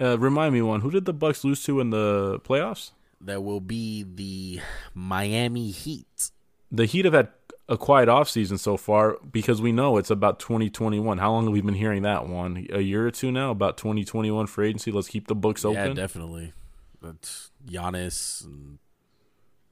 Uh, 0.00 0.18
remind 0.18 0.54
me 0.54 0.62
one. 0.62 0.80
Who 0.80 0.90
did 0.90 1.04
the 1.04 1.12
Bucks 1.12 1.44
lose 1.44 1.62
to 1.64 1.80
in 1.80 1.90
the 1.90 2.40
playoffs? 2.40 2.92
That 3.20 3.42
will 3.42 3.60
be 3.60 4.02
the 4.02 4.60
Miami 4.94 5.70
Heat. 5.70 6.30
The 6.72 6.86
Heat 6.86 7.04
have 7.04 7.14
had 7.14 7.28
a 7.68 7.76
quiet 7.76 8.08
offseason 8.08 8.58
so 8.58 8.76
far 8.76 9.18
because 9.30 9.62
we 9.62 9.70
know 9.70 9.96
it's 9.96 10.10
about 10.10 10.40
2021. 10.40 11.18
How 11.18 11.30
long 11.30 11.44
have 11.44 11.52
we 11.52 11.60
been 11.60 11.74
hearing 11.74 12.02
that 12.02 12.26
one? 12.26 12.66
A 12.72 12.80
year 12.80 13.06
or 13.06 13.10
two 13.10 13.30
now 13.30 13.50
about 13.50 13.76
2021 13.76 14.46
for 14.46 14.64
agency. 14.64 14.90
Let's 14.90 15.08
keep 15.08 15.28
the 15.28 15.36
books 15.36 15.64
open. 15.64 15.88
Yeah, 15.88 15.94
definitely. 15.94 16.52
That's 17.00 17.50
Giannis 17.66 18.44
and 18.44 18.78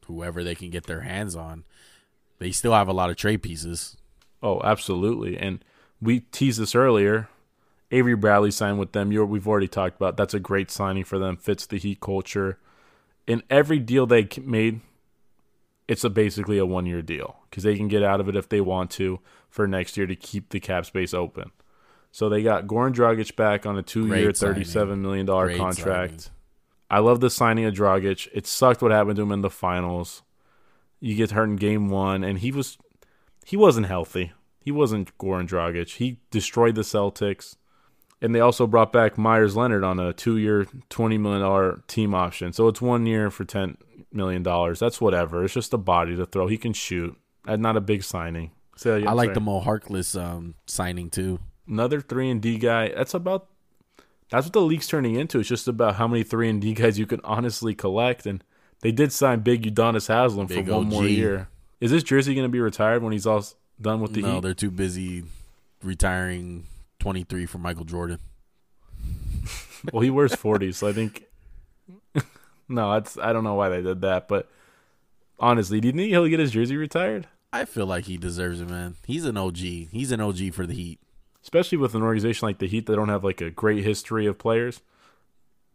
whoever 0.07 0.45
they 0.45 0.55
can 0.55 0.71
get 0.71 0.87
their 0.87 1.01
hands 1.01 1.35
on 1.35 1.65
they 2.41 2.51
still 2.51 2.73
have 2.73 2.89
a 2.89 2.93
lot 2.93 3.11
of 3.11 3.17
trade 3.17 3.43
pieces. 3.43 3.97
Oh, 4.43 4.61
absolutely. 4.65 5.39
And 5.39 5.65
we 6.03 6.21
teased 6.21 6.59
this 6.61 6.75
earlier. 6.75 7.29
Avery 7.93 8.17
Bradley 8.17 8.51
signed 8.51 8.79
with 8.81 8.93
them. 8.93 9.13
You're, 9.13 9.27
we've 9.27 9.47
already 9.47 9.69
talked 9.69 9.97
about. 9.97 10.17
That's 10.17 10.35
a 10.35 10.41
great 10.41 10.71
signing 10.71 11.05
for 11.05 11.19
them. 11.19 11.37
Fits 11.37 11.67
the 11.67 11.79
Heat 11.79 12.01
culture. 12.01 12.59
In 13.27 13.43
every 13.51 13.79
deal 13.79 14.07
they 14.07 14.29
made, 14.43 14.81
it's 15.87 16.03
a 16.05 16.11
basically 16.11 16.59
a 16.59 16.67
one 16.67 16.87
year 16.87 17.03
deal 17.03 17.37
because 17.49 17.63
they 17.65 17.77
can 17.77 17.89
get 17.89 18.03
out 18.03 18.21
of 18.21 18.29
it 18.29 18.37
if 18.37 18.49
they 18.49 18.61
want 18.61 18.91
to 18.93 19.21
for 19.49 19.67
next 19.69 19.97
year 19.97 20.07
to 20.07 20.17
keep 20.17 20.49
the 20.49 20.61
cap 20.61 20.87
space 20.87 21.13
open. 21.13 21.51
So 22.13 22.29
they 22.29 22.43
got 22.43 22.67
Goran 22.67 22.93
Dragic 22.95 23.37
back 23.37 23.67
on 23.67 23.77
a 23.79 23.83
two-year, 23.83 24.25
Great 24.25 24.37
signing. 24.37 24.55
thirty-seven 24.55 25.03
million 25.03 25.27
dollar 25.27 25.57
contract. 25.57 26.21
signing. 26.23 26.37
I 26.91 26.99
love 27.01 27.21
the 27.21 27.31
signing 27.31 27.67
of 27.67 27.75
Dragic. 27.75 28.29
It 28.33 28.47
sucked 28.47 28.83
what 28.83 28.91
happened 28.91 29.17
to 29.17 29.23
him 29.23 29.31
in 29.33 29.43
the 29.43 29.51
finals. 29.51 30.23
You 31.01 31.15
get 31.15 31.31
hurt 31.31 31.49
in 31.49 31.57
game 31.57 31.89
one, 31.89 32.23
and 32.23 32.39
he 32.39 32.53
was 32.53 32.79
he 33.45 33.57
wasn't 33.57 33.87
healthy. 33.87 34.33
He 34.63 34.71
wasn't 34.71 35.17
Goran 35.19 35.49
Dragic. 35.49 35.97
He 35.97 36.21
destroyed 36.31 36.75
the 36.75 36.83
Celtics. 36.83 37.57
And 38.23 38.35
they 38.35 38.41
also 38.41 38.67
brought 38.67 38.93
back 38.93 39.17
Meyers 39.17 39.57
Leonard 39.57 39.83
on 39.83 39.99
a 39.99 40.13
two 40.13 40.37
year, 40.37 40.67
$20 40.91 41.19
million 41.19 41.83
team 41.87 42.15
option. 42.15 42.53
So 42.53 42.69
it's 42.69 42.83
one 42.83 43.07
year 43.07 43.31
for 43.31 43.47
$10 43.47 43.77
million. 44.13 44.43
That's 44.43 45.01
whatever. 45.01 45.45
It's 45.45 45.55
just 45.55 45.73
a 45.73 45.79
body 45.79 46.17
to 46.17 46.27
throw. 46.27 46.47
He 46.47 46.59
can 46.59 46.75
shoot. 46.75 47.17
That's 47.47 47.61
not 47.61 47.79
a 47.79 47.81
big 47.81 48.05
signing. 48.05 48.51
So, 48.77 48.97
yeah, 48.97 49.11
I 49.11 49.15
like 49.15 49.29
sorry. 49.29 49.35
the 49.35 49.41
Mo 49.41 49.61
Harkless 49.63 50.21
um, 50.21 50.55
signing 50.67 51.09
too. 51.09 51.41
Another 51.67 52.01
3 52.01 52.31
and 52.31 52.43
D 52.43 52.59
guy. 52.59 52.89
That's 52.89 53.15
about. 53.15 53.49
That's 54.31 54.47
what 54.47 54.53
the 54.53 54.61
league's 54.61 54.87
turning 54.87 55.17
into. 55.17 55.41
It's 55.41 55.49
just 55.49 55.67
about 55.67 55.97
how 55.97 56.07
many 56.07 56.23
3 56.23 56.49
and 56.51 56.61
D 56.61 56.75
guys 56.75 56.99
you 56.99 57.07
can 57.07 57.21
honestly 57.25 57.75
collect. 57.75 58.27
And 58.27 58.45
they 58.83 58.93
did 58.93 59.13
sign 59.13 59.41
Big 59.41 59.63
Udonis 59.63 60.09
Haslam 60.09 60.49
for 60.49 60.55
Big 60.55 60.69
one 60.69 60.89
more 60.89 61.05
year. 61.05 61.49
Is 61.81 61.91
this 61.91 62.03
jersey 62.03 62.35
going 62.35 62.45
to 62.45 62.51
be 62.51 62.61
retired 62.61 63.03
when 63.03 63.13
he's 63.13 63.27
all 63.27 63.45
done 63.81 64.01
with 64.01 64.13
the 64.13 64.23
no, 64.23 64.35
Heat? 64.35 64.43
they're 64.43 64.55
too 64.55 64.71
busy 64.71 65.25
retiring 65.83 66.67
23 66.99 67.47
for 67.47 67.59
Michael 67.59 67.85
Jordan. 67.85 68.19
Well, 69.95 70.03
he 70.03 70.11
wears 70.11 70.33
40s, 70.33 70.75
so 70.75 70.89
I 70.89 70.93
think. 70.93 71.25
no, 72.69 72.93
that's 72.93 73.17
I 73.17 73.33
don't 73.33 73.45
know 73.45 73.55
why 73.55 73.71
they 73.71 73.81
did 73.81 74.03
that, 74.03 74.29
but 74.29 74.47
honestly, 75.39 75.81
do 75.81 75.89
you 75.89 75.93
think 75.93 76.11
he'll 76.11 76.29
get 76.29 76.39
his 76.39 76.51
jersey 76.51 76.77
retired? 76.77 77.29
I 77.51 77.65
feel 77.65 77.87
like 77.87 78.05
he 78.05 78.19
deserves 78.19 78.61
it, 78.61 78.69
man. 78.69 78.97
He's 79.07 79.25
an 79.25 79.39
OG. 79.39 79.57
He's 79.57 80.13
an 80.13 80.21
OG 80.21 80.53
for 80.53 80.67
the 80.67 80.75
Heat. 80.75 81.01
Especially 81.43 81.79
with 81.79 81.95
an 81.95 82.03
organization 82.03 82.47
like 82.47 82.59
the 82.59 82.69
Heat 82.69 82.85
that 82.87 82.97
don't 82.97 83.09
have 83.09 83.25
like 83.25 83.41
a 83.41 83.51
great 83.51 83.83
history 83.83 84.27
of 84.27 84.39
players. 84.39 84.83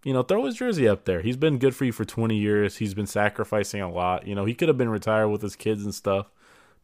You 0.05 0.13
know, 0.13 0.23
throw 0.23 0.45
his 0.45 0.55
jersey 0.55 0.87
up 0.87 1.03
there. 1.05 1.21
He's 1.21 1.35
been 1.35 1.57
good 1.57 1.75
for 1.75 1.83
you 1.83 1.91
for 1.91 2.05
20 2.05 2.37
years. 2.37 2.77
He's 2.77 2.93
been 2.93 3.07
sacrificing 3.07 3.81
a 3.81 3.91
lot. 3.91 4.25
You 4.27 4.35
know, 4.35 4.45
he 4.45 4.53
could 4.53 4.67
have 4.69 4.77
been 4.77 4.87
retired 4.89 5.29
with 5.29 5.41
his 5.41 5.55
kids 5.55 5.83
and 5.83 5.93
stuff, 5.93 6.27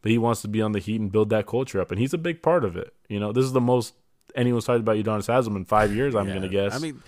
but 0.02 0.10
he 0.10 0.18
wants 0.18 0.42
to 0.42 0.48
be 0.48 0.60
on 0.60 0.72
the 0.72 0.80
Heat 0.80 1.00
and 1.00 1.10
build 1.10 1.30
that 1.30 1.46
culture 1.46 1.80
up, 1.80 1.90
and 1.92 2.00
he's 2.00 2.12
a 2.12 2.18
big 2.18 2.42
part 2.42 2.64
of 2.64 2.76
it. 2.76 2.92
You 3.08 3.20
know, 3.20 3.32
this 3.32 3.44
is 3.44 3.52
the 3.52 3.60
most 3.60 3.94
anyone's 4.34 4.64
talked 4.64 4.80
about 4.80 4.96
Udonis 4.96 5.28
Haslam 5.28 5.56
in 5.56 5.64
five 5.64 5.94
years. 5.94 6.14
I'm 6.14 6.26
Yeah, 6.28 6.34
gonna 6.34 6.48
guess. 6.48 6.74
I 6.74 6.78
mean, 6.78 7.02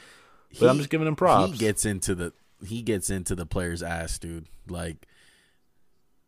But 0.60 0.70
I'm 0.70 0.78
just 0.78 0.88
giving 0.88 1.06
him 1.08 1.16
props. 1.16 1.52
He 1.52 1.58
gets 1.58 1.84
into 1.84 2.14
the 2.14 2.32
he 2.64 2.80
gets 2.82 3.10
into 3.10 3.34
the 3.34 3.44
player's 3.44 3.82
ass, 3.82 4.18
dude. 4.18 4.46
Like 4.68 5.06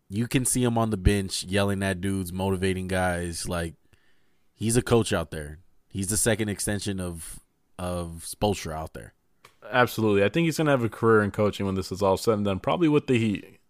you 0.08 0.26
can 0.26 0.44
see 0.44 0.62
him 0.64 0.76
on 0.76 0.90
the 0.90 0.96
bench 0.96 1.44
yelling 1.44 1.82
at 1.82 2.00
dudes, 2.00 2.32
motivating 2.32 2.88
guys. 2.88 3.48
Like 3.48 3.74
he's 4.54 4.76
a 4.76 4.82
coach 4.82 5.12
out 5.12 5.30
there. 5.30 5.58
He's 5.88 6.08
the 6.08 6.16
second 6.16 6.48
extension 6.48 6.98
of 6.98 7.38
of 7.78 8.24
Spoelstra 8.26 8.72
out 8.72 8.94
there. 8.94 9.12
Absolutely. 9.70 10.24
I 10.24 10.28
think 10.28 10.44
he's 10.46 10.56
going 10.56 10.66
to 10.66 10.70
have 10.72 10.84
a 10.84 10.88
career 10.88 11.22
in 11.22 11.30
coaching 11.30 11.66
when 11.66 11.74
this 11.74 11.90
is 11.92 12.02
all 12.02 12.16
said 12.16 12.34
and 12.34 12.44
done, 12.44 12.60
probably 12.60 12.88
with 12.88 13.06
the 13.06 13.18
Heat. 13.18 13.60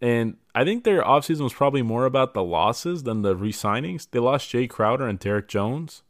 And 0.00 0.36
I 0.54 0.64
think 0.64 0.84
their 0.84 1.02
offseason 1.02 1.40
was 1.40 1.52
probably 1.52 1.82
more 1.82 2.04
about 2.04 2.32
the 2.32 2.42
losses 2.44 3.02
than 3.02 3.22
the 3.22 3.34
re 3.34 3.52
signings. 3.52 4.08
They 4.10 4.20
lost 4.20 4.52
Jae 4.52 4.68
Crowder 4.70 5.06
and 5.08 5.18
Derrick 5.18 5.48
Jones 5.48 6.02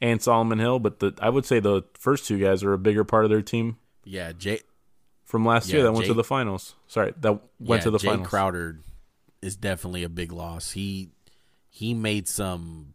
and 0.00 0.22
Solomon 0.22 0.60
Hill, 0.60 0.78
but 0.78 1.00
the, 1.00 1.12
I 1.20 1.28
would 1.28 1.44
say 1.44 1.58
the 1.58 1.82
first 1.94 2.26
two 2.26 2.38
guys 2.38 2.62
are 2.62 2.72
a 2.72 2.78
bigger 2.78 3.02
part 3.02 3.24
of 3.24 3.30
their 3.30 3.42
team 3.42 3.78
Yeah, 4.04 4.30
Jae 4.32 4.62
from 5.24 5.44
last 5.44 5.68
Yeah, 5.68 5.76
year 5.76 5.82
that 5.84 5.92
went 5.92 6.06
to 6.06 6.14
the 6.14 6.22
finals. 6.22 6.76
Sorry, 6.86 7.12
that 7.20 7.32
went 7.58 7.80
yeah, 7.80 7.84
to 7.84 7.90
the 7.90 7.98
Jae 7.98 8.04
finals. 8.06 8.28
Crowder 8.28 8.80
is 9.42 9.56
definitely 9.56 10.04
a 10.04 10.08
big 10.08 10.30
loss. 10.30 10.72
He 10.72 11.10
he 11.68 11.94
made 11.94 12.28
some 12.28 12.94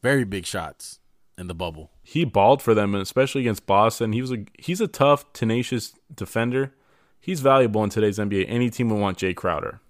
very 0.00 0.24
big 0.24 0.46
shots 0.46 0.99
in 1.40 1.46
the 1.46 1.54
bubble. 1.54 1.90
he 2.02 2.24
balled 2.24 2.60
for 2.60 2.74
them, 2.74 2.94
and 2.94 3.00
especially 3.02 3.40
against 3.40 3.66
Boston. 3.66 4.12
He 4.12 4.20
was 4.20 4.30
a 4.30 4.44
he's 4.58 4.80
a 4.80 4.86
tough, 4.86 5.32
tenacious 5.32 5.94
defender. 6.14 6.74
He's 7.18 7.40
valuable 7.40 7.82
in 7.82 7.90
today's 7.90 8.18
NBA. 8.18 8.44
Any 8.46 8.68
team 8.68 8.90
would 8.90 9.00
want 9.00 9.18
Jae 9.18 9.34
Crowder. 9.34 9.80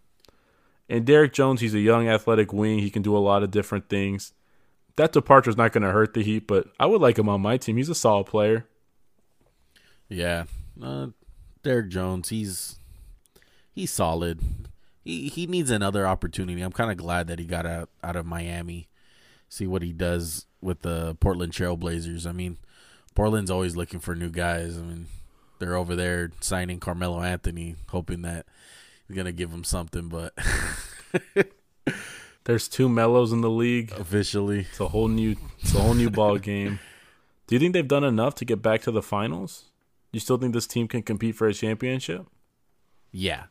And 0.88 1.05
Derrick 1.05 1.32
Jones, 1.32 1.61
he's 1.61 1.74
a 1.74 1.80
young, 1.80 2.09
athletic 2.09 2.53
wing. 2.53 2.78
He 2.78 2.90
can 2.90 3.03
do 3.03 3.16
a 3.16 3.18
lot 3.18 3.42
of 3.42 3.51
different 3.51 3.88
things. 3.88 4.32
That 4.96 5.12
departure 5.12 5.51
is 5.51 5.57
not 5.57 5.72
going 5.72 5.82
to 5.82 5.90
hurt 5.90 6.14
the 6.14 6.22
Heat, 6.22 6.46
but 6.46 6.68
I 6.78 6.86
would 6.86 7.01
like 7.01 7.18
him 7.18 7.28
on 7.28 7.40
my 7.40 7.57
team. 7.57 7.76
He's 7.76 7.88
a 7.88 7.94
solid 7.94 8.26
player. 8.26 8.66
Yeah, 10.09 10.44
uh, 10.82 11.09
Derrick 11.62 11.88
Jones, 11.88 12.28
he's 12.28 12.78
he's 13.72 13.90
solid. 13.90 14.40
He 15.03 15.28
he 15.28 15.46
needs 15.48 15.70
another 15.70 16.07
opportunity. 16.07 16.62
I'm 16.62 16.72
kind 16.72 16.90
of 16.92 16.96
glad 16.96 17.26
that 17.26 17.40
he 17.40 17.44
got 17.44 17.66
out 17.66 17.90
out 18.05 18.16
of 18.16 18.26
Miami. 18.26 18.88
See 19.48 19.66
what 19.66 19.82
he 19.82 19.92
does 19.92 20.46
with 20.61 20.82
the 20.82 21.14
Portland 21.16 21.52
Trailblazers. 21.52 22.26
I 22.26 22.32
mean, 22.32 22.58
Portland's 23.14 23.50
always 23.50 23.76
looking 23.76 24.00
for 24.00 24.14
new 24.14 24.30
guys. 24.30 24.76
I 24.78 24.82
mean, 24.82 25.06
they're 25.58 25.74
over 25.76 25.94
there 25.96 26.30
signing 26.40 26.80
Carmelo 26.80 27.22
Anthony, 27.22 27.76
hoping 27.88 28.22
that 28.22 28.46
he's 29.06 29.16
gonna 29.16 29.32
give 29.32 29.50
him 29.50 29.64
something. 29.64 30.08
But 30.08 30.34
There's 32.44 32.68
two 32.68 32.88
mellows 32.88 33.32
in 33.32 33.42
the 33.42 33.50
league. 33.50 33.92
officially, 33.92 34.61
It's 34.70 34.80
a 34.80 34.88
whole 34.88 35.08
new 35.08 35.36
it's 35.61 35.74
a 35.74 35.80
whole 35.80 35.94
new 35.94 36.11
ball 36.11 36.38
game. 36.38 36.78
Do 37.46 37.54
you 37.54 37.58
think 37.58 37.74
they've 37.74 37.86
done 37.86 38.04
enough 38.04 38.34
to 38.36 38.44
get 38.44 38.62
back 38.62 38.80
to 38.82 38.90
the 38.90 39.02
finals? 39.02 39.64
You 40.12 40.20
still 40.20 40.38
think 40.38 40.54
this 40.54 40.66
team 40.66 40.88
can 40.88 41.02
compete 41.02 41.36
for 41.36 41.46
a 41.46 41.54
championship? 41.54 42.26
yeah. 43.12 43.44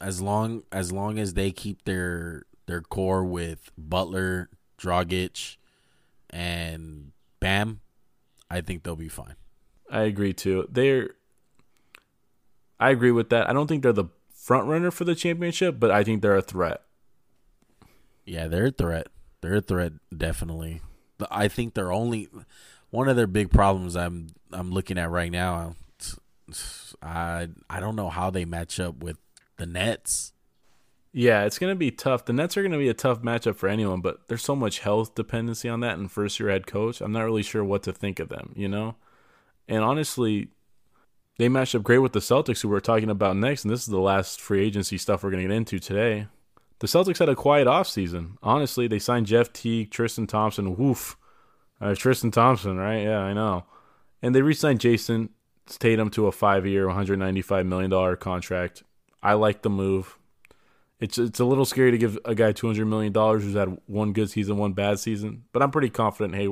As 0.00 0.20
long 0.20 0.64
as 0.72 0.90
long 0.90 1.18
as 1.20 1.34
they 1.34 1.52
keep 1.52 1.84
their 1.84 2.42
their 2.66 2.80
core 2.80 3.24
with 3.24 3.70
Butler, 3.78 4.48
Dragic, 4.76 5.58
and 6.32 7.12
Bam, 7.40 7.80
I 8.50 8.60
think 8.60 8.82
they'll 8.82 8.96
be 8.96 9.08
fine. 9.08 9.34
I 9.90 10.02
agree 10.02 10.32
too. 10.32 10.66
They're 10.70 11.10
I 12.80 12.90
agree 12.90 13.12
with 13.12 13.30
that. 13.30 13.48
I 13.48 13.52
don't 13.52 13.66
think 13.66 13.82
they're 13.82 13.92
the 13.92 14.06
front 14.34 14.66
runner 14.66 14.90
for 14.90 15.04
the 15.04 15.14
championship, 15.14 15.78
but 15.78 15.90
I 15.90 16.02
think 16.02 16.20
they're 16.20 16.36
a 16.36 16.42
threat. 16.42 16.82
Yeah, 18.24 18.48
they're 18.48 18.66
a 18.66 18.70
threat. 18.70 19.08
They're 19.40 19.56
a 19.56 19.60
threat, 19.60 19.92
definitely. 20.16 20.80
I 21.30 21.48
think 21.48 21.74
they're 21.74 21.92
only 21.92 22.28
one 22.90 23.08
of 23.08 23.16
their 23.16 23.26
big 23.26 23.50
problems. 23.50 23.96
I'm 23.96 24.28
I'm 24.52 24.70
looking 24.70 24.98
at 24.98 25.10
right 25.10 25.30
now. 25.30 25.74
I 27.02 27.48
I 27.70 27.80
don't 27.80 27.96
know 27.96 28.08
how 28.08 28.30
they 28.30 28.44
match 28.44 28.80
up 28.80 29.02
with 29.02 29.18
the 29.58 29.66
Nets. 29.66 30.31
Yeah, 31.14 31.44
it's 31.44 31.58
going 31.58 31.70
to 31.70 31.78
be 31.78 31.90
tough. 31.90 32.24
The 32.24 32.32
Nets 32.32 32.56
are 32.56 32.62
going 32.62 32.72
to 32.72 32.78
be 32.78 32.88
a 32.88 32.94
tough 32.94 33.20
matchup 33.20 33.56
for 33.56 33.68
anyone, 33.68 34.00
but 34.00 34.28
there's 34.28 34.42
so 34.42 34.56
much 34.56 34.78
health 34.78 35.14
dependency 35.14 35.68
on 35.68 35.80
that 35.80 35.98
and 35.98 36.10
first 36.10 36.40
year 36.40 36.48
head 36.48 36.66
coach. 36.66 37.02
I'm 37.02 37.12
not 37.12 37.24
really 37.24 37.42
sure 37.42 37.62
what 37.62 37.82
to 37.82 37.92
think 37.92 38.18
of 38.18 38.30
them, 38.30 38.52
you 38.56 38.66
know? 38.66 38.96
And 39.68 39.84
honestly, 39.84 40.48
they 41.38 41.50
matched 41.50 41.74
up 41.74 41.82
great 41.82 41.98
with 41.98 42.12
the 42.12 42.20
Celtics, 42.20 42.62
who 42.62 42.68
we're 42.68 42.80
talking 42.80 43.10
about 43.10 43.36
next. 43.36 43.64
And 43.64 43.72
this 43.72 43.80
is 43.80 43.86
the 43.86 44.00
last 44.00 44.40
free 44.40 44.64
agency 44.64 44.96
stuff 44.96 45.22
we're 45.22 45.30
going 45.30 45.42
to 45.42 45.48
get 45.48 45.56
into 45.56 45.78
today. 45.78 46.28
The 46.78 46.86
Celtics 46.86 47.18
had 47.18 47.28
a 47.28 47.36
quiet 47.36 47.68
offseason. 47.68 48.36
Honestly, 48.42 48.88
they 48.88 48.98
signed 48.98 49.26
Jeff 49.26 49.52
Teague, 49.52 49.90
Tristan 49.90 50.26
Thompson. 50.26 50.76
Woof. 50.76 51.16
Uh, 51.80 51.94
Tristan 51.94 52.30
Thompson, 52.30 52.76
right? 52.78 53.02
Yeah, 53.02 53.18
I 53.18 53.34
know. 53.34 53.64
And 54.22 54.34
they 54.34 54.40
re 54.42 54.54
signed 54.54 54.80
Jayson 54.80 55.28
Tatum 55.66 56.10
to 56.10 56.26
a 56.26 56.32
five 56.32 56.66
year, 56.66 56.86
$195 56.86 57.66
million 57.66 58.16
contract. 58.16 58.82
I 59.22 59.34
like 59.34 59.62
the 59.62 59.70
move. 59.70 60.18
It's 61.02 61.18
it's 61.18 61.40
a 61.40 61.44
little 61.44 61.64
scary 61.64 61.90
to 61.90 61.98
give 61.98 62.16
a 62.24 62.32
guy 62.32 62.52
two 62.52 62.68
hundred 62.68 62.86
million 62.86 63.12
dollars 63.12 63.42
who's 63.42 63.56
had 63.56 63.76
one 63.86 64.12
good 64.12 64.30
season, 64.30 64.56
one 64.56 64.72
bad 64.72 65.00
season. 65.00 65.42
But 65.52 65.60
I'm 65.60 65.72
pretty 65.72 65.90
confident. 65.90 66.36
Hey, 66.36 66.48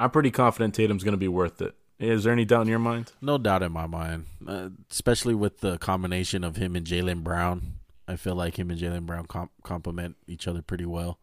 I'm 0.00 0.10
pretty 0.10 0.32
confident 0.32 0.74
Tatum's 0.74 1.04
going 1.04 1.12
to 1.12 1.18
be 1.18 1.28
worth 1.28 1.62
it. 1.62 1.76
Is 2.00 2.24
there 2.24 2.32
any 2.32 2.44
doubt 2.44 2.62
in 2.62 2.68
your 2.68 2.80
mind? 2.80 3.12
No 3.20 3.38
doubt 3.38 3.62
in 3.62 3.70
my 3.70 3.86
mind, 3.86 4.26
uh, 4.48 4.70
especially 4.90 5.34
with 5.36 5.60
the 5.60 5.78
combination 5.78 6.42
of 6.42 6.56
him 6.56 6.74
and 6.74 6.84
Jaylen 6.84 7.22
Brown. 7.22 7.74
I 8.08 8.16
feel 8.16 8.34
like 8.34 8.58
him 8.58 8.68
and 8.68 8.80
Jaylen 8.80 9.06
Brown 9.06 9.26
comp- 9.26 9.52
complement 9.62 10.16
each 10.26 10.48
other 10.48 10.60
pretty 10.60 10.84
well. 10.84 11.20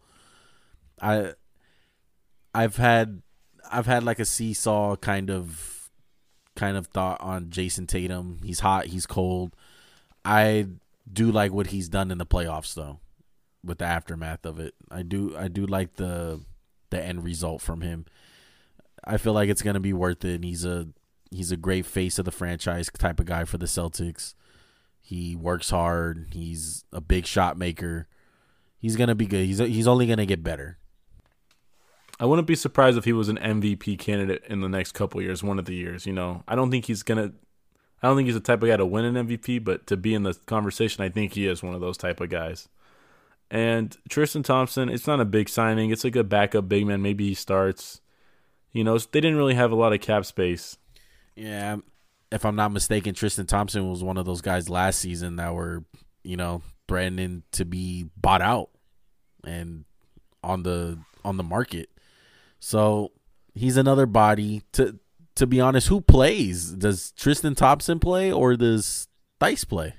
I 1.02 1.34
I've 2.56 2.78
had 2.78 3.22
I've 3.70 3.86
had 3.86 4.04
like 4.04 4.20
a 4.20 4.26
seesaw 4.26 4.96
kind 4.96 5.30
of 5.30 5.90
kind 6.56 6.78
of 6.78 6.88
thought 6.88 7.20
on 7.20 7.50
Jayson 7.50 7.86
Tatum. 7.86 8.40
He's 8.46 8.62
hot, 8.62 8.86
he's 8.86 9.06
cold. 9.06 9.58
I 10.24 10.68
do 11.12 11.32
like 11.32 11.52
what 11.52 11.68
he's 11.68 11.90
done 11.90 12.12
in 12.12 12.18
the 12.18 12.26
playoffs 12.26 12.74
though. 12.74 13.00
With 13.64 13.78
the 13.78 13.86
aftermath 13.86 14.46
of 14.46 14.60
it. 14.60 14.74
I 14.90 15.04
do 15.04 15.36
I 15.38 15.48
do 15.48 15.66
like 15.66 15.96
the 15.96 16.42
the 16.90 17.02
end 17.02 17.24
result 17.24 17.62
from 17.62 17.82
him. 17.82 18.06
I 19.04 19.18
feel 19.18 19.34
like 19.34 19.50
it's 19.50 19.62
gonna 19.62 19.80
be 19.80 19.94
worth 19.94 20.26
it. 20.26 20.36
And 20.36 20.44
he's 20.44 20.66
a 20.66 20.88
he's 21.30 21.52
a 21.52 21.58
great 21.58 21.86
face 21.86 22.20
of 22.20 22.26
the 22.26 22.32
franchise 22.32 22.90
type 22.98 23.20
of 23.20 23.26
guy 23.26 23.46
for 23.46 23.58
the 23.58 23.66
Celtics. 23.66 24.34
He 25.00 25.36
works 25.36 25.70
hard. 25.70 26.28
He's 26.32 26.86
a 26.92 27.02
big 27.02 27.26
shot 27.26 27.58
maker. 27.58 28.08
He's 28.78 28.96
gonna 28.96 29.16
be 29.16 29.28
good. 29.28 29.46
He's 29.46 29.60
he's 29.60 29.88
only 29.88 30.08
gonna 30.08 30.26
get 30.26 30.44
better. 30.44 30.78
I 32.20 32.26
wouldn't 32.26 32.48
be 32.48 32.56
surprised 32.56 33.00
if 33.00 33.06
he 33.06 33.14
was 33.14 33.30
an 33.30 33.38
MVP 33.38 33.98
candidate 33.98 34.44
in 34.48 34.62
the 34.62 34.70
next 34.70 34.92
couple 34.92 35.22
years, 35.24 35.44
one 35.44 35.58
of 35.58 35.66
the 35.66 35.74
years. 35.74 36.06
You 36.06 36.14
know, 36.14 36.44
I 36.48 36.56
don't 36.56 36.70
think 36.70 36.86
he's 36.86 37.02
gonna. 37.04 37.34
I 38.02 38.08
don't 38.08 38.18
think 38.18 38.26
he's 38.26 38.36
the 38.36 38.42
type 38.42 38.64
of 38.64 38.70
guy 38.70 38.78
to 38.78 38.86
win 38.86 39.06
an 39.06 39.28
MVP, 39.28 39.64
but 39.64 39.86
to 39.88 39.98
be 39.98 40.14
in 40.14 40.24
the 40.24 40.34
conversation, 40.46 41.04
I 41.04 41.10
think 41.10 41.34
he 41.34 41.48
is 41.48 41.62
one 41.62 41.76
of 41.76 41.82
those 41.82 41.98
type 41.98 42.20
of 42.20 42.30
guys. 42.30 42.68
And 43.52 43.96
Tristan 44.10 44.44
Thompson, 44.44 44.90
it's 44.90 45.08
not 45.08 45.20
a 45.20 45.26
big 45.26 45.50
signing. 45.50 45.92
It's 45.92 46.06
a 46.06 46.10
good 46.10 46.30
backup 46.30 46.70
big 46.70 46.88
man. 46.88 47.02
Maybe 47.02 47.28
he 47.28 47.34
starts. 47.34 48.02
You 48.72 48.84
know, 48.84 48.98
they 48.98 49.20
didn't 49.20 49.38
really 49.38 49.56
have 49.56 49.72
a 49.72 49.76
lot 49.76 49.94
of 49.94 50.02
cap 50.02 50.26
space. 50.26 50.78
Yeah, 51.36 51.78
if 52.32 52.46
I'm 52.46 52.56
not 52.56 52.72
mistaken, 52.72 53.14
Tristan 53.14 53.46
Thompson 53.46 53.90
was 53.90 54.04
one 54.04 54.18
of 54.18 54.26
those 54.26 54.42
guys 54.42 54.70
last 54.70 55.00
season 55.00 55.36
that 55.36 55.54
were, 55.54 55.84
you 56.24 56.38
know, 56.38 56.62
threatening 56.88 57.44
to 57.52 57.66
be 57.66 58.10
bought 58.16 58.42
out 58.42 58.70
and 59.44 59.86
on 60.44 60.64
the 60.64 60.98
on 61.24 61.38
the 61.38 61.44
market. 61.44 61.90
So 62.60 63.12
he's 63.54 63.78
another 63.78 64.06
body. 64.06 64.64
To 64.74 64.98
to 65.42 65.48
be 65.48 65.60
honest, 65.60 65.88
who 65.88 66.02
plays? 66.02 66.70
Does 66.70 67.14
Tristan 67.14 67.56
Thompson 67.56 68.00
play 68.00 68.32
or 68.32 68.56
does 68.56 69.08
Theis 69.40 69.68
play? 69.68 69.96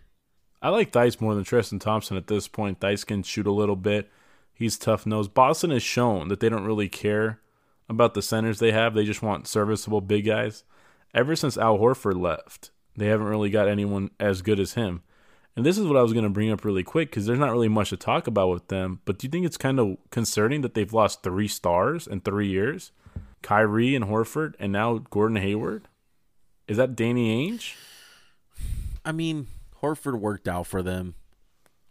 I 0.63 0.69
like 0.69 0.93
Theis 0.93 1.21
more 1.21 1.35
than 1.35 1.43
Tristan 1.43 1.81
Thompson 1.81 2.17
at 2.17 2.29
this 2.29 2.47
point. 2.47 2.79
Theis 2.79 3.05
can 3.05 3.25
shoot 3.25 3.49
a 3.49 3.53
little 3.53 3.75
bit. 3.75 4.09
He's 4.55 4.79
tough 4.79 5.05
nosed. 5.05 5.35
Boston 5.35 5.73
has 5.73 5.83
shown 5.83 6.29
that 6.29 6.39
they 6.39 6.49
don't 6.49 6.65
really 6.65 6.89
care 6.89 7.41
about 7.89 8.15
the 8.15 8.23
centers 8.23 8.61
they 8.61 8.71
have. 8.71 8.95
They 8.95 9.05
just 9.05 9.21
want 9.21 9.49
serviceable 9.49 10.01
big 10.01 10.27
guys. 10.27 10.63
Ever 11.13 11.35
since 11.35 11.59
Al 11.59 11.77
Horford 11.77 12.21
left, 12.21 12.71
they 12.97 13.07
haven't 13.07 13.27
really 13.27 13.51
got 13.51 13.67
anyone 13.67 14.13
as 14.21 14.43
good 14.43 14.61
as 14.61 14.75
him. 14.75 15.03
And 15.57 15.67
this 15.67 15.77
is 15.77 15.89
what 15.89 15.97
I 15.97 16.03
was 16.03 16.13
going 16.13 16.23
to 16.23 16.31
bring 16.31 16.53
up 16.53 16.65
really 16.65 16.85
quick 16.85 17.11
because 17.11 17.27
there's 17.27 17.41
not 17.41 17.51
really 17.51 17.69
much 17.69 17.91
to 17.91 17.97
talk 17.97 18.29
about 18.29 18.51
with 18.51 18.69
them. 18.69 19.01
But 19.05 19.19
do 19.19 19.27
you 19.27 19.31
think 19.33 19.45
it's 19.45 19.57
kind 19.57 19.81
of 19.81 19.97
concerning 20.11 20.61
that 20.61 20.75
they've 20.75 20.93
lost 20.93 21.25
three 21.25 21.49
stars 21.49 22.07
in 22.07 22.21
three 22.21 22.47
years? 22.47 22.93
Kyrie 23.43 23.95
and 23.95 24.07
Horford, 24.07 24.55
and 24.59 24.73
now 24.73 24.99
Gordon 24.99 25.37
Hayward? 25.37 25.89
Is 26.69 26.77
that 26.77 26.97
Danny 26.97 27.51
Ainge? 27.51 27.75
I 29.05 29.13
mean, 29.13 29.49
Horford 29.83 30.19
worked 30.19 30.49
out 30.49 30.67
for 30.67 30.83
them. 30.83 31.15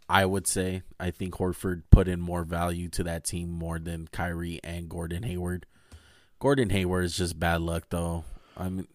I 0.08 0.26
would 0.26 0.46
say. 0.46 0.82
I 1.00 1.10
think 1.10 1.34
Horford 1.34 1.84
put 1.90 2.06
in 2.06 2.20
more 2.20 2.44
value 2.44 2.88
to 2.90 3.02
that 3.04 3.24
team 3.24 3.50
more 3.50 3.78
than 3.78 4.08
Kyrie 4.08 4.60
and 4.62 4.88
Gordon 4.88 5.22
Hayward. 5.22 5.64
Gordon 6.38 6.70
Hayward 6.70 7.06
is 7.06 7.16
just 7.16 7.40
bad 7.40 7.62
luck, 7.62 7.84
though. 7.88 8.24
I 8.56 8.68
mean, 8.68 8.88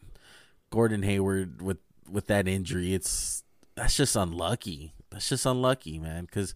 Gordon 0.69 1.03
Hayward 1.03 1.61
with 1.61 1.79
with 2.09 2.27
that 2.27 2.47
injury, 2.47 2.93
it's 2.93 3.43
that's 3.75 3.97
just 3.97 4.15
unlucky. 4.15 4.93
That's 5.09 5.29
just 5.29 5.45
unlucky, 5.45 5.97
man. 5.97 6.25
Because 6.25 6.53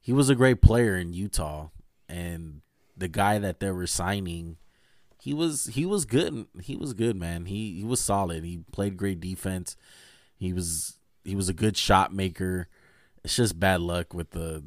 he 0.00 0.12
was 0.12 0.28
a 0.28 0.34
great 0.34 0.60
player 0.60 0.96
in 0.96 1.12
Utah, 1.12 1.68
and 2.08 2.62
the 2.96 3.08
guy 3.08 3.38
that 3.38 3.60
they 3.60 3.70
were 3.70 3.86
signing, 3.86 4.56
he 5.20 5.34
was 5.34 5.66
he 5.66 5.84
was 5.86 6.04
good. 6.04 6.46
He 6.62 6.76
was 6.76 6.92
good, 6.94 7.16
man. 7.16 7.46
He 7.46 7.78
he 7.78 7.84
was 7.84 8.00
solid. 8.00 8.44
He 8.44 8.64
played 8.72 8.96
great 8.96 9.20
defense. 9.20 9.76
He 10.36 10.52
was 10.52 10.98
he 11.24 11.36
was 11.36 11.48
a 11.48 11.54
good 11.54 11.76
shot 11.76 12.12
maker. 12.12 12.68
It's 13.22 13.36
just 13.36 13.60
bad 13.60 13.80
luck 13.80 14.14
with 14.14 14.30
the 14.30 14.64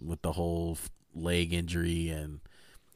with 0.00 0.22
the 0.22 0.32
whole 0.32 0.78
leg 1.14 1.52
injury 1.52 2.08
and 2.08 2.40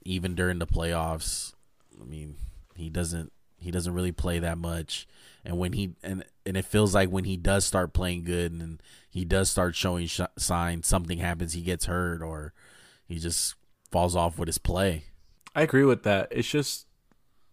even 0.04 0.34
during 0.34 0.58
the 0.58 0.66
playoffs. 0.66 1.54
I 2.00 2.04
mean, 2.04 2.36
he 2.76 2.88
doesn't 2.90 3.32
he 3.58 3.70
doesn't 3.70 3.92
really 3.94 4.12
play 4.12 4.38
that 4.38 4.58
much 4.58 5.06
and 5.44 5.58
when 5.58 5.72
he 5.72 5.94
and 6.02 6.24
and 6.46 6.56
it 6.56 6.64
feels 6.64 6.94
like 6.94 7.10
when 7.10 7.24
he 7.24 7.36
does 7.36 7.64
start 7.64 7.92
playing 7.92 8.24
good 8.24 8.52
and 8.52 8.82
he 9.08 9.24
does 9.24 9.50
start 9.50 9.74
showing 9.74 10.06
sh- 10.06 10.20
signs 10.38 10.86
something 10.86 11.18
happens 11.18 11.52
he 11.52 11.60
gets 11.60 11.84
hurt 11.84 12.22
or 12.22 12.52
he 13.06 13.18
just 13.18 13.54
falls 13.90 14.16
off 14.16 14.38
with 14.38 14.48
his 14.48 14.58
play 14.58 15.04
i 15.54 15.62
agree 15.62 15.84
with 15.84 16.02
that 16.04 16.28
it's 16.30 16.48
just 16.48 16.86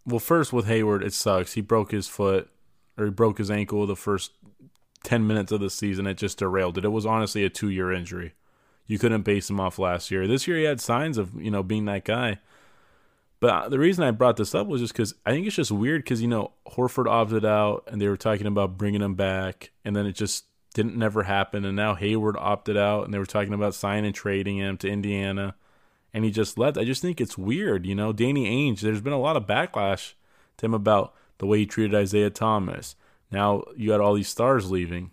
well 0.07 0.19
first 0.19 0.51
with 0.51 0.65
hayward 0.65 1.03
it 1.03 1.13
sucks. 1.13 1.53
He 1.53 1.61
broke 1.61 1.91
his 1.91 2.07
foot 2.07 2.49
or 2.97 3.05
he 3.05 3.11
broke 3.11 3.37
his 3.37 3.51
ankle 3.51 3.85
the 3.85 3.95
first 3.95 4.31
10 5.03 5.27
minutes 5.27 5.51
of 5.51 5.59
the 5.59 5.69
season. 5.69 6.07
It 6.07 6.17
just 6.17 6.39
derailed 6.39 6.77
it. 6.77 6.85
It 6.85 6.89
was 6.89 7.05
honestly 7.05 7.43
a 7.43 7.49
two 7.49 7.69
year 7.69 7.91
injury. 7.91 8.33
You 8.87 8.97
couldn't 8.97 9.23
base 9.23 9.49
him 9.49 9.59
off 9.59 9.77
last 9.77 10.09
year. 10.09 10.27
This 10.27 10.47
year 10.47 10.57
he 10.57 10.63
had 10.63 10.81
signs 10.81 11.17
of 11.17 11.39
you 11.39 11.51
know 11.51 11.61
being 11.61 11.85
that 11.85 12.05
guy. 12.05 12.39
But 13.39 13.49
uh, 13.49 13.69
the 13.69 13.77
reason 13.77 14.03
I 14.03 14.11
brought 14.11 14.37
this 14.37 14.55
up 14.55 14.65
was 14.65 14.81
just 14.81 14.93
because 14.93 15.13
I 15.25 15.31
think 15.31 15.45
it's 15.45 15.55
just 15.55 15.71
weird 15.71 16.03
because, 16.03 16.21
you 16.21 16.27
know, 16.27 16.53
Horford 16.67 17.07
opted 17.07 17.45
out 17.45 17.83
and 17.87 18.01
they 18.01 18.07
were 18.07 18.17
talking 18.17 18.47
about 18.47 18.77
bringing 18.77 19.01
him 19.01 19.13
back 19.13 19.71
and 19.85 19.95
then 19.95 20.07
it 20.07 20.13
just 20.13 20.45
didn't 20.73 20.97
never 20.97 21.23
happen. 21.23 21.63
And 21.63 21.75
now 21.75 21.93
Hayward 21.93 22.35
opted 22.37 22.77
out 22.77 23.05
and 23.05 23.13
they 23.13 23.19
were 23.19 23.27
talking 23.27 23.53
about 23.53 23.75
signing 23.75 24.07
and 24.07 24.15
trading 24.15 24.57
him 24.57 24.77
to 24.77 24.89
Indiana 24.89 25.53
and 26.17 26.25
he 26.25 26.31
just 26.31 26.57
left. 26.57 26.79
I 26.79 26.83
just 26.83 27.03
think 27.03 27.21
it's 27.21 27.37
weird, 27.37 27.85
you 27.85 27.93
know. 27.93 28.11
Danny 28.11 28.47
Ainge, 28.47 28.79
there's 28.79 29.01
been 29.01 29.13
a 29.13 29.19
lot 29.19 29.37
of 29.37 29.45
backlash 29.45 30.13
to 30.57 30.65
him 30.65 30.73
about 30.73 31.13
the 31.37 31.45
way 31.45 31.59
he 31.59 31.67
treated 31.67 31.93
Isaiah 31.93 32.31
Thomas. 32.31 32.95
Now 33.31 33.65
you 33.75 33.89
got 33.89 34.01
all 34.01 34.15
these 34.15 34.27
stars 34.27 34.71
leaving, 34.71 35.11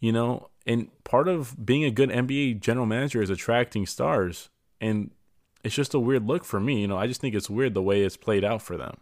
you 0.00 0.10
know, 0.10 0.48
and 0.66 0.88
part 1.04 1.28
of 1.28 1.64
being 1.64 1.84
a 1.84 1.92
good 1.92 2.10
NBA 2.10 2.58
general 2.58 2.84
manager 2.84 3.22
is 3.22 3.30
attracting 3.30 3.86
stars. 3.86 4.48
And 4.80 5.12
it's 5.62 5.76
just 5.76 5.94
a 5.94 6.00
weird 6.00 6.26
look 6.26 6.44
for 6.44 6.58
me. 6.58 6.80
You 6.80 6.88
know, 6.88 6.98
I 6.98 7.06
just 7.06 7.20
think 7.20 7.36
it's 7.36 7.48
weird 7.48 7.74
the 7.74 7.80
way 7.80 8.02
it's 8.02 8.16
played 8.16 8.42
out 8.42 8.60
for 8.60 8.76
them. 8.76 8.96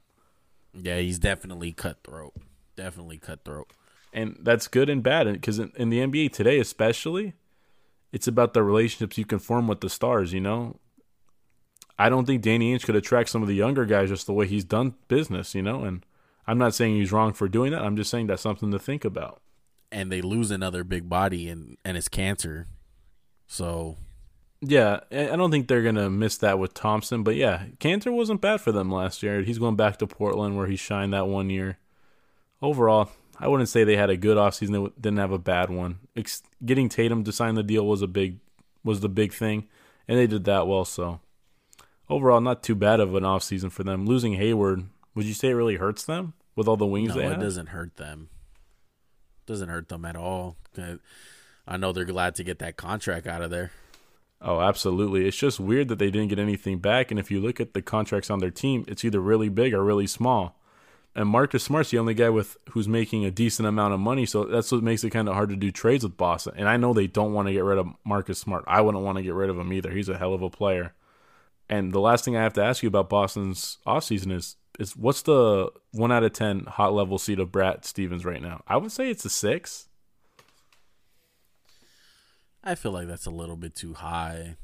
Yeah, 0.75 0.99
he's 0.99 1.19
definitely 1.19 1.73
cutthroat. 1.73 2.35
Definitely 2.77 3.17
cutthroat. 3.17 3.73
And 4.13 4.37
that's 4.43 4.69
good 4.69 4.91
and 4.91 5.03
bad 5.03 5.33
because 5.33 5.59
in, 5.59 5.73
in, 5.77 5.89
the 5.89 6.01
NBA 6.01 6.35
today, 6.35 6.59
especially, 6.59 7.33
it's 8.13 8.29
about 8.29 8.53
the 8.53 8.63
relationships 8.63 9.17
you 9.17 9.25
can 9.25 9.39
form 9.39 9.67
with 9.67 9.81
the 9.81 9.89
stars. 9.89 10.35
You 10.35 10.41
know, 10.41 10.77
I 11.99 12.09
don't 12.09 12.27
think 12.27 12.43
Danny 12.43 12.75
Ainge 12.75 12.85
could 12.85 12.97
attract 12.97 13.31
some 13.31 13.43
of 13.43 13.49
the 13.49 13.55
younger 13.55 13.87
guys 13.87 14.11
just 14.11 14.27
the 14.27 14.33
way 14.33 14.47
he's 14.47 14.65
done 14.65 14.95
business. 15.09 15.55
You 15.55 15.63
know, 15.63 15.85
and 15.85 16.05
I'm 16.47 16.59
not 16.59 16.75
saying 16.75 16.97
he's 16.97 17.13
wrong 17.13 17.33
for 17.33 17.49
doing 17.49 17.73
that. 17.73 17.83
I'm 17.83 17.97
just 17.97 18.11
saying 18.11 18.27
that's 18.27 18.43
something 18.43 18.71
to 18.71 18.79
think 18.79 19.05
about. 19.05 19.41
And 19.91 20.11
they 20.11 20.21
lose 20.21 20.51
another 20.51 20.85
big 20.85 21.09
body, 21.09 21.49
and 21.49 21.77
and 21.85 21.97
it's 21.97 22.09
Kanter. 22.09 22.67
So 23.47 23.97
yeah, 24.61 25.01
I 25.11 25.37
don't 25.37 25.51
think 25.51 25.69
they're 25.69 25.83
gonna 25.83 26.11
miss 26.11 26.37
that 26.39 26.59
with 26.59 26.75
Thompson, 26.75 27.23
but 27.23 27.37
yeah, 27.37 27.67
Kanter 27.79 28.13
wasn't 28.13 28.41
bad 28.41 28.61
for 28.61 28.73
them 28.73 28.91
last 28.91 29.23
year. 29.23 29.43
He's 29.43 29.59
going 29.59 29.77
back 29.77 29.99
to 29.99 30.07
Portland 30.07 30.57
where 30.57 30.67
he 30.67 30.77
shined 30.77 31.13
that 31.13 31.29
one 31.29 31.51
year. 31.51 31.79
Overall, 32.63 33.11
I 33.39 33.49
wouldn't 33.49 33.69
say 33.69 33.85
they 33.85 33.97
had 33.97 34.11
a 34.11 34.17
good 34.17 34.39
offseason. 34.39 34.73
They 34.73 35.01
didn't 35.01 35.19
have 35.19 35.33
a 35.33 35.39
bad 35.39 35.71
one. 35.71 35.99
Ex- 36.17 36.43
getting 36.65 36.89
Tatum 36.89 37.23
to 37.25 37.33
sign 37.33 37.55
the 37.55 37.63
deal 37.63 37.87
was 37.87 38.03
a 38.03 38.07
big 38.07 38.39
was 38.83 39.01
the 39.01 39.09
big 39.09 39.33
thing, 39.33 39.67
and 40.09 40.19
they 40.19 40.27
did 40.27 40.45
that 40.45 40.67
well. 40.67 40.85
So 40.85 41.21
overall, 42.09 42.41
not 42.41 42.63
too 42.63 42.75
bad 42.75 43.01
of 43.01 43.15
an 43.15 43.23
offseason 43.23 43.71
for 43.71 43.85
them. 43.85 44.07
Losing 44.07 44.35
Hayward, 44.35 44.85
would 45.15 45.27
you 45.27 45.35
say 45.35 45.49
it 45.49 45.55
really 45.55 45.77
hurts 45.77 46.05
them 46.05 46.35
with 46.55 46.69
all 46.69 46.77
the 46.77 46.87
wings 46.87 47.11
no, 47.11 47.17
they 47.17 47.23
have? 47.25 47.41
it 47.41 47.45
doesn't 47.45 47.69
hurt 47.69 47.97
them. 47.97 48.29
It 49.45 49.51
doesn't 49.51 49.69
hurt 49.69 49.89
them 49.89 50.05
at 50.05 50.17
all. 50.17 50.57
I 51.67 51.77
know 51.77 51.93
they're 51.93 52.05
glad 52.05 52.35
to 52.37 52.45
get 52.45 52.59
that 52.61 52.77
contract 52.77 53.27
out 53.27 53.43
of 53.43 53.51
there. 53.51 53.73
Oh, 54.41 54.61
absolutely. 54.61 55.27
It's 55.27 55.37
just 55.37 55.59
weird 55.59 55.89
that 55.89 55.99
they 55.99 56.11
didn't 56.11 56.29
get 56.29 56.39
anything 56.39 56.79
back. 56.79 57.11
And 57.11 57.19
if 57.19 57.31
you 57.31 57.41
look 57.41 57.61
at 57.61 57.73
the 57.73 57.83
contracts 57.83 58.31
on 58.31 58.39
their 58.39 58.51
team, 58.51 58.85
it's 58.87 59.05
either 59.05 59.21
really 59.21 59.49
big 59.49 59.73
or 59.73 59.83
really 59.83 60.07
small. 60.07 60.61
And 61.15 61.31
Marcus 61.31 61.65
Smart's 61.65 61.91
the 61.91 61.99
only 61.99 62.13
guy 62.13 62.29
with 62.29 62.59
who's 62.71 62.87
making 62.87 63.25
a 63.25 63.31
decent 63.31 63.67
amount 63.67 63.95
of 63.95 64.01
money, 64.01 64.27
so 64.27 64.45
that's 64.45 64.71
what 64.71 64.83
makes 64.83 65.03
it 65.03 65.09
kind 65.09 65.31
of 65.31 65.35
hard 65.35 65.49
to 65.49 65.57
do 65.57 65.71
trades 65.71 66.05
with 66.05 66.19
Boston. 66.19 66.53
And 66.59 66.69
I 66.69 66.77
know 66.77 66.93
they 66.93 67.07
don't 67.07 67.33
want 67.33 67.49
to 67.49 67.55
get 67.55 67.65
rid 67.65 67.79
of 67.79 67.89
Marcus 68.05 68.39
Smart. 68.39 68.65
I 68.67 68.83
wouldn't 68.83 69.03
want 69.03 69.17
to 69.17 69.23
get 69.23 69.33
rid 69.33 69.49
of 69.49 69.59
him 69.59 69.73
either. 69.73 69.91
He's 69.91 70.11
a 70.11 70.19
hell 70.19 70.35
of 70.35 70.43
a 70.43 70.51
player. 70.51 70.93
And 71.69 71.93
the 71.93 72.01
last 72.01 72.25
thing 72.25 72.37
I 72.37 72.43
have 72.43 72.53
to 72.55 72.65
ask 72.65 72.83
you 72.83 72.89
about 72.89 73.09
Boston's 73.09 73.79
offseason 73.87 74.33
is 74.33 74.57
is 74.79 74.95
what's 74.95 75.23
the 75.23 75.71
one 75.93 76.13
out 76.13 76.23
of 76.23 76.33
ten 76.33 76.65
hot 76.67 76.93
level 76.93 77.19
seat 77.19 77.39
of 77.39 77.51
Brad 77.51 77.85
Stevens 77.85 78.25
right 78.25 78.43
now? 78.43 78.63
I 78.67 78.77
would 78.77 78.93
say 78.93 79.11
it's 79.11 79.25
a 79.25 79.31
six. 79.31 79.89
I 82.63 82.75
feel 82.75 82.93
like 82.93 83.07
that's 83.07 83.27
a 83.27 83.31
little 83.31 83.57
bit 83.57 83.75
too 83.75 83.95
high. 83.95 84.57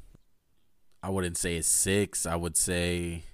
I 1.02 1.10
wouldn't 1.10 1.36
say 1.36 1.56
a 1.56 1.62
six. 1.62 2.26
I 2.26 2.36
would 2.36 2.56
say 2.56 3.24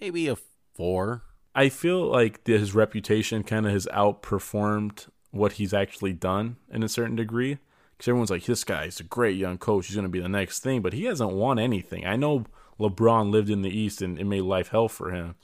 maybe 0.00 0.28
a 0.28 0.36
four. 0.74 1.22
I 1.54 1.68
feel 1.68 2.06
like 2.06 2.46
his 2.46 2.74
reputation 2.74 3.44
kind 3.44 3.66
of 3.66 3.72
has 3.72 3.86
outperformed 3.92 5.08
what 5.30 5.52
he's 5.52 5.72
actually 5.72 6.12
done 6.12 6.56
in 6.70 6.82
a 6.82 6.88
certain 6.88 7.16
degree. 7.16 7.58
Because 8.04 8.10
everyone's 8.10 8.30
like, 8.30 8.44
this 8.44 8.64
guy's 8.64 9.00
a 9.00 9.04
great 9.04 9.36
young 9.36 9.58
coach. 9.58 9.86
He's 9.86 9.96
going 9.96 10.04
to 10.04 10.10
be 10.10 10.20
the 10.20 10.28
next 10.28 10.62
thing. 10.62 10.82
But 10.82 10.92
he 10.92 11.04
hasn't 11.04 11.32
won 11.32 11.58
anything. 11.58 12.06
I 12.06 12.16
know 12.16 12.44
LeBron 12.78 13.30
lived 13.30 13.50
in 13.50 13.62
the 13.62 13.70
East 13.70 14.02
and 14.02 14.18
it 14.18 14.24
made 14.24 14.42
life 14.42 14.68
hell 14.68 14.88
for 14.88 15.10
him. 15.10 15.34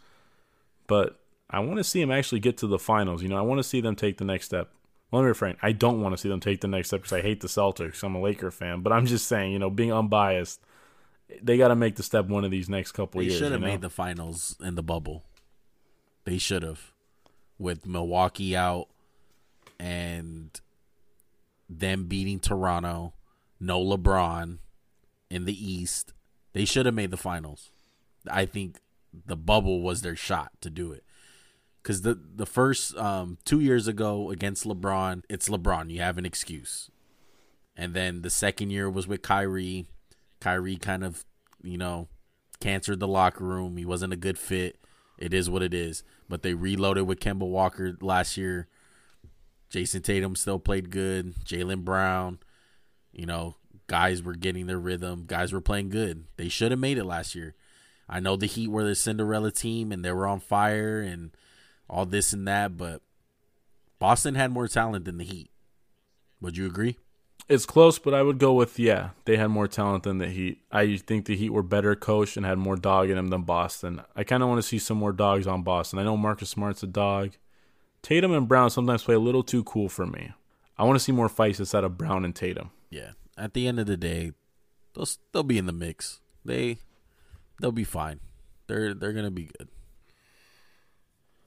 But 0.87 1.19
I 1.49 1.61
want 1.61 1.79
to 1.79 1.85
see 1.85 2.01
him 2.01 2.11
actually 2.11 2.41
get 2.41 2.59
to 2.59 2.67
the 2.67 2.79
finals. 2.79 3.23
You 3.23 3.29
know, 3.29 3.39
I 3.39 3.43
want 3.43 3.59
to 3.59 3.65
see 3.65 3.81
them 3.81 3.97
take 3.97 4.19
the 4.19 4.25
next 4.25 4.47
step 4.47 4.71
let 5.13 5.23
me 5.23 5.27
refrain. 5.27 5.57
I 5.61 5.73
don't 5.73 6.01
want 6.01 6.13
to 6.13 6.19
see 6.19 6.29
them 6.29 6.41
take 6.41 6.61
the 6.61 6.69
next 6.69 6.89
step 6.89 7.01
because 7.01 7.13
I 7.13 7.23
hate 7.23 7.41
the 7.41 7.49
Celtics. 7.49 8.05
I'm 8.05 8.15
a 8.15 8.21
Laker 8.21 8.51
fan, 8.51 8.83
but 8.83 8.93
I'm 8.93 9.07
just 9.07 9.27
saying, 9.27 9.53
you 9.53 9.59
know, 9.59 9.71
being 9.71 9.93
unbiased, 9.93 10.61
they 11.43 11.57
got 11.57 11.69
to 11.69 11.77
make 11.77 11.97
the 11.97 12.03
step 12.03 12.27
one 12.27 12.45
of 12.45 12.51
these 12.51 12.69
next 12.69 12.93
couple 12.93 13.21
they 13.21 13.27
years. 13.27 13.35
They 13.35 13.47
should 13.47 13.53
have 13.53 13.61
you 13.61 13.67
know? 13.67 13.73
made 13.73 13.81
the 13.81 13.91
finals 13.91 14.57
in 14.61 14.77
the 14.77 14.83
bubble. 14.83 15.25
They 16.25 16.39
should 16.39 16.63
have, 16.63 16.93
with 17.59 17.87
Milwaukee 17.87 18.55
out 18.55 18.87
and 19.81 20.40
them 21.79 22.05
beating 22.07 22.41
Toronto, 22.41 23.15
no 23.59 23.81
LeBron 23.81 24.59
in 25.31 25.45
the 25.45 25.73
East. 25.73 26.13
They 26.53 26.65
should 26.65 26.87
have 26.87 26.95
made 26.95 27.11
the 27.11 27.17
finals. 27.17 27.71
I 28.31 28.45
think 28.45 28.81
the 29.27 29.37
bubble 29.37 29.81
was 29.81 30.03
their 30.03 30.17
shot 30.17 30.51
to 30.61 30.71
do 30.71 30.93
it 30.93 31.05
because 31.83 32.03
the 32.03 32.15
the 32.15 32.47
first 32.47 32.97
um, 32.97 33.39
two 33.45 33.61
years 33.61 33.89
ago 33.89 34.31
against 34.31 34.67
LeBron, 34.67 35.23
it's 35.29 35.49
LeBron. 35.49 35.91
You 35.91 36.01
have 36.01 36.19
an 36.19 36.27
excuse, 36.27 36.91
and 37.77 37.95
then 37.95 38.23
the 38.23 38.31
second 38.31 38.71
year 38.71 38.91
was 38.91 39.07
with 39.07 39.23
Kyrie. 39.23 39.87
Kyrie 40.41 40.77
kind 40.77 41.05
of, 41.05 41.25
you 41.63 41.79
know, 41.79 42.09
cancered 42.61 43.01
the 43.01 43.09
locker 43.09 43.45
room. 43.45 43.77
He 43.77 43.85
wasn't 43.85 44.13
a 44.13 44.17
good 44.17 44.39
fit. 44.39 44.79
It 45.19 45.35
is 45.35 45.51
what 45.51 45.63
it 45.63 45.75
is. 45.75 46.03
But 46.29 46.43
they 46.43 46.55
reloaded 46.55 47.07
with 47.07 47.21
Kemba 47.21 47.47
Walker 47.47 47.97
last 48.01 48.37
year. 48.37 48.69
Jayson 49.71 50.03
Tatum 50.03 50.35
still 50.35 50.59
played 50.59 50.91
good. 50.91 51.35
Jaylen 51.45 51.85
Brown, 51.85 52.39
you 53.13 53.27
know, 53.27 53.57
guys 53.87 54.23
were 54.23 54.35
getting 54.35 54.67
their 54.67 54.79
rhythm. 54.79 55.25
Guys 55.27 55.53
were 55.53 55.61
playing 55.61 55.91
good. 55.91 56.25
They 56.37 56.49
should 56.49 56.71
have 56.71 56.81
made 56.81 56.99
it 56.99 57.05
last 57.05 57.35
year. 57.35 57.55
I 58.09 58.21
know 58.21 58.37
the 58.37 58.47
Heat 58.47 58.69
were 58.69 58.85
the 58.85 58.95
Cinderella 58.95 59.53
team 59.53 59.93
and 59.93 60.05
they 60.05 60.13
were 60.13 60.27
on 60.27 60.41
fire 60.41 61.01
and 61.01 61.31
all 61.89 62.07
this 62.07 62.33
and 62.33 62.47
that, 62.49 62.77
but 62.77 63.03
Boston 63.99 64.35
had 64.35 64.51
more 64.51 64.67
talent 64.69 65.05
than 65.05 65.19
the 65.19 65.25
Heat. 65.25 65.51
Would 66.41 66.57
you 66.57 66.67
agree? 66.67 66.99
It's 67.49 67.67
close, 67.67 67.99
but 67.99 68.15
I 68.15 68.23
would 68.23 68.39
go 68.39 68.53
with 68.53 68.79
yeah. 68.79 69.11
They 69.25 69.37
had 69.37 69.49
more 69.49 69.67
talent 69.67 70.05
than 70.05 70.19
the 70.19 70.29
Heat. 70.29 70.63
I 70.71 70.97
think 70.97 71.27
the 71.27 71.37
Heat 71.37 71.51
were 71.51 71.63
better 71.63 71.95
coached 71.97 72.37
and 72.37 72.47
had 72.47 72.59
more 72.59 72.77
dog 72.77 73.11
in 73.11 73.17
them 73.17 73.29
than 73.29 73.43
Boston. 73.43 74.03
I 74.15 74.25
kind 74.25 74.43
of 74.43 74.49
want 74.49 74.61
to 74.63 74.67
see 74.67 74.79
some 74.79 74.99
more 74.99 75.13
dogs 75.13 75.47
on 75.47 75.63
Boston. 75.63 75.99
I 75.99 76.05
know 76.05 76.17
Marcus 76.17 76.51
Smart's 76.51 76.83
a 76.83 76.87
dog. 76.87 77.33
Tatum 78.03 78.33
and 78.33 78.49
Brown 78.49 78.71
sometimes 78.71 79.03
play 79.03 79.15
a 79.15 79.21
little 79.21 79.43
too 79.43 79.65
cool 79.65 79.89
for 79.89 80.07
me. 80.07 80.33
I 80.79 80.85
want 80.85 80.97
to 80.97 81.05
see 81.05 81.13
more 81.13 81.29
fights 81.29 81.59
instead 81.59 81.85
of 81.85 81.99
Brown 81.99 82.25
and 82.25 82.35
Tatum. 82.35 82.71
Yeah. 82.89 83.11
At 83.37 83.55
the 83.55 83.67
end 83.67 83.79
of 83.79 83.87
the 83.87 83.97
day, 83.97 84.33
they'll 84.95 85.09
they'll 85.33 85.43
be 85.43 85.59
in 85.59 85.67
the 85.67 85.73
mix. 85.73 86.21
They 86.45 86.79
they'll 87.61 87.73
be 87.73 87.85
fine. 87.85 88.21
They're 88.67 88.95
they're 88.95 89.13
gonna 89.13 89.31
be 89.31 89.45
good. 89.59 89.69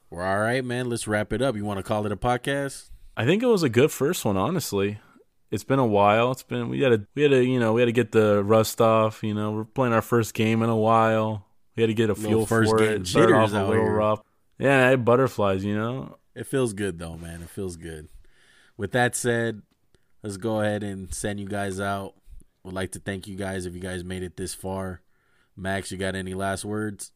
We're 0.10 0.24
all 0.24 0.40
right, 0.40 0.64
man. 0.64 0.90
Let's 0.90 1.08
wrap 1.08 1.34
it 1.34 1.42
up. 1.42 1.56
You 1.56 1.66
want 1.66 1.80
to 1.80 1.84
call 1.84 2.06
it 2.06 2.12
a 2.12 2.16
podcast? 2.16 2.92
I 3.18 3.26
think 3.26 3.42
it 3.42 3.48
was 3.48 3.64
a 3.64 3.70
good 3.70 3.92
first 3.92 4.26
one, 4.26 4.38
honestly. 4.38 5.00
It's 5.50 5.64
been 5.64 5.80
a 5.80 5.86
while. 5.86 6.32
It's 6.32 6.44
been 6.44 6.70
we 6.70 6.82
had 6.82 6.90
to 6.90 7.08
we 7.16 7.24
had 7.24 7.32
to 7.32 7.44
you 7.44 7.60
know 7.60 7.74
we 7.74 7.82
had 7.82 7.88
to 7.88 7.92
get 7.92 8.12
the 8.12 8.44
rust 8.44 8.82
off. 8.82 9.24
You 9.24 9.34
know 9.34 9.52
we're 9.52 9.66
playing 9.66 9.94
our 9.94 10.02
first 10.02 10.34
game 10.34 10.62
in 10.64 10.70
a 10.70 10.78
while. 10.78 11.46
We 11.76 11.82
had 11.82 11.88
to 11.88 11.94
get 11.94 12.10
a 12.10 12.16
feel 12.16 12.46
first 12.46 12.72
for 12.72 12.82
it. 12.82 13.08
Started 13.08 13.36
off 13.36 13.52
a 13.54 13.64
little 13.64 13.90
rough. 13.90 14.22
Yeah, 14.60 14.86
I 14.86 14.90
had 14.90 15.06
butterflies. 15.06 15.64
You 15.64 15.76
know, 15.76 16.18
It 16.36 16.48
feels 16.48 16.74
good 16.74 17.00
though, 17.00 17.18
man. 17.18 17.42
It 17.42 17.50
feels 17.50 17.76
good. 17.76 18.10
With 18.78 18.92
that 18.92 19.16
said, 19.16 19.62
let's 20.24 20.38
go 20.38 20.62
ahead 20.62 20.84
and 20.84 21.14
send 21.14 21.40
you 21.40 21.48
guys 21.48 21.80
out. 21.80 22.16
Would 22.64 22.74
like 22.74 22.92
to 22.94 23.00
thank 23.00 23.28
you 23.28 23.36
guys 23.36 23.66
if 23.66 23.74
you 23.76 23.82
guys 23.82 24.04
made 24.04 24.24
it 24.24 24.38
this 24.38 24.54
far. 24.54 25.02
Max, 25.56 25.92
you 25.92 25.98
got 25.98 26.16
any 26.16 26.34
last 26.34 26.66
words? 26.66 27.12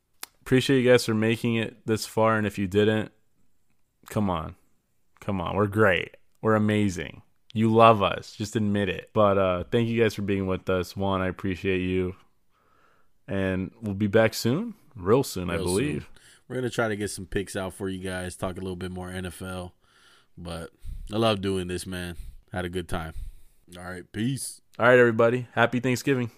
appreciate 0.48 0.82
you 0.82 0.90
guys 0.90 1.04
for 1.04 1.14
making 1.14 1.56
it 1.56 1.86
this 1.86 2.06
far. 2.06 2.38
And 2.38 2.48
if 2.48 2.58
you 2.58 2.68
didn't, 2.68 3.12
come 4.10 4.30
on, 4.30 4.56
come 5.20 5.42
on, 5.42 5.58
we're 5.58 5.68
great. 5.68 6.16
We're 6.42 6.56
amazing. 6.56 7.22
You 7.54 7.74
love 7.74 8.02
us. 8.02 8.34
Just 8.34 8.56
admit 8.56 8.88
it. 8.88 9.10
But 9.12 9.38
uh, 9.38 9.64
thank 9.72 9.90
you 9.90 10.02
guys 10.02 10.14
for 10.14 10.22
being 10.22 10.48
with 10.48 10.70
us. 10.70 10.96
Juan, 10.96 11.22
I 11.22 11.28
appreciate 11.28 11.80
you. 11.82 12.16
And 13.28 13.72
we'll 13.82 13.94
be 13.94 14.08
back 14.08 14.34
soon, 14.34 14.76
real 14.96 15.24
soon, 15.24 15.50
I 15.50 15.58
believe. 15.58 16.04
soon. 16.04 16.17
We're 16.48 16.56
gonna 16.56 16.70
try 16.70 16.88
to 16.88 16.96
get 16.96 17.10
some 17.10 17.26
picks 17.26 17.56
out 17.56 17.74
for 17.74 17.90
you 17.90 18.00
guys, 18.00 18.36
talk 18.36 18.58
a 18.58 18.62
little 18.62 18.76
bit 18.76 18.92
more 18.92 19.10
NFL. 19.10 19.72
But 20.38 20.72
I 21.12 21.18
love 21.18 21.42
doing 21.42 21.68
this, 21.68 21.86
man. 21.86 22.16
Had 22.52 22.66
a 22.66 22.70
good 22.70 22.88
time. 22.88 23.14
All 23.78 23.84
right, 23.84 24.10
peace. 24.12 24.62
All 24.80 24.88
right, 24.88 25.00
everybody. 25.00 25.48
Happy 25.54 25.80
Thanksgiving. 25.80 26.32